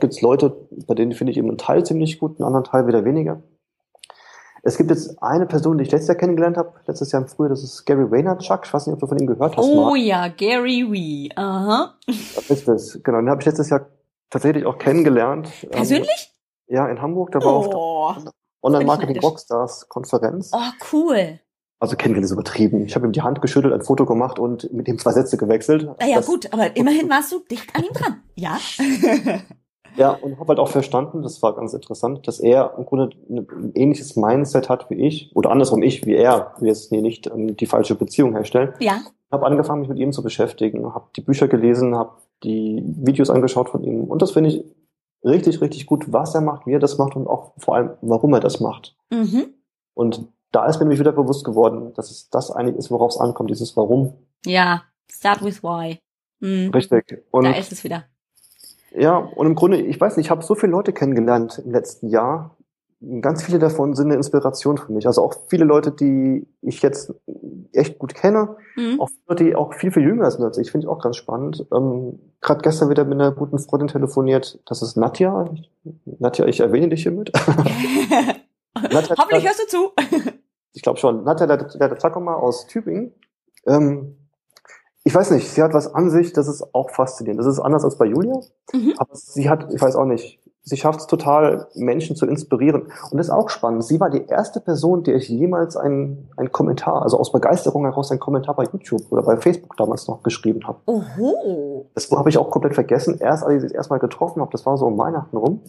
gibt's 0.00 0.20
Leute, 0.20 0.56
bei 0.86 0.94
denen 0.94 1.12
finde 1.12 1.32
ich 1.32 1.38
eben 1.38 1.48
einen 1.48 1.58
Teil 1.58 1.84
ziemlich 1.84 2.18
gut, 2.18 2.38
einen 2.38 2.46
anderen 2.46 2.64
Teil 2.64 2.86
wieder 2.86 3.04
weniger. 3.04 3.42
Es 4.64 4.76
gibt 4.76 4.90
jetzt 4.90 5.20
eine 5.20 5.46
Person, 5.46 5.76
die 5.78 5.82
ich 5.82 5.90
letztes 5.90 6.06
Jahr 6.08 6.16
kennengelernt 6.16 6.56
habe, 6.56 6.72
letztes 6.86 7.10
Jahr 7.10 7.22
im 7.22 7.28
Frühjahr, 7.28 7.48
das 7.50 7.64
ist 7.64 7.84
Gary 7.84 8.08
Vaynerchuk. 8.08 8.60
Ich 8.64 8.72
weiß 8.72 8.86
nicht, 8.86 8.94
ob 8.94 9.00
du 9.00 9.08
von 9.08 9.18
ihm 9.18 9.26
gehört 9.26 9.56
hast. 9.56 9.64
Oh 9.66 9.86
Marc. 9.90 9.98
ja, 9.98 10.28
Gary 10.28 10.86
Wee. 10.88 11.30
Aha. 11.34 11.94
Das 12.06 12.48
ist 12.48 12.68
es. 12.68 13.02
Genau, 13.02 13.18
den 13.18 13.28
habe 13.28 13.40
ich 13.40 13.46
letztes 13.46 13.70
Jahr 13.70 13.86
tatsächlich 14.30 14.64
auch 14.64 14.78
kennengelernt. 14.78 15.48
Ähm, 15.64 15.70
Persönlich? 15.70 16.32
ja, 16.68 16.86
in 16.88 17.02
Hamburg. 17.02 17.32
Da 17.32 17.40
war 17.40 17.52
auf 17.54 17.68
der 17.70 17.76
Oh. 17.78 18.14
Online 18.62 18.84
Marketing 18.84 19.16
neidisch. 19.16 19.24
Rockstars 19.24 19.88
Konferenz. 19.88 20.52
oh, 20.54 20.58
cool. 20.92 21.40
Also 21.82 21.96
kennengelernt 21.96 22.26
ist 22.26 22.32
übertrieben. 22.32 22.84
Ich 22.86 22.94
habe 22.94 23.06
ihm 23.06 23.12
die 23.12 23.22
Hand 23.22 23.42
geschüttelt, 23.42 23.74
ein 23.74 23.82
Foto 23.82 24.06
gemacht 24.06 24.38
und 24.38 24.72
mit 24.72 24.86
ihm 24.86 24.98
zwei 24.98 25.10
Sätze 25.10 25.36
gewechselt. 25.36 25.88
Ah 25.98 26.06
ja, 26.06 26.16
Das- 26.16 26.26
gut, 26.26 26.52
aber 26.52 26.76
immerhin 26.76 27.10
warst 27.10 27.32
du 27.32 27.40
dicht 27.50 27.74
an 27.74 27.82
ihm 27.84 27.92
dran. 27.92 28.22
Ja? 28.36 28.56
Ja, 29.94 30.12
und 30.12 30.38
habe 30.38 30.48
halt 30.48 30.58
auch 30.58 30.68
verstanden, 30.70 31.20
das 31.20 31.42
war 31.42 31.54
ganz 31.54 31.74
interessant, 31.74 32.26
dass 32.26 32.40
er 32.40 32.76
im 32.78 32.86
Grunde 32.86 33.10
ein 33.28 33.72
ähnliches 33.74 34.16
Mindset 34.16 34.70
hat 34.70 34.88
wie 34.88 34.94
ich, 34.94 35.30
oder 35.34 35.50
andersrum 35.50 35.82
ich 35.82 36.06
wie 36.06 36.14
er, 36.14 36.54
wir 36.60 36.68
jetzt 36.68 36.88
hier 36.88 37.02
nicht 37.02 37.26
ähm, 37.26 37.58
die 37.58 37.66
falsche 37.66 37.94
Beziehung 37.94 38.32
herstellen. 38.32 38.72
ja. 38.80 39.00
Habe 39.30 39.44
angefangen, 39.44 39.80
mich 39.80 39.90
mit 39.90 39.98
ihm 39.98 40.12
zu 40.12 40.22
beschäftigen, 40.22 40.94
habe 40.94 41.08
die 41.16 41.20
Bücher 41.20 41.46
gelesen, 41.46 41.94
habe 41.94 42.12
die 42.42 42.82
Videos 42.86 43.28
angeschaut 43.28 43.68
von 43.68 43.82
ihm 43.84 44.04
und 44.04 44.22
das 44.22 44.30
finde 44.30 44.48
ich 44.48 44.64
richtig, 45.24 45.60
richtig 45.60 45.84
gut, 45.84 46.10
was 46.10 46.34
er 46.34 46.40
macht, 46.40 46.66
wie 46.66 46.72
er 46.72 46.78
das 46.80 46.96
macht 46.96 47.14
und 47.14 47.26
auch 47.26 47.52
vor 47.58 47.74
allem, 47.76 47.90
warum 48.00 48.32
er 48.32 48.40
das 48.40 48.60
macht. 48.60 48.96
Mhm. 49.10 49.44
Und 49.92 50.26
da 50.52 50.66
ist 50.66 50.76
mir 50.78 50.84
nämlich 50.84 51.00
wieder 51.00 51.12
bewusst 51.12 51.44
geworden, 51.44 51.92
dass 51.94 52.10
es 52.10 52.30
das 52.30 52.50
eigentlich 52.50 52.76
ist, 52.76 52.90
worauf 52.90 53.10
es 53.12 53.18
ankommt, 53.18 53.50
dieses 53.50 53.76
Warum. 53.76 54.14
Ja. 54.46 54.82
Start 55.10 55.42
with 55.44 55.62
why. 55.62 55.98
Mhm. 56.40 56.70
Richtig. 56.70 57.22
Und 57.30 57.44
Da 57.44 57.52
ist 57.52 57.72
es 57.72 57.84
wieder. 57.84 58.04
Ja, 58.94 59.16
und 59.16 59.46
im 59.46 59.54
Grunde, 59.54 59.80
ich 59.80 60.00
weiß 60.00 60.16
nicht, 60.16 60.26
ich 60.26 60.30
habe 60.30 60.42
so 60.42 60.54
viele 60.54 60.72
Leute 60.72 60.92
kennengelernt 60.92 61.62
im 61.64 61.70
letzten 61.72 62.08
Jahr. 62.08 62.56
Ganz 63.20 63.42
viele 63.42 63.58
davon 63.58 63.94
sind 63.94 64.06
eine 64.06 64.16
Inspiration 64.16 64.78
für 64.78 64.92
mich. 64.92 65.06
Also 65.06 65.22
auch 65.24 65.34
viele 65.48 65.64
Leute, 65.64 65.90
die 65.90 66.46
ich 66.60 66.82
jetzt 66.82 67.12
echt 67.72 67.98
gut 67.98 68.14
kenne, 68.14 68.56
Mhm. 68.76 69.00
auch 69.00 69.08
Leute, 69.26 69.44
die 69.44 69.54
auch 69.56 69.74
viel, 69.74 69.90
viel 69.92 70.02
jünger 70.02 70.30
sind 70.30 70.44
als 70.44 70.56
ich, 70.58 70.70
finde 70.70 70.86
ich 70.86 70.90
auch 70.90 71.00
ganz 71.02 71.16
spannend. 71.16 71.66
Ähm, 71.74 72.18
Gerade 72.40 72.62
gestern 72.62 72.90
wieder 72.90 73.04
mit 73.04 73.14
einer 73.14 73.32
guten 73.32 73.58
Freundin 73.58 73.88
telefoniert. 73.88 74.60
Das 74.66 74.82
ist 74.82 74.96
Nadja. 74.96 75.46
Nadja, 76.04 76.46
ich 76.46 76.60
erwähne 76.60 76.88
dich 76.88 77.02
hiermit. 77.02 77.32
Nadja, 78.74 79.16
Hoffentlich 79.16 79.44
hörst 79.46 79.62
du 79.62 79.66
zu. 79.68 79.92
ich 80.72 80.82
glaube 80.82 80.98
schon, 80.98 81.24
Nadja 81.24 81.46
Takoma 81.56 82.34
aus 82.34 82.66
Tübingen. 82.66 83.12
Ähm, 83.66 84.16
ich 85.04 85.14
weiß 85.14 85.32
nicht, 85.32 85.48
sie 85.50 85.62
hat 85.62 85.74
was 85.74 85.92
an 85.92 86.10
sich, 86.10 86.32
das 86.32 86.46
ist 86.48 86.74
auch 86.74 86.90
faszinierend. 86.90 87.40
Das 87.40 87.46
ist 87.46 87.58
anders 87.58 87.84
als 87.84 87.98
bei 87.98 88.06
Julia, 88.06 88.40
Mhm. 88.72 88.94
aber 88.98 89.14
sie 89.14 89.50
hat, 89.50 89.72
ich 89.74 89.82
weiß 89.82 89.96
auch 89.96 90.04
nicht, 90.04 90.38
sie 90.62 90.76
schafft 90.76 91.00
es 91.00 91.06
total, 91.08 91.66
Menschen 91.74 92.14
zu 92.14 92.24
inspirieren. 92.24 92.82
Und 93.10 93.18
das 93.18 93.26
ist 93.26 93.32
auch 93.32 93.48
spannend. 93.50 93.84
Sie 93.84 93.98
war 93.98 94.10
die 94.10 94.24
erste 94.26 94.60
Person, 94.60 95.02
der 95.02 95.16
ich 95.16 95.28
jemals 95.28 95.76
einen, 95.76 96.30
einen 96.36 96.52
Kommentar, 96.52 97.02
also 97.02 97.18
aus 97.18 97.32
Begeisterung 97.32 97.84
heraus 97.84 98.12
einen 98.12 98.20
Kommentar 98.20 98.54
bei 98.54 98.64
YouTube 98.64 99.10
oder 99.10 99.22
bei 99.22 99.36
Facebook 99.36 99.76
damals 99.76 100.06
noch 100.06 100.22
geschrieben 100.22 100.60
habe. 100.68 100.78
Oho. 100.86 101.90
Das 101.94 102.08
habe 102.12 102.28
ich 102.28 102.38
auch 102.38 102.50
komplett 102.50 102.74
vergessen. 102.74 103.18
Erst 103.18 103.42
als 103.44 103.64
ich 103.64 103.70
sie 103.70 103.74
erstmal 103.74 103.98
getroffen 103.98 104.40
habe, 104.40 104.52
das 104.52 104.64
war 104.64 104.76
so 104.78 104.86
um 104.86 104.96
Weihnachten 104.98 105.36
rum, 105.36 105.62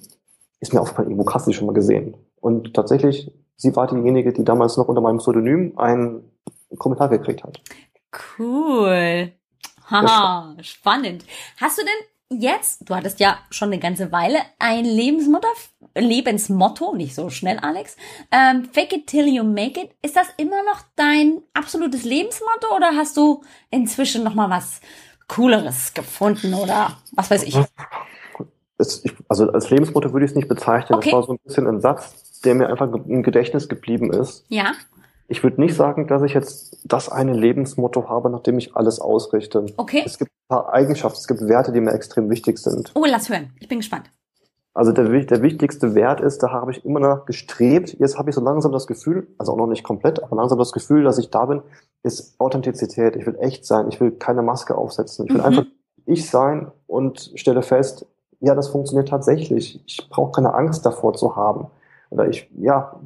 ist 0.59 0.73
mir 0.73 0.79
aufgefallen, 0.81 1.09
irgendwo 1.09 1.29
hast 1.31 1.47
du 1.47 1.51
sie 1.51 1.57
schon 1.57 1.65
mal 1.67 1.73
gesehen. 1.73 2.15
Und 2.39 2.75
tatsächlich, 2.75 3.33
sie 3.55 3.75
war 3.75 3.87
diejenige, 3.87 4.33
die 4.33 4.43
damals 4.43 4.77
noch 4.77 4.87
unter 4.87 5.01
meinem 5.01 5.17
Pseudonym 5.17 5.77
einen 5.77 6.31
Kommentar 6.77 7.09
gekriegt 7.09 7.43
hat. 7.43 7.61
Cool. 8.37 9.31
Haha, 9.89 10.55
spannend. 10.61 11.25
Hast 11.59 11.77
du 11.77 11.83
denn 11.83 12.39
jetzt, 12.41 12.89
du 12.89 12.95
hattest 12.95 13.19
ja 13.19 13.37
schon 13.49 13.69
eine 13.69 13.79
ganze 13.79 14.11
Weile 14.11 14.39
ein 14.59 14.85
Lebensmotto, 14.85 15.47
Lebensmotto, 15.95 16.95
nicht 16.95 17.13
so 17.13 17.29
schnell, 17.29 17.59
Alex. 17.59 17.95
Ähm, 18.31 18.65
fake 18.65 18.93
it 18.93 19.07
till 19.07 19.27
you 19.27 19.43
make 19.43 19.79
it. 19.79 19.91
Ist 20.01 20.15
das 20.15 20.27
immer 20.37 20.63
noch 20.63 20.81
dein 20.95 21.41
absolutes 21.53 22.03
Lebensmotto 22.03 22.75
oder 22.75 22.95
hast 22.95 23.17
du 23.17 23.43
inzwischen 23.69 24.23
noch 24.23 24.33
mal 24.33 24.49
was 24.49 24.81
Cooleres 25.27 25.93
gefunden 25.93 26.53
oder 26.53 26.97
was 27.11 27.31
weiß 27.31 27.43
ich, 27.43 27.57
also 29.29 29.49
als 29.51 29.69
Lebensmotto 29.69 30.13
würde 30.13 30.25
ich 30.25 30.31
es 30.31 30.35
nicht 30.35 30.47
bezeichnen. 30.47 30.97
Okay. 30.97 31.11
Das 31.11 31.15
war 31.19 31.23
so 31.23 31.33
ein 31.33 31.39
bisschen 31.43 31.67
ein 31.67 31.81
Satz, 31.81 32.13
der 32.43 32.55
mir 32.55 32.67
einfach 32.67 32.91
im 32.91 33.23
Gedächtnis 33.23 33.69
geblieben 33.69 34.11
ist. 34.11 34.45
Ja. 34.49 34.73
Ich 35.27 35.43
würde 35.43 35.61
nicht 35.61 35.75
sagen, 35.75 36.07
dass 36.07 36.21
ich 36.23 36.33
jetzt 36.33 36.77
das 36.85 37.09
eine 37.09 37.33
Lebensmotto 37.33 38.09
habe, 38.09 38.29
nach 38.29 38.41
dem 38.43 38.57
ich 38.57 38.75
alles 38.75 38.99
ausrichte. 38.99 39.65
Okay. 39.77 40.03
Es 40.05 40.17
gibt 40.17 40.29
ein 40.31 40.47
paar 40.55 40.73
Eigenschaften, 40.73 41.17
es 41.17 41.27
gibt 41.27 41.41
Werte, 41.47 41.71
die 41.71 41.79
mir 41.81 41.93
extrem 41.93 42.29
wichtig 42.29 42.57
sind. 42.59 42.91
Oh, 42.93 43.05
lass 43.07 43.29
hören. 43.29 43.53
Ich 43.59 43.67
bin 43.67 43.79
gespannt. 43.79 44.11
Also 44.75 44.91
der, 44.91 45.05
der 45.07 45.41
wichtigste 45.43 45.93
Wert 45.93 46.19
ist, 46.19 46.41
da 46.41 46.49
habe 46.51 46.71
ich 46.71 46.83
immer 46.83 46.99
noch 46.99 47.25
gestrebt. 47.25 47.95
Jetzt 47.99 48.17
habe 48.17 48.31
ich 48.31 48.35
so 48.35 48.41
langsam 48.41 48.71
das 48.71 48.87
Gefühl, 48.87 49.27
also 49.37 49.53
auch 49.53 49.57
noch 49.57 49.67
nicht 49.67 49.83
komplett, 49.83 50.21
aber 50.23 50.35
langsam 50.35 50.57
das 50.57 50.71
Gefühl, 50.71 51.03
dass 51.03 51.19
ich 51.19 51.29
da 51.29 51.45
bin, 51.45 51.61
ist 52.01 52.39
Authentizität. 52.39 53.15
Ich 53.15 53.25
will 53.25 53.37
echt 53.39 53.65
sein. 53.65 53.87
Ich 53.89 54.01
will 54.01 54.11
keine 54.11 54.41
Maske 54.41 54.75
aufsetzen. 54.75 55.25
Ich 55.25 55.31
will 55.31 55.41
Mhm. 55.41 55.45
einfach 55.45 55.65
ich 56.05 56.29
sein 56.29 56.71
und 56.87 57.31
stelle 57.35 57.61
fest, 57.61 58.07
ja, 58.39 58.55
das 58.55 58.67
funktioniert 58.67 59.07
tatsächlich. 59.07 59.81
Ich 59.85 60.09
brauche 60.09 60.31
keine 60.33 60.53
Angst 60.53 60.85
davor 60.85 61.13
zu 61.13 61.35
haben. 61.35 61.67
Oder 62.13 62.27
ich, 62.27 62.47
ja, 62.59 62.99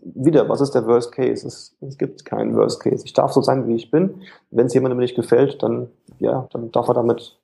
wieder, 0.00 0.48
was 0.48 0.62
ist 0.62 0.70
der 0.70 0.86
Worst 0.86 1.12
Case? 1.12 1.46
Es, 1.46 1.76
es 1.82 1.98
gibt 1.98 2.24
keinen 2.24 2.56
Worst 2.56 2.80
Case. 2.80 3.04
Ich 3.04 3.12
darf 3.12 3.32
so 3.32 3.42
sein, 3.42 3.68
wie 3.68 3.74
ich 3.74 3.90
bin. 3.90 4.22
Wenn 4.50 4.64
es 4.64 4.72
jemandem 4.72 4.98
nicht 4.98 5.14
gefällt, 5.14 5.62
dann, 5.62 5.90
ja, 6.20 6.48
dann 6.52 6.72
darf 6.72 6.88
er 6.88 6.94
damit 6.94 7.38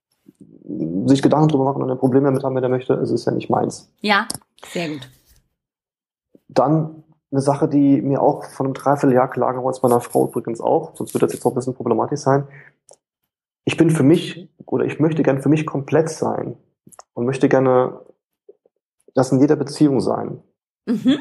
sich 1.04 1.20
Gedanken 1.20 1.48
drüber 1.48 1.64
machen 1.64 1.82
und 1.82 1.90
ein 1.90 1.98
Problem 1.98 2.24
damit 2.24 2.42
haben, 2.42 2.54
wenn 2.54 2.62
er 2.62 2.70
möchte. 2.70 2.94
Es 2.94 3.10
ist 3.10 3.26
ja 3.26 3.32
nicht 3.32 3.50
meins. 3.50 3.92
Ja. 4.00 4.26
Sehr 4.64 4.88
gut. 4.88 5.10
Dann 6.48 7.04
eine 7.30 7.42
Sache, 7.42 7.68
die 7.68 8.00
mir 8.00 8.22
auch 8.22 8.44
von 8.44 8.66
einem 8.66 8.74
Dreivierteljahr 8.74 9.28
klar 9.28 9.52
geworden 9.52 9.74
ist, 9.74 9.82
meiner 9.82 10.00
Frau 10.00 10.28
übrigens 10.28 10.62
auch, 10.62 10.96
sonst 10.96 11.12
wird 11.12 11.24
das 11.24 11.34
jetzt 11.34 11.44
auch 11.44 11.50
ein 11.50 11.56
bisschen 11.56 11.74
problematisch 11.74 12.20
sein. 12.20 12.48
Ich 13.66 13.76
bin 13.76 13.90
für 13.90 14.02
mich 14.02 14.48
oder 14.64 14.86
ich 14.86 14.98
möchte 14.98 15.22
gerne 15.22 15.42
für 15.42 15.50
mich 15.50 15.66
komplett 15.66 16.08
sein 16.08 16.56
und 17.12 17.26
möchte 17.26 17.50
gerne 17.50 18.00
das 19.14 19.30
in 19.30 19.40
jeder 19.40 19.56
Beziehung 19.56 20.00
sein. 20.00 20.42
Mhm. 20.86 21.20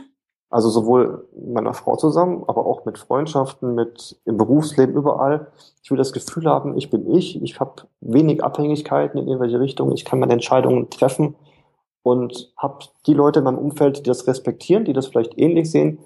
Also 0.49 0.69
sowohl 0.69 1.29
mit 1.33 1.53
meiner 1.53 1.73
Frau 1.73 1.95
zusammen, 1.95 2.43
aber 2.47 2.65
auch 2.65 2.83
mit 2.83 2.97
Freundschaften, 2.97 3.73
mit 3.73 4.19
im 4.25 4.35
Berufsleben, 4.35 4.95
überall. 4.95 5.47
Ich 5.81 5.89
will 5.89 5.97
das 5.97 6.11
Gefühl 6.11 6.45
haben, 6.45 6.77
ich 6.77 6.89
bin 6.89 7.09
ich, 7.09 7.41
ich 7.41 7.59
habe 7.61 7.83
wenig 8.01 8.43
Abhängigkeiten 8.43 9.17
in 9.17 9.27
irgendwelche 9.27 9.61
Richtungen, 9.61 9.93
ich 9.93 10.03
kann 10.03 10.19
meine 10.19 10.33
Entscheidungen 10.33 10.89
treffen 10.89 11.35
und 12.03 12.51
habe 12.57 12.85
die 13.07 13.13
Leute 13.13 13.39
in 13.39 13.45
meinem 13.45 13.59
Umfeld, 13.59 13.99
die 13.99 14.03
das 14.03 14.27
respektieren, 14.27 14.83
die 14.83 14.91
das 14.91 15.07
vielleicht 15.07 15.37
ähnlich 15.37 15.71
sehen 15.71 15.99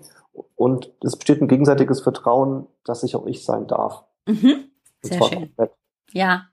und 0.55 0.91
es 1.01 1.15
besteht 1.15 1.41
ein 1.41 1.47
gegenseitiges 1.47 2.01
Vertrauen, 2.01 2.67
dass 2.83 3.03
ich 3.03 3.15
auch 3.15 3.25
ich 3.25 3.43
sein 3.43 3.67
darf. 3.67 4.03
Mhm. 4.27 4.65
Sehr 5.01 5.23
schön. 5.23 5.39
Komplett. 5.39 5.71
Ja. 6.11 6.43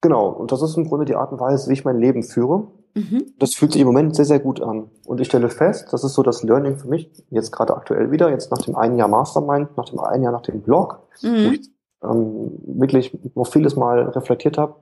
Genau, 0.00 0.28
und 0.28 0.52
das 0.52 0.62
ist 0.62 0.76
im 0.76 0.86
Grunde 0.86 1.06
die 1.06 1.16
Art 1.16 1.32
und 1.32 1.40
Weise, 1.40 1.68
wie 1.68 1.72
ich 1.72 1.84
mein 1.84 1.98
Leben 1.98 2.22
führe. 2.22 2.68
Mhm. 2.94 3.32
Das 3.38 3.54
fühlt 3.54 3.72
sich 3.72 3.80
im 3.80 3.88
Moment 3.88 4.14
sehr, 4.14 4.24
sehr 4.24 4.38
gut 4.38 4.60
an. 4.60 4.90
Und 5.06 5.20
ich 5.20 5.26
stelle 5.26 5.48
fest, 5.48 5.88
das 5.92 6.04
ist 6.04 6.14
so 6.14 6.22
das 6.22 6.42
Learning 6.42 6.76
für 6.76 6.88
mich, 6.88 7.10
jetzt 7.30 7.50
gerade 7.50 7.76
aktuell 7.76 8.10
wieder, 8.10 8.30
jetzt 8.30 8.50
nach 8.50 8.62
dem 8.62 8.76
einen 8.76 8.96
Jahr 8.96 9.08
Mastermind, 9.08 9.76
nach 9.76 9.86
dem 9.86 9.98
einen 9.98 10.22
Jahr 10.22 10.32
nach 10.32 10.42
dem 10.42 10.62
Blog, 10.62 11.00
mhm. 11.22 11.28
wo 11.28 11.50
ich 11.52 11.70
ähm, 12.04 12.52
wirklich 12.66 13.18
noch 13.34 13.46
vieles 13.46 13.76
Mal 13.76 14.00
reflektiert 14.10 14.58
habe. 14.58 14.76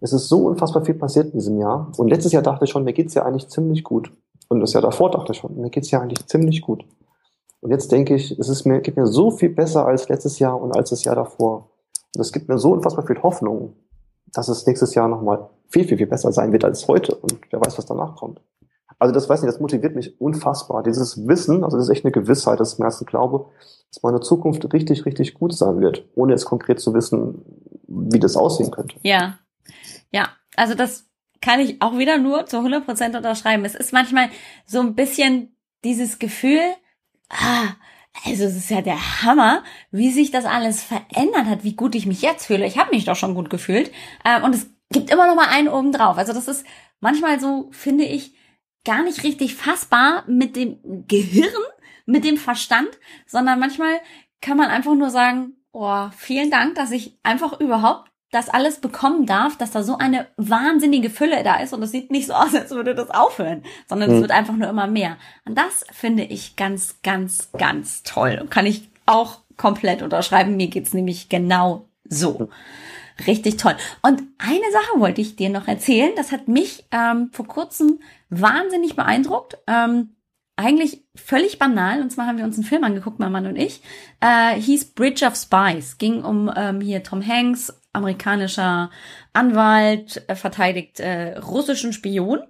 Es 0.00 0.12
ist 0.12 0.28
so 0.28 0.46
unfassbar 0.46 0.84
viel 0.84 0.94
passiert 0.94 1.26
in 1.26 1.38
diesem 1.38 1.58
Jahr. 1.58 1.90
Und 1.96 2.08
letztes 2.08 2.32
Jahr 2.32 2.42
dachte 2.42 2.66
ich 2.66 2.70
schon, 2.70 2.84
mir 2.84 2.92
geht's 2.92 3.14
ja 3.14 3.24
eigentlich 3.24 3.48
ziemlich 3.48 3.84
gut. 3.84 4.12
Und 4.48 4.60
das 4.60 4.74
Jahr 4.74 4.82
davor 4.82 5.10
dachte 5.10 5.32
ich 5.32 5.38
schon, 5.38 5.58
mir 5.58 5.70
geht's 5.70 5.90
ja 5.90 6.00
eigentlich 6.00 6.26
ziemlich 6.26 6.60
gut. 6.60 6.84
Und 7.60 7.70
jetzt 7.70 7.90
denke 7.90 8.14
ich, 8.14 8.38
es 8.38 8.50
ist 8.50 8.66
mir, 8.66 8.80
geht 8.80 8.98
mir 8.98 9.06
so 9.06 9.30
viel 9.30 9.48
besser 9.48 9.86
als 9.86 10.10
letztes 10.10 10.38
Jahr 10.38 10.60
und 10.60 10.76
als 10.76 10.90
das 10.90 11.04
Jahr 11.04 11.14
davor. 11.14 11.70
Und 12.14 12.20
es 12.20 12.30
gibt 12.30 12.48
mir 12.48 12.58
so 12.58 12.72
unfassbar 12.72 13.06
viel 13.06 13.22
Hoffnung, 13.22 13.76
dass 14.34 14.48
es 14.48 14.66
nächstes 14.66 14.94
Jahr 14.94 15.08
nochmal 15.08 15.48
viel, 15.68 15.84
viel, 15.84 15.98
viel 15.98 16.06
besser 16.06 16.32
sein 16.32 16.52
wird 16.52 16.64
als 16.64 16.86
heute. 16.88 17.14
Und 17.14 17.38
wer 17.50 17.60
weiß, 17.60 17.78
was 17.78 17.86
danach 17.86 18.16
kommt. 18.16 18.40
Also 18.98 19.12
das 19.12 19.28
weiß 19.28 19.42
nicht, 19.42 19.52
das 19.52 19.60
motiviert 19.60 19.96
mich 19.96 20.20
unfassbar. 20.20 20.82
Dieses 20.82 21.26
Wissen, 21.26 21.64
also 21.64 21.76
das 21.76 21.86
ist 21.86 21.92
echt 21.92 22.04
eine 22.04 22.12
Gewissheit, 22.12 22.60
das 22.60 22.74
ist 22.74 22.78
mein 22.78 22.86
erster 22.86 23.04
Glaube, 23.04 23.50
dass 23.90 24.02
meine 24.02 24.20
Zukunft 24.20 24.72
richtig, 24.72 25.04
richtig 25.04 25.34
gut 25.34 25.54
sein 25.54 25.80
wird, 25.80 26.04
ohne 26.14 26.32
jetzt 26.32 26.44
konkret 26.44 26.80
zu 26.80 26.94
wissen, 26.94 27.42
wie 27.86 28.20
das 28.20 28.36
aussehen 28.36 28.70
könnte. 28.70 28.96
Ja, 29.02 29.38
ja, 30.10 30.28
also 30.56 30.74
das 30.74 31.06
kann 31.40 31.60
ich 31.60 31.82
auch 31.82 31.98
wieder 31.98 32.18
nur 32.18 32.46
zu 32.46 32.58
100 32.58 32.86
Prozent 32.86 33.16
unterschreiben. 33.16 33.64
Es 33.64 33.74
ist 33.74 33.92
manchmal 33.92 34.30
so 34.64 34.80
ein 34.80 34.94
bisschen 34.94 35.56
dieses 35.84 36.18
Gefühl, 36.18 36.62
ah, 37.28 37.74
also 38.24 38.44
es 38.44 38.56
ist 38.56 38.70
ja 38.70 38.80
der 38.80 39.22
Hammer, 39.22 39.62
wie 39.90 40.10
sich 40.10 40.30
das 40.30 40.44
alles 40.44 40.82
verändert 40.82 41.46
hat, 41.46 41.64
wie 41.64 41.74
gut 41.74 41.94
ich 41.94 42.06
mich 42.06 42.22
jetzt 42.22 42.46
fühle. 42.46 42.64
Ich 42.64 42.78
habe 42.78 42.94
mich 42.94 43.04
doch 43.04 43.16
schon 43.16 43.34
gut 43.34 43.50
gefühlt. 43.50 43.90
Ähm, 44.24 44.44
und 44.44 44.54
es 44.54 44.70
gibt 44.94 45.10
immer 45.10 45.26
noch 45.26 45.34
mal 45.34 45.48
einen 45.48 45.68
oben 45.68 45.92
drauf. 45.92 46.16
Also 46.16 46.32
das 46.32 46.48
ist 46.48 46.64
manchmal 47.00 47.38
so, 47.38 47.68
finde 47.72 48.04
ich, 48.04 48.34
gar 48.84 49.02
nicht 49.02 49.24
richtig 49.24 49.54
fassbar 49.54 50.24
mit 50.26 50.56
dem 50.56 50.78
Gehirn, 51.06 51.52
mit 52.06 52.24
dem 52.24 52.38
Verstand, 52.38 52.88
sondern 53.26 53.58
manchmal 53.58 54.00
kann 54.40 54.56
man 54.56 54.70
einfach 54.70 54.94
nur 54.94 55.10
sagen, 55.10 55.56
oh, 55.72 56.06
vielen 56.16 56.50
Dank, 56.50 56.76
dass 56.76 56.92
ich 56.92 57.18
einfach 57.22 57.60
überhaupt 57.60 58.10
das 58.30 58.48
alles 58.48 58.80
bekommen 58.80 59.26
darf, 59.26 59.56
dass 59.56 59.70
da 59.70 59.82
so 59.82 59.96
eine 59.96 60.26
wahnsinnige 60.36 61.08
Fülle 61.08 61.44
da 61.44 61.56
ist 61.56 61.72
und 61.72 61.82
es 61.82 61.92
sieht 61.92 62.10
nicht 62.10 62.26
so 62.26 62.32
aus, 62.34 62.54
als 62.54 62.70
würde 62.70 62.94
das 62.94 63.10
aufhören, 63.10 63.62
sondern 63.88 64.10
mhm. 64.10 64.16
es 64.16 64.22
wird 64.22 64.32
einfach 64.32 64.54
nur 64.54 64.68
immer 64.68 64.86
mehr. 64.86 65.16
Und 65.44 65.56
das 65.56 65.84
finde 65.92 66.24
ich 66.24 66.56
ganz, 66.56 67.00
ganz, 67.02 67.50
ganz 67.52 68.02
toll 68.02 68.38
und 68.40 68.50
kann 68.50 68.66
ich 68.66 68.90
auch 69.06 69.40
komplett 69.56 70.02
unterschreiben. 70.02 70.56
Mir 70.56 70.68
geht's 70.68 70.94
nämlich 70.94 71.28
genau 71.28 71.88
so. 72.04 72.48
Richtig 73.26 73.56
toll. 73.56 73.76
Und 74.02 74.22
eine 74.38 74.72
Sache 74.72 74.98
wollte 75.00 75.20
ich 75.20 75.36
dir 75.36 75.48
noch 75.48 75.68
erzählen. 75.68 76.12
Das 76.16 76.32
hat 76.32 76.48
mich 76.48 76.84
ähm, 76.90 77.30
vor 77.32 77.46
kurzem 77.46 78.00
wahnsinnig 78.28 78.96
beeindruckt. 78.96 79.58
Ähm, 79.66 80.16
eigentlich 80.56 81.04
völlig 81.14 81.58
banal. 81.58 82.00
Und 82.00 82.10
zwar 82.10 82.26
haben 82.26 82.38
wir 82.38 82.44
uns 82.44 82.56
einen 82.56 82.64
Film 82.64 82.84
angeguckt, 82.84 83.18
mein 83.18 83.32
Mann 83.32 83.46
und 83.46 83.56
ich. 83.56 83.82
Äh, 84.20 84.54
hieß 84.60 84.94
Bridge 84.94 85.24
of 85.26 85.36
Spies. 85.36 85.98
Ging 85.98 86.24
um 86.24 86.50
ähm, 86.54 86.80
hier 86.80 87.02
Tom 87.02 87.26
Hanks, 87.26 87.80
amerikanischer 87.92 88.90
Anwalt, 89.32 90.22
äh, 90.28 90.34
verteidigt 90.34 91.00
äh, 91.00 91.38
russischen 91.38 91.92
Spion. 91.92 92.40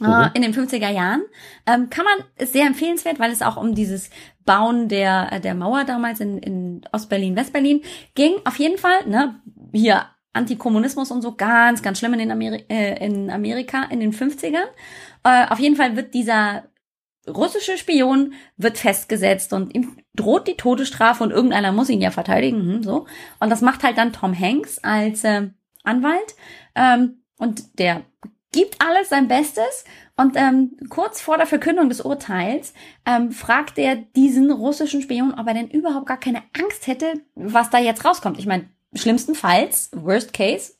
Äh, 0.00 0.06
mhm. 0.06 0.30
in 0.34 0.42
den 0.42 0.54
50er 0.54 0.90
Jahren. 0.90 1.22
Ähm, 1.66 1.90
kann 1.90 2.04
man, 2.04 2.26
ist 2.36 2.52
sehr 2.52 2.66
empfehlenswert, 2.66 3.18
weil 3.18 3.32
es 3.32 3.42
auch 3.42 3.56
um 3.56 3.74
dieses 3.74 4.10
Bauen 4.44 4.88
der, 4.88 5.32
äh, 5.32 5.40
der 5.40 5.54
Mauer 5.54 5.84
damals 5.84 6.20
in, 6.20 6.38
in 6.38 6.80
Ostberlin, 6.92 7.36
Westberlin 7.36 7.82
ging. 8.14 8.34
Auf 8.44 8.58
jeden 8.58 8.78
Fall, 8.78 9.06
ne, 9.06 9.40
hier 9.72 10.06
Antikommunismus 10.32 11.10
und 11.10 11.22
so, 11.22 11.34
ganz, 11.34 11.82
ganz 11.82 11.98
schlimm 11.98 12.12
in, 12.12 12.20
den 12.20 12.30
Ameri 12.30 12.64
äh, 12.68 13.04
in 13.04 13.30
Amerika 13.30 13.84
in 13.90 14.00
den 14.00 14.12
50ern. 14.12 14.66
Äh, 15.24 15.46
auf 15.48 15.58
jeden 15.58 15.76
Fall 15.76 15.96
wird 15.96 16.14
dieser 16.14 16.64
russische 17.26 17.76
Spion 17.76 18.32
wird 18.56 18.78
festgesetzt 18.78 19.52
und 19.52 19.74
ihm 19.74 19.98
droht 20.14 20.48
die 20.48 20.56
Todesstrafe 20.56 21.22
und 21.22 21.30
irgendeiner 21.30 21.72
muss 21.72 21.90
ihn 21.90 22.00
ja 22.00 22.10
verteidigen, 22.10 22.60
hm, 22.60 22.82
so. 22.82 23.06
Und 23.40 23.50
das 23.50 23.60
macht 23.60 23.82
halt 23.82 23.98
dann 23.98 24.12
Tom 24.12 24.38
Hanks 24.38 24.78
als 24.78 25.24
äh, 25.24 25.48
Anwalt 25.84 26.34
ähm, 26.74 27.22
und 27.38 27.78
der 27.78 28.02
gibt 28.52 28.80
alles 28.80 29.08
sein 29.08 29.28
Bestes 29.28 29.84
und 30.16 30.36
ähm, 30.36 30.76
kurz 30.88 31.20
vor 31.20 31.36
der 31.36 31.46
Verkündung 31.46 31.88
des 31.88 32.00
Urteils 32.00 32.72
ähm, 33.06 33.30
fragt 33.30 33.78
er 33.78 33.96
diesen 33.96 34.50
russischen 34.50 35.02
Spion, 35.02 35.34
ob 35.34 35.46
er 35.46 35.54
denn 35.54 35.70
überhaupt 35.70 36.06
gar 36.06 36.18
keine 36.18 36.42
Angst 36.58 36.86
hätte, 36.86 37.14
was 37.34 37.70
da 37.70 37.78
jetzt 37.78 38.04
rauskommt. 38.04 38.38
Ich 38.38 38.46
meine, 38.46 38.68
schlimmstenfalls, 38.94 39.90
worst 39.94 40.32
case, 40.32 40.74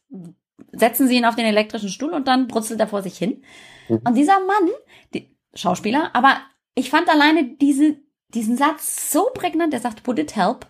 setzen 0.73 1.09
sie 1.09 1.17
ihn 1.17 1.25
auf 1.25 1.37
den 1.37 1.45
elektrischen 1.45 1.91
Stuhl 1.91 2.13
und 2.13 2.27
dann 2.27 2.49
brutzelt 2.49 2.81
er 2.81 2.89
vor 2.89 3.03
sich 3.03 3.17
hin. 3.17 3.43
Mhm. 3.89 4.01
Und 4.05 4.15
dieser 4.15 4.41
Mann, 4.41 4.71
die, 5.15 5.37
Schauspieler, 5.55 6.11
aber 6.15 6.39
ich 6.75 6.91
fand 6.91 7.09
alleine 7.09 7.45
diese, 7.45 7.97
diesen 8.29 8.57
Satz 8.57 9.11
so 9.11 9.29
prägnant, 9.35 9.73
der 9.73 9.81
sagt, 9.81 10.07
would 10.07 10.19
it 10.19 10.37
help? 10.37 10.67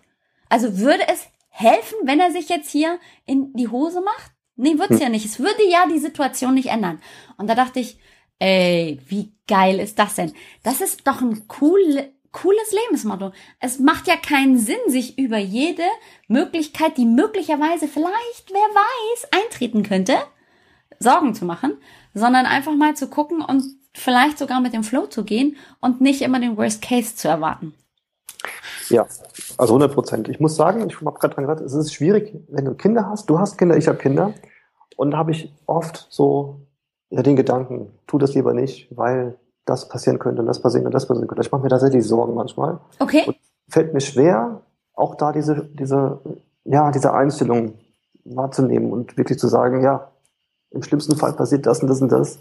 Also 0.49 0.79
würde 0.79 1.07
es 1.07 1.27
helfen, 1.49 1.97
wenn 2.03 2.19
er 2.19 2.31
sich 2.31 2.49
jetzt 2.49 2.69
hier 2.71 2.99
in 3.25 3.53
die 3.53 3.67
Hose 3.67 4.01
macht? 4.01 4.31
Nee, 4.61 4.77
wird's 4.77 4.95
hm. 4.95 4.99
ja 4.99 5.09
nicht. 5.09 5.25
Es 5.25 5.39
würde 5.39 5.63
ja 5.69 5.85
die 5.87 5.99
Situation 5.99 6.53
nicht 6.53 6.67
ändern. 6.67 6.99
Und 7.37 7.47
da 7.47 7.55
dachte 7.55 7.79
ich, 7.79 7.97
ey, 8.39 8.99
wie 9.07 9.31
geil 9.47 9.79
ist 9.79 9.97
das 9.97 10.15
denn? 10.15 10.33
Das 10.63 10.81
ist 10.81 11.07
doch 11.07 11.21
ein 11.21 11.43
cool, 11.61 12.09
cooles 12.33 12.73
Lebensmotto. 12.73 13.31
Es 13.61 13.79
macht 13.79 14.07
ja 14.07 14.17
keinen 14.17 14.57
Sinn, 14.57 14.79
sich 14.87 15.17
über 15.17 15.37
jede 15.37 15.85
Möglichkeit, 16.27 16.97
die 16.97 17.05
möglicherweise 17.05 17.87
vielleicht, 17.87 18.51
wer 18.51 18.59
weiß, 18.59 19.29
eintreten 19.43 19.83
könnte, 19.83 20.17
Sorgen 20.99 21.33
zu 21.33 21.45
machen, 21.45 21.77
sondern 22.13 22.45
einfach 22.45 22.75
mal 22.75 22.97
zu 22.97 23.07
gucken 23.07 23.41
und 23.41 23.63
vielleicht 23.93 24.37
sogar 24.37 24.59
mit 24.59 24.73
dem 24.73 24.83
Flow 24.83 25.07
zu 25.07 25.23
gehen 25.23 25.55
und 25.79 26.01
nicht 26.01 26.21
immer 26.21 26.41
den 26.41 26.57
Worst 26.57 26.81
Case 26.81 27.15
zu 27.15 27.29
erwarten. 27.29 27.73
Ja, 28.89 29.03
also 29.57 29.73
100 29.73 29.93
Prozent. 29.93 30.27
Ich 30.27 30.41
muss 30.41 30.57
sagen, 30.57 30.85
ich 30.89 30.99
habe 30.99 31.17
gerade 31.17 31.33
dran 31.33 31.45
gesagt, 31.45 31.61
es 31.61 31.73
ist 31.73 31.93
schwierig, 31.93 32.35
wenn 32.49 32.65
du 32.65 32.73
Kinder 32.73 33.07
hast. 33.09 33.29
Du 33.29 33.39
hast 33.39 33.57
Kinder, 33.57 33.77
ich 33.77 33.87
habe 33.87 33.97
Kinder. 33.97 34.33
Und 34.99 35.11
da 35.11 35.17
habe 35.17 35.31
ich 35.31 35.49
oft 35.65 36.07
so 36.09 36.59
ja, 37.09 37.23
den 37.23 37.37
Gedanken, 37.37 37.97
tu 38.05 38.17
das 38.17 38.35
lieber 38.35 38.53
nicht, 38.53 38.89
weil 38.97 39.39
das 39.63 39.87
passieren 39.87 40.19
könnte 40.19 40.41
und 40.41 40.47
das 40.47 40.61
passieren 40.61 40.83
könnte, 40.83 40.97
das 40.97 41.07
passieren 41.07 41.25
könnte. 41.25 41.41
Ich 41.41 41.53
mache 41.53 41.61
mir 41.61 41.69
tatsächlich 41.69 42.05
Sorgen 42.05 42.33
manchmal. 42.33 42.81
Okay. 42.99 43.23
Und 43.25 43.37
fällt 43.69 43.93
mir 43.93 44.01
schwer, 44.01 44.59
auch 44.93 45.15
da 45.15 45.31
diese, 45.31 45.69
diese, 45.71 46.19
ja, 46.65 46.91
diese 46.91 47.13
Einstellung 47.13 47.75
wahrzunehmen 48.25 48.91
und 48.91 49.15
wirklich 49.15 49.39
zu 49.39 49.47
sagen, 49.47 49.81
ja, 49.83 50.11
im 50.71 50.83
schlimmsten 50.83 51.15
Fall 51.15 51.31
passiert 51.31 51.65
das 51.65 51.81
und 51.81 51.87
das 51.87 52.01
und 52.01 52.11
das. 52.11 52.39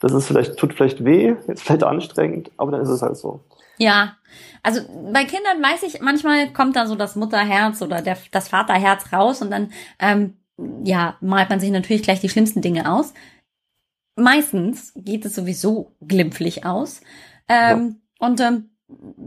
Das 0.00 0.14
ist 0.14 0.26
vielleicht, 0.26 0.56
tut 0.56 0.72
vielleicht 0.72 1.04
weh, 1.04 1.36
ist 1.48 1.64
vielleicht 1.64 1.84
anstrengend, 1.84 2.50
aber 2.56 2.70
dann 2.70 2.80
ist 2.80 2.88
es 2.88 3.02
halt 3.02 3.18
so. 3.18 3.40
Ja, 3.76 4.16
also 4.62 4.80
bei 5.12 5.24
Kindern 5.26 5.62
weiß 5.62 5.82
ich, 5.82 6.00
manchmal 6.00 6.50
kommt 6.54 6.76
da 6.76 6.86
so 6.86 6.94
das 6.94 7.14
Mutterherz 7.14 7.82
oder 7.82 8.00
der, 8.00 8.16
das 8.32 8.48
Vaterherz 8.48 9.12
raus 9.12 9.42
und 9.42 9.50
dann, 9.50 9.70
ähm, 9.98 10.38
ja, 10.84 11.16
malt 11.20 11.50
man 11.50 11.60
sich 11.60 11.70
natürlich 11.70 12.02
gleich 12.02 12.20
die 12.20 12.28
schlimmsten 12.28 12.62
Dinge 12.62 12.92
aus. 12.92 13.14
Meistens 14.16 14.92
geht 14.96 15.24
es 15.24 15.34
sowieso 15.34 15.96
glimpflich 16.06 16.64
aus. 16.64 17.00
Ähm, 17.48 17.96
ja. 18.20 18.26
Und 18.26 18.40
ähm, 18.40 18.70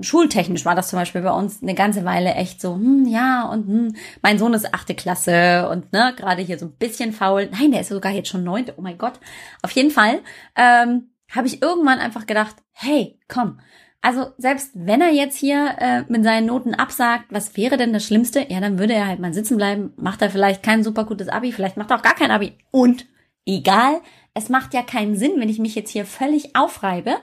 schultechnisch 0.01 0.65
war 0.65 0.75
das 0.75 0.89
zum 0.89 0.99
Beispiel 0.99 1.21
bei 1.21 1.31
uns 1.31 1.61
eine 1.61 1.73
ganze 1.73 2.05
Weile 2.05 2.33
echt 2.35 2.61
so, 2.61 2.75
hm, 2.75 3.05
ja, 3.05 3.43
und 3.43 3.67
hm, 3.67 3.95
mein 4.21 4.39
Sohn 4.39 4.53
ist 4.53 4.73
achte 4.73 4.95
Klasse 4.95 5.67
und 5.69 5.91
ne, 5.91 6.13
gerade 6.15 6.41
hier 6.41 6.57
so 6.57 6.67
ein 6.67 6.75
bisschen 6.77 7.11
faul. 7.11 7.49
Nein, 7.51 7.71
der 7.71 7.81
ist 7.81 7.89
sogar 7.89 8.11
jetzt 8.11 8.29
schon 8.29 8.43
neunte, 8.43 8.75
oh 8.77 8.81
mein 8.81 8.97
Gott. 8.97 9.19
Auf 9.61 9.71
jeden 9.71 9.91
Fall 9.91 10.21
ähm, 10.55 11.09
habe 11.31 11.47
ich 11.47 11.61
irgendwann 11.61 11.99
einfach 11.99 12.25
gedacht, 12.25 12.55
hey, 12.71 13.19
komm. 13.27 13.59
Also 14.01 14.27
selbst 14.37 14.71
wenn 14.73 15.01
er 15.01 15.11
jetzt 15.11 15.37
hier 15.37 15.75
äh, 15.79 16.03
mit 16.07 16.23
seinen 16.23 16.45
Noten 16.45 16.75
absagt, 16.75 17.25
was 17.29 17.57
wäre 17.57 17.77
denn 17.77 17.93
das 17.93 18.05
Schlimmste? 18.05 18.45
Ja, 18.47 18.59
dann 18.59 18.79
würde 18.79 18.93
er 18.93 19.07
halt 19.07 19.19
mal 19.19 19.33
sitzen 19.33 19.57
bleiben, 19.57 19.93
macht 19.97 20.21
er 20.21 20.29
vielleicht 20.29 20.63
kein 20.63 20.83
super 20.83 21.05
gutes 21.05 21.29
Abi, 21.29 21.51
vielleicht 21.51 21.77
macht 21.77 21.91
er 21.91 21.97
auch 21.97 22.03
gar 22.03 22.15
kein 22.15 22.31
Abi. 22.31 22.53
Und 22.71 23.07
egal, 23.45 24.01
es 24.33 24.49
macht 24.49 24.73
ja 24.73 24.83
keinen 24.83 25.15
Sinn, 25.15 25.33
wenn 25.37 25.49
ich 25.49 25.59
mich 25.59 25.75
jetzt 25.75 25.89
hier 25.89 26.05
völlig 26.05 26.55
aufreibe. 26.55 27.17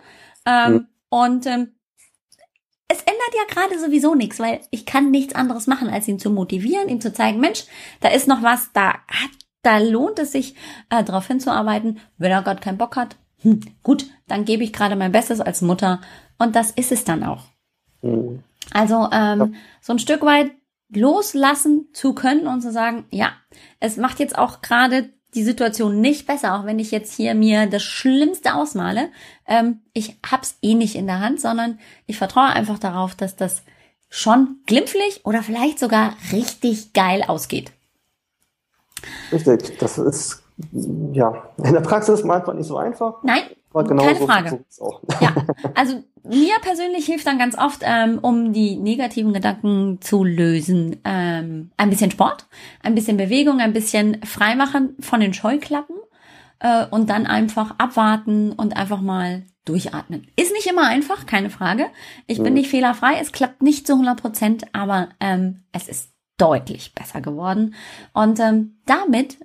Ähm, 0.46 0.72
mhm. 0.72 0.86
Und 1.10 1.46
ähm, 1.46 1.74
es 2.88 2.98
ändert 2.98 3.34
ja 3.34 3.44
gerade 3.48 3.78
sowieso 3.78 4.14
nichts, 4.14 4.38
weil 4.40 4.60
ich 4.70 4.84
kann 4.84 5.10
nichts 5.10 5.34
anderes 5.34 5.66
machen, 5.66 5.88
als 5.88 6.08
ihn 6.08 6.18
zu 6.18 6.30
motivieren, 6.30 6.88
ihm 6.88 7.00
zu 7.00 7.12
zeigen, 7.12 7.40
Mensch, 7.40 7.64
da 8.00 8.08
ist 8.08 8.28
noch 8.28 8.42
was, 8.42 8.72
da 8.72 8.90
hat, 9.08 9.30
da 9.62 9.78
lohnt 9.78 10.18
es 10.18 10.32
sich, 10.32 10.54
äh, 10.90 11.02
darauf 11.02 11.26
hinzuarbeiten. 11.26 12.00
Wenn 12.18 12.32
er 12.32 12.42
Gott 12.42 12.60
keinen 12.60 12.78
Bock 12.78 12.96
hat, 12.96 13.16
hm, 13.42 13.60
gut, 13.82 14.06
dann 14.26 14.44
gebe 14.44 14.64
ich 14.64 14.72
gerade 14.72 14.96
mein 14.96 15.12
Bestes 15.12 15.40
als 15.40 15.62
Mutter 15.62 16.00
und 16.38 16.56
das 16.56 16.70
ist 16.70 16.92
es 16.92 17.04
dann 17.04 17.22
auch. 17.24 17.44
Mhm. 18.02 18.42
Also 18.72 19.08
ähm, 19.12 19.54
so 19.80 19.92
ein 19.92 19.98
Stück 19.98 20.22
weit 20.22 20.50
loslassen 20.90 21.88
zu 21.92 22.14
können 22.14 22.46
und 22.46 22.60
zu 22.60 22.72
sagen, 22.72 23.04
ja, 23.10 23.32
es 23.80 23.96
macht 23.96 24.20
jetzt 24.20 24.38
auch 24.38 24.62
gerade 24.62 25.10
die 25.34 25.42
Situation 25.42 26.00
nicht 26.00 26.26
besser, 26.26 26.54
auch 26.54 26.64
wenn 26.64 26.78
ich 26.78 26.90
jetzt 26.90 27.14
hier 27.14 27.34
mir 27.34 27.66
das 27.66 27.82
Schlimmste 27.82 28.54
ausmale. 28.54 29.08
Ähm, 29.46 29.80
ich 29.92 30.18
hab's 30.30 30.58
eh 30.62 30.74
nicht 30.74 30.94
in 30.94 31.06
der 31.06 31.20
Hand, 31.20 31.40
sondern 31.40 31.78
ich 32.06 32.16
vertraue 32.16 32.46
einfach 32.46 32.78
darauf, 32.78 33.14
dass 33.14 33.34
das 33.36 33.62
schon 34.08 34.60
glimpflich 34.66 35.22
oder 35.24 35.42
vielleicht 35.42 35.80
sogar 35.80 36.14
richtig 36.30 36.92
geil 36.92 37.24
ausgeht. 37.26 37.72
Richtig, 39.32 39.78
das 39.78 39.98
ist 39.98 40.44
ja 41.12 41.50
in 41.58 41.72
der 41.72 41.80
Praxis 41.80 42.22
manchmal 42.22 42.56
nicht 42.56 42.68
so 42.68 42.76
einfach. 42.76 43.22
Nein, 43.24 43.42
genau 43.82 44.04
keine 44.04 44.18
so 44.18 44.26
Frage. 44.26 44.64
Ja, 45.20 45.34
also 45.74 46.02
mir 46.22 46.54
persönlich 46.62 47.06
hilft 47.06 47.26
dann 47.26 47.38
ganz 47.38 47.58
oft, 47.58 47.80
ähm, 47.82 48.18
um 48.22 48.52
die 48.52 48.76
negativen 48.76 49.32
Gedanken 49.32 50.00
zu 50.00 50.24
lösen, 50.24 51.00
ähm, 51.04 51.70
ein 51.76 51.90
bisschen 51.90 52.10
Sport, 52.10 52.46
ein 52.82 52.94
bisschen 52.94 53.16
Bewegung, 53.16 53.60
ein 53.60 53.72
bisschen 53.72 54.22
Freimachen 54.24 54.96
von 55.00 55.20
den 55.20 55.34
Scheuklappen 55.34 55.96
äh, 56.60 56.86
und 56.86 57.10
dann 57.10 57.26
einfach 57.26 57.74
abwarten 57.78 58.52
und 58.52 58.76
einfach 58.76 59.00
mal 59.00 59.42
durchatmen. 59.64 60.28
Ist 60.36 60.52
nicht 60.52 60.66
immer 60.66 60.86
einfach, 60.86 61.26
keine 61.26 61.50
Frage. 61.50 61.86
Ich 62.26 62.38
bin 62.38 62.52
mhm. 62.52 62.60
nicht 62.60 62.70
fehlerfrei, 62.70 63.18
es 63.20 63.32
klappt 63.32 63.62
nicht 63.62 63.86
zu 63.86 63.94
100 63.94 64.20
Prozent, 64.20 64.64
aber 64.72 65.08
ähm, 65.20 65.64
es 65.72 65.88
ist 65.88 66.12
deutlich 66.36 66.94
besser 66.94 67.20
geworden. 67.20 67.74
Und 68.12 68.40
ähm, 68.40 68.78
damit 68.86 69.38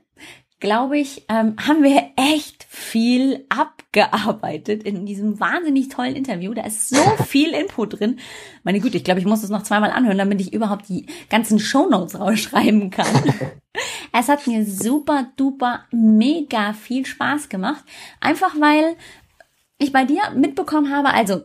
glaube 0.60 0.98
ich, 0.98 1.26
ähm, 1.30 1.56
haben 1.58 1.84
wir 1.84 2.12
echt 2.16 2.66
viel 2.70 3.46
abgearbeitet 3.90 4.84
in 4.84 5.06
diesem 5.06 5.40
wahnsinnig 5.40 5.90
tollen 5.90 6.16
Interview. 6.16 6.54
Da 6.54 6.64
ist 6.64 6.90
so 6.90 7.02
viel 7.26 7.52
Input 7.52 8.00
drin. 8.00 8.20
Meine 8.64 8.80
Güte, 8.80 8.98
ich 8.98 9.04
glaube, 9.04 9.20
ich 9.20 9.26
muss 9.26 9.44
es 9.44 9.50
noch 9.50 9.64
zweimal 9.64 9.92
anhören, 9.92 10.18
damit 10.18 10.42
ich 10.42 10.54
überhaupt 10.54 10.90
die 10.90 11.08
ganzen 11.30 11.60
Shownotes 11.60 12.20
rausschreiben 12.20 12.92
kann. 12.92 13.08
es 14.14 14.30
hat 14.30 14.46
mir 14.48 14.66
super 14.66 15.32
duper 15.38 15.86
mega 15.92 16.74
viel 16.74 17.06
Spaß 17.06 17.50
gemacht. 17.50 17.84
Einfach 18.20 18.60
weil 18.60 18.96
ich 19.80 19.92
bei 19.92 20.06
dir 20.06 20.22
mitbekommen 20.36 20.94
habe, 20.94 21.10
also 21.10 21.42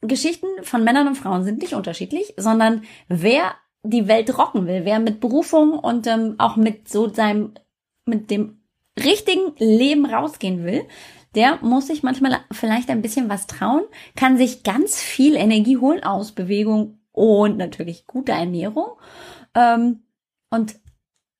Geschichten 0.00 0.46
von 0.62 0.84
Männern 0.84 1.08
und 1.08 1.16
Frauen 1.16 1.44
sind 1.44 1.60
nicht 1.60 1.74
unterschiedlich, 1.74 2.34
sondern 2.36 2.82
wer 3.08 3.54
die 3.82 4.08
Welt 4.08 4.36
rocken 4.36 4.66
will, 4.66 4.84
wer 4.84 4.98
mit 4.98 5.20
Berufung 5.20 5.78
und 5.78 6.06
ähm, 6.06 6.34
auch 6.38 6.56
mit 6.56 6.88
so 6.88 7.08
seinem 7.08 7.52
mit 8.06 8.30
dem 8.30 8.60
richtigen 9.02 9.54
Leben 9.58 10.06
rausgehen 10.06 10.64
will, 10.64 10.86
der 11.34 11.58
muss 11.62 11.88
sich 11.88 12.02
manchmal 12.02 12.38
vielleicht 12.50 12.90
ein 12.90 13.02
bisschen 13.02 13.28
was 13.28 13.46
trauen, 13.46 13.82
kann 14.16 14.36
sich 14.36 14.62
ganz 14.62 15.00
viel 15.00 15.36
Energie 15.36 15.76
holen 15.78 16.04
aus 16.04 16.32
Bewegung 16.32 16.98
und 17.12 17.56
natürlich 17.56 18.06
guter 18.06 18.34
Ernährung 18.34 18.88
ähm, 19.54 20.02
und 20.50 20.76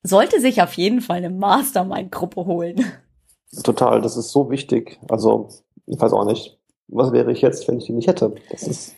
sollte 0.02 0.40
sich 0.40 0.62
auf 0.62 0.74
jeden 0.74 1.00
Fall 1.00 1.18
eine 1.18 1.30
Mastermind-Gruppe 1.30 2.44
holen. 2.44 2.84
Total, 3.62 4.00
das 4.00 4.16
ist 4.16 4.32
so 4.32 4.50
wichtig. 4.50 4.98
Also, 5.08 5.48
ich 5.86 6.00
weiß 6.00 6.12
auch 6.12 6.24
nicht 6.24 6.58
was 6.88 7.12
wäre 7.12 7.32
ich 7.32 7.40
jetzt, 7.40 7.66
wenn 7.66 7.78
ich 7.78 7.86
die 7.86 7.92
nicht 7.92 8.08
hätte? 8.08 8.34
Das 8.50 8.62
ist 8.64 8.94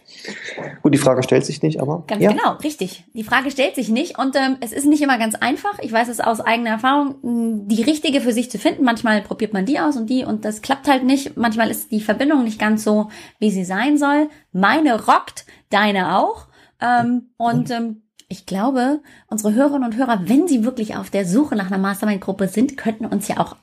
gut, 0.82 0.92
die 0.92 0.98
Frage 0.98 1.22
stellt 1.22 1.46
sich 1.46 1.62
nicht, 1.62 1.80
aber. 1.80 2.04
Ganz 2.06 2.22
ja. 2.22 2.32
genau, 2.32 2.54
richtig. 2.56 3.04
Die 3.14 3.22
Frage 3.22 3.50
stellt 3.50 3.76
sich 3.76 3.88
nicht 3.88 4.18
und 4.18 4.34
ähm, 4.34 4.56
es 4.60 4.72
ist 4.72 4.86
nicht 4.86 5.02
immer 5.02 5.18
ganz 5.18 5.36
einfach. 5.36 5.78
Ich 5.78 5.92
weiß 5.92 6.08
es 6.08 6.20
aus 6.20 6.40
eigener 6.40 6.70
Erfahrung, 6.70 7.68
die 7.68 7.82
richtige 7.82 8.20
für 8.20 8.32
sich 8.32 8.50
zu 8.50 8.58
finden. 8.58 8.84
Manchmal 8.84 9.22
probiert 9.22 9.52
man 9.52 9.66
die 9.66 9.78
aus 9.78 9.96
und 9.96 10.10
die 10.10 10.24
und 10.24 10.44
das 10.44 10.62
klappt 10.62 10.88
halt 10.88 11.04
nicht. 11.04 11.36
Manchmal 11.36 11.70
ist 11.70 11.92
die 11.92 12.00
Verbindung 12.00 12.44
nicht 12.44 12.58
ganz 12.58 12.82
so, 12.82 13.08
wie 13.38 13.50
sie 13.50 13.64
sein 13.64 13.98
soll. 13.98 14.28
Meine 14.52 15.06
rockt, 15.06 15.46
deine 15.70 16.18
auch. 16.18 16.48
Ähm, 16.80 17.30
und 17.36 17.70
ähm, 17.70 18.02
ich 18.28 18.46
glaube, 18.46 19.00
unsere 19.28 19.54
Hörerinnen 19.54 19.84
und 19.84 19.96
Hörer, 19.96 20.22
wenn 20.24 20.48
sie 20.48 20.64
wirklich 20.64 20.96
auf 20.96 21.10
der 21.10 21.24
Suche 21.24 21.54
nach 21.54 21.68
einer 21.68 21.78
Mastermind-Gruppe 21.78 22.48
sind, 22.48 22.76
könnten 22.76 23.06
uns 23.06 23.28
ja 23.28 23.38
auch 23.38 23.56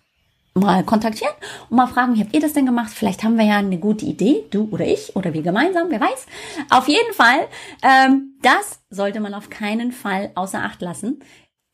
mal 0.53 0.83
kontaktieren 0.83 1.33
und 1.69 1.77
mal 1.77 1.87
fragen, 1.87 2.15
wie 2.15 2.21
habt 2.21 2.33
ihr 2.33 2.41
das 2.41 2.53
denn 2.53 2.65
gemacht? 2.65 2.91
Vielleicht 2.93 3.23
haben 3.23 3.37
wir 3.37 3.45
ja 3.45 3.57
eine 3.57 3.79
gute 3.79 4.05
Idee, 4.05 4.45
du 4.51 4.69
oder 4.71 4.85
ich 4.85 5.15
oder 5.15 5.33
wir 5.33 5.41
gemeinsam, 5.41 5.87
wer 5.89 5.99
weiß. 5.99 6.25
Auf 6.69 6.87
jeden 6.87 7.13
Fall, 7.13 7.47
ähm, 7.81 8.37
das 8.41 8.81
sollte 8.89 9.19
man 9.19 9.33
auf 9.33 9.49
keinen 9.49 9.91
Fall 9.91 10.31
außer 10.35 10.63
Acht 10.63 10.81
lassen. 10.81 11.19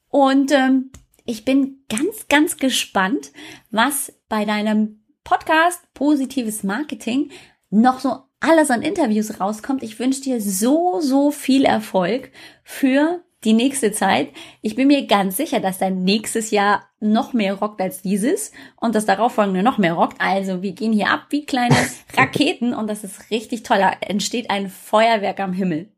Und 0.07 0.51
ähm, 0.51 0.91
ich 1.25 1.45
bin 1.45 1.83
ganz, 1.89 2.27
ganz 2.29 2.57
gespannt, 2.57 3.31
was 3.69 4.13
bei 4.29 4.45
deinem 4.45 5.03
Podcast 5.23 5.81
Positives 5.93 6.63
Marketing 6.63 7.31
noch 7.69 7.99
so 7.99 8.23
alles 8.39 8.71
an 8.71 8.81
Interviews 8.81 9.39
rauskommt. 9.39 9.83
Ich 9.83 9.99
wünsche 9.99 10.21
dir 10.21 10.41
so, 10.41 11.01
so 11.01 11.29
viel 11.29 11.65
Erfolg 11.65 12.31
für 12.63 13.23
die 13.45 13.53
nächste 13.53 13.91
Zeit. 13.91 14.29
Ich 14.61 14.75
bin 14.75 14.87
mir 14.87 15.07
ganz 15.07 15.37
sicher, 15.37 15.59
dass 15.59 15.77
dein 15.77 16.03
nächstes 16.03 16.51
Jahr 16.51 16.83
noch 16.99 17.33
mehr 17.33 17.53
rockt 17.53 17.81
als 17.81 18.01
dieses 18.01 18.51
und 18.79 18.95
das 18.95 19.05
darauffolgende 19.05 19.63
noch 19.63 19.77
mehr 19.77 19.93
rockt. 19.93 20.17
Also 20.19 20.61
wir 20.61 20.73
gehen 20.73 20.91
hier 20.91 21.09
ab 21.09 21.27
wie 21.29 21.45
kleine 21.45 21.75
Raketen 22.17 22.73
und 22.73 22.87
das 22.87 23.03
ist 23.03 23.31
richtig 23.31 23.63
toll. 23.63 23.77
Da 23.77 23.91
entsteht 24.01 24.49
ein 24.49 24.69
Feuerwerk 24.69 25.39
am 25.39 25.53
Himmel. 25.53 25.89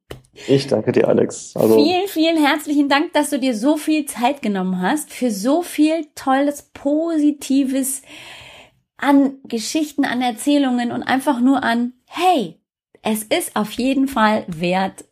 Ich 0.47 0.67
danke 0.67 0.91
dir, 0.91 1.07
Alex. 1.07 1.55
Also 1.55 1.75
vielen, 1.75 2.07
vielen 2.07 2.37
herzlichen 2.37 2.89
Dank, 2.89 3.13
dass 3.13 3.31
du 3.31 3.39
dir 3.39 3.55
so 3.55 3.75
viel 3.75 4.05
Zeit 4.05 4.41
genommen 4.41 4.81
hast 4.81 5.11
für 5.11 5.31
so 5.31 5.61
viel 5.61 6.07
tolles, 6.15 6.69
positives 6.73 8.01
an 8.97 9.39
Geschichten, 9.43 10.05
an 10.05 10.21
Erzählungen 10.21 10.91
und 10.91 11.03
einfach 11.03 11.41
nur 11.41 11.63
an, 11.63 11.93
hey, 12.05 12.59
es 13.01 13.23
ist 13.23 13.55
auf 13.55 13.71
jeden 13.71 14.07
Fall 14.07 14.45
wert, 14.47 15.05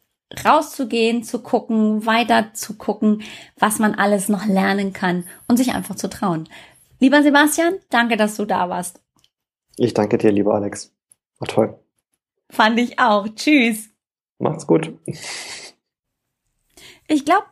rauszugehen, 0.43 1.23
zu 1.23 1.39
gucken, 1.39 2.05
weiter 2.05 2.53
zu 2.53 2.77
gucken, 2.77 3.23
was 3.57 3.79
man 3.79 3.95
alles 3.95 4.29
noch 4.29 4.45
lernen 4.45 4.93
kann 4.93 5.25
und 5.47 5.57
sich 5.57 5.73
einfach 5.73 5.95
zu 5.95 6.09
trauen. 6.09 6.47
Lieber 6.99 7.23
Sebastian, 7.23 7.75
danke, 7.89 8.17
dass 8.17 8.35
du 8.35 8.45
da 8.45 8.69
warst. 8.69 9.01
Ich 9.77 9.93
danke 9.93 10.17
dir, 10.17 10.31
lieber 10.31 10.53
Alex. 10.53 10.93
War 11.39 11.47
toll. 11.47 11.79
Fand 12.49 12.79
ich 12.79 12.99
auch. 12.99 13.27
Tschüss. 13.35 13.89
Macht's 14.37 14.67
gut. 14.67 14.93
Ich 17.07 17.25
glaube, 17.25 17.47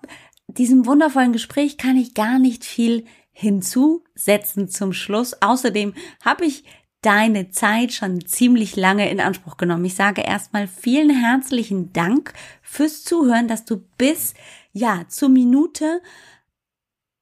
diesem 0.48 0.86
wundervollen 0.86 1.34
Gespräch 1.34 1.78
kann 1.78 1.98
ich 1.98 2.14
gar 2.14 2.40
nicht 2.40 2.66
viel 2.66 3.06
hinzusetzen 3.32 4.68
zum 4.68 4.94
Schluss. 4.94 5.42
Außerdem 5.42 5.94
habe 6.24 6.46
ich 6.46 6.64
deine 7.02 7.52
Zeit 7.52 7.94
schon 7.94 8.26
ziemlich 8.26 8.76
lange 8.76 9.10
in 9.10 9.20
Anspruch 9.20 9.58
genommen. 9.58 9.86
Ich 9.86 9.96
sage 9.96 10.22
erstmal 10.22 10.68
vielen 10.68 11.10
herzlichen 11.10 11.94
Dank 11.94 12.34
fürs 12.62 13.04
Zuhören, 13.04 13.48
dass 13.48 13.66
du 13.66 13.84
bis, 13.98 14.34
ja, 14.74 15.06
zur 15.08 15.30
Minute 15.30 16.02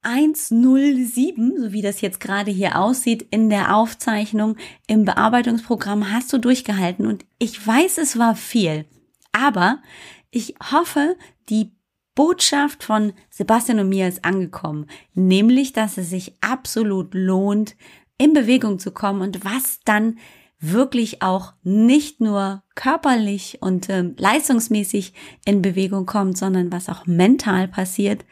107, 0.02 1.60
so 1.60 1.72
wie 1.72 1.82
das 1.82 2.00
jetzt 2.00 2.20
gerade 2.20 2.50
hier 2.50 2.78
aussieht, 2.78 3.26
in 3.30 3.50
der 3.50 3.74
Aufzeichnung 3.74 4.56
im 4.86 5.04
Bearbeitungsprogramm 5.04 6.12
hast 6.12 6.32
du 6.32 6.38
durchgehalten 6.38 7.06
und 7.06 7.24
ich 7.38 7.66
weiß, 7.66 7.98
es 7.98 8.16
war 8.16 8.36
viel, 8.36 8.86
aber 9.32 9.82
ich 10.30 10.54
hoffe, 10.70 11.16
die 11.48 11.72
Botschaft 12.14 12.84
von 12.84 13.14
Sebastian 13.30 13.80
und 13.80 13.88
mir 13.88 14.06
ist 14.06 14.24
angekommen, 14.24 14.86
nämlich, 15.14 15.72
dass 15.72 15.98
es 15.98 16.08
sich 16.08 16.34
absolut 16.40 17.12
lohnt, 17.12 17.76
in 18.18 18.32
Bewegung 18.32 18.78
zu 18.78 18.90
kommen 18.90 19.20
und 19.20 19.44
was 19.44 19.80
dann 19.84 20.18
wirklich 20.58 21.22
auch 21.22 21.52
nicht 21.62 22.20
nur 22.20 22.62
körperlich 22.74 23.58
und 23.60 23.88
äh, 23.88 24.02
leistungsmäßig 24.16 25.12
in 25.44 25.62
Bewegung 25.62 26.06
kommt, 26.06 26.38
sondern 26.38 26.72
was 26.72 26.88
auch 26.88 27.06
mental 27.06 27.68
passiert, 27.68 28.24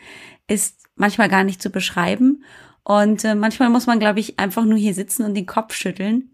ist 0.46 0.84
manchmal 0.96 1.28
gar 1.28 1.44
nicht 1.44 1.60
zu 1.60 1.70
beschreiben. 1.70 2.44
Und 2.82 3.24
äh, 3.24 3.34
manchmal 3.34 3.70
muss 3.70 3.86
man, 3.86 3.98
glaube 3.98 4.20
ich, 4.20 4.38
einfach 4.38 4.64
nur 4.64 4.78
hier 4.78 4.94
sitzen 4.94 5.24
und 5.24 5.34
den 5.34 5.46
Kopf 5.46 5.74
schütteln, 5.74 6.30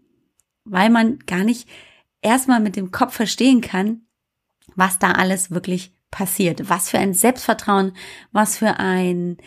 weil 0.63 0.89
man 0.89 1.19
gar 1.19 1.43
nicht 1.43 1.67
erstmal 2.21 2.59
mit 2.59 2.75
dem 2.75 2.91
Kopf 2.91 3.15
verstehen 3.15 3.61
kann, 3.61 4.01
was 4.75 4.99
da 4.99 5.11
alles 5.11 5.51
wirklich 5.51 5.93
passiert. 6.09 6.69
Was 6.69 6.89
für 6.89 6.99
ein 6.99 7.13
Selbstvertrauen, 7.13 7.93
was 8.31 8.57
für 8.57 8.79
ein 8.79 9.37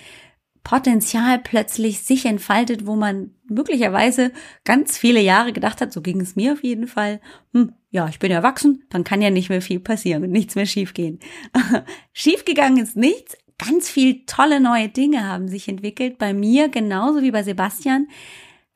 Potenzial 0.64 1.38
plötzlich 1.38 2.00
sich 2.00 2.24
entfaltet, 2.24 2.86
wo 2.86 2.96
man 2.96 3.30
möglicherweise 3.46 4.32
ganz 4.64 4.96
viele 4.96 5.20
Jahre 5.20 5.52
gedacht 5.52 5.82
hat, 5.82 5.92
so 5.92 6.00
ging 6.00 6.20
es 6.20 6.36
mir 6.36 6.54
auf 6.54 6.64
jeden 6.64 6.88
Fall, 6.88 7.20
hm, 7.52 7.74
ja, 7.90 8.08
ich 8.08 8.18
bin 8.18 8.32
erwachsen, 8.32 8.82
dann 8.88 9.04
kann 9.04 9.22
ja 9.22 9.30
nicht 9.30 9.50
mehr 9.50 9.62
viel 9.62 9.78
passieren 9.78 10.24
und 10.24 10.30
nichts 10.30 10.54
mehr 10.54 10.66
schiefgehen. 10.66 11.20
Schiefgegangen 12.14 12.82
ist 12.82 12.96
nichts, 12.96 13.36
ganz 13.58 13.90
viel 13.90 14.24
tolle 14.26 14.58
neue 14.58 14.88
Dinge 14.88 15.28
haben 15.28 15.48
sich 15.48 15.68
entwickelt, 15.68 16.18
bei 16.18 16.32
mir 16.32 16.68
genauso 16.68 17.22
wie 17.22 17.30
bei 17.30 17.42
Sebastian. 17.42 18.08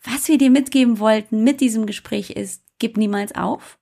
was 0.02 0.28
wir 0.28 0.38
dir 0.38 0.50
mitgeben 0.50 1.00
wollten 1.00 1.42
mit 1.42 1.60
diesem 1.60 1.86
Gespräch 1.86 2.30
ist, 2.30 2.62
gib 2.78 2.96
niemals 2.96 3.34
auf. 3.34 3.78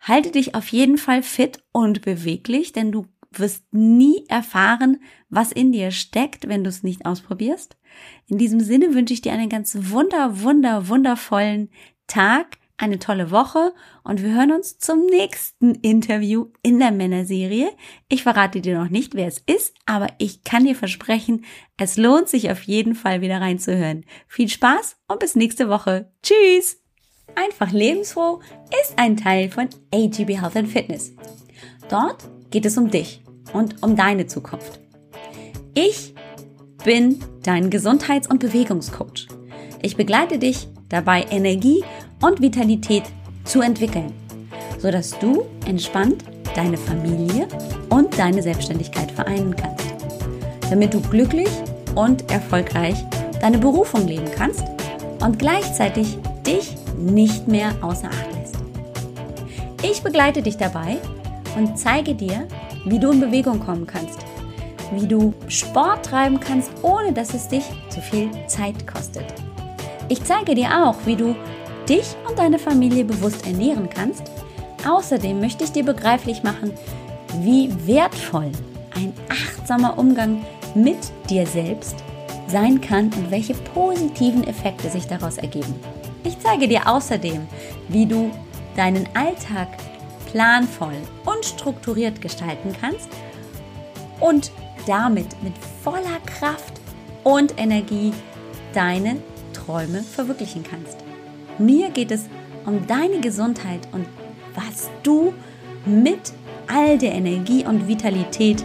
Halte 0.00 0.30
dich 0.30 0.54
auf 0.54 0.68
jeden 0.68 0.96
Fall 0.96 1.22
fit 1.22 1.62
und 1.72 2.02
beweglich, 2.02 2.72
denn 2.72 2.90
du 2.90 3.06
wirst 3.38 3.64
nie 3.72 4.24
erfahren, 4.28 5.00
was 5.28 5.52
in 5.52 5.72
dir 5.72 5.90
steckt, 5.90 6.48
wenn 6.48 6.64
du 6.64 6.70
es 6.70 6.82
nicht 6.82 7.06
ausprobierst. 7.06 7.76
In 8.26 8.38
diesem 8.38 8.60
Sinne 8.60 8.94
wünsche 8.94 9.14
ich 9.14 9.20
dir 9.20 9.32
einen 9.32 9.48
ganz 9.48 9.76
wunder, 9.80 10.42
wunder, 10.42 10.88
wundervollen 10.88 11.70
Tag, 12.06 12.58
eine 12.82 12.98
tolle 12.98 13.30
Woche 13.30 13.72
und 14.02 14.22
wir 14.22 14.34
hören 14.34 14.50
uns 14.50 14.78
zum 14.78 15.06
nächsten 15.06 15.76
Interview 15.76 16.48
in 16.62 16.80
der 16.80 16.90
Männerserie. 16.90 17.70
Ich 18.08 18.24
verrate 18.24 18.60
dir 18.60 18.76
noch 18.76 18.90
nicht, 18.90 19.14
wer 19.14 19.28
es 19.28 19.38
ist, 19.38 19.74
aber 19.86 20.08
ich 20.18 20.42
kann 20.42 20.64
dir 20.64 20.74
versprechen, 20.74 21.44
es 21.76 21.96
lohnt 21.96 22.28
sich 22.28 22.50
auf 22.50 22.62
jeden 22.62 22.94
Fall 22.94 23.20
wieder 23.20 23.40
reinzuhören. 23.40 24.04
Viel 24.26 24.48
Spaß 24.48 24.96
und 25.06 25.20
bis 25.20 25.36
nächste 25.36 25.68
Woche. 25.68 26.10
Tschüss! 26.22 26.82
Einfach 27.34 27.72
lebensfroh 27.72 28.40
ist 28.82 28.98
ein 28.98 29.16
Teil 29.16 29.48
von 29.48 29.68
AGB 29.94 30.40
Health 30.40 30.56
and 30.56 30.68
Fitness. 30.68 31.14
Dort 31.88 32.28
geht 32.52 32.66
es 32.66 32.78
um 32.78 32.90
dich 32.90 33.22
und 33.52 33.82
um 33.82 33.96
deine 33.96 34.26
Zukunft. 34.26 34.78
Ich 35.74 36.14
bin 36.84 37.18
dein 37.42 37.70
Gesundheits- 37.70 38.28
und 38.28 38.38
Bewegungscoach. 38.38 39.26
Ich 39.80 39.96
begleite 39.96 40.38
dich 40.38 40.68
dabei, 40.88 41.24
Energie 41.30 41.82
und 42.20 42.40
Vitalität 42.40 43.04
zu 43.44 43.62
entwickeln, 43.62 44.12
sodass 44.78 45.18
du 45.18 45.44
entspannt 45.66 46.24
deine 46.54 46.76
Familie 46.76 47.48
und 47.88 48.16
deine 48.18 48.42
Selbstständigkeit 48.42 49.10
vereinen 49.10 49.56
kannst, 49.56 49.86
damit 50.68 50.92
du 50.94 51.00
glücklich 51.00 51.48
und 51.94 52.30
erfolgreich 52.30 52.96
deine 53.40 53.58
Berufung 53.58 54.06
leben 54.06 54.30
kannst 54.36 54.62
und 55.20 55.38
gleichzeitig 55.38 56.18
dich 56.46 56.74
nicht 56.98 57.48
mehr 57.48 57.72
außer 57.80 58.08
Acht 58.08 58.32
lässt. 58.34 58.56
Ich 59.82 60.02
begleite 60.02 60.42
dich 60.42 60.58
dabei 60.58 60.98
und 61.56 61.78
zeige 61.78 62.14
dir, 62.14 62.46
wie 62.84 62.98
du 62.98 63.10
in 63.10 63.20
Bewegung 63.20 63.60
kommen 63.60 63.86
kannst, 63.86 64.18
wie 64.92 65.06
du 65.06 65.32
Sport 65.48 66.06
treiben 66.06 66.40
kannst, 66.40 66.70
ohne 66.82 67.12
dass 67.12 67.34
es 67.34 67.48
dich 67.48 67.64
zu 67.88 68.00
viel 68.00 68.30
Zeit 68.46 68.86
kostet. 68.86 69.24
Ich 70.08 70.22
zeige 70.24 70.54
dir 70.54 70.84
auch, 70.84 70.96
wie 71.04 71.16
du 71.16 71.34
dich 71.88 72.14
und 72.28 72.38
deine 72.38 72.58
Familie 72.58 73.04
bewusst 73.04 73.46
ernähren 73.46 73.88
kannst. 73.88 74.24
Außerdem 74.86 75.40
möchte 75.40 75.64
ich 75.64 75.72
dir 75.72 75.84
begreiflich 75.84 76.42
machen, 76.42 76.72
wie 77.40 77.70
wertvoll 77.86 78.50
ein 78.94 79.12
achtsamer 79.28 79.98
Umgang 79.98 80.44
mit 80.74 80.98
dir 81.30 81.46
selbst 81.46 81.96
sein 82.48 82.80
kann 82.80 83.06
und 83.06 83.30
welche 83.30 83.54
positiven 83.54 84.44
Effekte 84.46 84.90
sich 84.90 85.06
daraus 85.06 85.38
ergeben. 85.38 85.74
Ich 86.24 86.38
zeige 86.38 86.68
dir 86.68 86.86
außerdem, 86.86 87.46
wie 87.88 88.06
du 88.06 88.30
deinen 88.76 89.08
Alltag 89.14 89.68
planvoll 90.32 90.96
und 91.26 91.44
strukturiert 91.44 92.20
gestalten 92.20 92.74
kannst 92.80 93.08
und 94.18 94.50
damit 94.86 95.40
mit 95.42 95.52
voller 95.84 96.18
Kraft 96.26 96.80
und 97.22 97.58
Energie 97.58 98.12
deine 98.72 99.18
Träume 99.52 100.02
verwirklichen 100.02 100.64
kannst. 100.68 100.96
Mir 101.58 101.90
geht 101.90 102.10
es 102.10 102.28
um 102.64 102.86
deine 102.86 103.20
Gesundheit 103.20 103.86
und 103.92 104.06
was 104.54 104.90
du 105.02 105.34
mit 105.84 106.32
all 106.66 106.96
der 106.96 107.12
Energie 107.12 107.64
und 107.64 107.86
Vitalität 107.86 108.64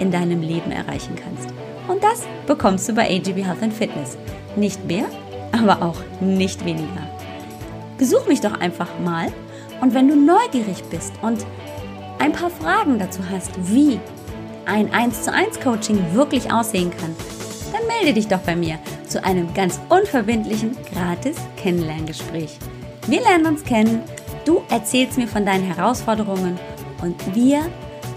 in 0.00 0.10
deinem 0.10 0.42
Leben 0.42 0.72
erreichen 0.72 1.14
kannst. 1.16 1.54
Und 1.88 2.02
das 2.02 2.24
bekommst 2.46 2.88
du 2.88 2.94
bei 2.94 3.08
AGB 3.08 3.44
Health 3.44 3.62
and 3.62 3.72
Fitness. 3.72 4.18
Nicht 4.56 4.84
mehr, 4.86 5.06
aber 5.52 5.82
auch 5.82 6.00
nicht 6.20 6.64
weniger. 6.64 7.08
Besuch 7.96 8.26
mich 8.26 8.40
doch 8.40 8.60
einfach 8.60 8.88
mal 9.02 9.32
und 9.80 9.94
wenn 9.94 10.08
du 10.08 10.16
neugierig 10.16 10.82
bist 10.90 11.12
und 11.22 11.46
ein 12.18 12.32
paar 12.32 12.50
Fragen 12.50 12.98
dazu 12.98 13.20
hast, 13.30 13.52
wie 13.72 14.00
ein 14.64 14.92
1 14.92 15.22
zu 15.22 15.32
1 15.32 15.60
Coaching 15.60 16.04
wirklich 16.14 16.52
aussehen 16.52 16.90
kann, 16.90 17.14
dann 17.72 17.86
melde 17.86 18.14
dich 18.14 18.26
doch 18.28 18.40
bei 18.40 18.56
mir 18.56 18.78
zu 19.06 19.22
einem 19.24 19.52
ganz 19.54 19.80
unverbindlichen, 19.88 20.76
gratis 20.92 21.36
Kennenlerngespräch. 21.56 22.58
Wir 23.06 23.20
lernen 23.20 23.46
uns 23.46 23.62
kennen, 23.64 24.02
du 24.44 24.62
erzählst 24.70 25.16
mir 25.18 25.28
von 25.28 25.46
deinen 25.46 25.64
Herausforderungen 25.64 26.58
und 27.02 27.34
wir 27.34 27.60